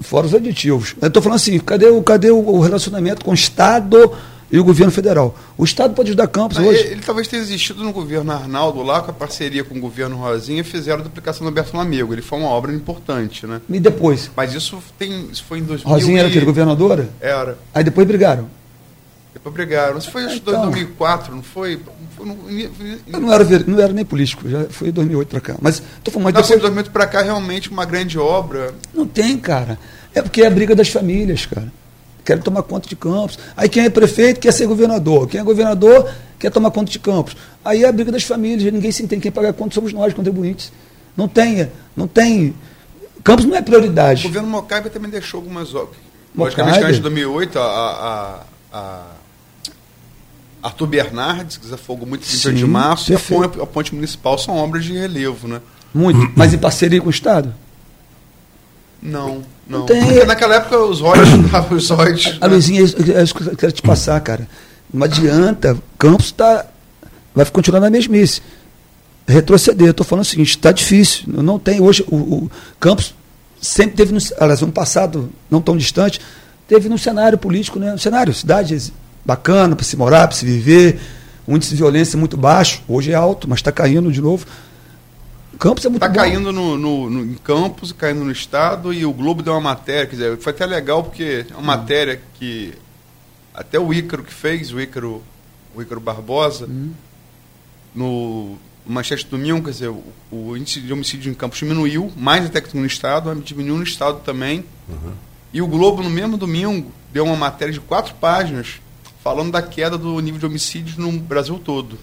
fora 0.00 0.26
os 0.26 0.34
aditivos. 0.34 0.94
Eu 1.00 1.08
estou 1.08 1.22
falando 1.22 1.36
assim: 1.36 1.58
cadê, 1.58 1.86
o, 1.86 2.02
cadê 2.02 2.30
o 2.30 2.60
relacionamento 2.60 3.24
com 3.24 3.32
o 3.32 3.34
Estado 3.34 4.12
e 4.52 4.58
o 4.58 4.64
governo 4.64 4.92
federal. 4.92 5.34
O 5.56 5.64
Estado 5.64 5.94
pode 5.94 6.10
ajudar 6.10 6.26
Campos 6.28 6.58
Mas 6.58 6.66
hoje. 6.66 6.80
Ele, 6.80 6.88
ele, 6.90 7.00
talvez 7.00 7.26
tenha 7.26 7.42
existido 7.42 7.82
no 7.82 7.90
governo 7.90 8.30
Arnaldo 8.30 8.82
lá, 8.82 9.00
com 9.00 9.10
a 9.10 9.14
parceria 9.14 9.64
com 9.64 9.74
o 9.74 9.80
governo 9.80 10.16
Rosinha, 10.16 10.62
fizeram 10.62 11.00
a 11.00 11.04
duplicação 11.04 11.42
do 11.42 11.48
Alberto 11.48 11.74
Lamego. 11.74 12.12
Ele 12.12 12.22
foi 12.22 12.38
uma 12.38 12.50
obra 12.50 12.72
importante, 12.72 13.46
né? 13.46 13.62
E 13.68 13.80
depois? 13.80 14.30
Mas 14.36 14.52
isso, 14.52 14.78
tem, 14.98 15.28
isso 15.32 15.42
foi 15.48 15.58
em 15.58 15.62
2000 15.62 15.90
Rosinha 15.90 16.16
e... 16.16 16.18
era 16.18 16.28
aquele 16.28 16.44
governadora? 16.44 17.08
Era. 17.18 17.58
Aí 17.74 17.82
depois 17.82 18.06
brigaram? 18.06 18.48
Depois 19.32 19.54
brigaram. 19.54 19.98
Isso 19.98 20.10
foi 20.10 20.24
em 20.24 20.36
então, 20.36 20.62
2004, 20.62 21.34
não 21.34 21.42
foi? 21.42 21.80
Não, 22.18 22.36
não, 23.06 23.20
não, 23.20 23.32
era, 23.32 23.44
não 23.66 23.80
era 23.80 23.92
nem 23.92 24.04
político, 24.04 24.48
já 24.48 24.64
foi 24.64 24.92
2008 24.92 25.28
para 25.28 25.40
cá. 25.40 25.56
Mas 25.60 25.82
tô 26.04 26.10
falando, 26.10 26.24
mas 26.24 26.34
depois... 26.34 26.60
2008 26.60 26.90
para 26.90 27.06
cá 27.06 27.22
realmente 27.22 27.70
uma 27.70 27.84
grande 27.84 28.18
obra. 28.18 28.74
Não 28.94 29.06
tem, 29.06 29.38
cara. 29.38 29.78
É 30.14 30.20
porque 30.20 30.42
é 30.42 30.46
a 30.46 30.50
briga 30.50 30.74
das 30.76 30.88
famílias, 30.88 31.46
cara 31.46 31.72
querem 32.24 32.42
tomar 32.42 32.62
conta 32.62 32.88
de 32.88 32.96
Campos. 32.96 33.38
Aí 33.56 33.68
quem 33.68 33.84
é 33.84 33.90
prefeito 33.90 34.40
quer 34.40 34.52
ser 34.52 34.66
governador. 34.66 35.28
Quem 35.28 35.40
é 35.40 35.44
governador 35.44 36.10
quer 36.38 36.50
tomar 36.50 36.70
conta 36.70 36.90
de 36.90 36.98
Campos. 36.98 37.36
Aí 37.64 37.84
é 37.84 37.88
a 37.88 37.92
briga 37.92 38.12
das 38.12 38.24
famílias, 38.24 38.72
ninguém 38.72 38.92
se 38.92 39.02
entende. 39.02 39.22
Quem 39.22 39.32
paga 39.32 39.50
a 39.50 39.52
conta 39.52 39.74
somos 39.74 39.92
nós, 39.92 40.14
contribuintes. 40.14 40.72
Não 41.16 41.28
tem, 41.28 41.70
não 41.96 42.06
tem. 42.06 42.54
Campos 43.22 43.44
não 43.44 43.56
é 43.56 43.62
prioridade. 43.62 44.26
O 44.26 44.28
governo 44.28 44.48
Mocaiba 44.48 44.90
também 44.90 45.10
deixou 45.10 45.38
algumas 45.38 45.74
obras. 45.74 45.96
Logicamente, 46.34 46.78
antes 46.78 46.96
de 46.96 47.02
2008, 47.02 47.58
a, 47.58 47.62
a, 47.62 48.40
a, 48.72 49.06
Arthur 50.62 50.86
Bernardes, 50.86 51.56
que 51.56 51.64
desafogou 51.64 52.06
muito 52.06 52.22
em 52.22 52.34
1 52.34 52.38
Sim, 52.38 52.54
de 52.54 52.64
março, 52.66 53.10
e 53.10 53.14
a 53.14 53.18
perfeito. 53.18 53.42
ponte, 53.42 53.60
a 53.62 53.66
ponte 53.66 53.94
municipal 53.94 54.38
são 54.38 54.56
obras 54.56 54.84
de 54.84 54.92
relevo, 54.92 55.48
né? 55.48 55.60
Muito. 55.92 56.30
Mas 56.36 56.54
em 56.54 56.58
parceria 56.58 57.00
com 57.00 57.08
o 57.08 57.10
Estado? 57.10 57.52
Não, 59.02 59.42
não. 59.66 59.80
Não 59.80 59.86
tem- 59.86 60.04
Porque 60.04 60.24
naquela 60.24 60.56
época 60.56 60.78
os 60.78 61.00
royalties 61.00 61.42
davam 61.50 61.76
os 61.76 61.90
royalties. 61.90 62.38
A 62.40 62.46
né? 62.46 62.52
Luizinha, 62.54 62.80
é 62.82 63.22
isso 63.22 63.34
que 63.34 63.42
eu 63.46 63.56
quero 63.56 63.72
te 63.72 63.82
passar, 63.82 64.20
cara. 64.20 64.48
Não 64.92 65.04
adianta. 65.04 65.76
Campos 65.98 66.30
tá, 66.30 66.66
vai 67.34 67.44
continuar 67.46 67.80
na 67.80 67.90
mesmice. 67.90 68.40
Retroceder. 69.26 69.88
Eu 69.88 69.94
tô 69.94 70.04
falando 70.04 70.24
o 70.24 70.28
seguinte, 70.28 70.50
está 70.50 70.70
difícil. 70.70 71.24
Não 71.26 71.58
tem. 71.58 71.80
Hoje, 71.80 72.04
o, 72.08 72.16
o 72.16 72.50
Campos 72.78 73.14
sempre 73.60 73.96
teve, 73.96 74.12
no, 74.12 74.20
aliás, 74.38 74.60
no 74.60 74.70
passado, 74.70 75.30
não 75.50 75.60
tão 75.60 75.76
distante, 75.76 76.20
teve 76.68 76.88
no 76.88 76.98
cenário 76.98 77.38
político, 77.38 77.78
né? 77.78 77.92
No 77.92 77.98
cenário, 77.98 78.32
cidade 78.34 78.92
bacana 79.24 79.74
para 79.76 79.84
se 79.84 79.96
morar, 79.96 80.26
para 80.28 80.36
se 80.36 80.44
viver, 80.44 81.00
um 81.46 81.56
índice 81.56 81.70
de 81.72 81.76
violência 81.76 82.18
muito 82.18 82.36
baixo. 82.36 82.82
Hoje 82.88 83.12
é 83.12 83.14
alto, 83.14 83.48
mas 83.48 83.58
está 83.58 83.70
caindo 83.72 84.10
de 84.12 84.20
novo. 84.20 84.46
Campos 85.58 85.84
é 85.84 85.88
muito 85.88 86.00
Tá 86.00 86.08
bom. 86.08 86.14
caindo 86.14 86.52
no, 86.52 86.76
no, 86.76 87.10
no- 87.10 87.22
em 87.24 87.34
Campos, 87.34 87.92
caindo 87.92 88.24
no 88.24 88.32
Estado, 88.32 88.92
e 88.92 89.04
o 89.06 89.12
Globo 89.12 89.42
deu 89.42 89.52
uma 89.52 89.60
matéria, 89.60 90.06
quer 90.06 90.16
dizer, 90.16 90.38
foi 90.38 90.52
até 90.52 90.66
legal 90.66 91.04
porque 91.04 91.46
é 91.48 91.52
Hum. 91.54 91.58
uma 91.58 91.76
matéria 91.76 92.20
que 92.34 92.74
até 93.54 93.78
o 93.78 93.92
Ícaro 93.92 94.24
que 94.24 94.32
fez, 94.34 94.72
o 94.72 94.80
Ícaro, 94.80 95.22
o 95.74 95.80
Ícaro 95.82 96.00
Barbosa, 96.00 96.66
Hum. 96.66 96.90
no 97.94 98.56
Manchete 98.86 99.26
Domingo, 99.26 99.62
quer 99.64 99.70
dizer, 99.70 99.88
o, 99.88 100.02
o 100.32 100.56
índice 100.56 100.80
de 100.80 100.92
homicídio 100.92 101.30
em 101.30 101.34
Campos 101.34 101.58
diminuiu, 101.58 102.10
mais 102.16 102.44
até 102.46 102.60
que 102.60 102.76
no 102.76 102.84
Estado, 102.84 103.32
mas 103.34 103.44
diminuiu 103.44 103.76
no 103.76 103.84
Estado 103.84 104.20
também. 104.24 104.64
E 105.52 105.60
o 105.62 105.66
Globo, 105.66 106.02
no 106.02 106.10
mesmo 106.10 106.36
domingo, 106.36 106.90
deu 107.12 107.24
uma 107.24 107.36
matéria 107.36 107.72
de 107.72 107.78
quatro 107.78 108.14
páginas 108.14 108.80
falando 109.22 109.50
da 109.52 109.62
queda 109.62 109.96
do 109.98 110.18
nível 110.20 110.38
de 110.40 110.46
homicídios 110.46 110.96
no 110.96 111.12
Brasil 111.12 111.60
todo. 111.62 111.98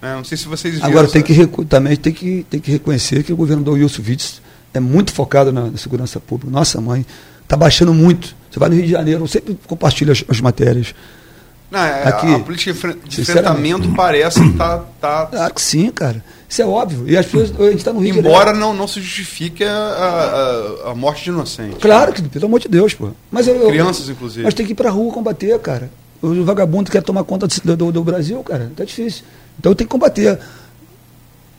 É, 0.00 0.14
não 0.14 0.24
sei 0.24 0.38
se 0.38 0.46
vocês 0.46 0.74
viram 0.74 0.86
Agora 0.88 1.08
tem 1.08 1.22
que 1.22 1.46
também 1.64 1.96
tem 1.96 2.12
que, 2.12 2.46
tem 2.48 2.60
que 2.60 2.70
reconhecer 2.70 3.22
que 3.24 3.32
o 3.32 3.36
governador 3.36 3.74
Wilson 3.74 4.02
Witts 4.06 4.40
é 4.72 4.78
muito 4.78 5.12
focado 5.12 5.52
na, 5.52 5.70
na 5.70 5.76
segurança 5.78 6.20
pública. 6.20 6.52
Nossa 6.52 6.80
mãe, 6.80 7.04
está 7.42 7.56
baixando 7.56 7.92
muito. 7.92 8.36
Você 8.50 8.60
vai 8.60 8.68
no 8.68 8.76
Rio 8.76 8.84
de 8.84 8.90
Janeiro, 8.92 9.24
eu 9.24 9.28
sempre 9.28 9.58
compartilho 9.66 10.12
as, 10.12 10.24
as 10.28 10.40
matérias. 10.40 10.94
Não, 11.70 11.80
é, 11.80 12.04
a- 12.04 12.08
Aqui, 12.10 12.32
a 12.34 12.38
política 12.38 12.72
de 13.04 13.20
enfrentamento 13.20 13.92
parece 13.94 14.40
que 14.40 14.56
tá, 14.56 14.78
tá 15.00 15.26
Claro 15.26 15.54
que 15.54 15.60
sim, 15.60 15.90
cara. 15.90 16.24
Isso 16.48 16.62
é 16.62 16.64
óbvio. 16.66 17.04
E 17.06 17.16
as 17.16 17.26
pessoas, 17.26 17.60
a 17.60 17.64
gente 17.70 17.78
está 17.78 17.92
no 17.92 18.00
Rio 18.00 18.12
de 18.14 18.18
embora 18.20 18.54
não, 18.54 18.72
não 18.72 18.86
se 18.88 19.00
justifique 19.02 19.64
a, 19.64 19.70
a, 20.86 20.90
a 20.92 20.94
morte 20.94 21.24
de 21.24 21.30
inocentes. 21.30 21.76
Claro 21.78 22.12
que, 22.12 22.22
pelo 22.22 22.46
amor 22.46 22.60
de 22.60 22.68
Deus, 22.68 22.94
pô. 22.94 23.10
Mas 23.30 23.46
eu, 23.48 23.54
eu- 23.56 23.68
Crianças, 23.68 24.08
inclusive. 24.08 24.44
Mas 24.44 24.54
tem 24.54 24.64
que 24.64 24.72
ir 24.72 24.74
pra 24.76 24.90
rua 24.90 25.12
combater, 25.12 25.58
cara. 25.58 25.90
O 26.20 26.44
vagabundo 26.44 26.90
quer 26.90 27.02
tomar 27.02 27.22
conta 27.24 27.46
do, 27.46 27.76
do- 27.76 27.92
do 27.92 28.04
Brasil, 28.04 28.42
cara. 28.42 28.70
Tá 28.76 28.84
difícil. 28.84 29.24
Então 29.58 29.74
tem 29.74 29.86
que 29.86 29.90
combater. 29.90 30.38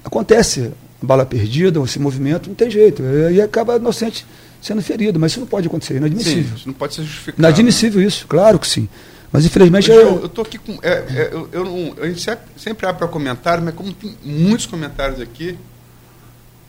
Acontece 0.03 0.71
bala 1.01 1.25
perdida, 1.25 1.79
esse 1.81 1.99
movimento, 1.99 2.47
não 2.49 2.55
tem 2.55 2.69
jeito. 2.69 3.01
E 3.03 3.25
aí 3.27 3.41
acaba 3.41 3.77
inocente 3.77 4.25
sendo 4.61 4.81
ferido. 4.81 5.19
Mas 5.19 5.31
isso 5.31 5.39
não 5.39 5.47
pode 5.47 5.67
acontecer, 5.67 5.93
é 5.93 5.95
Sim, 5.95 6.05
inadmissível. 6.05 6.55
isso 6.57 6.67
não 6.67 6.73
pode 6.73 6.95
ser 6.95 7.03
justificado. 7.03 7.39
Inadmissível 7.41 8.01
isso, 8.01 8.27
claro 8.27 8.59
que 8.59 8.67
sim. 8.67 8.89
Mas 9.31 9.45
infelizmente. 9.45 9.89
Eu- 9.91 9.95
eu, 10.01 10.21
eu 10.23 10.29
tô 10.29 10.41
aqui 10.41 10.57
com. 10.57 10.73
é, 10.81 10.89
é, 11.09 11.29
eu, 11.31 11.47
eu 11.51 11.63
não- 11.65 11.95
a 12.03 12.07
gente 12.07 12.21
sempre, 12.21 12.45
sempre 12.57 12.85
abre 12.87 12.99
para 12.99 13.07
comentário, 13.07 13.63
mas 13.63 13.73
como 13.75 13.93
tem 13.93 14.13
muitos 14.23 14.65
comentários 14.65 15.21
aqui, 15.21 15.57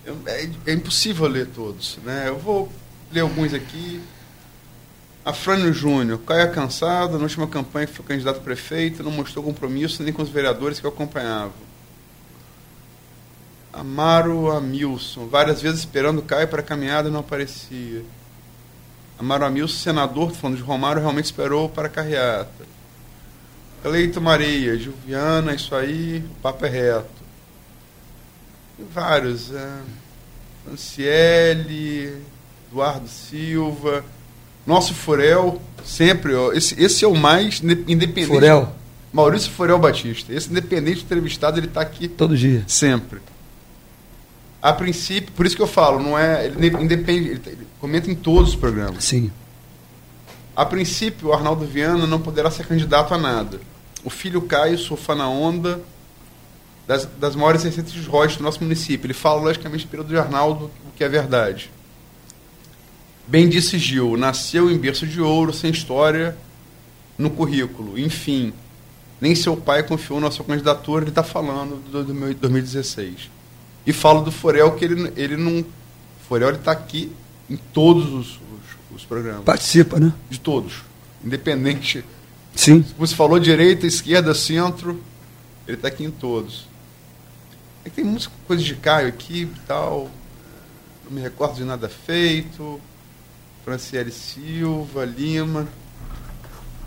eu- 0.04 0.16
é, 0.26 0.48
é 0.66 0.72
impossível 0.74 1.26
ler 1.26 1.46
todos. 1.46 1.98
Né? 2.04 2.24
Eu 2.28 2.38
vou 2.38 2.70
ler 3.12 3.20
alguns 3.20 3.54
aqui. 3.54 4.00
Afrânio 5.24 5.72
Júnior, 5.72 6.18
Caia 6.26 6.48
cansado, 6.48 7.18
na 7.18 7.24
última 7.24 7.46
campanha 7.46 7.86
que 7.86 7.92
foi 7.92 8.04
candidato 8.04 8.38
a 8.38 8.42
prefeito, 8.42 9.02
não 9.02 9.10
mostrou 9.10 9.44
compromisso 9.44 10.02
nem 10.02 10.12
com 10.12 10.22
os 10.22 10.30
vereadores 10.30 10.80
que 10.80 10.86
o 10.86 10.88
acompanhavam. 10.88 11.70
Amaro 13.72 14.50
Amilson, 14.50 15.26
várias 15.26 15.60
vezes 15.60 15.80
esperando 15.80 16.22
Caio 16.22 16.48
para 16.48 16.60
a 16.60 16.64
caminhada 16.64 17.10
não 17.10 17.20
aparecia. 17.20 18.02
Amaro 19.18 19.44
Amilson, 19.44 19.76
senador, 19.76 20.32
falando 20.32 20.56
de 20.56 20.62
Romário, 20.62 21.02
realmente 21.02 21.26
esperou 21.26 21.68
para 21.68 21.86
a 21.86 21.90
carreata. 21.90 22.66
Cleito 23.82 24.20
Maria, 24.20 24.76
Juliana, 24.78 25.54
isso 25.54 25.74
aí, 25.74 26.18
o 26.18 26.40
papo 26.42 26.66
é 26.66 26.68
reto. 26.68 27.20
Vários. 28.92 29.52
É, 29.52 29.80
Franciele, 30.64 32.22
Eduardo 32.70 33.08
Silva, 33.08 34.04
nosso 34.70 34.94
Furel, 34.94 35.60
sempre, 35.84 36.34
ó, 36.34 36.52
esse, 36.52 36.80
esse 36.82 37.04
é 37.04 37.08
o 37.08 37.14
mais 37.14 37.60
inde- 37.62 37.84
independente. 37.92 38.28
Furel, 38.28 38.72
Maurício 39.12 39.50
Furel 39.50 39.78
Batista. 39.78 40.32
Esse 40.32 40.48
independente 40.48 41.02
entrevistado, 41.02 41.58
ele 41.58 41.66
está 41.66 41.80
aqui 41.80 42.06
todo 42.08 42.36
dia. 42.36 42.62
Sempre. 42.66 43.20
A 44.62 44.72
princípio, 44.72 45.32
por 45.32 45.44
isso 45.46 45.56
que 45.56 45.62
eu 45.62 45.66
falo, 45.66 46.00
não 46.02 46.18
é. 46.18 46.46
Ele 46.46 46.68
independe, 46.68 47.28
ele, 47.30 47.42
ele 47.46 47.66
comenta 47.80 48.10
em 48.10 48.14
todos 48.14 48.50
os 48.50 48.56
programas. 48.56 49.04
Sim. 49.04 49.30
A 50.54 50.64
princípio, 50.64 51.28
o 51.28 51.32
Arnaldo 51.32 51.64
Viana 51.64 52.06
não 52.06 52.20
poderá 52.20 52.50
ser 52.50 52.66
candidato 52.66 53.12
a 53.14 53.18
nada. 53.18 53.60
O 54.04 54.10
filho 54.10 54.42
Caio 54.42 54.78
surfa 54.78 55.14
na 55.14 55.28
onda 55.28 55.80
das, 56.86 57.06
das 57.18 57.34
maiores 57.34 57.62
receitas 57.62 57.92
de 57.92 58.02
royalties 58.02 58.36
do 58.36 58.44
nosso 58.44 58.62
município. 58.62 59.06
Ele 59.06 59.14
fala, 59.14 59.40
logicamente, 59.40 59.86
pelo 59.86 60.04
de 60.04 60.16
Arnaldo, 60.16 60.70
o 60.86 60.96
que 60.96 61.02
é 61.02 61.08
verdade. 61.08 61.70
Bem 63.30 63.48
disse 63.48 63.78
Gil, 63.78 64.16
nasceu 64.16 64.68
em 64.68 64.76
berço 64.76 65.06
de 65.06 65.20
ouro, 65.20 65.52
sem 65.52 65.70
história 65.70 66.36
no 67.16 67.30
currículo. 67.30 67.96
Enfim, 67.96 68.52
nem 69.20 69.36
seu 69.36 69.56
pai 69.56 69.84
confiou 69.84 70.18
na 70.20 70.32
sua 70.32 70.44
candidatura, 70.44 71.04
ele 71.04 71.10
está 71.10 71.22
falando 71.22 71.76
do, 71.90 72.02
do 72.02 72.12
meu 72.12 72.34
2016. 72.34 73.30
E 73.86 73.92
falo 73.92 74.22
do 74.22 74.32
Forel, 74.32 74.72
que 74.72 74.84
ele, 74.84 75.12
ele 75.16 75.36
não. 75.36 75.64
Forel 76.28 76.50
está 76.50 76.72
aqui 76.72 77.12
em 77.48 77.56
todos 77.56 78.06
os, 78.12 78.26
os- 78.36 78.96
os 78.96 79.04
programas. 79.04 79.44
Participa, 79.44 80.00
né? 80.00 80.12
De 80.28 80.40
todos. 80.40 80.82
Independente. 81.24 82.04
Sim. 82.54 82.82
Como 82.82 83.06
você 83.06 83.14
falou, 83.14 83.38
direita, 83.38 83.86
esquerda, 83.86 84.34
centro, 84.34 85.00
ele 85.68 85.76
está 85.76 85.86
aqui 85.86 86.02
em 86.04 86.10
todos. 86.10 86.66
É 87.84 87.88
que 87.90 87.94
tem 87.96 88.04
muitas 88.04 88.28
coisas 88.46 88.66
de 88.66 88.74
Caio 88.74 89.06
aqui 89.08 89.42
e 89.42 89.60
tal. 89.68 90.10
Não 91.04 91.12
me 91.12 91.20
recordo 91.20 91.54
de 91.54 91.64
nada 91.64 91.88
feito. 91.88 92.80
Franciele 93.64 94.10
Silva, 94.10 95.04
Lima. 95.04 95.68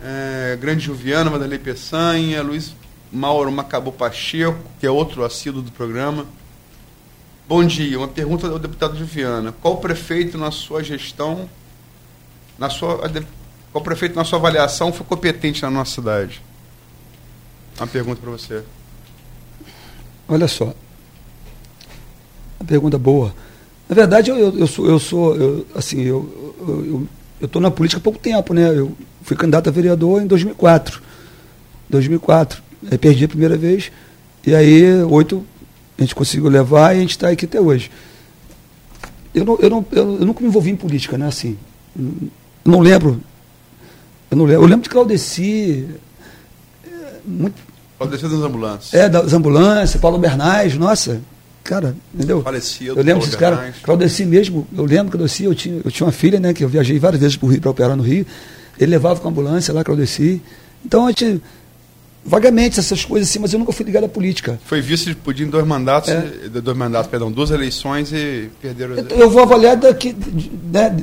É, 0.02 0.58
Grande 0.60 0.84
Juviana, 0.84 1.30
Vanderlei 1.30 1.58
Peçanha, 1.58 2.42
Luiz 2.42 2.74
Mauro 3.10 3.50
Macabou 3.50 3.92
Pacheco, 3.92 4.58
que 4.78 4.86
é 4.86 4.90
outro 4.90 5.24
assíduo 5.24 5.62
do 5.62 5.72
programa. 5.72 6.26
Bom 7.48 7.64
dia, 7.64 7.98
uma 7.98 8.08
pergunta 8.08 8.46
ao 8.48 8.58
deputado 8.58 8.96
Juviana. 8.98 9.52
Qual 9.62 9.78
prefeito 9.78 10.36
na 10.36 10.50
sua 10.50 10.82
gestão, 10.82 11.48
na 12.58 12.68
sua, 12.68 13.00
qual 13.72 13.82
prefeito 13.82 14.16
na 14.16 14.24
sua 14.24 14.38
avaliação 14.38 14.92
foi 14.92 15.06
competente 15.06 15.62
na 15.62 15.70
nossa 15.70 15.94
cidade? 15.94 16.42
Uma 17.78 17.86
pergunta 17.86 18.20
para 18.20 18.30
você. 18.30 18.62
Olha 20.28 20.48
só. 20.48 20.74
Uma 22.58 22.66
pergunta 22.66 22.98
boa. 22.98 23.34
Na 23.88 23.94
verdade, 23.94 24.30
eu, 24.30 24.36
eu, 24.36 24.58
eu 24.58 24.66
sou, 24.66 24.86
eu 24.86 24.98
sou 24.98 25.36
eu, 25.36 25.66
assim, 25.74 26.00
eu 26.00 26.53
eu- 26.68 27.08
estou 27.46 27.60
na 27.60 27.70
política 27.70 27.98
há 28.00 28.02
pouco 28.02 28.18
tempo, 28.18 28.54
né? 28.54 28.68
Eu 28.70 28.92
fui 29.22 29.36
candidato 29.36 29.68
a 29.68 29.72
vereador 29.72 30.22
em 30.22 30.26
2004. 30.26 31.00
2004. 31.90 32.62
Aí 32.90 32.98
perdi 32.98 33.24
a 33.24 33.28
primeira 33.28 33.56
vez. 33.56 33.90
E 34.46 34.54
aí, 34.54 35.02
oito, 35.04 35.44
a 35.98 36.02
gente 36.02 36.14
conseguiu 36.14 36.48
levar 36.48 36.94
e 36.94 36.98
a 36.98 37.00
gente 37.00 37.10
está 37.12 37.28
aqui 37.28 37.44
até 37.44 37.60
hoje. 37.60 37.90
Eu, 39.34 39.44
não, 39.44 39.58
eu, 39.58 39.70
não, 39.70 39.86
eu, 39.92 40.16
eu 40.20 40.26
nunca 40.26 40.40
me 40.40 40.46
envolvi 40.48 40.70
em 40.70 40.76
política, 40.76 41.18
né? 41.18 41.26
Assim, 41.26 41.56
não 42.64 42.80
lembro. 42.80 43.20
Eu 44.30 44.36
não 44.36 44.44
lembro. 44.44 44.62
Eu 44.62 44.68
lembro 44.68 44.82
de 44.82 44.88
Claudeci. 44.90 45.88
é, 46.86 46.90
Muito, 47.24 47.54
Pode 47.98 48.10
descer 48.10 48.28
das 48.28 48.40
ambulâncias. 48.40 48.94
é, 48.94 49.08
das 49.08 49.32
ambulâncias, 49.32 50.00
Paulo 50.00 50.18
Bernais, 50.18 50.76
nossa, 50.76 51.20
cara, 51.64 51.96
entendeu? 52.14 52.44
Eu 52.80 53.02
lembro 53.02 53.20
desses 53.20 53.34
caras. 53.34 53.74
Claudeci 53.82 54.24
mesmo, 54.26 54.66
eu 54.76 54.84
lembro 54.84 55.06
que 55.06 55.16
Claudeci, 55.16 55.44
eu 55.44 55.54
tinha, 55.54 55.80
eu 55.84 55.90
tinha 55.90 56.06
uma 56.06 56.12
filha, 56.12 56.38
né, 56.38 56.52
que 56.52 56.62
eu 56.62 56.68
viajei 56.68 56.98
várias 56.98 57.20
vezes 57.20 57.36
para 57.36 57.46
o 57.46 57.50
Rio 57.50 57.60
para 57.60 57.70
operar 57.70 57.96
no 57.96 58.02
Rio, 58.02 58.26
ele 58.78 58.90
levava 58.90 59.18
com 59.18 59.26
a 59.26 59.30
ambulância 59.30 59.72
lá, 59.72 59.82
Claudeci. 59.82 60.42
Então 60.84 61.06
a 61.06 61.08
gente, 61.08 61.40
vagamente 62.24 62.78
essas 62.78 63.04
coisas 63.04 63.28
assim, 63.28 63.38
mas 63.38 63.52
eu 63.52 63.58
nunca 63.58 63.72
fui 63.72 63.84
ligado 63.86 64.04
à 64.04 64.08
política. 64.08 64.60
Foi 64.64 64.80
vice 64.80 65.06
de 65.06 65.14
Pudim 65.14 65.44
em 65.44 65.50
dois 65.50 65.66
mandatos, 65.66 66.10
É. 66.10 66.22
dois 66.62 66.76
mandatos, 66.76 67.10
perdão, 67.10 67.32
duas 67.32 67.50
eleições 67.50 68.12
e 68.12 68.50
perderam. 68.60 68.96
Eu, 68.96 69.04
eu 69.08 69.30
vou 69.30 69.42
avaliar 69.42 69.76
daqui, 69.76 70.14
né, 70.70 70.94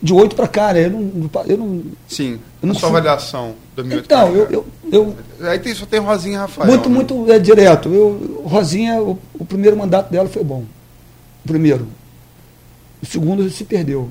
de 0.00 0.12
oito 0.12 0.36
para 0.36 0.46
cá, 0.46 0.72
né, 0.72 0.86
eu 0.86 0.90
não, 0.90 1.30
eu 1.46 1.56
não 1.56 1.82
Sim. 2.08 2.38
Eu 2.62 2.68
não 2.68 2.74
a 2.74 2.78
sua 2.78 2.88
avaliação, 2.88 3.54
2008. 3.74 4.04
então, 4.04 4.34
eu, 4.34 4.50
eu, 4.50 4.66
eu 4.92 5.16
Aí 5.48 5.58
tem, 5.58 5.74
só 5.74 5.86
tem 5.86 6.00
Rosinha 6.00 6.34
e 6.34 6.38
Rafael. 6.38 6.68
muito, 6.68 6.88
né? 6.88 6.94
muito 6.94 7.32
é, 7.32 7.38
direto. 7.38 7.88
Eu, 7.88 8.42
Rosinha, 8.44 9.00
o, 9.00 9.18
o 9.34 9.44
primeiro 9.44 9.76
mandato 9.76 10.10
dela 10.10 10.28
foi 10.28 10.42
bom. 10.42 10.64
O 11.44 11.48
primeiro. 11.48 11.86
O 13.02 13.06
segundo 13.06 13.48
se 13.50 13.64
perdeu. 13.64 14.10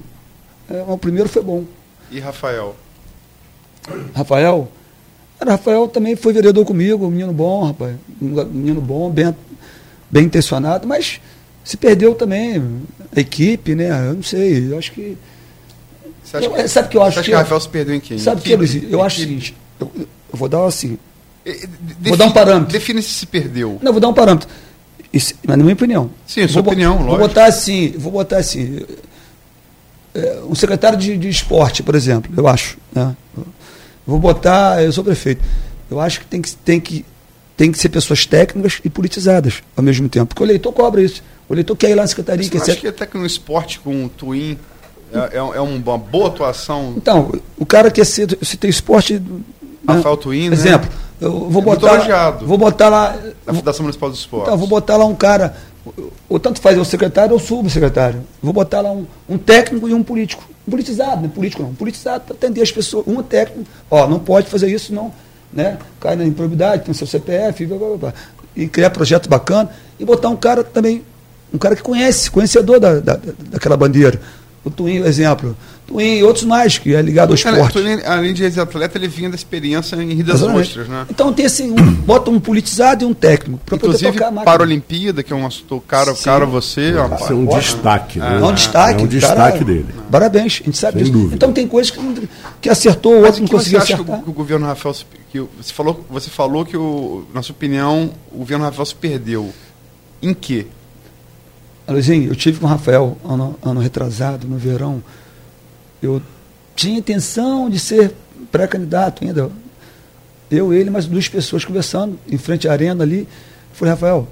É, 0.69 0.83
o 0.87 0.97
primeiro 0.97 1.27
foi 1.27 1.43
bom. 1.43 1.65
E 2.09 2.19
Rafael. 2.19 2.75
Rafael, 4.13 4.69
O 5.39 5.45
Rafael 5.45 5.87
também 5.87 6.15
foi 6.15 6.33
vereador 6.33 6.65
comigo, 6.65 7.09
menino 7.09 7.33
bom, 7.33 7.65
rapaz. 7.65 7.95
Menino 8.19 8.81
bom, 8.81 9.09
bem, 9.09 9.35
bem 10.09 10.25
intencionado, 10.25 10.87
mas 10.87 11.19
se 11.63 11.77
perdeu 11.77 12.15
também 12.15 12.63
a 13.15 13.19
equipe, 13.19 13.75
né? 13.75 13.89
Eu 14.09 14.13
não 14.15 14.23
sei, 14.23 14.71
eu 14.71 14.77
acho 14.77 14.91
que. 14.91 15.17
Você 16.29 16.37
acha 16.37 16.45
Eu- 16.45 16.51
que, 16.51 16.67
sabe 16.67 16.87
que 16.89 16.97
eu 16.97 17.01
acho 17.03 17.19
acha 17.19 17.23
que- 17.25 17.31
que 17.31 17.37
Rafael 17.37 17.61
se 17.61 17.69
perdeu 17.69 17.95
em 17.95 17.99
quem? 18.01 18.17
Sabe 18.17 18.41
o 18.41 18.43
que? 18.43 18.55
Luizinho? 18.55 18.87
Eu 18.89 19.01
acho 19.01 19.17
o 19.17 19.19
seguinte, 19.21 19.55
eu, 19.79 19.91
eu 19.95 20.07
vou 20.33 20.49
dar 20.49 20.65
assim. 20.65 20.97
Eh, 21.45 21.65
Vou 22.01 22.17
dar 22.17 22.25
um 22.25 22.31
parâmetro. 22.31 22.73
Define 22.73 23.01
se 23.01 23.09
se 23.11 23.25
perdeu. 23.25 23.79
Não, 23.81 23.91
vou 23.93 24.01
dar 24.01 24.09
um 24.09 24.13
parâmetro. 24.13 24.49
Isso, 25.13 25.33
mas 25.47 25.57
na 25.57 25.63
minha 25.63 25.73
opinião. 25.73 26.11
Sim, 26.27 26.45
sua 26.47 26.55
Vou 26.55 26.63
bo- 26.63 26.69
opinião, 26.71 26.97
Vou 26.97 27.05
lógico. 27.05 27.27
botar 27.29 27.45
assim, 27.45 27.93
vou 27.97 28.11
botar 28.11 28.37
assim. 28.39 28.81
é, 30.13 30.39
um 30.49 30.55
secretário 30.55 30.97
de, 30.97 31.17
de 31.17 31.29
esporte, 31.29 31.81
por 31.83 31.95
exemplo, 31.95 32.31
eu 32.35 32.47
acho. 32.47 32.77
né? 32.93 33.15
Vou 34.05 34.19
botar, 34.19 34.83
eu 34.83 34.91
sou 34.91 35.03
prefeito. 35.03 35.41
Eu 35.89 35.99
acho 35.99 36.19
que 36.21 36.25
tem 36.25 36.41
que, 36.41 36.55
tem 36.57 36.79
que, 36.79 37.05
tem 37.55 37.71
que 37.71 37.77
ser 37.79 37.89
pessoas 37.89 38.25
técnicas 38.25 38.79
e 38.83 38.89
politizadas 38.89 39.61
ao 39.75 39.83
mesmo 39.83 40.09
tempo. 40.09 40.27
Porque 40.27 40.43
o 40.43 40.45
eleitor 40.45 40.71
cobra 40.73 41.01
isso. 41.01 41.23
O 41.47 41.53
eleitor 41.53 41.75
quer 41.75 41.89
ir 41.91 41.95
lá 41.95 42.01
na 42.03 42.07
secretaria, 42.07 42.43
Você 42.43 42.49
quer 42.51 42.57
não 42.57 42.65
ser 42.65 42.71
acha 42.71 42.81
que 42.81 42.87
até 42.87 43.05
que 43.05 43.17
no 43.17 43.25
esporte 43.25 43.79
com 43.79 44.05
o 44.05 44.09
Twin 44.09 44.57
é, 45.13 45.37
é, 45.37 45.37
é 45.37 45.61
uma 45.61 45.97
boa 45.97 46.27
atuação? 46.27 46.93
Então, 46.97 47.31
o 47.57 47.65
cara 47.65 47.89
quer 47.91 48.05
ser, 48.05 48.37
se 48.41 48.57
tem 48.57 48.69
esporte. 48.69 49.19
né? 49.19 49.41
Rafael 49.87 50.17
Twin, 50.17 50.49
né? 50.49 50.55
Exemplo, 50.55 50.89
eu 51.19 51.49
vou 51.49 51.61
É 51.61 51.65
botar. 51.65 52.31
Vou 52.31 52.57
botar 52.57 52.89
lá. 52.89 53.17
Da 53.45 53.53
Fundação 53.53 53.83
Municipal 53.83 54.09
dos 54.09 54.19
Esportes. 54.19 54.47
Então, 54.47 54.57
vou 54.57 54.67
botar 54.67 54.97
lá 54.97 55.05
um 55.05 55.15
cara, 55.15 55.55
ou 56.27 56.39
tanto 56.39 56.59
faz 56.61 56.77
o 56.77 56.85
secretário 56.85 57.31
ou 57.33 57.37
o 57.37 57.43
subsecretário. 57.43 58.21
Vou 58.41 58.53
botar 58.53 58.81
lá 58.81 58.91
um, 58.91 59.05
um 59.29 59.37
técnico 59.37 59.87
e 59.87 59.93
um 59.93 60.03
político. 60.03 60.43
Um 60.67 60.71
politizado, 60.71 61.21
não 61.21 61.29
é 61.29 61.29
político 61.29 61.63
não. 61.63 61.69
Um 61.69 61.75
politizado 61.75 62.25
para 62.25 62.35
atender 62.35 62.61
as 62.61 62.71
pessoas. 62.71 63.05
Um 63.07 63.23
técnico, 63.23 63.69
ó, 63.89 64.05
não 64.07 64.19
pode 64.19 64.47
fazer 64.49 64.67
isso, 64.69 64.93
não. 64.93 65.13
Né? 65.51 65.77
Cai 65.99 66.15
na 66.17 66.25
improbidade, 66.25 66.83
tem 66.83 66.93
seu 66.93 67.07
CPF, 67.07 67.65
blá, 67.65 67.77
blá, 67.77 67.97
blá, 67.97 68.13
e 68.53 68.67
criar 68.67 68.89
projeto 68.89 69.29
bacana. 69.29 69.69
E 69.97 70.03
botar 70.03 70.27
um 70.27 70.35
cara 70.35 70.63
também, 70.63 71.03
um 71.53 71.57
cara 71.57 71.75
que 71.75 71.81
conhece, 71.81 72.29
conhecedor 72.29 72.79
da, 72.81 72.99
da, 72.99 73.17
daquela 73.49 73.77
bandeira. 73.77 74.19
O 74.67 74.69
Twin, 74.69 74.97
exemplo. 75.05 75.55
Twin 75.87 76.17
e 76.17 76.23
outros 76.23 76.43
mais, 76.43 76.77
que 76.77 76.93
é 76.93 77.01
ligado 77.01 77.31
ao 77.33 77.39
Cara, 77.39 77.55
esporte. 77.57 77.81
Twin, 77.81 78.01
além 78.05 78.33
de 78.33 78.43
ex-atleta, 78.43 78.97
ele 78.97 79.07
vinha 79.07 79.29
da 79.29 79.35
experiência 79.35 79.95
em 79.95 80.13
Rio 80.13 80.25
das 80.25 80.35
Exatamente. 80.41 80.67
Ostras, 80.67 80.87
né? 80.89 81.05
Então 81.09 81.31
tem 81.31 81.45
assim, 81.45 81.71
um, 81.71 81.93
bota 82.03 82.29
um 82.29 82.39
politizado 82.39 83.05
e 83.05 83.07
um 83.07 83.13
técnico 83.13 83.61
poder 83.65 83.85
Inclusive, 83.85 84.11
tocar 84.11 84.27
a 84.27 84.43
para 84.43 84.63
a 84.63 84.65
Olimpíada, 84.65 85.23
que 85.23 85.31
é 85.31 85.35
um 85.35 85.45
assunto 85.47 85.81
caro, 85.87 86.13
Sim. 86.13 86.23
caro 86.25 86.43
a 86.43 86.47
você. 86.47 86.93
ó, 86.95 87.15
Isso 87.15 87.31
é 87.31 87.35
um 87.35 87.45
destaque, 87.45 88.19
né? 88.19 88.39
É 88.41 88.43
um 88.43 88.53
destaque. 88.53 88.91
É 88.91 88.93
um 88.95 89.07
cara, 89.07 89.07
destaque 89.07 89.63
dele. 89.63 89.87
Parabéns, 90.11 90.59
a 90.61 90.65
gente 90.65 90.77
sabe 90.77 90.93
Sem 90.97 91.03
disso. 91.03 91.13
dúvida. 91.17 91.35
Então 91.35 91.53
tem 91.53 91.65
coisas 91.67 91.89
que, 91.89 91.99
que 92.61 92.69
acertou, 92.69 93.13
o 93.13 93.25
outro 93.25 93.39
não 93.41 93.47
conseguiu 93.47 93.79
acha 93.79 93.87
que 93.87 93.93
acertar. 93.93 94.19
o, 94.25 94.29
o 94.29 94.33
governo 94.33 94.65
Rafael 94.65 94.95
que 95.31 95.39
você 95.39 95.73
falou 95.73 96.05
você 96.09 96.29
falou 96.29 96.65
que 96.65 96.75
o, 96.77 97.25
na 97.33 97.41
sua 97.41 97.53
opinião 97.53 98.11
o 98.31 98.39
governo 98.39 98.63
Rafael 98.65 98.85
se 98.85 98.95
perdeu 98.95 99.53
em 100.21 100.33
quê 100.33 100.65
Luizinho, 101.87 102.29
eu 102.29 102.35
tive 102.35 102.59
com 102.59 102.65
o 102.65 102.69
Rafael 102.69 103.17
ano, 103.23 103.57
ano 103.63 103.79
retrasado, 103.79 104.47
no 104.47 104.57
verão. 104.57 105.01
Eu 106.01 106.21
tinha 106.75 106.97
intenção 106.99 107.69
de 107.69 107.79
ser 107.79 108.13
pré-candidato 108.51 109.23
ainda. 109.23 109.49
Eu, 110.49 110.73
ele, 110.73 110.89
mais 110.89 111.05
duas 111.05 111.27
pessoas 111.27 111.65
conversando 111.65 112.19
em 112.27 112.37
frente 112.37 112.67
à 112.67 112.71
arena 112.71 113.03
ali. 113.03 113.27
Falei, 113.73 113.93
Rafael, 113.93 114.27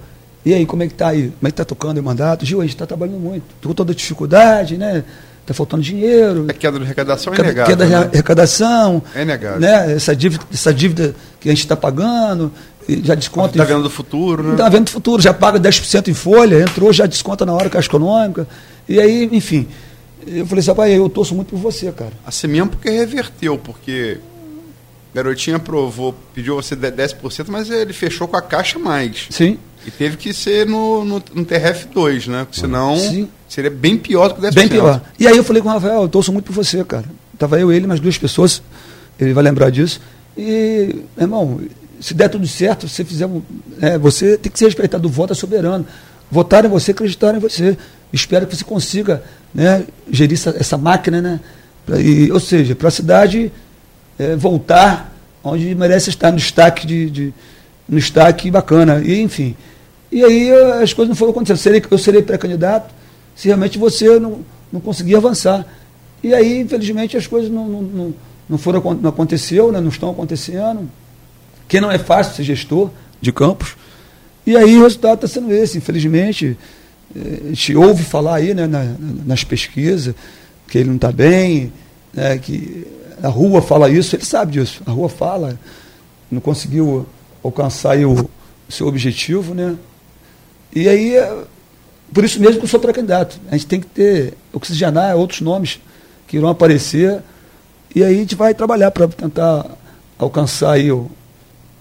e 0.46 0.54
aí, 0.54 0.66
como 0.66 0.84
é 0.84 0.88
que 0.88 0.94
tá 0.94 1.08
aí? 1.08 1.32
Como 1.40 1.48
é 1.48 1.52
que 1.52 1.58
tá 1.58 1.66
tocando 1.66 1.98
o 1.98 2.04
mandato? 2.04 2.46
Gil, 2.46 2.60
a 2.60 2.64
gente 2.64 2.76
está 2.76 2.86
trabalhando 2.86 3.20
muito. 3.20 3.44
Tô 3.60 3.70
com 3.70 3.74
toda 3.76 3.96
dificuldade, 3.96 4.78
né? 4.78 5.04
Tá 5.46 5.54
faltando 5.54 5.82
dinheiro. 5.82 6.46
a 6.50 6.54
queda 6.54 6.78
de 6.78 6.86
arrecadação 6.86 7.34
é 7.34 7.40
inegável 7.40 7.66
queda 7.66 7.86
de 7.86 7.92
né? 7.92 7.98
arrecadação. 7.98 9.02
É 9.16 9.22
inegável. 9.22 9.60
Né? 9.60 9.94
Essa, 9.94 10.16
dívida, 10.16 10.44
essa 10.54 10.74
dívida 10.74 11.16
que 11.40 11.50
a 11.50 11.52
gente 11.52 11.62
está 11.62 11.76
pagando, 11.76 12.52
já 13.04 13.16
desconta. 13.16 13.52
Está 13.52 13.64
vendo 13.64 13.84
do 13.84 13.90
futuro, 13.90 14.44
né? 14.44 14.52
Está 14.52 14.70
vendo 14.70 14.90
futuro, 14.90 15.22
já 15.22 15.34
paga 15.34 15.60
10% 15.60 16.08
em 16.08 16.14
folha, 16.14 16.62
entrou, 16.62 16.92
já 16.94 17.06
desconta 17.06 17.46
na 17.46 17.54
hora 17.54 17.70
Caixa 17.70 17.88
Econômica. 17.88 18.48
E 18.88 19.00
aí, 19.00 19.30
enfim. 19.32 19.68
Eu 20.28 20.46
falei 20.46 20.60
assim, 20.62 20.70
rapaz, 20.72 20.94
eu 20.94 21.08
torço 21.10 21.36
muito 21.36 21.50
por 21.50 21.58
você, 21.60 21.92
cara. 21.92 22.14
Assim 22.26 22.48
mesmo 22.48 22.70
porque 22.70 22.90
reverteu, 22.90 23.58
porque 23.58 24.18
Garotinho 25.14 25.58
aprovou, 25.58 26.14
pediu 26.34 26.56
você 26.56 26.76
de- 26.76 26.92
10%, 26.92 27.46
mas 27.48 27.70
ele 27.70 27.94
fechou 27.94 28.28
com 28.28 28.36
a 28.36 28.42
caixa 28.42 28.78
mais. 28.80 29.28
Sim. 29.30 29.58
E 29.86 29.92
teve 29.92 30.18
que 30.18 30.34
ser 30.34 30.66
no, 30.66 31.06
no, 31.06 31.24
no 31.34 31.46
TRF2, 31.46 32.28
né? 32.28 32.44
Porque 32.44 32.60
senão 32.60 32.98
Sim. 32.98 33.30
seria 33.48 33.70
bem 33.70 33.98
pior 33.98 34.30
do 34.30 34.36
que 34.36 34.42
10%. 34.42 34.54
Bem 34.56 34.68
pior. 34.68 35.00
E 35.20 35.28
aí 35.28 35.38
eu 35.38 35.44
falei 35.44 35.62
com 35.62 35.70
o 35.70 35.72
Rafael, 35.72 36.02
eu 36.02 36.10
torço 36.10 36.34
muito 36.34 36.46
por 36.46 36.54
você, 36.54 36.84
cara. 36.84 37.06
Tava 37.38 37.60
eu, 37.60 37.72
ele, 37.72 37.86
mais 37.86 38.00
duas 38.00 38.18
pessoas, 38.18 38.62
ele 39.20 39.32
vai 39.32 39.44
lembrar 39.44 39.70
disso. 39.70 40.02
E, 40.36 41.04
irmão, 41.20 41.62
se 42.06 42.14
der 42.14 42.30
tudo 42.30 42.46
certo, 42.48 42.88
você 42.88 43.04
fizer. 43.04 43.26
um- 43.26 43.42
é, 43.82 43.98
você 43.98 44.38
tem 44.38 44.52
que 44.52 44.60
ser 44.60 44.66
respeitado, 44.66 45.08
o 45.08 45.12
voto 45.12 45.34
é 45.34 45.36
soberano. 45.36 45.86
Votaram 46.30 46.68
em 46.70 46.72
você, 46.72 46.92
acreditaram 46.92 47.38
em 47.40 47.42
você. 47.42 47.76
Espero 48.14 48.46
que 48.46 48.56
você 48.56 48.64
consiga 48.64 49.24
né, 49.54 49.86
gerir 50.12 50.38
essa, 50.38 50.52
essa 50.52 50.78
máquina, 50.78 51.20
né? 51.20 51.40
Pra- 51.84 52.00
e, 52.00 52.32
ou 52.32 52.40
seja, 52.40 52.76
para 52.76 52.90
a 52.90 52.92
cidade 52.92 53.52
é, 54.20 54.36
voltar 54.36 55.12
onde 55.44 55.74
merece 55.74 56.12
estar, 56.12 56.30
no 56.32 56.38
destaque 56.38 56.86
de, 56.86 57.10
de- 57.10 57.34
no 57.90 57.98
destaque 57.98 58.52
bacana. 58.52 59.02
E, 59.04 59.20
enfim. 59.22 59.56
E 60.12 60.24
aí 60.24 60.52
as 60.84 60.94
coisas 60.94 61.10
não 61.10 61.16
foram 61.16 61.32
acontecendo. 61.32 61.56
Eu 61.58 61.62
serei, 61.64 61.84
eu 61.90 61.98
serei 61.98 62.22
pré-candidato 62.22 62.94
se 63.36 63.48
realmente 63.48 63.80
você 63.80 64.20
não, 64.20 64.42
não 64.72 64.80
conseguir 64.80 65.16
avançar. 65.16 65.66
E 66.24 66.36
aí, 66.36 66.60
infelizmente, 66.62 67.18
as 67.18 67.26
coisas 67.26 67.50
não, 67.50 67.68
não, 67.68 67.82
não, 67.82 68.14
não 68.48 68.58
foram 68.60 68.80
não 69.02 69.10
aconteceu, 69.10 69.72
né, 69.72 69.82
não 69.82 69.90
estão 69.90 70.12
acontecendo. 70.12 70.88
Que 71.76 71.82
não 71.82 71.92
é 71.92 71.98
fácil 71.98 72.34
ser 72.36 72.44
gestor 72.44 72.90
de 73.20 73.34
campos. 73.34 73.76
E 74.48 74.56
aí 74.56 74.78
o 74.80 74.84
resultado 74.84 75.26
está 75.26 75.28
sendo 75.28 75.54
esse, 75.54 75.78
infelizmente. 75.78 76.58
eh, 77.14 77.40
A 77.44 77.48
gente 77.50 77.76
ouve 77.76 78.02
falar 78.02 78.36
aí 78.36 78.54
né, 78.54 78.66
na- 78.66 78.82
na- 78.86 78.96
nas 79.26 79.44
pesquisas 79.44 80.16
que 80.70 80.78
ele 80.78 80.88
não 80.88 80.96
está 80.96 81.12
bem, 81.12 81.74
né, 82.14 82.38
que 82.38 82.88
a 83.22 83.28
rua 83.28 83.62
fala 83.62 83.90
isso, 83.90 84.16
ele 84.16 84.24
sabe 84.24 84.54
disso. 84.54 84.82
A 84.86 84.92
rua 84.92 85.10
fala, 85.10 85.60
não 86.32 86.40
conseguiu 86.40 87.06
alcançar 87.44 87.98
o 87.98 88.30
seu 88.70 88.88
objetivo, 88.88 89.54
né? 89.54 89.76
E 90.74 90.88
aí, 90.88 91.18
eh, 91.18 91.44
por 92.14 92.24
isso 92.24 92.40
mesmo 92.40 92.60
que 92.60 92.64
eu 92.64 92.70
sou 92.70 92.80
pré-candidato. 92.80 93.38
A 93.52 93.58
gente 93.58 93.68
tem 93.68 93.82
que 93.82 93.88
ter, 93.88 94.34
oxigenar 94.54 95.14
outros 95.18 95.42
nomes 95.42 95.82
que 96.26 96.38
irão 96.38 96.48
aparecer. 96.48 97.22
E 97.94 98.02
aí 98.02 98.16
a 98.16 98.18
gente 98.20 98.34
vai 98.36 98.54
trabalhar 98.54 98.92
para 98.92 99.10
tentar 99.10 99.66
alcançar 100.18 100.72
aí 100.72 100.90
o- 100.90 101.12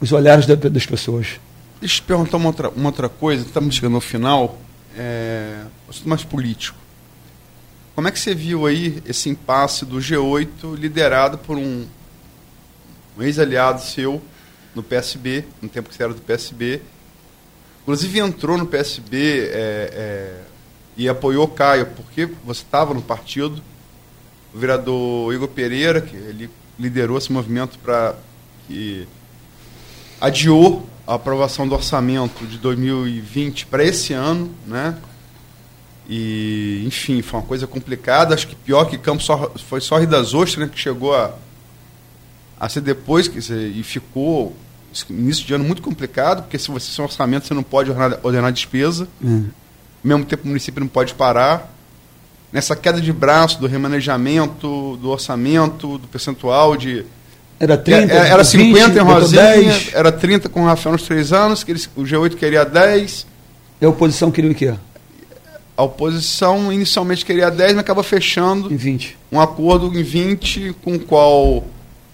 os 0.04 0.12
olhares 0.12 0.46
da- 0.46 0.54
das 0.54 0.86
pessoas. 0.86 1.40
Deixa 1.80 1.96
eu 1.96 2.00
te 2.00 2.02
perguntar 2.02 2.36
uma 2.36 2.46
outra, 2.46 2.68
uma 2.70 2.88
outra 2.88 3.08
coisa, 3.08 3.44
estamos 3.44 3.74
chegando 3.74 3.96
ao 3.96 4.00
final, 4.00 4.58
é, 4.96 5.64
mais 6.04 6.22
político. 6.24 6.78
Como 7.94 8.08
é 8.08 8.10
que 8.10 8.18
você 8.18 8.34
viu 8.34 8.66
aí 8.66 9.02
esse 9.06 9.28
impasse 9.28 9.84
do 9.84 9.98
G8 9.98 10.74
liderado 10.76 11.38
por 11.38 11.56
um, 11.56 11.86
um 13.16 13.22
ex-aliado 13.22 13.82
seu 13.82 14.20
no 14.74 14.82
PSB, 14.82 15.44
no 15.62 15.68
tempo 15.68 15.88
que 15.88 15.94
você 15.96 16.02
era 16.02 16.12
do 16.12 16.20
PSB, 16.20 16.82
inclusive 17.82 18.18
entrou 18.18 18.58
no 18.58 18.66
PSB 18.66 19.16
é, 19.16 19.52
é, 19.52 20.40
e 20.96 21.08
apoiou 21.08 21.46
Caio, 21.46 21.86
porque 21.86 22.26
você 22.44 22.62
estava 22.62 22.92
no 22.92 23.02
partido, 23.02 23.62
o 24.52 24.58
vereador 24.58 25.32
Igor 25.32 25.48
Pereira, 25.48 26.00
que 26.00 26.16
ele 26.16 26.50
liderou 26.78 27.16
esse 27.18 27.30
movimento 27.32 27.78
para 27.78 28.16
que 28.66 29.06
adiou 30.24 30.88
a 31.06 31.14
aprovação 31.14 31.68
do 31.68 31.74
orçamento 31.74 32.46
de 32.46 32.56
2020 32.56 33.66
para 33.66 33.84
esse 33.84 34.14
ano, 34.14 34.50
né? 34.66 34.96
E, 36.08 36.82
enfim, 36.86 37.20
foi 37.20 37.40
uma 37.40 37.46
coisa 37.46 37.66
complicada. 37.66 38.34
Acho 38.34 38.48
que 38.48 38.54
pior 38.54 38.86
que 38.86 38.96
Campos 38.96 39.26
só, 39.26 39.52
foi 39.68 39.82
só 39.82 39.98
Rio 39.98 40.08
das 40.08 40.32
Ostras, 40.32 40.66
né, 40.66 40.72
que 40.72 40.80
chegou 40.80 41.14
a, 41.14 41.34
a 42.58 42.68
ser 42.70 42.80
depois, 42.80 43.30
dizer, 43.30 43.70
e 43.70 43.82
ficou 43.82 44.56
início 45.10 45.44
de 45.44 45.52
ano 45.52 45.64
muito 45.64 45.82
complicado, 45.82 46.42
porque 46.42 46.58
se 46.58 46.70
você 46.70 46.94
tem 46.94 47.04
um 47.04 47.08
orçamento, 47.08 47.46
você 47.46 47.54
não 47.54 47.62
pode 47.62 47.90
ordenar, 47.90 48.18
ordenar 48.22 48.52
despesa. 48.52 49.06
Ao 50.02 50.08
mesmo 50.08 50.24
tempo, 50.24 50.44
o 50.44 50.48
município 50.48 50.80
não 50.80 50.88
pode 50.88 51.14
parar. 51.14 51.70
Nessa 52.50 52.74
queda 52.76 53.00
de 53.00 53.12
braço 53.12 53.60
do 53.60 53.66
remanejamento, 53.66 54.96
do 54.96 55.10
orçamento, 55.10 55.98
do 55.98 56.08
percentual 56.08 56.76
de 56.76 57.04
Era 57.60 57.76
30, 57.78 58.12
era, 58.12 58.26
era 58.28 58.42
20, 58.42 58.46
50 58.74 58.90
em 59.00 59.04
botou 59.04 59.20
Rosinha, 59.20 59.42
10. 59.42 59.90
era 59.94 60.10
30 60.12 60.48
com 60.48 60.62
o 60.62 60.66
Rafael 60.66 60.92
nos 60.94 61.02
três 61.02 61.32
anos, 61.32 61.62
que 61.62 61.70
eles, 61.72 61.88
o 61.96 62.02
G8 62.02 62.34
queria 62.36 62.64
10, 62.64 63.26
E 63.80 63.84
a 63.84 63.88
oposição 63.88 64.30
queria 64.30 64.50
o 64.50 64.54
quê? 64.54 64.74
a 65.76 65.82
oposição 65.82 66.72
inicialmente 66.72 67.24
queria 67.24 67.50
10, 67.50 67.72
mas 67.72 67.80
acaba 67.80 68.02
fechando 68.02 68.72
Em 68.72 68.76
20. 68.76 69.16
um 69.32 69.40
acordo 69.40 69.86
em 69.98 70.02
20, 70.02 70.74
com 70.84 70.94
o 70.94 71.00
qual 71.00 71.64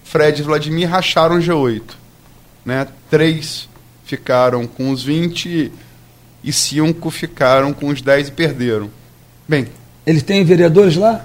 Fred 0.03 0.39
e 0.41 0.43
Vladimir 0.43 0.89
racharam 0.89 1.35
o 1.37 1.39
G8. 1.39 1.81
Né? 2.65 2.87
Três 3.09 3.67
ficaram 4.05 4.65
com 4.67 4.89
os 4.91 5.03
20 5.03 5.71
e 6.43 6.51
cinco 6.53 7.09
ficaram 7.11 7.71
com 7.73 7.87
os 7.87 8.01
10 8.01 8.27
e 8.29 8.31
perderam. 8.31 8.89
Bem, 9.47 9.67
Eles 10.05 10.23
têm 10.23 10.43
vereadores 10.43 10.95
lá? 10.95 11.23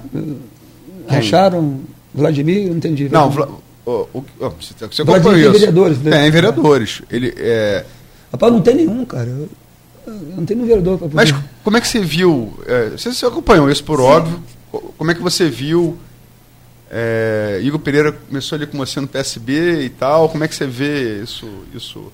Racharam 1.09 1.81
Vladimir? 2.15 2.63
Eu 2.65 2.71
não 2.71 2.77
entendi. 2.77 3.09
não, 3.09 3.31
Vla- 3.31 3.49
o, 3.87 4.09
o, 4.13 4.25
você, 4.41 4.85
acompanhou 5.03 5.23
dizer 5.35 5.41
isso. 5.43 5.53
vereadores, 5.53 5.99
né? 6.01 6.25
É, 6.25 6.27
em 6.27 6.31
vereadores. 6.31 7.03
Ele, 7.11 7.33
é, 7.37 7.85
Rapaz, 8.33 8.53
não 8.53 8.61
tem 8.61 8.75
nenhum, 8.75 9.05
cara. 9.05 9.29
Eu, 9.29 9.49
eu 10.07 10.13
não 10.37 10.45
tem 10.45 10.57
nenhum 10.57 10.69
vereador 10.69 10.99
para 10.99 11.09
mas 11.13 11.33
como 11.65 11.77
é 11.77 11.81
que 11.81 11.89
você 11.89 12.01
viu? 12.01 12.53
é, 12.67 12.91
você, 12.91 13.13
você 13.13 13.25
acompanhou 13.27 13.71
isso 13.71 13.83
por 13.85 14.01
óbvio. 14.01 14.43
Co- 14.71 14.93
Como 14.99 15.11
é 15.11 15.15
que 15.15 15.23
você 15.23 15.49
viu? 15.49 15.97
É, 16.91 17.61
Igor 17.63 17.81
Pereira 17.81 18.13
começou 18.13 18.57
ali 18.57 18.67
com 18.67 18.79
você 18.79 19.01
no 19.01 19.09
PSB 19.09 19.83
e 19.85 19.91
tal. 19.91 20.29
Como 20.29 20.45
é 20.45 20.49
que 20.49 20.55
você 20.55 20.67
vê 20.67 21.23
isso? 21.23 21.49
isso? 21.75 22.13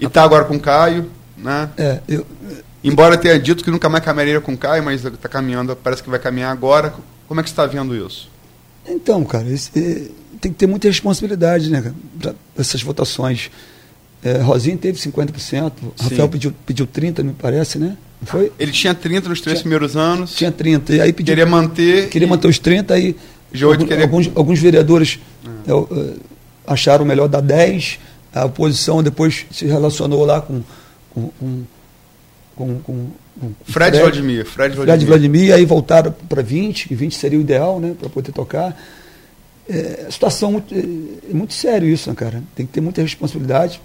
E 0.00 0.08
tá 0.08 0.22
agora 0.22 0.44
com 0.44 0.56
o 0.56 0.60
Caio, 0.60 1.10
né? 1.36 1.68
É, 1.76 2.00
eu, 2.08 2.26
Embora 2.82 3.16
tenha 3.16 3.38
dito 3.38 3.64
que 3.64 3.70
nunca 3.70 3.88
mais 3.88 4.04
caminharia 4.04 4.40
com 4.42 4.52
o 4.52 4.58
Caio, 4.58 4.82
mas 4.84 5.02
está 5.04 5.26
caminhando, 5.28 5.74
parece 5.74 6.02
que 6.02 6.10
vai 6.10 6.18
caminhar 6.18 6.52
agora. 6.52 6.92
Como 7.26 7.40
é 7.40 7.42
que 7.42 7.48
você 7.48 7.52
está 7.54 7.64
vendo 7.66 7.94
isso? 7.96 8.28
Então, 8.86 9.24
cara, 9.24 9.48
esse, 9.48 10.10
tem 10.44 10.52
que 10.52 10.58
ter 10.58 10.66
muita 10.66 10.86
responsabilidade, 10.88 11.70
né, 11.70 11.92
pra 12.20 12.34
essas 12.58 12.82
votações. 12.82 13.50
É, 14.22 14.38
Rosinha 14.38 14.76
teve 14.76 14.98
50%, 14.98 15.72
Rafael 16.00 16.28
pediu, 16.28 16.52
pediu 16.64 16.86
30%, 16.86 17.22
me 17.22 17.32
parece, 17.32 17.78
né? 17.78 17.96
Não 18.20 18.26
foi? 18.26 18.50
Ele 18.58 18.72
tinha 18.72 18.94
30 18.94 19.28
nos 19.28 19.40
três 19.40 19.58
Tinha- 19.58 19.62
primeiros 19.64 19.96
anos, 19.96 20.34
Tinha 20.34 20.50
30%. 20.52 20.90
E 20.96 21.00
aí 21.00 21.12
pediu, 21.12 21.32
queria 21.32 21.46
manter. 21.46 22.08
queria 22.08 22.26
e- 22.26 22.30
manter 22.30 22.48
os 22.48 22.58
30%, 22.58 22.90
aí 22.92 23.16
algum- 23.62 23.86
queria- 23.86 24.04
alguns, 24.04 24.30
alguns 24.34 24.58
vereadores 24.58 25.18
é, 25.66 25.70
eh, 25.72 26.14
acharam 26.66 27.04
melhor 27.04 27.28
dar 27.28 27.42
10%, 27.42 27.98
a 28.34 28.44
oposição 28.46 29.02
depois 29.02 29.44
se 29.50 29.66
relacionou 29.66 30.24
lá 30.24 30.40
com. 30.40 30.62
com, 31.12 31.30
com, 31.38 31.64
com, 32.56 32.78
com- 32.80 33.08
com 33.40 33.52
Fred 33.64 33.98
Vladimir. 33.98 34.46
Fred 34.46 34.74
Vladimir. 34.76 34.86
Fred 34.96 35.04
Vladimir, 35.06 35.54
aí 35.54 35.64
voltaram 35.66 36.12
para 36.28 36.40
20, 36.42 36.88
que 36.88 36.94
20 36.94 37.16
seria 37.16 37.38
o 37.38 37.42
ideal, 37.42 37.78
né, 37.80 37.94
para 37.98 38.08
poder 38.08 38.32
tocar. 38.32 38.74
É, 39.68 40.06
situação 40.10 40.52
muito, 40.52 40.74
é, 40.74 40.78
é 41.30 41.34
muito 41.34 41.54
sério 41.54 41.88
isso, 41.88 42.08
né, 42.10 42.16
cara. 42.16 42.42
Tem 42.54 42.66
que 42.66 42.72
ter 42.72 42.80
muita 42.80 43.00
responsabilidade, 43.00 43.80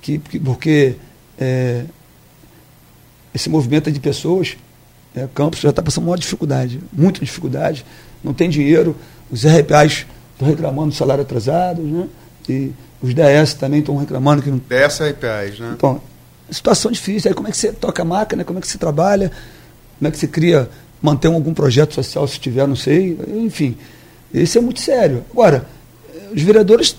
que, 0.00 0.18
que- 0.18 0.38
porque 0.40 0.96
é, 1.38 1.84
esse 3.34 3.48
movimento 3.48 3.88
é 3.88 3.92
de 3.92 4.00
pessoas, 4.00 4.56
é, 5.14 5.26
Campos 5.34 5.60
já 5.60 5.70
está 5.70 5.82
passando 5.82 6.04
maior 6.04 6.16
dificuldade, 6.18 6.80
muita 6.92 7.20
dificuldade, 7.20 7.84
não 8.22 8.32
tem 8.32 8.48
dinheiro, 8.48 8.96
os 9.30 9.44
RPAs 9.44 10.06
estão 10.32 10.48
reclamando 10.48 10.88
do 10.90 10.94
salário 10.94 11.22
atrasado, 11.22 11.82
né? 11.82 12.08
E 12.48 12.72
os 13.02 13.12
DS 13.14 13.54
também 13.54 13.80
estão 13.80 13.96
reclamando 13.96 14.42
que 14.42 14.50
não 14.50 14.58
Dessa 14.58 15.08
RPAs, 15.08 15.58
né? 15.58 15.74
então, 15.76 16.00
situação 16.50 16.90
difícil. 16.90 17.28
Aí 17.30 17.34
como 17.34 17.48
é 17.48 17.50
que 17.50 17.56
você 17.56 17.72
toca 17.72 18.02
a 18.02 18.04
máquina, 18.04 18.44
como 18.44 18.58
é 18.58 18.62
que 18.62 18.68
você 18.68 18.78
trabalha, 18.78 19.30
como 19.98 20.08
é 20.08 20.10
que 20.10 20.16
você 20.18 20.26
cria, 20.26 20.68
mantém 21.02 21.32
algum 21.32 21.52
projeto 21.54 21.94
social 21.94 22.26
se 22.28 22.38
tiver, 22.38 22.66
não 22.66 22.76
sei. 22.76 23.18
Enfim, 23.28 23.76
isso 24.42 24.58
é 24.58 24.60
muito 24.60 24.80
sério. 24.80 25.24
Agora, 25.30 25.66
os 26.34 26.42
vereadores 26.42 26.96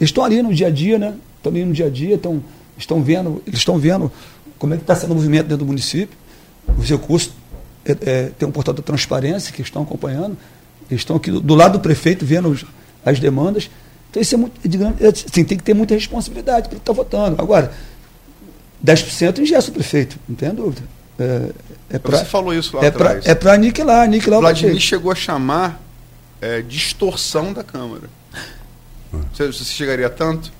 estão 0.00 0.24
ali 0.24 0.42
no 0.42 0.52
dia 0.54 0.68
a 0.68 0.70
dia, 0.70 0.98
né? 0.98 1.14
Estão 1.36 1.52
ali 1.52 1.64
no 1.64 1.72
dia 1.72 1.86
a 1.86 1.90
dia, 1.90 2.14
estão, 2.14 2.42
estão 2.76 3.02
vendo, 3.02 3.42
eles 3.46 3.58
estão 3.60 3.78
vendo 3.78 4.10
como 4.58 4.74
é 4.74 4.76
que 4.76 4.82
está 4.82 4.94
sendo 4.96 5.12
o 5.12 5.14
movimento 5.14 5.44
dentro 5.46 5.58
do 5.64 5.66
município. 5.66 6.16
Os 6.78 6.88
recursos, 6.88 7.32
é, 7.84 7.96
é, 8.02 8.30
tem 8.38 8.48
um 8.48 8.52
portal 8.52 8.74
da 8.74 8.82
transparência 8.82 9.52
que 9.52 9.62
estão 9.62 9.82
acompanhando. 9.82 10.36
Eles 10.90 11.02
estão 11.02 11.16
aqui 11.16 11.30
do, 11.30 11.40
do 11.40 11.54
lado 11.54 11.72
do 11.74 11.80
prefeito 11.80 12.24
vendo 12.24 12.48
os- 12.48 12.64
as 13.04 13.18
demandas. 13.20 13.70
Então 14.10 14.20
isso 14.22 14.34
é 14.34 14.38
muito, 14.38 14.58
é, 14.64 14.68
digamos, 14.68 15.00
é, 15.00 15.08
assim, 15.08 15.44
tem 15.44 15.56
que 15.58 15.62
ter 15.62 15.74
muita 15.74 15.94
responsabilidade 15.94 16.68
para 16.68 16.78
estar 16.78 16.92
votando. 16.92 17.40
Agora, 17.40 17.72
10% 18.84 19.38
ingesta 19.40 19.70
o 19.70 19.74
prefeito, 19.74 20.18
não 20.28 20.36
tem 20.36 20.50
dúvida. 20.54 20.82
É, 21.18 21.50
é 21.90 21.98
Você 21.98 22.24
falou 22.24 22.54
isso 22.54 22.76
lá 22.76 22.84
é 22.84 22.90
pra- 22.90 23.06
atrás. 23.08 23.26
é 23.26 23.34
para 23.34 23.52
aniquilar, 23.52 24.02
aniquilar 24.04 24.38
o 24.38 24.42
Vladimir 24.42 24.78
chegou 24.80 25.10
a 25.10 25.14
chamar 25.14 25.82
é, 26.40 26.62
distorção 26.62 27.52
da 27.52 27.62
Câmara. 27.64 28.04
Você, 29.32 29.46
você 29.46 29.64
chegaria 29.64 30.06
a 30.06 30.10
tanto? 30.10 30.52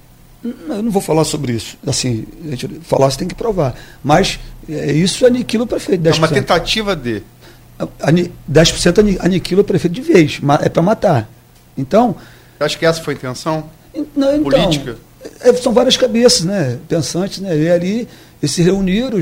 Não, 0.42 0.76
Eu 0.76 0.82
não 0.82 0.90
vou 0.90 1.02
falar 1.02 1.24
sobre 1.24 1.52
isso. 1.52 1.76
Assim, 1.86 2.26
a 2.46 2.50
gente 2.50 2.80
falar 2.82 3.10
você 3.10 3.18
tem 3.18 3.28
que 3.28 3.34
provar. 3.34 3.74
Mas 4.02 4.38
é, 4.68 4.92
isso 4.92 5.26
aniquila 5.26 5.64
o 5.64 5.66
prefeito. 5.66 6.02
10%. 6.02 6.14
É 6.14 6.18
uma 6.18 6.28
tentativa 6.28 6.96
de. 6.96 7.22
Ani- 8.02 8.32
10% 8.50 8.98
ani- 8.98 9.18
aniquila 9.20 9.60
o 9.60 9.64
prefeito 9.64 9.94
de 9.94 10.00
vez. 10.00 10.40
É 10.62 10.68
para 10.68 10.82
matar. 10.82 11.28
Então, 11.76 12.16
Eu 12.58 12.66
acho 12.66 12.78
que 12.78 12.86
essa 12.86 13.02
foi 13.02 13.14
a 13.14 13.16
intenção. 13.16 13.70
Não, 14.16 14.34
então, 14.36 14.42
Política? 14.50 14.96
é, 15.40 15.52
são 15.54 15.72
várias 15.72 15.96
cabeças, 15.96 16.44
né? 16.44 16.78
Pensantes, 16.88 17.38
né? 17.40 17.56
E 17.56 17.70
ali 17.70 18.08
eles 18.42 18.52
se 18.52 18.62
reuniram 18.62 19.20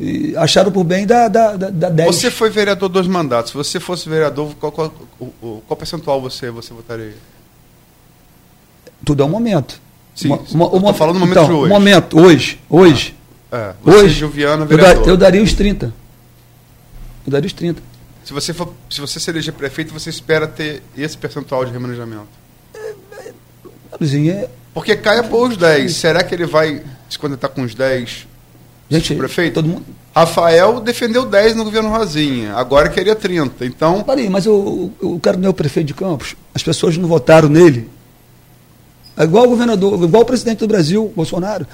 e 0.00 0.36
acharam 0.36 0.70
por 0.70 0.84
bem 0.84 1.06
da, 1.06 1.26
da, 1.28 1.56
da, 1.56 1.70
da 1.70 1.88
10. 1.88 2.14
Você 2.14 2.30
foi 2.30 2.50
vereador 2.50 2.88
dois 2.88 3.06
mandatos. 3.06 3.50
Se 3.50 3.56
você 3.56 3.80
fosse 3.80 4.08
vereador, 4.08 4.54
qual, 4.60 4.70
qual, 4.70 4.92
o- 5.20 5.62
qual 5.66 5.76
percentual 5.76 6.20
você, 6.20 6.50
você 6.50 6.72
votaria? 6.72 7.14
Tudo 9.04 9.22
é 9.22 9.26
um 9.26 9.28
momento. 9.30 9.80
Sim, 10.14 10.28
Uma- 10.52 10.66
Eu 10.66 10.94
falando 10.94 11.14
no 11.14 11.20
momento 11.20 11.36
então, 11.38 11.46
de 11.46 11.52
hoje. 11.52 11.68
momento, 11.72 12.18
hoje. 12.20 12.60
Hoje. 12.68 13.16
É, 13.50 13.72
você, 13.82 13.96
hoje. 13.98 14.22
Eu, 14.24 14.28
da- 14.58 14.64
vereador. 14.64 15.08
eu 15.08 15.16
daria 15.16 15.42
os 15.42 15.52
30. 15.52 15.92
Eu 17.26 17.32
daria 17.32 17.46
os 17.46 17.52
30. 17.52 17.82
Se 18.24 18.32
você 18.32 18.52
for, 18.52 18.72
se 18.90 19.00
você 19.00 19.18
se 19.18 19.30
eleger 19.30 19.54
prefeito, 19.54 19.92
você 19.92 20.10
espera 20.10 20.46
ter 20.46 20.82
esse 20.96 21.16
percentual 21.16 21.64
de 21.64 21.72
remanejamento. 21.72 22.26
Luzinho, 24.00 24.32
é, 24.32 24.48
Porque 24.74 24.94
cai 24.96 25.22
por 25.28 25.48
os 25.48 25.56
10. 25.56 25.94
Será 25.96 26.22
que 26.22 26.34
ele 26.34 26.46
vai 26.46 26.82
se 27.08 27.18
contentar 27.18 27.50
com 27.50 27.62
os 27.62 27.74
10? 27.74 28.26
Gente, 28.90 29.14
Prefeito? 29.14 29.54
todo 29.54 29.68
mundo. 29.68 29.84
Rafael 30.14 30.80
defendeu 30.80 31.24
10 31.26 31.54
no 31.54 31.64
governo 31.64 31.90
Rosinha, 31.90 32.54
agora 32.54 32.88
queria 32.88 33.14
30. 33.14 33.64
Então, 33.66 34.02
Parei, 34.02 34.28
mas 34.28 34.46
o, 34.46 34.90
o, 35.00 35.14
o 35.14 35.20
cara 35.20 35.36
não 35.36 35.46
é 35.46 35.50
o 35.50 35.54
prefeito 35.54 35.86
de 35.88 35.94
Campos. 35.94 36.34
As 36.54 36.62
pessoas 36.62 36.96
não 36.96 37.08
votaram 37.08 37.48
nele. 37.48 37.88
É 39.16 39.24
igual 39.24 39.44
o 39.44 39.48
governador, 39.48 40.02
igual 40.02 40.22
o 40.22 40.26
presidente 40.26 40.58
do 40.60 40.66
Brasil, 40.68 41.12
Bolsonaro. 41.14 41.66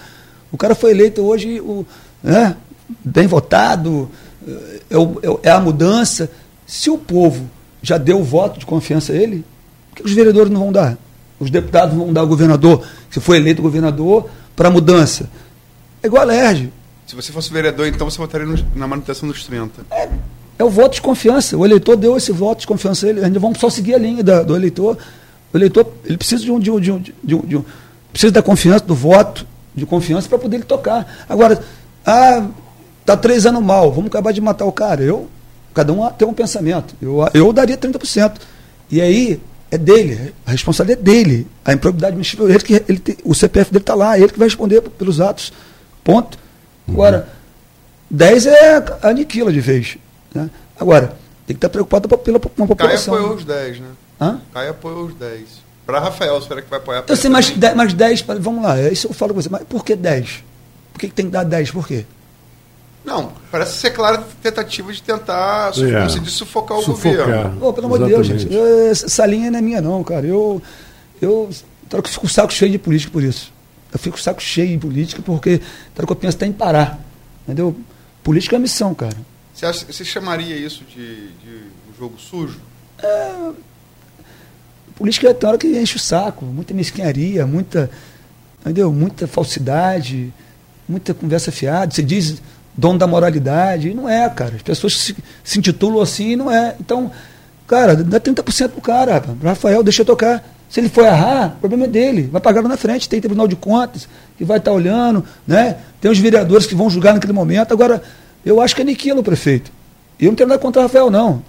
O 0.52 0.56
cara 0.58 0.74
foi 0.74 0.90
eleito 0.90 1.22
hoje, 1.22 1.60
o, 1.60 1.86
né, 2.22 2.56
bem 3.04 3.26
votado, 3.26 4.10
é, 4.90 4.96
o- 4.98 5.18
é 5.22 5.30
o- 5.30 5.40
é 5.42 5.50
a 5.50 5.60
mudança. 5.60 6.30
Se 6.66 6.90
o 6.90 6.98
povo 6.98 7.48
já 7.82 7.96
deu 7.98 8.20
o 8.20 8.24
voto 8.24 8.58
de 8.58 8.66
confiança 8.66 9.12
a 9.12 9.16
ele, 9.16 9.44
por 9.90 9.96
que 9.96 10.02
os 10.04 10.12
vereadores 10.12 10.50
não 10.50 10.60
vão 10.60 10.72
dar? 10.72 10.96
Os 11.40 11.50
deputados 11.50 11.94
não 11.96 12.04
vão 12.06 12.12
dar 12.14 12.22
ao 12.22 12.26
governador, 12.26 12.82
se 13.10 13.20
foi 13.20 13.36
eleito 13.38 13.60
governador, 13.62 14.28
para 14.56 14.68
a 14.68 14.70
mudança. 14.70 15.28
É 16.02 16.06
igual 16.06 16.22
a 16.22 16.26
LERJ. 16.26 16.70
Se 17.14 17.22
você 17.22 17.32
fosse 17.32 17.52
vereador, 17.52 17.86
então 17.86 18.08
você 18.10 18.18
votaria 18.18 18.46
no- 18.46 18.58
na 18.74 18.86
manutenção 18.88 19.28
dos 19.28 19.44
30. 19.44 19.82
É 20.58 20.64
o 20.64 20.68
voto 20.70 20.94
de 20.94 21.02
confiança. 21.02 21.56
O 21.56 21.64
eleitor 21.64 21.96
deu 21.96 22.16
esse 22.16 22.32
voto 22.32 22.60
de 22.60 22.66
confiança 22.66 23.06
a 23.06 23.10
ele. 23.10 23.24
Ainda 23.24 23.38
vamos 23.38 23.58
só 23.58 23.70
seguir 23.70 23.94
a 23.94 23.98
linha 23.98 24.22
da- 24.22 24.42
do 24.42 24.54
eleitor. 24.56 24.96
O 25.52 25.56
eleitor 25.56 25.86
ele 26.04 26.16
precisa 26.16 26.42
de 26.44 26.50
um, 26.50 26.58
de 26.58 26.70
um, 26.70 26.80
de 26.80 26.92
um, 26.92 26.98
de 26.98 27.34
um, 27.34 27.40
de 27.40 27.56
um- 27.56 27.64
precisa 28.12 28.32
da 28.32 28.42
confiança, 28.42 28.84
do 28.84 28.94
voto 28.94 29.46
de 29.74 29.84
confiança 29.86 30.28
para 30.28 30.38
poder 30.38 30.56
ele 30.56 30.64
tocar. 30.64 31.24
Agora, 31.28 31.62
ah, 32.06 32.46
tá 33.04 33.16
três 33.16 33.46
anos 33.46 33.62
mal, 33.62 33.90
vamos 33.92 34.06
acabar 34.06 34.32
de 34.32 34.40
matar 34.40 34.64
o 34.64 34.72
cara. 34.72 35.02
Eu, 35.02 35.28
cada 35.72 35.92
um 35.92 36.08
tem 36.10 36.26
um 36.26 36.34
pensamento. 36.34 36.94
Eu, 37.00 37.18
eu 37.34 37.52
daria 37.52 37.76
30%. 37.76 38.40
E 38.90 39.00
aí 39.00 39.40
é 39.70 39.78
dele, 39.78 40.32
a 40.46 40.52
responsabilidade 40.52 41.00
é 41.00 41.12
dele. 41.12 41.46
A 41.64 41.72
improbidade 41.72 42.12
administrativa, 42.12 42.50
ele 42.50 42.62
que 42.62 42.84
ele 42.88 42.98
tem- 43.00 43.16
o 43.24 43.34
CPF 43.34 43.72
dele 43.72 43.82
está 43.82 43.94
lá, 43.94 44.16
ele 44.18 44.28
que 44.28 44.38
vai 44.38 44.46
responder 44.46 44.80
pelos 44.82 45.20
atos. 45.20 45.52
Ponto. 46.04 46.38
Agora, 46.88 47.28
10 48.10 48.46
é 48.46 48.84
aniquila 49.02 49.52
de 49.52 49.60
vez. 49.60 49.96
Né? 50.34 50.50
Agora, 50.78 51.08
tem 51.46 51.54
que 51.54 51.58
estar 51.58 51.68
preocupado 51.68 52.08
po- 52.08 52.18
pela, 52.18 52.38
com 52.38 52.48
a 52.48 52.50
Caio 52.54 52.68
população. 52.68 53.14
apoiou 53.14 53.34
os 53.36 53.44
10, 53.44 53.80
né? 53.80 53.88
Hã? 54.20 54.40
Caio 54.52 54.70
apoiou 54.70 55.04
os 55.06 55.14
10. 55.14 55.64
Para 55.86 56.00
Rafael, 56.00 56.40
será 56.40 56.62
que 56.62 56.70
vai 56.70 56.78
apoiar? 56.78 57.04
Eu 57.06 57.16
sei, 57.16 57.26
ele 57.28 57.32
mas 57.34 57.46
também? 57.46 57.60
10, 57.60 57.74
mas 57.76 57.94
10, 57.94 58.22
pa- 58.22 58.34
vamos 58.38 58.62
lá, 58.64 58.78
é 58.78 58.92
isso 58.92 59.06
eu 59.06 59.12
falo 59.12 59.34
com 59.34 59.42
você, 59.42 59.48
mas 59.50 59.62
por 59.64 59.84
que 59.84 59.94
10? 59.94 60.42
Por 60.92 60.98
que, 61.00 61.08
que 61.08 61.14
tem 61.14 61.26
que 61.26 61.32
dar 61.32 61.44
10? 61.44 61.70
Por 61.72 61.86
quê? 61.86 62.04
Não, 63.04 63.32
parece 63.50 63.76
ser 63.78 63.90
clara 63.90 64.24
tentativa 64.42 64.90
de 64.90 65.02
tentar, 65.02 65.74
su- 65.74 65.84
É. 65.84 66.06
diz, 66.06 66.32
sufocar 66.32 66.78
o 66.78 66.82
Sufocar. 66.82 67.18
governo. 67.26 67.60
Pô, 67.60 67.72
pelo 67.74 67.86
amor 67.86 67.98
de 67.98 68.06
Deus, 68.06 68.26
gente, 68.26 68.50
eu- 68.52 68.90
essa 68.90 69.26
linha 69.26 69.50
não 69.50 69.58
é 69.58 69.62
minha 69.62 69.82
não, 69.82 70.02
cara. 70.02 70.26
Eu, 70.26 70.62
eu, 71.20 71.50
eu 71.92 72.02
fico 72.02 72.20
com 72.22 72.26
o 72.26 72.30
saco 72.30 72.50
cheio 72.52 72.72
de 72.72 72.78
política 72.78 73.12
por 73.12 73.22
isso. 73.22 73.52
Eu 73.94 73.98
fico 74.00 74.20
saco 74.20 74.42
cheio 74.42 74.70
de 74.70 74.78
política 74.78 75.22
porque, 75.24 75.60
claro 75.94 76.06
que 76.06 76.12
eu 76.12 76.16
penso 76.16 76.36
até 76.36 76.46
em 76.46 76.52
parar. 76.52 76.98
Entendeu? 77.44 77.76
Política 78.24 78.56
é 78.56 78.58
missão, 78.58 78.92
cara. 78.92 79.16
Você, 79.54 79.66
acha, 79.66 79.86
você 79.86 80.04
chamaria 80.04 80.56
isso 80.56 80.82
de, 80.84 81.28
de 81.28 81.62
um 81.88 81.96
jogo 81.96 82.18
sujo? 82.18 82.60
Política 84.96 85.32
tem 85.32 85.48
hora 85.48 85.58
que 85.58 85.68
enche 85.68 85.96
o 85.96 86.00
saco, 86.00 86.44
muita 86.44 86.74
mesquinharia, 86.74 87.46
muita, 87.46 87.88
entendeu? 88.60 88.92
Muita 88.92 89.28
falsidade, 89.28 90.32
muita 90.88 91.14
conversa 91.14 91.52
fiada. 91.52 91.94
Você 91.94 92.02
diz 92.02 92.42
dono 92.76 92.98
da 92.98 93.06
moralidade, 93.06 93.90
e 93.90 93.94
não 93.94 94.08
é, 94.08 94.28
cara. 94.28 94.56
As 94.56 94.62
pessoas 94.62 94.96
se, 94.96 95.16
se 95.42 95.58
intitulam 95.58 96.00
assim 96.00 96.30
e 96.30 96.36
não 96.36 96.50
é. 96.50 96.74
Então, 96.80 97.12
cara, 97.66 97.94
dá 97.96 98.20
30% 98.20 98.70
pro 98.70 98.80
cara, 98.80 99.22
Rafael, 99.42 99.82
deixa 99.82 100.02
eu 100.02 100.06
tocar. 100.06 100.44
Se 100.68 100.80
ele 100.80 100.88
for 100.88 101.04
errar, 101.04 101.54
o 101.56 101.60
problema 101.60 101.84
é 101.84 101.88
dele. 101.88 102.28
Vai 102.32 102.40
pagar 102.40 102.62
lá 102.62 102.68
na 102.68 102.76
frente. 102.76 103.08
Tem 103.08 103.20
Tribunal 103.20 103.46
de 103.46 103.54
Contas 103.56 104.08
que 104.36 104.44
vai 104.44 104.58
estar 104.58 104.72
olhando, 104.72 105.24
né? 105.46 105.76
Tem 106.00 106.10
os 106.10 106.18
vereadores 106.18 106.66
que 106.66 106.74
vão 106.74 106.90
julgar 106.90 107.14
naquele 107.14 107.32
momento. 107.32 107.72
Agora, 107.72 108.02
eu 108.44 108.60
acho 108.60 108.74
que 108.74 108.82
aniquila 108.82 109.20
o 109.20 109.22
prefeito. 109.24 109.70
E 110.18 110.24
eu 110.24 110.30
não 110.30 110.36
tenho 110.36 110.48
nada 110.48 110.60
contra 110.60 110.80
o 110.80 110.84
Rafael, 110.84 111.10
não. 111.10 111.42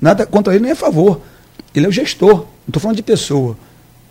Nada 0.00 0.26
contra 0.26 0.54
ele 0.54 0.62
nem 0.64 0.72
a 0.72 0.76
favor. 0.76 1.20
Ele 1.74 1.86
é 1.86 1.88
o 1.88 1.92
gestor. 1.92 2.34
Não 2.34 2.46
estou 2.68 2.80
falando 2.80 2.96
de 2.96 3.02
pessoa. 3.02 3.56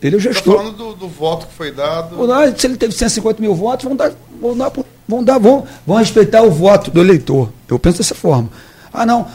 Ele 0.02 0.16
é 0.16 0.20
o 0.20 0.22
Tá 0.24 0.30
gestor. 0.32 0.58
falando 0.58 0.76
do, 0.76 0.94
do 0.96 1.08
voto 1.08 1.48
que 1.48 1.54
foi 1.54 1.72
dado. 1.72 2.16
Se 2.58 2.66
ele 2.68 2.78
teve 2.78 2.94
150 2.94 3.40
mil 3.42 3.54
votos, 3.56 3.86
vão 3.86 3.96
dar, 3.96 4.12
vão 4.42 4.58
dar, 4.58 4.72
vão 5.08 5.24
dar, 5.24 5.38
vão, 5.38 5.66
vão 5.86 5.98
respeitar 5.98 6.42
o 6.42 6.52
voto 6.52 6.90
do 6.92 7.00
eleitor. 7.00 7.50
Eu 7.68 7.78
penso 7.80 8.00
dessa 8.00 8.16
forma. 8.16 8.50
Ah, 8.92 9.06
não, 9.06 9.28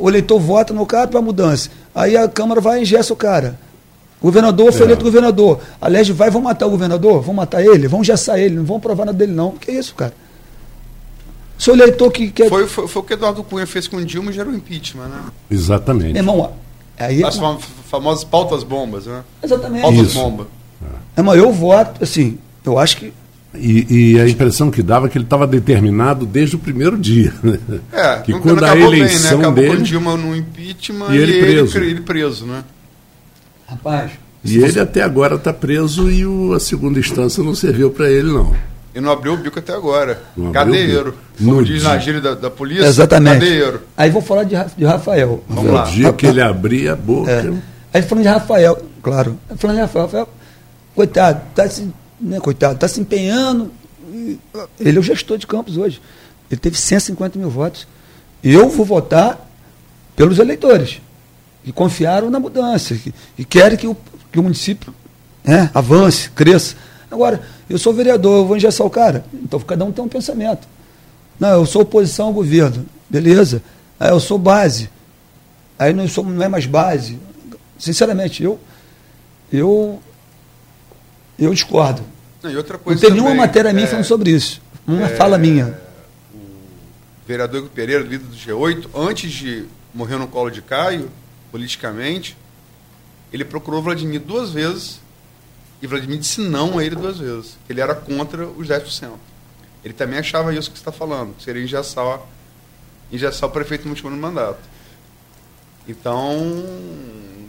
o 0.00 0.08
eleitor 0.08 0.38
vota 0.40 0.72
no 0.74 0.84
cara 0.86 1.08
para 1.08 1.20
mudança. 1.20 1.70
Aí 1.94 2.16
a 2.16 2.26
Câmara 2.28 2.60
vai 2.60 2.78
e 2.78 2.82
ingessa 2.82 3.12
o 3.12 3.16
cara. 3.16 3.58
O 4.24 4.28
governador 4.28 4.72
foi 4.72 4.80
É. 4.80 4.84
eleito 4.84 5.04
governador. 5.04 5.60
A 5.78 5.86
Leste 5.86 6.10
vai, 6.14 6.30
vão 6.30 6.40
matar 6.40 6.66
o 6.66 6.70
governador? 6.70 7.20
Vão 7.20 7.34
matar 7.34 7.62
ele? 7.62 7.86
Vão 7.86 8.02
gessar 8.02 8.38
ele? 8.38 8.54
Não 8.56 8.64
vão 8.64 8.80
provar 8.80 9.04
nada 9.04 9.18
dele, 9.18 9.32
não. 9.32 9.50
Que 9.50 9.70
isso, 9.70 9.94
cara? 9.94 10.14
Sou 11.58 11.74
eleitor 11.74 12.10
que 12.10 12.30
quer. 12.30 12.48
Foi, 12.48 12.66
foi, 12.66 12.88
foi 12.88 13.02
o 13.02 13.04
que 13.04 13.12
Eduardo 13.12 13.44
Cunha 13.44 13.66
fez 13.66 13.86
com 13.86 13.98
o 13.98 14.04
Dilma 14.04 14.30
e 14.30 14.34
gerou 14.34 14.54
impeachment, 14.54 15.08
né? 15.08 15.20
Exatamente. 15.50 16.14
Meu 16.14 16.22
irmão, 16.22 16.52
aí. 16.98 17.22
As 17.22 17.36
fam- 17.36 17.58
famosas 17.90 18.24
pautas 18.24 18.64
bombas, 18.64 19.04
né? 19.06 19.22
Exatamente. 19.42 19.82
Pautas 19.82 20.00
Isso. 20.06 20.14
bomba. 20.18 20.46
Meu 20.80 20.90
irmão, 21.18 21.34
eu 21.34 21.52
voto, 21.52 22.02
assim, 22.02 22.38
eu 22.64 22.78
acho 22.78 22.96
que. 22.96 23.12
E, 23.54 24.14
e 24.14 24.20
a 24.20 24.28
impressão 24.28 24.68
que 24.70 24.82
dava 24.82 25.06
é 25.06 25.08
que 25.10 25.16
ele 25.16 25.24
estava 25.26 25.46
determinado 25.46 26.26
desde 26.26 26.56
o 26.56 26.58
primeiro 26.58 26.98
dia. 26.98 27.32
né? 27.42 27.58
É, 27.92 28.16
que 28.20 28.32
quando 28.40 28.64
a 28.64 28.68
acabou 28.72 28.92
eleição 28.92 29.30
bem, 29.30 29.38
né? 29.38 29.44
Acabou 29.44 29.54
com 29.64 29.70
dele. 29.70 29.82
o 29.82 29.84
Dilma 29.84 30.16
no 30.16 30.34
impeachment 30.34 31.10
E 31.14 31.16
ele 31.18 31.40
preso. 31.40 31.78
Ele, 31.78 32.00
preso, 32.00 32.46
né? 32.46 32.64
Rapaz. 33.66 34.12
E 34.44 34.58
ele 34.58 34.78
até 34.78 35.02
agora 35.02 35.36
está 35.36 35.52
preso 35.52 36.10
e 36.10 36.26
o- 36.26 36.52
a 36.52 36.60
segunda 36.60 36.98
instância 36.98 37.42
não 37.42 37.54
serviu 37.54 37.90
para 37.90 38.10
ele, 38.10 38.30
não. 38.30 38.54
E 38.94 39.00
não 39.00 39.10
abriu 39.10 39.32
o 39.34 39.36
bico 39.36 39.58
até 39.58 39.72
agora. 39.72 40.22
Não 40.36 40.52
Cadeiro. 40.52 41.14
Como 41.38 41.54
No 41.56 41.64
diz 41.64 41.80
dia. 41.80 41.88
na 41.88 41.98
gíria 41.98 42.20
da, 42.20 42.34
da 42.34 42.50
polícia, 42.50 42.84
Exatamente. 42.86 43.34
cadeiro. 43.40 43.80
Aí 43.96 44.10
vou 44.10 44.22
falar 44.22 44.44
de, 44.44 44.54
de 44.76 44.84
Rafael. 44.84 45.42
Vamos 45.48 45.72
lá. 45.72 45.84
O 45.84 45.90
dia 45.90 46.12
que 46.12 46.26
ele 46.26 46.40
abria 46.40 46.92
a 46.92 46.96
boca. 46.96 47.30
É. 47.30 47.52
Aí 47.92 48.02
falando 48.02 48.22
de 48.24 48.28
Rafael, 48.30 48.78
claro. 49.02 49.36
Falando 49.56 49.76
de 49.76 49.82
Rafael, 49.82 50.04
Rafael 50.04 50.28
coitado, 50.94 51.40
tá 51.54 51.68
se, 51.68 51.88
né, 52.20 52.38
coitado, 52.38 52.78
tá 52.78 52.86
se 52.86 53.00
empenhando. 53.00 53.72
E, 54.12 54.38
Ele 54.78 54.96
é 54.98 55.00
o 55.00 55.02
gestor 55.02 55.38
de 55.38 55.46
campos 55.46 55.76
hoje. 55.76 56.00
Ele 56.50 56.60
teve 56.60 56.76
150 56.78 57.36
mil 57.38 57.50
votos. 57.50 57.88
Eu 58.44 58.68
vou 58.68 58.84
votar 58.86 59.44
pelos 60.14 60.38
eleitores 60.38 61.00
que 61.64 61.72
confiaram 61.72 62.30
na 62.30 62.38
mudança, 62.38 62.94
que, 62.94 63.12
que 63.36 63.44
querem 63.44 63.76
que 63.76 63.86
o, 63.86 63.96
que 64.30 64.38
o 64.38 64.42
município 64.42 64.94
né, 65.42 65.70
avance, 65.74 66.30
cresça. 66.30 66.76
Agora, 67.10 67.42
eu 67.68 67.78
sou 67.78 67.92
vereador, 67.92 68.38
eu 68.38 68.46
vou 68.46 68.56
engessar 68.56 68.86
o 68.86 68.90
cara. 68.90 69.24
Então 69.32 69.58
cada 69.60 69.84
um 69.84 69.90
tem 69.90 70.04
um 70.04 70.08
pensamento. 70.08 70.68
Não, 71.40 71.50
eu 71.50 71.66
sou 71.66 71.82
oposição 71.82 72.26
ao 72.26 72.32
governo. 72.32 72.86
Beleza. 73.08 73.62
Aí 73.98 74.10
eu 74.10 74.20
sou 74.20 74.38
base. 74.38 74.90
Aí 75.78 75.92
não, 75.92 76.06
sou, 76.06 76.24
não 76.24 76.42
é 76.42 76.48
mais 76.48 76.66
base. 76.66 77.18
Sinceramente, 77.78 78.42
eu, 78.42 78.58
eu, 79.52 80.00
eu 81.38 81.52
discordo. 81.52 82.02
Não, 82.42 82.50
e 82.50 82.56
outra 82.56 82.76
Não 82.76 82.84
coisa 82.84 83.00
tem 83.00 83.10
nenhuma 83.10 83.34
matéria 83.34 83.72
minha 83.72 83.86
é, 83.86 83.88
falando 83.88 84.04
sobre 84.04 84.30
isso. 84.30 84.60
Uma 84.86 85.06
é, 85.06 85.16
fala 85.16 85.38
minha. 85.38 85.78
O 86.34 87.26
vereador 87.26 87.60
Igor 87.60 87.70
Pereira, 87.70 88.02
líder 88.02 88.26
do 88.26 88.36
G8, 88.36 88.86
antes 88.94 89.32
de 89.32 89.64
morrer 89.94 90.18
no 90.18 90.28
colo 90.28 90.50
de 90.50 90.60
Caio, 90.60 91.10
politicamente, 91.54 92.36
ele 93.32 93.44
procurou 93.44 93.80
Vladimir 93.80 94.18
duas 94.18 94.50
vezes 94.50 94.98
e 95.80 95.86
Vladimir 95.86 96.18
disse 96.18 96.40
não 96.40 96.80
a 96.80 96.84
ele 96.84 96.96
duas 96.96 97.18
vezes. 97.18 97.56
que 97.64 97.72
Ele 97.72 97.80
era 97.80 97.94
contra 97.94 98.44
os 98.44 98.66
10%. 98.66 99.12
Ele 99.84 99.94
também 99.94 100.18
achava 100.18 100.52
isso 100.52 100.68
que 100.68 100.76
você 100.76 100.80
está 100.80 100.90
falando, 100.90 101.32
que 101.36 101.44
seria 101.44 101.62
engessar, 101.62 102.18
engessar 103.12 103.48
o 103.48 103.52
prefeito 103.52 103.86
no 103.86 103.96
segundo 103.96 104.16
mandato. 104.16 104.58
Então, 105.86 106.64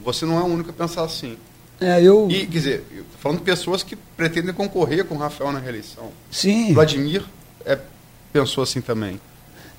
você 0.04 0.24
não 0.24 0.38
é 0.38 0.42
o 0.42 0.46
único 0.46 0.70
a 0.70 0.72
pensar 0.72 1.02
assim. 1.02 1.36
É, 1.80 2.00
eu. 2.00 2.28
E, 2.30 2.46
quer 2.46 2.58
dizer, 2.58 3.04
falando 3.18 3.38
de 3.38 3.44
pessoas 3.44 3.82
que 3.82 3.96
pretendem 3.96 4.54
concorrer 4.54 5.04
com 5.04 5.16
o 5.16 5.18
Rafael 5.18 5.50
na 5.50 5.58
reeleição. 5.58 6.12
Sim. 6.30 6.72
Vladimir 6.74 7.24
é, 7.64 7.76
pensou 8.32 8.62
assim 8.62 8.80
também. 8.80 9.20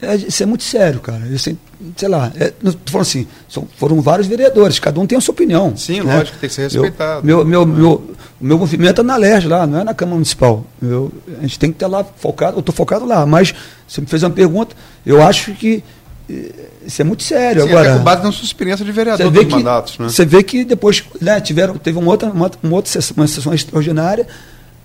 É, 0.01 0.15
isso 0.15 0.43
é 0.43 0.45
muito 0.45 0.63
sério, 0.63 0.99
cara. 0.99 1.25
Isso, 1.27 1.49
é- 1.49 1.55
sei 1.95 2.07
lá, 2.07 2.31
é, 2.35 2.53
falando 2.85 3.01
assim, 3.01 3.27
são- 3.49 3.67
foram 3.77 3.99
vários 3.99 4.27
vereadores, 4.27 4.77
cada 4.77 4.99
um 4.99 5.07
tem 5.07 5.17
a 5.17 5.21
sua 5.21 5.31
opinião. 5.31 5.75
Sim, 5.75 6.01
né? 6.01 6.17
lógico, 6.17 6.37
tem 6.37 6.47
que 6.49 6.53
ser 6.55 6.63
respeitado. 6.63 7.25
Meu, 7.25 7.43
meu, 7.43 7.65
meu, 7.65 7.93
o 8.39 8.45
meu 8.45 8.57
movimento 8.59 9.01
é 9.01 9.03
na 9.03 9.15
LERJ 9.15 9.47
lá, 9.47 9.65
não 9.65 9.79
é 9.79 9.83
na 9.83 9.93
Câmara 9.95 10.15
Municipal. 10.15 10.63
Eu, 10.81 11.11
a 11.39 11.41
gente 11.41 11.57
tem 11.57 11.71
que 11.71 11.77
estar 11.77 11.87
lá 11.87 12.03
focado, 12.03 12.57
eu 12.57 12.59
estou 12.59 12.73
focado 12.75 13.05
lá, 13.05 13.25
mas 13.25 13.55
você 13.87 13.99
me 13.99 14.05
fez 14.07 14.21
uma 14.21 14.29
pergunta, 14.29 14.75
eu 15.03 15.19
acho 15.23 15.53
que 15.53 15.83
eh, 16.29 16.51
isso 16.85 17.01
é 17.01 17.05
muito 17.05 17.23
sério. 17.23 17.63
Sim, 17.63 17.69
Agora, 17.69 17.89
até 17.89 17.97
com 17.97 18.03
base 18.03 18.23
na 18.23 18.31
sua 18.31 18.45
experiência 18.45 18.85
de 18.85 18.91
vereador 18.91 19.31
dos 19.31 19.45
que, 19.45 19.49
mandatos, 19.51 19.97
né? 19.97 20.09
você 20.09 20.25
vê 20.25 20.43
que 20.43 20.63
depois 20.63 21.03
né, 21.19 21.41
tiveram, 21.41 21.75
teve 21.75 21.97
uma 21.97 22.11
outra, 22.11 22.29
uma, 22.29 22.51
uma 22.61 22.75
outra 22.75 22.91
sessão, 22.91 23.15
uma 23.17 23.25
sessão 23.27 23.51
extraordinária 23.53 24.27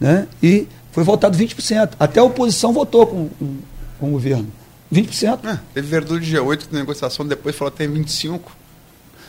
né, 0.01 0.27
e 0.43 0.67
foi 0.91 1.05
votado 1.05 1.37
20%. 1.37 1.91
Até 2.01 2.21
a 2.21 2.25
oposição 2.25 2.73
votou 2.73 3.07
com, 3.07 3.29
com, 3.39 3.57
com 4.01 4.09
o 4.09 4.13
governo. 4.13 4.47
20%. 4.93 5.39
É, 5.45 5.59
teve 5.75 5.87
vereador 5.89 6.21
de 6.21 6.37
G8 6.37 6.59
que 6.69 6.73
na 6.73 6.81
negociação 6.81 7.27
depois 7.27 7.57
falou 7.57 7.71
que 7.73 7.79
tem 7.79 7.89
25. 7.89 8.53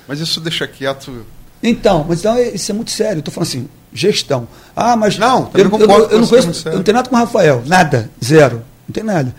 Mas 0.08 0.20
isso 0.20 0.42
deixa 0.42 0.68
quieto. 0.68 1.26
Então, 1.62 2.06
mas 2.08 2.20
então, 2.20 2.36
é- 2.36 2.50
isso 2.50 2.72
é 2.72 2.76
muito 2.76 2.92
sério. 2.92 3.16
Eu 3.16 3.20
estou 3.20 3.34
falando 3.34 3.48
assim, 3.48 3.70
gestão. 3.94 4.48
Ah, 4.76 4.96
mas. 4.98 5.18
Não, 5.18 5.50
eu, 5.54 5.70
concordo 5.70 5.94
eu, 5.94 6.00
eu 6.02 6.10
com 6.10 6.18
não 6.18 6.24
é 6.26 6.28
conheço, 6.42 6.68
eu 6.70 6.76
não 6.76 6.84
tenho 6.84 6.96
nada 6.96 7.10
com 7.10 7.16
o 7.16 7.20
Rafael. 7.20 7.64
Nada. 7.66 8.10
Zero. 8.24 8.62
Não 8.88 8.94
tem 8.94 9.04
nada. 9.04 9.34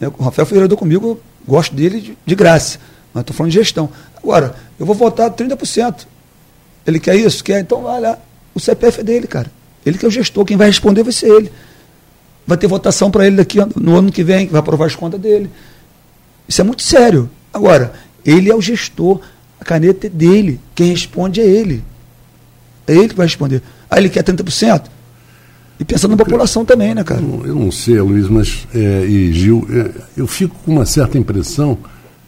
Eu- 0.00 0.12
o 0.18 0.22
Rafael 0.24 0.44
foi 0.46 0.56
vereador 0.56 0.76
comigo, 0.76 1.06
eu 1.10 1.22
gosto 1.46 1.74
dele 1.74 2.00
de, 2.00 2.18
de 2.26 2.34
graça. 2.34 2.78
Mas 3.14 3.20
estou 3.22 3.36
falando 3.36 3.52
de 3.52 3.58
gestão. 3.58 3.88
Agora, 4.16 4.54
eu 4.78 4.84
vou 4.86 4.94
votar 4.94 5.30
30%. 5.30 6.06
Ele 6.86 6.98
quer 6.98 7.14
isso? 7.14 7.44
Quer? 7.44 7.60
Então, 7.60 7.84
olha, 7.84 8.18
o 8.54 8.58
CPF 8.60 9.00
é 9.00 9.04
dele, 9.04 9.26
cara. 9.28 9.50
Ele 9.86 9.96
que 9.96 10.04
é 10.04 10.08
o 10.08 10.10
gestor, 10.10 10.44
quem 10.44 10.56
vai 10.56 10.66
responder 10.66 11.02
vai 11.04 11.12
ser 11.12 11.28
ele. 11.28 11.52
Vai 12.46 12.56
ter 12.58 12.66
votação 12.66 13.10
para 13.10 13.26
ele 13.26 13.36
daqui 13.36 13.58
no 13.76 13.96
ano 13.96 14.10
que 14.10 14.24
vem, 14.24 14.46
que 14.46 14.52
vai 14.52 14.60
aprovar 14.60 14.86
as 14.86 14.94
contas 14.96 15.20
dele. 15.20 15.50
Isso 16.48 16.60
é 16.60 16.64
muito 16.64 16.82
sério. 16.82 17.30
Agora, 17.52 17.92
ele 18.24 18.50
é 18.50 18.54
o 18.54 18.60
gestor, 18.60 19.20
a 19.60 19.64
caneta 19.64 20.06
é 20.06 20.10
dele, 20.10 20.58
quem 20.74 20.90
responde 20.90 21.40
é 21.40 21.44
ele. 21.46 21.82
É 22.86 22.92
ele 22.94 23.08
que 23.08 23.14
vai 23.14 23.26
responder. 23.26 23.62
Ah, 23.88 23.98
ele 23.98 24.08
quer 24.08 24.24
30%? 24.24 24.82
E 25.78 25.84
pensando 25.84 26.10
na 26.10 26.16
população 26.18 26.64
também, 26.64 26.94
né, 26.94 27.02
cara? 27.04 27.20
Eu 27.20 27.26
não- 27.28 27.46
eu 27.46 27.54
não 27.54 27.70
sei, 27.72 28.00
Luiz, 28.00 28.28
mas 28.28 28.66
é, 28.74 29.04
e 29.06 29.32
Gil, 29.32 29.66
é, 29.70 29.90
eu 30.16 30.26
fico 30.26 30.54
com 30.64 30.72
uma 30.72 30.84
certa 30.84 31.16
impressão 31.16 31.78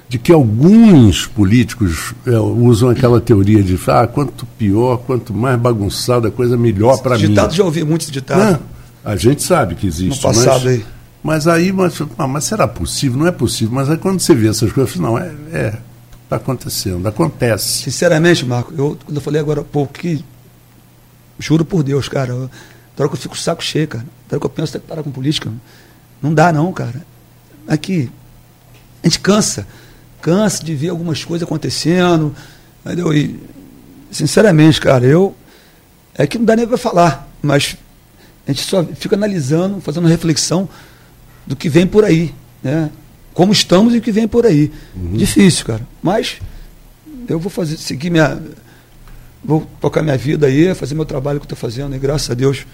de 0.08 0.18
que 0.18 0.32
alguns 0.32 1.26
políticos 1.26 2.14
é, 2.26 2.30
usam 2.38 2.88
aquela 2.90 3.20
teoria 3.20 3.62
de 3.62 3.78
ah, 3.88 4.06
quanto 4.06 4.46
pior, 4.58 4.98
quanto 4.98 5.34
mais 5.34 5.58
bagunçada 5.58 6.28
a 6.28 6.30
coisa, 6.30 6.56
melhor 6.56 7.02
para 7.02 7.18
mim. 7.18 7.28
Ditado, 7.28 7.54
já 7.54 7.64
ouvi 7.64 7.82
muitos 7.84 8.10
ditados. 8.10 8.58
A 9.04 9.16
gente 9.16 9.42
sabe 9.42 9.74
que 9.74 9.86
existe. 9.86 10.16
No 10.16 10.22
passado 10.22 10.64
mas, 10.64 10.66
aí. 10.66 10.86
Mas 11.22 11.46
aí, 11.46 11.72
mas, 11.72 12.00
ah, 12.18 12.26
mas 12.26 12.44
será 12.44 12.66
possível? 12.66 13.18
Não 13.18 13.26
é 13.26 13.32
possível. 13.32 13.74
Mas 13.74 13.90
aí 13.90 13.96
quando 13.96 14.20
você 14.20 14.34
vê 14.34 14.48
essas 14.48 14.72
coisas, 14.72 14.96
não, 14.96 15.18
é, 15.18 15.32
é 15.52 15.78
está 16.24 16.36
acontecendo, 16.36 17.06
acontece. 17.06 17.82
Sinceramente, 17.82 18.44
Marco, 18.44 18.72
eu, 18.76 18.98
quando 19.04 19.16
eu 19.16 19.22
falei 19.22 19.40
agora 19.40 19.60
há 19.60 19.64
pouco 19.64 19.92
que. 19.92 20.24
Juro 21.38 21.64
por 21.64 21.82
Deus, 21.82 22.08
cara. 22.08 22.30
Eu, 22.30 22.50
hora 22.98 23.08
que 23.08 23.14
eu 23.14 23.20
fico 23.20 23.36
saco 23.36 23.62
cheio, 23.62 23.88
cara. 23.88 24.04
Na 24.04 24.34
hora 24.34 24.40
que 24.40 24.46
eu 24.46 24.50
penso, 24.50 24.72
tem 24.72 24.80
que 24.80 24.86
parar 24.86 25.02
com 25.02 25.10
política. 25.10 25.50
Não 26.20 26.32
dá, 26.32 26.52
não, 26.52 26.72
cara. 26.72 27.04
Aqui. 27.66 28.10
A 29.02 29.06
gente 29.06 29.20
cansa. 29.20 29.66
Cansa 30.20 30.62
de 30.62 30.74
ver 30.74 30.90
algumas 30.90 31.24
coisas 31.24 31.46
acontecendo. 31.46 32.34
Entendeu? 32.84 33.12
E, 33.12 33.40
sinceramente, 34.10 34.80
cara, 34.80 35.04
eu. 35.04 35.34
É 36.14 36.26
que 36.26 36.38
não 36.38 36.44
dá 36.44 36.54
nem 36.54 36.66
para 36.66 36.76
falar. 36.76 37.28
Mas 37.42 37.76
a 38.46 38.52
gente 38.52 38.64
só 38.64 38.84
fica 38.84 39.16
analisando, 39.16 39.80
fazendo 39.80 40.06
reflexão 40.08 40.68
do 41.46 41.54
que 41.54 41.68
vem 41.68 41.86
por 41.86 42.04
aí. 42.04 42.34
Né? 42.62 42.90
Como 43.34 43.52
estamos 43.52 43.94
e 43.94 43.98
o 43.98 44.00
que 44.00 44.12
vem 44.12 44.28
por 44.28 44.44
aí. 44.44 44.70
Difícil, 45.16 45.64
cara. 45.64 45.86
Mas 46.02 46.38
eu 47.28 47.38
vou 47.38 47.50
fazer, 47.50 47.76
seguir 47.76 48.10
minha. 48.10 48.40
Vou 49.44 49.66
tocar 49.80 50.02
minha 50.02 50.16
vida 50.16 50.46
aí, 50.46 50.74
fazer 50.74 50.94
meu 50.94 51.04
trabalho 51.04 51.40
que 51.40 51.44
eu 51.44 51.54
estou 51.54 51.58
fazendo, 51.58 51.96
e 51.96 51.98
graças 51.98 52.30
a 52.30 52.34
Deus, 52.34 52.64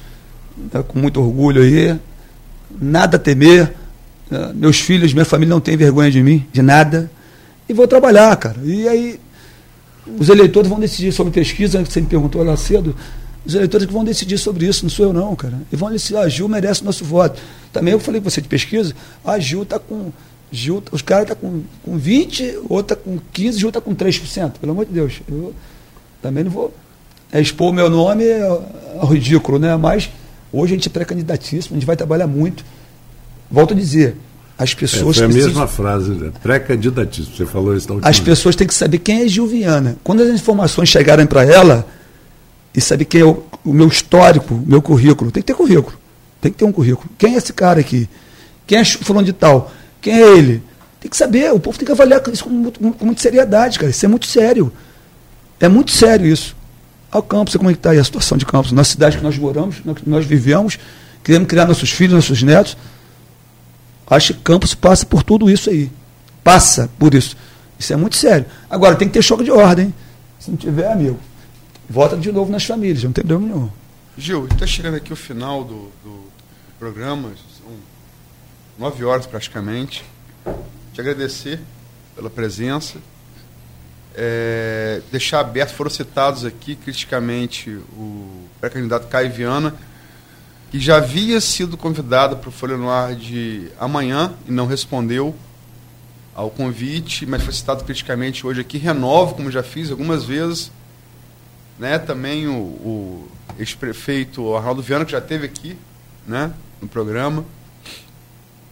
né, 0.73 0.82
com 0.86 0.99
muito 0.99 1.20
orgulho 1.20 1.62
aí. 1.62 1.99
Nada 2.78 3.16
a 3.16 3.20
temer. 3.20 3.73
né, 4.31 4.53
meus 4.55 4.78
filhos, 4.78 5.12
minha 5.12 5.24
família 5.24 5.55
não 5.55 5.61
tem 5.61 5.77
vergonha 5.77 6.11
de 6.11 6.23
mim, 6.23 6.47
de 6.53 6.61
nada. 6.61 7.11
E 7.69 7.73
vou 7.73 7.86
trabalhar, 7.86 8.35
cara. 8.36 8.59
E 8.65 8.86
aí, 8.89 9.20
os 10.19 10.28
eleitores 10.28 10.69
vão 10.69 10.81
decidir 10.81 11.12
sobre 11.12 11.32
pesquisa, 11.32 11.82
que 11.82 11.93
você 11.93 12.01
me 12.01 12.07
perguntou 12.07 12.43
lá 12.43 12.57
cedo. 12.57 12.95
Os 13.48 13.54
eleitores 13.54 13.86
que 13.86 13.92
vão 13.94 14.04
decidir 14.04 14.36
sobre 14.36 14.66
isso, 14.66 14.84
não 14.84 14.90
sou 14.90 15.06
eu 15.06 15.12
não, 15.12 15.34
cara. 15.34 15.54
E 15.72 15.74
vão 15.76 15.90
decidir, 15.90 16.18
ah, 16.18 16.28
Gil 16.28 16.46
merece 16.48 16.84
nosso 16.84 17.02
voto. 17.02 17.40
Também 17.72 17.92
eu 17.94 17.98
falei 17.98 18.20
com 18.20 18.28
você 18.28 18.42
de 18.42 18.46
pesquisa, 18.48 18.94
ah, 19.24 19.38
Gil 19.38 19.62
está 19.62 19.78
com. 19.78 20.12
Gil, 20.52 20.82
os 20.92 21.00
caras 21.02 21.24
estão 21.30 21.36
tá 21.36 21.40
com, 21.40 21.62
com 21.92 21.98
20, 21.98 22.58
outro 22.68 22.94
está 22.94 22.96
com 22.96 23.18
15, 23.32 23.58
Gil 23.58 23.68
está 23.68 23.80
com 23.80 23.94
3%. 23.94 24.52
Pelo 24.60 24.72
amor 24.72 24.84
de 24.84 24.92
Deus. 24.92 25.14
Eu 25.26 25.54
também 26.22 26.44
não 26.44 26.50
vou 26.50 26.74
é, 27.32 27.40
expor 27.40 27.70
o 27.70 27.72
meu 27.72 27.88
nome 27.90 28.24
ao 29.00 29.06
ridículo, 29.08 29.58
né? 29.58 29.74
Mas 29.76 30.10
hoje 30.52 30.74
a 30.74 30.76
gente 30.76 30.88
é 30.88 30.90
pré-candidatíssimo, 30.90 31.74
a 31.74 31.78
gente 31.78 31.86
vai 31.86 31.96
trabalhar 31.96 32.26
muito. 32.26 32.62
Volto 33.50 33.72
a 33.72 33.76
dizer, 33.76 34.16
as 34.58 34.72
É, 34.72 34.74
pessoas 34.74 35.16
foi 35.16 35.24
a 35.24 35.28
precisam- 35.28 35.48
mesma 35.52 35.66
frase, 35.66 36.10
né? 36.10 36.32
pré-candidatismo. 36.42 37.34
Você 37.34 37.46
falou 37.46 37.74
isso 37.76 37.88
da 37.88 37.94
última 37.94 38.10
as 38.10 38.20
pessoas 38.20 38.54
têm 38.56 38.66
que 38.66 38.74
saber 38.74 38.98
quem 38.98 39.22
é 39.22 39.28
Gil 39.28 39.46
Viana. 39.46 39.96
Quando 40.04 40.22
as 40.22 40.28
informações 40.28 40.88
chegarem 40.90 41.26
para 41.26 41.44
ela 41.44 41.86
e 42.74 42.81
saber 42.81 43.05
quem 43.05 43.20
é 43.20 43.24
o, 43.24 43.43
o 43.65 43.73
meu 43.73 43.89
histórico, 43.89 44.55
o 44.55 44.65
meu 44.66 44.81
currículo. 44.82 45.31
Tem 45.31 45.43
que 45.43 45.47
ter 45.47 45.55
currículo. 45.55 45.97
Tem 46.40 46.53
que 46.53 46.59
ter 46.59 46.65
um 46.65 46.73
currículo. 46.73 47.09
Quem 47.19 47.35
é 47.35 47.39
esse 47.39 47.53
cara 47.53 47.81
aqui? 47.81 48.09
Quem 48.66 48.78
é 48.78 48.85
fulano 48.85 49.27
de 49.27 49.32
tal? 49.32 49.73
Quem 50.01 50.15
é 50.15 50.36
ele? 50.36 50.62
Tem 51.01 51.11
que 51.11 51.16
saber, 51.16 51.53
o 51.53 51.61
povo 51.61 51.78
tem 51.78 51.86
que 51.86 51.93
avaliar 51.93 52.23
isso 52.32 52.45
com, 52.45 52.51
muito, 52.51 52.81
com 52.81 53.05
muita 53.05 53.20
seriedade, 53.20 53.78
cara. 53.78 53.90
Isso 53.90 54.05
é 54.05 54.09
muito 54.09 54.27
sério. 54.27 54.73
É 55.61 55.69
muito 55.69 55.90
sério 55.90 56.27
isso. 56.27 56.57
Ao 57.11 57.23
Campos, 57.23 57.57
como 57.57 57.70
é 57.70 57.73
que 57.73 57.78
está 57.78 57.90
aí 57.90 57.99
a 57.99 58.05
situação 58.05 58.36
de 58.36 58.45
Campos? 58.45 58.73
Na 58.73 58.85
cidade 58.85 59.16
que 59.16 59.23
nós 59.23 59.39
moramos, 59.39 59.77
nós 60.07 60.27
vivemos, 60.27 60.78
queremos 61.24 61.49
criar 61.49 61.66
nossos 61.66 61.90
filhos, 61.90 62.15
nossos 62.15 62.43
netos. 62.43 62.77
Acho 64.07 64.35
que 64.35 64.40
Campos 64.40 64.74
passa 64.74 65.07
por 65.07 65.23
tudo 65.23 65.51
isso 65.51 65.70
aí. 65.70 65.90
Passa 66.45 66.90
por 66.99 67.15
isso. 67.15 67.36
Isso 67.78 67.93
é 67.93 67.97
muito 67.97 68.16
sério. 68.16 68.47
Agora, 68.69 68.97
tem 68.97 69.09
que 69.09 69.15
ter 69.15 69.23
choque 69.23 69.45
de 69.45 69.51
ordem. 69.51 69.95
Se 70.39 70.51
não 70.51 70.57
tiver, 70.57 70.90
amigo, 70.90 71.19
volta 71.89 72.16
de 72.16 72.31
novo 72.31 72.51
nas 72.51 72.65
famílias, 72.65 73.05
não 73.05 73.12
tem 73.12 73.24
problema 73.24 73.55
nenhum. 73.55 73.70
Gil, 74.16 74.47
está 74.47 74.66
chegando 74.66 74.97
aqui 74.97 75.12
o 75.12 75.16
final 75.16 75.65
do, 75.65 75.90
do, 76.02 76.10
do 76.10 76.73
programa, 76.78 77.31
são 77.56 77.73
nove 78.78 79.05
horas 79.05 79.27
praticamente. 79.27 80.05
Te 80.93 81.01
agradecer 81.01 81.60
pela 82.15 82.28
presença. 82.28 82.98
É, 84.15 85.01
deixar 85.12 85.39
aberto, 85.39 85.74
foram 85.74 85.90
citados 85.90 86.44
aqui 86.44 86.74
criticamente 86.74 87.70
o 87.70 88.48
pré-candidato 88.60 89.06
Caio 89.06 89.31
Viana, 89.32 89.74
que 90.73 90.81
já 90.81 90.97
havia 90.97 91.40
sido 91.40 91.77
convidado 91.77 92.36
para 92.36 92.48
o 92.48 92.52
Folha 92.52 92.77
no 92.77 92.90
Ar 92.90 93.15
de 93.15 93.70
amanhã 93.78 94.35
e 94.48 94.51
não 94.51 94.66
respondeu 94.66 95.35
ao 96.35 96.51
convite, 96.51 97.24
mas 97.27 97.43
foi 97.43 97.52
citado 97.52 97.85
criticamente 97.85 98.44
hoje 98.44 98.60
aqui. 98.60 98.77
Renovo, 98.78 99.35
como 99.35 99.51
já 99.51 99.62
fiz 99.62 99.90
algumas 99.90 100.24
vezes. 100.24 100.73
Né? 101.78 101.98
Também 101.98 102.46
o, 102.46 102.52
o 102.52 103.28
ex-prefeito 103.59 104.55
Arnaldo 104.55 104.82
Viana, 104.82 105.05
que 105.05 105.12
já 105.12 105.18
esteve 105.18 105.46
aqui 105.46 105.76
né? 106.26 106.52
no 106.80 106.88
programa. 106.88 107.44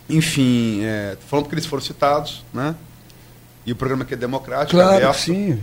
Enfim, 0.09 0.83
é, 0.85 1.17
falando 1.27 1.45
porque 1.45 1.57
eles 1.57 1.67
foram 1.67 1.83
citados, 1.83 2.45
né? 2.55 2.75
E 3.65 3.73
o 3.73 3.77
programa 3.77 4.05
aqui 4.05 4.15
é 4.15 4.17
democrático, 4.17 4.77
claro, 4.77 4.97
aberto. 4.97 5.19
sim. 5.19 5.61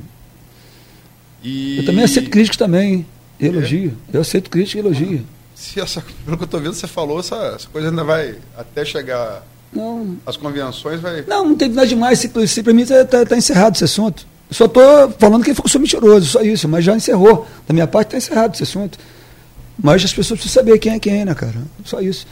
E... 1.41 1.77
Eu 1.77 1.85
também 1.85 2.03
aceito 2.03 2.29
crítica 2.29 2.57
também, 2.57 3.05
elogio. 3.39 3.97
É. 4.11 4.17
Eu 4.17 4.21
aceito 4.21 4.49
crítica 4.49 4.79
e 4.79 4.81
elogio. 4.81 5.25
Se 5.55 5.79
essa, 5.79 6.03
pelo 6.25 6.35
que 6.35 6.43
eu 6.43 6.45
estou 6.45 6.59
vendo, 6.59 6.73
você 6.73 6.87
falou, 6.87 7.21
essa, 7.21 7.35
essa 7.55 7.69
coisa 7.69 7.87
ainda 7.87 8.03
vai 8.03 8.35
até 8.57 8.83
chegar 8.83 9.43
não. 9.75 10.17
As 10.25 10.37
convenções 10.37 11.01
vai. 11.01 11.23
Não, 11.27 11.45
não 11.49 11.55
teve 11.55 11.73
nada 11.73 11.87
demais. 11.87 12.19
Se, 12.19 12.47
se 12.47 12.63
para 12.63 12.73
mim 12.73 12.83
está 12.83 13.03
tá, 13.05 13.25
tá 13.25 13.37
encerrado 13.37 13.75
esse 13.75 13.83
assunto. 13.83 14.25
Só 14.51 14.65
estou 14.65 15.11
falando 15.17 15.43
que 15.43 15.51
ele 15.51 15.59
foi 15.59 15.81
mentiroso, 15.81 16.27
só 16.27 16.41
isso, 16.41 16.67
mas 16.67 16.85
já 16.85 16.95
encerrou. 16.95 17.47
Da 17.67 17.73
minha 17.73 17.87
parte 17.87 18.09
está 18.09 18.17
encerrado 18.17 18.53
esse 18.53 18.63
assunto. 18.63 18.99
Mas 19.81 20.03
as 20.03 20.13
pessoas 20.13 20.39
precisam 20.39 20.63
saber 20.63 20.77
quem 20.77 20.93
é 20.93 20.99
quem, 20.99 21.25
né, 21.25 21.33
cara? 21.33 21.55
Só 21.83 21.99
isso. 21.99 22.27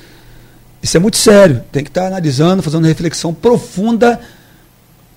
Isso 0.81 0.97
é 0.97 0.99
muito 0.99 1.17
sério. 1.17 1.63
Tem 1.71 1.83
que 1.83 1.89
estar 1.89 2.01
tá 2.01 2.07
analisando, 2.07 2.61
fazendo 2.61 2.85
reflexão 2.85 3.33
profunda 3.33 4.19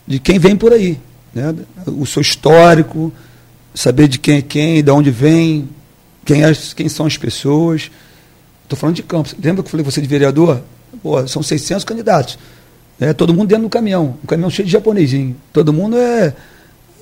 de 0.07 0.19
quem 0.19 0.39
vem 0.39 0.57
por 0.57 0.73
aí. 0.73 0.99
Né? 1.35 1.55
O 1.87 2.07
seu 2.07 2.23
histórico, 2.23 3.13
saber 3.75 4.09
de 4.09 4.19
quem 4.19 4.39
é 4.39 4.43
quem, 4.43 4.83
de 4.83 4.91
onde 4.91 5.11
vem, 5.11 5.69
quem, 6.25 6.45
é, 6.45 6.53
quem 6.75 6.89
são 6.89 7.07
as 7.07 7.17
pessoas. 7.17 7.91
Estou 8.63 8.79
falando 8.79 8.97
de 8.97 9.03
Campos. 9.03 9.35
Lembra 9.43 9.63
que 9.63 9.69
eu 9.69 9.71
falei 9.71 9.85
você 9.85 10.01
de 10.01 10.09
vereador? 10.09 10.63
Pô, 11.03 11.27
são 11.27 11.43
600 11.43 11.85
candidatos. 11.85 12.39
É, 13.01 13.13
todo 13.13 13.35
mundo 13.35 13.49
dentro 13.49 13.65
do 13.65 13.71
caminhão. 13.71 14.17
Um 14.23 14.27
caminhão 14.27 14.51
cheio 14.51 14.67
de 14.67 14.73
japonesinho. 14.73 15.37
Todo 15.53 15.73
mundo 15.73 15.97
é. 15.99 16.35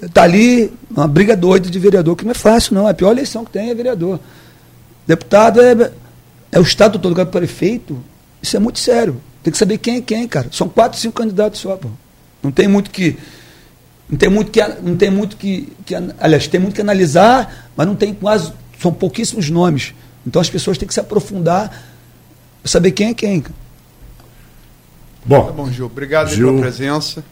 Está 0.03 0.25
ali, 0.25 0.73
uma 0.91 1.07
briga 1.07 1.37
doida 1.37 1.71
de 1.71 1.79
vereador, 1.79 2.17
que 2.17 2.25
não 2.25 2.33
é 2.33 2.35
fácil, 2.35 2.75
não. 2.75 2.89
A 2.89 2.95
pior 2.95 3.13
eleição 3.13 3.45
que 3.45 3.53
tem 3.53 3.71
é 3.71 3.75
vereador. 3.75 4.19
Deputado 5.07 5.61
é, 5.61 5.93
é 6.51 6.59
o 6.59 6.63
Estado 6.63 6.99
todo, 6.99 7.09
lugar 7.09 7.27
prefeito. 7.27 8.03
Isso 8.43 8.57
é 8.57 8.61
muito 8.61 8.81
sério. 8.81 9.21
Tem 9.45 9.53
que 9.53 9.59
saber 9.59 9.79
quem 9.79 9.97
é 9.99 10.01
quem, 10.01 10.27
cara. 10.27 10.49
São 10.51 10.69
quatro, 10.69 10.99
cinco 10.99 11.15
candidatos 11.15 11.61
só, 11.61 11.77
pô. 11.77 11.89
Não 12.43 12.51
tem 12.51 12.67
muito 12.67 12.91
que. 12.91 13.17
Não 14.11 14.19
tem 14.19 14.29
muito 14.29 14.51
que. 14.51 14.61
Não 14.83 14.97
tem 14.97 15.11
muito 15.11 15.37
que, 15.37 15.73
que. 15.87 15.95
Aliás, 16.19 16.49
tem 16.49 16.59
muito 16.59 16.75
que 16.75 16.81
analisar, 16.81 17.71
mas 17.77 17.87
não 17.87 17.95
tem 17.95 18.13
quase. 18.13 18.53
São 18.81 18.93
pouquíssimos 18.93 19.49
nomes. 19.51 19.95
Então 20.27 20.43
as 20.43 20.51
pessoas 20.51 20.79
têm 20.79 20.89
que 20.89 20.95
se 20.95 21.01
aprofundar, 21.01 21.85
saber 22.65 22.91
quem 22.91 23.11
é 23.11 23.15
quem. 23.15 23.45
Bom, 25.25 25.47
tá 25.47 25.53
bom 25.53 25.71
Gil. 25.71 25.87
Obrigado 25.87 26.29
Gil, 26.31 26.49
pela 26.49 26.61
presença. 26.61 27.25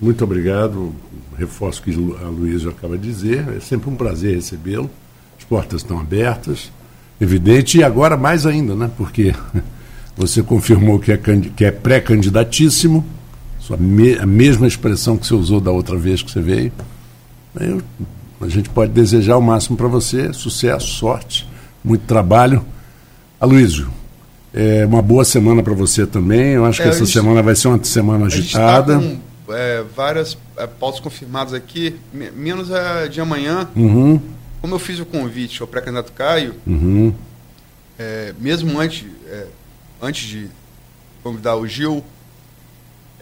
Muito 0.00 0.24
obrigado. 0.24 0.92
Reforço 1.40 1.80
o 1.80 1.84
que 1.84 1.90
a 2.22 2.28
Luísa 2.28 2.68
acaba 2.68 2.98
de 2.98 3.10
dizer. 3.10 3.46
É 3.56 3.60
sempre 3.60 3.88
um 3.88 3.96
prazer 3.96 4.34
recebê-lo. 4.34 4.90
As 5.38 5.44
portas 5.44 5.80
estão 5.80 5.98
abertas, 5.98 6.70
evidente, 7.18 7.78
e 7.78 7.82
agora 7.82 8.14
mais 8.14 8.44
ainda, 8.44 8.74
né? 8.74 8.90
Porque 8.94 9.34
você 10.14 10.42
confirmou 10.42 10.98
que 10.98 11.12
é, 11.12 11.16
que 11.16 11.64
é 11.64 11.70
pré-candidatíssimo, 11.70 13.02
a 14.20 14.26
mesma 14.26 14.66
expressão 14.66 15.16
que 15.16 15.26
você 15.26 15.34
usou 15.34 15.60
da 15.60 15.70
outra 15.70 15.96
vez 15.96 16.22
que 16.22 16.30
você 16.30 16.42
veio. 16.42 16.72
Eu, 17.58 17.80
a 18.40 18.48
gente 18.48 18.68
pode 18.68 18.92
desejar 18.92 19.38
o 19.38 19.40
máximo 19.40 19.78
para 19.78 19.88
você, 19.88 20.32
sucesso, 20.34 20.88
sorte, 20.88 21.48
muito 21.82 22.02
trabalho. 22.02 22.62
Aloysio, 23.40 23.88
é 24.52 24.84
uma 24.84 25.00
boa 25.00 25.24
semana 25.24 25.62
para 25.62 25.72
você 25.72 26.06
também. 26.06 26.52
Eu 26.52 26.66
acho 26.66 26.82
é, 26.82 26.84
que 26.84 26.90
essa 26.90 27.06
gente, 27.06 27.12
semana 27.12 27.42
vai 27.42 27.56
ser 27.56 27.68
uma 27.68 27.82
semana 27.82 28.20
tá 28.20 28.26
agitada. 28.26 29.00
É, 29.52 29.82
várias 29.94 30.36
é, 30.56 30.66
pautas 30.66 31.00
confirmadas 31.00 31.54
aqui, 31.54 31.96
menos 32.12 32.70
a 32.72 33.06
de 33.06 33.20
amanhã. 33.20 33.68
Uhum. 33.74 34.20
Como 34.60 34.74
eu 34.74 34.78
fiz 34.78 35.00
o 35.00 35.06
convite 35.06 35.60
ao 35.62 35.68
pré-candidato 35.68 36.12
Caio, 36.12 36.54
uhum. 36.66 37.14
É, 37.98 38.34
mesmo 38.38 38.78
antes, 38.80 39.06
é, 39.26 39.46
antes 40.00 40.26
de 40.26 40.48
convidar 41.22 41.56
o 41.56 41.66
Gil, 41.66 42.02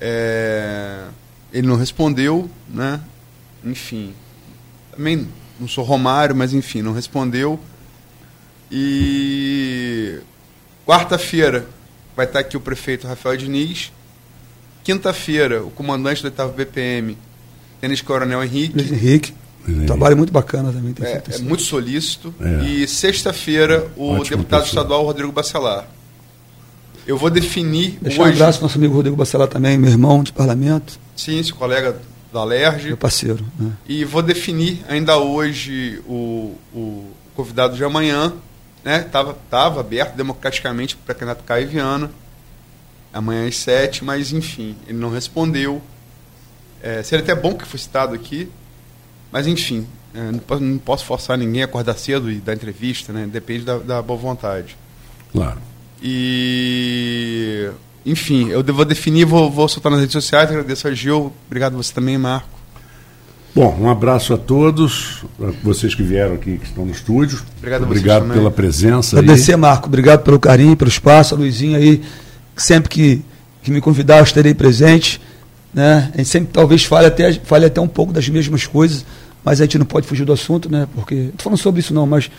é, 0.00 1.04
ele 1.52 1.66
não 1.66 1.76
respondeu, 1.76 2.48
né? 2.68 3.00
Enfim, 3.64 4.14
também 4.92 5.26
não 5.58 5.66
sou 5.66 5.82
Romário, 5.82 6.34
mas 6.36 6.54
enfim, 6.54 6.80
não 6.80 6.92
respondeu. 6.92 7.58
E 8.70 10.20
Quarta-feira 10.88 11.66
vai 12.16 12.24
estar 12.24 12.38
aqui 12.38 12.56
o 12.56 12.60
prefeito 12.60 13.06
Rafael 13.06 13.36
Diniz. 13.36 13.92
Quinta-feira, 14.82 15.62
o 15.62 15.70
comandante 15.70 16.22
do 16.22 16.26
8 16.26 16.54
BPM, 16.56 17.16
Tênis 17.80 18.00
Coronel 18.00 18.42
Henrique. 18.42 18.80
Henrique. 18.80 19.34
Trabalho 19.86 20.16
muito 20.16 20.32
bacana 20.32 20.72
também. 20.72 20.94
É, 21.02 21.22
é, 21.34 21.38
muito 21.38 21.62
solícito. 21.62 22.34
É. 22.40 22.64
E 22.64 22.88
sexta-feira, 22.88 23.86
o 23.96 24.12
Ótimo 24.12 24.38
deputado 24.38 24.62
pessoa. 24.62 24.82
estadual 24.82 25.04
Rodrigo 25.04 25.30
Bacelar. 25.30 25.86
Eu 27.06 27.16
vou 27.16 27.30
definir. 27.30 27.98
Deixar 28.00 28.22
hoje... 28.22 28.32
um 28.32 28.34
abraço 28.34 28.58
para 28.58 28.66
nosso 28.66 28.78
amigo 28.78 28.94
Rodrigo 28.94 29.16
Bacelar 29.16 29.48
também, 29.48 29.76
meu 29.76 29.90
irmão 29.90 30.22
de 30.22 30.32
parlamento. 30.32 30.98
Sim, 31.16 31.38
esse 31.38 31.52
colega 31.52 32.00
da 32.32 32.40
Alerj. 32.40 32.88
Meu 32.88 32.96
parceiro. 32.96 33.44
Né? 33.58 33.72
E 33.88 34.04
vou 34.04 34.22
definir 34.22 34.84
ainda 34.88 35.18
hoje 35.18 36.00
o, 36.06 36.54
o 36.74 37.10
convidado 37.34 37.76
de 37.76 37.84
amanhã, 37.84 38.32
né? 38.84 39.00
Tava, 39.00 39.36
tava 39.50 39.80
aberto 39.80 40.14
democraticamente 40.16 40.96
para 40.96 41.12
o 41.12 41.16
candidato 41.16 41.44
Caio 41.44 41.68
Viana, 41.68 42.10
amanhã 43.12 43.46
às 43.46 43.56
sete, 43.56 44.04
mas 44.04 44.32
enfim, 44.32 44.76
ele 44.86 44.98
não 44.98 45.10
respondeu. 45.10 45.80
É, 46.82 47.02
seria 47.02 47.22
até 47.24 47.34
bom 47.34 47.54
que 47.54 47.66
fosse 47.66 47.84
citado 47.84 48.14
aqui, 48.14 48.48
mas 49.32 49.46
enfim, 49.46 49.86
é, 50.14 50.30
não, 50.30 50.38
posso, 50.38 50.62
não, 50.62 50.78
posso, 50.78 51.04
forçar 51.04 51.36
ninguém 51.36 51.62
a 51.62 51.64
acordar 51.64 51.96
cedo 51.96 52.30
e 52.30 52.36
dar 52.36 52.54
entrevista, 52.54 53.12
né? 53.12 53.28
Depende 53.30 53.64
da, 53.64 53.78
da 53.78 54.02
boa 54.02 54.18
vontade. 54.18 54.76
Claro. 55.32 55.58
E 56.02 57.70
enfim, 58.06 58.48
eu 58.48 58.62
vou 58.62 58.84
definir, 58.84 59.24
vou, 59.24 59.50
vou 59.50 59.68
soltar 59.68 59.90
nas 59.90 60.00
redes 60.00 60.12
sociais. 60.12 60.48
Agradeço 60.50 60.88
a 60.88 60.94
Gil, 60.94 61.32
obrigado 61.46 61.76
você 61.76 61.92
também, 61.92 62.16
Marco. 62.16 62.58
Bom, 63.54 63.76
um 63.80 63.90
abraço 63.90 64.32
a 64.32 64.38
todos, 64.38 65.24
a 65.42 65.50
vocês 65.64 65.94
que 65.94 66.02
vieram 66.02 66.34
aqui, 66.34 66.58
que 66.58 66.66
estão 66.66 66.84
no 66.84 66.92
estúdio. 66.92 67.42
Obrigado, 67.58 67.82
Obrigado 67.82 68.32
pela 68.32 68.50
presença. 68.50 69.18
Agradecer, 69.18 69.52
aí. 69.52 69.58
Marco. 69.58 69.88
Obrigado 69.88 70.22
pelo 70.22 70.38
carinho, 70.38 70.76
pelo 70.76 70.88
espaço. 70.88 71.34
A 71.34 71.38
Luizinha 71.38 71.76
aí, 71.76 72.02
sempre 72.62 72.88
que, 72.88 73.22
que 73.62 73.70
me 73.70 73.80
convidar, 73.80 74.18
eu 74.18 74.24
estarei 74.24 74.54
presente. 74.54 75.20
Né? 75.72 76.10
A 76.14 76.16
gente 76.18 76.28
sempre 76.28 76.50
talvez 76.52 76.84
fale 76.84 77.06
até, 77.06 77.32
fale 77.32 77.66
até 77.66 77.80
um 77.80 77.88
pouco 77.88 78.12
das 78.12 78.28
mesmas 78.28 78.66
coisas, 78.66 79.04
mas 79.44 79.60
a 79.60 79.64
gente 79.64 79.78
não 79.78 79.86
pode 79.86 80.06
fugir 80.06 80.24
do 80.24 80.32
assunto, 80.32 80.70
né? 80.70 80.88
Porque. 80.94 81.14
Não 81.14 81.24
estou 81.26 81.44
falando 81.44 81.58
sobre 81.58 81.80
isso 81.80 81.94
não, 81.94 82.06
mas 82.06 82.30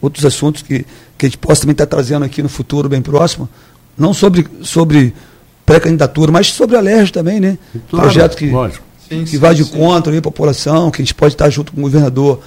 outros 0.00 0.24
assuntos 0.24 0.62
que, 0.62 0.84
que 1.16 1.26
a 1.26 1.28
gente 1.28 1.38
possa 1.38 1.62
também 1.62 1.72
estar 1.72 1.86
trazendo 1.86 2.24
aqui 2.24 2.42
no 2.42 2.48
futuro 2.48 2.88
bem 2.88 3.02
próximo. 3.02 3.48
Não 3.96 4.14
sobre, 4.14 4.46
sobre 4.62 5.14
pré-candidatura, 5.66 6.30
mas 6.30 6.52
sobre 6.52 6.76
a 6.76 6.80
LERJ 6.80 7.12
também, 7.12 7.40
né? 7.40 7.58
Claro, 7.90 8.04
Projeto 8.04 8.36
que. 8.36 8.50
Lógico 8.50 8.88
sim, 9.08 9.24
que 9.24 9.30
sim, 9.30 9.38
vai 9.38 9.54
de 9.54 9.64
sim. 9.64 9.76
contra 9.76 10.16
a 10.16 10.22
população, 10.22 10.90
que 10.90 11.00
a 11.00 11.04
gente 11.04 11.14
pode 11.14 11.34
estar 11.34 11.48
junto 11.50 11.72
com 11.72 11.80
o 11.80 11.82
governador 11.82 12.40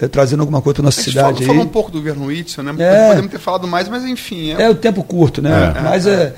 é, 0.00 0.06
trazendo 0.06 0.40
alguma 0.40 0.60
coisa 0.60 0.76
para 0.76 0.84
nossa 0.84 1.00
a 1.00 1.04
cidade. 1.04 1.34
Fala, 1.38 1.46
falou 1.46 1.62
um 1.64 1.68
pouco 1.68 1.90
do 1.90 1.98
governo 1.98 2.26
Whitson, 2.26 2.62
né? 2.62 2.74
É, 2.78 3.08
Podemos 3.08 3.30
ter 3.30 3.38
falado 3.38 3.66
mais, 3.66 3.88
mas 3.88 4.04
enfim. 4.04 4.52
É, 4.52 4.62
é 4.62 4.70
o 4.70 4.74
tempo 4.74 5.02
curto, 5.02 5.40
né? 5.40 5.74
É, 5.76 5.80
mas 5.80 6.06
é, 6.06 6.34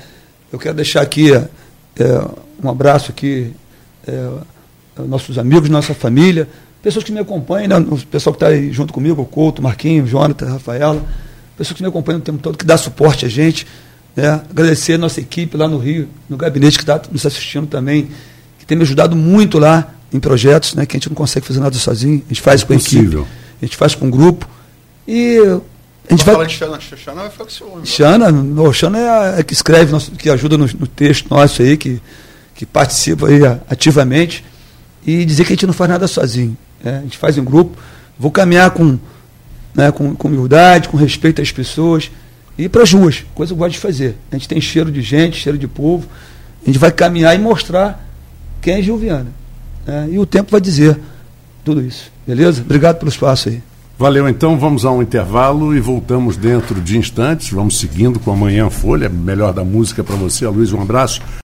eu 0.55 0.59
quero 0.59 0.75
deixar 0.75 1.01
aqui 1.01 1.33
é, 1.33 1.47
um 2.63 2.69
abraço 2.69 3.11
aqui, 3.11 3.53
nossos 4.97 5.37
amigos, 5.37 5.69
nossa 5.69 5.93
família, 5.93 6.47
pessoas 6.81 7.03
que 7.03 7.11
me 7.11 7.19
acompanham, 7.19 7.79
né? 7.79 7.87
o 7.89 7.97
pessoal 8.07 8.33
que 8.33 8.37
está 8.37 8.47
aí 8.47 8.71
junto 8.71 8.93
comigo, 8.93 9.21
o 9.21 9.25
Couto, 9.25 9.61
Marquinhos, 9.61 10.09
Jonathan, 10.09 10.53
Rafaela. 10.53 11.03
pessoas 11.57 11.75
que 11.75 11.83
me 11.83 11.89
acompanham 11.89 12.19
o 12.19 12.21
tempo 12.21 12.39
todo, 12.39 12.57
que 12.57 12.65
dá 12.65 12.77
suporte 12.77 13.25
a 13.25 13.29
gente. 13.29 13.67
Né? 14.15 14.29
Agradecer 14.49 14.93
a 14.93 14.97
nossa 14.97 15.19
equipe 15.19 15.57
lá 15.57 15.67
no 15.67 15.77
Rio, 15.77 16.07
no 16.29 16.37
gabinete 16.37 16.77
que 16.77 16.83
está 16.83 17.01
nos 17.11 17.25
assistindo 17.25 17.67
também, 17.67 18.09
que 18.57 18.65
tem 18.65 18.77
me 18.77 18.83
ajudado 18.83 19.15
muito 19.15 19.59
lá 19.59 19.93
em 20.13 20.19
projetos, 20.19 20.73
né? 20.73 20.85
que 20.85 20.95
a 20.95 20.99
gente 20.99 21.09
não 21.09 21.15
consegue 21.15 21.45
fazer 21.45 21.59
nada 21.59 21.75
sozinho, 21.75 22.23
a 22.25 22.29
gente 22.29 22.41
faz 22.41 22.61
é 22.61 22.65
com 22.65 22.71
a 22.71 22.75
equipe, 22.77 23.17
a 23.17 23.65
gente 23.65 23.75
faz 23.75 23.93
com 23.93 24.05
um 24.05 24.11
grupo. 24.11 24.47
E 25.05 25.37
a 26.09 26.15
gente 26.15 26.25
vai. 26.25 26.45
De 26.45 26.53
Xana, 26.53 26.79
Xana 26.79 27.21
vai 27.21 27.29
ficar 27.29 27.43
com 27.45 27.49
ciúme. 27.49 27.85
Xana, 27.85 28.31
não, 28.31 28.71
Xana 28.71 28.97
é 28.97 29.09
a, 29.09 29.39
é 29.39 29.43
que 29.43 29.53
escreve, 29.53 29.91
nosso, 29.91 30.11
que 30.11 30.29
ajuda 30.29 30.57
no, 30.57 30.65
no, 30.65 30.87
texto 30.87 31.29
nosso 31.29 31.61
aí, 31.61 31.77
que, 31.77 32.01
que 32.53 32.65
participa 32.65 33.27
aí 33.27 33.41
ativamente. 33.69 34.43
E 35.05 35.23
dizer 35.23 35.45
que 35.45 35.53
a 35.53 35.55
gente 35.55 35.67
não 35.67 35.73
faz 35.73 35.89
nada 35.89 36.07
sozinho. 36.07 36.57
Né? 36.83 36.99
A 36.99 37.01
gente 37.01 37.17
faz 37.17 37.37
em 37.37 37.43
grupo. 37.43 37.77
Vou 38.17 38.31
caminhar 38.31 38.71
com, 38.71 38.97
né, 39.73 39.91
com, 39.91 40.15
com 40.15 40.27
humildade, 40.27 40.89
com 40.89 40.97
respeito 40.97 41.41
às 41.41 41.51
pessoas. 41.51 42.09
E 42.57 42.63
ir 42.63 42.69
para 42.69 42.83
as 42.83 42.93
ruas, 42.93 43.25
coisa 43.35 43.53
que 43.53 43.53
eu 43.53 43.57
gosto 43.57 43.73
de 43.73 43.79
fazer. 43.79 44.15
A 44.31 44.35
gente 44.35 44.47
tem 44.47 44.61
cheiro 44.61 44.91
de 44.91 45.01
gente, 45.01 45.37
cheiro 45.37 45.57
de 45.57 45.67
povo. 45.67 46.07
A 46.63 46.65
gente 46.65 46.79
vai 46.79 46.91
caminhar 46.91 47.35
e 47.35 47.39
mostrar 47.39 48.07
quem 48.61 48.75
é 48.75 48.81
Gilviana. 48.81 49.27
Né? 49.85 50.09
E 50.11 50.19
o 50.19 50.25
tempo 50.25 50.51
vai 50.51 50.61
dizer 50.61 50.97
tudo 51.63 51.81
isso. 51.81 52.11
Beleza? 52.25 52.61
Obrigado 52.61 52.97
pelo 52.97 53.09
espaço 53.09 53.49
aí. 53.49 53.61
Valeu, 53.97 54.27
então 54.27 54.59
vamos 54.59 54.85
a 54.85 54.91
um 54.91 55.01
intervalo 55.01 55.73
e 55.73 55.79
voltamos 55.79 56.35
dentro 56.35 56.81
de 56.81 56.97
instantes. 56.97 57.51
Vamos 57.51 57.79
seguindo 57.79 58.19
com 58.19 58.29
a 58.29 58.35
Manhã 58.35 58.69
Folha, 58.69 59.07
melhor 59.07 59.53
da 59.53 59.63
música 59.63 60.03
para 60.03 60.17
você. 60.17 60.45
Luiz, 60.47 60.73
um 60.73 60.81
abraço. 60.81 61.21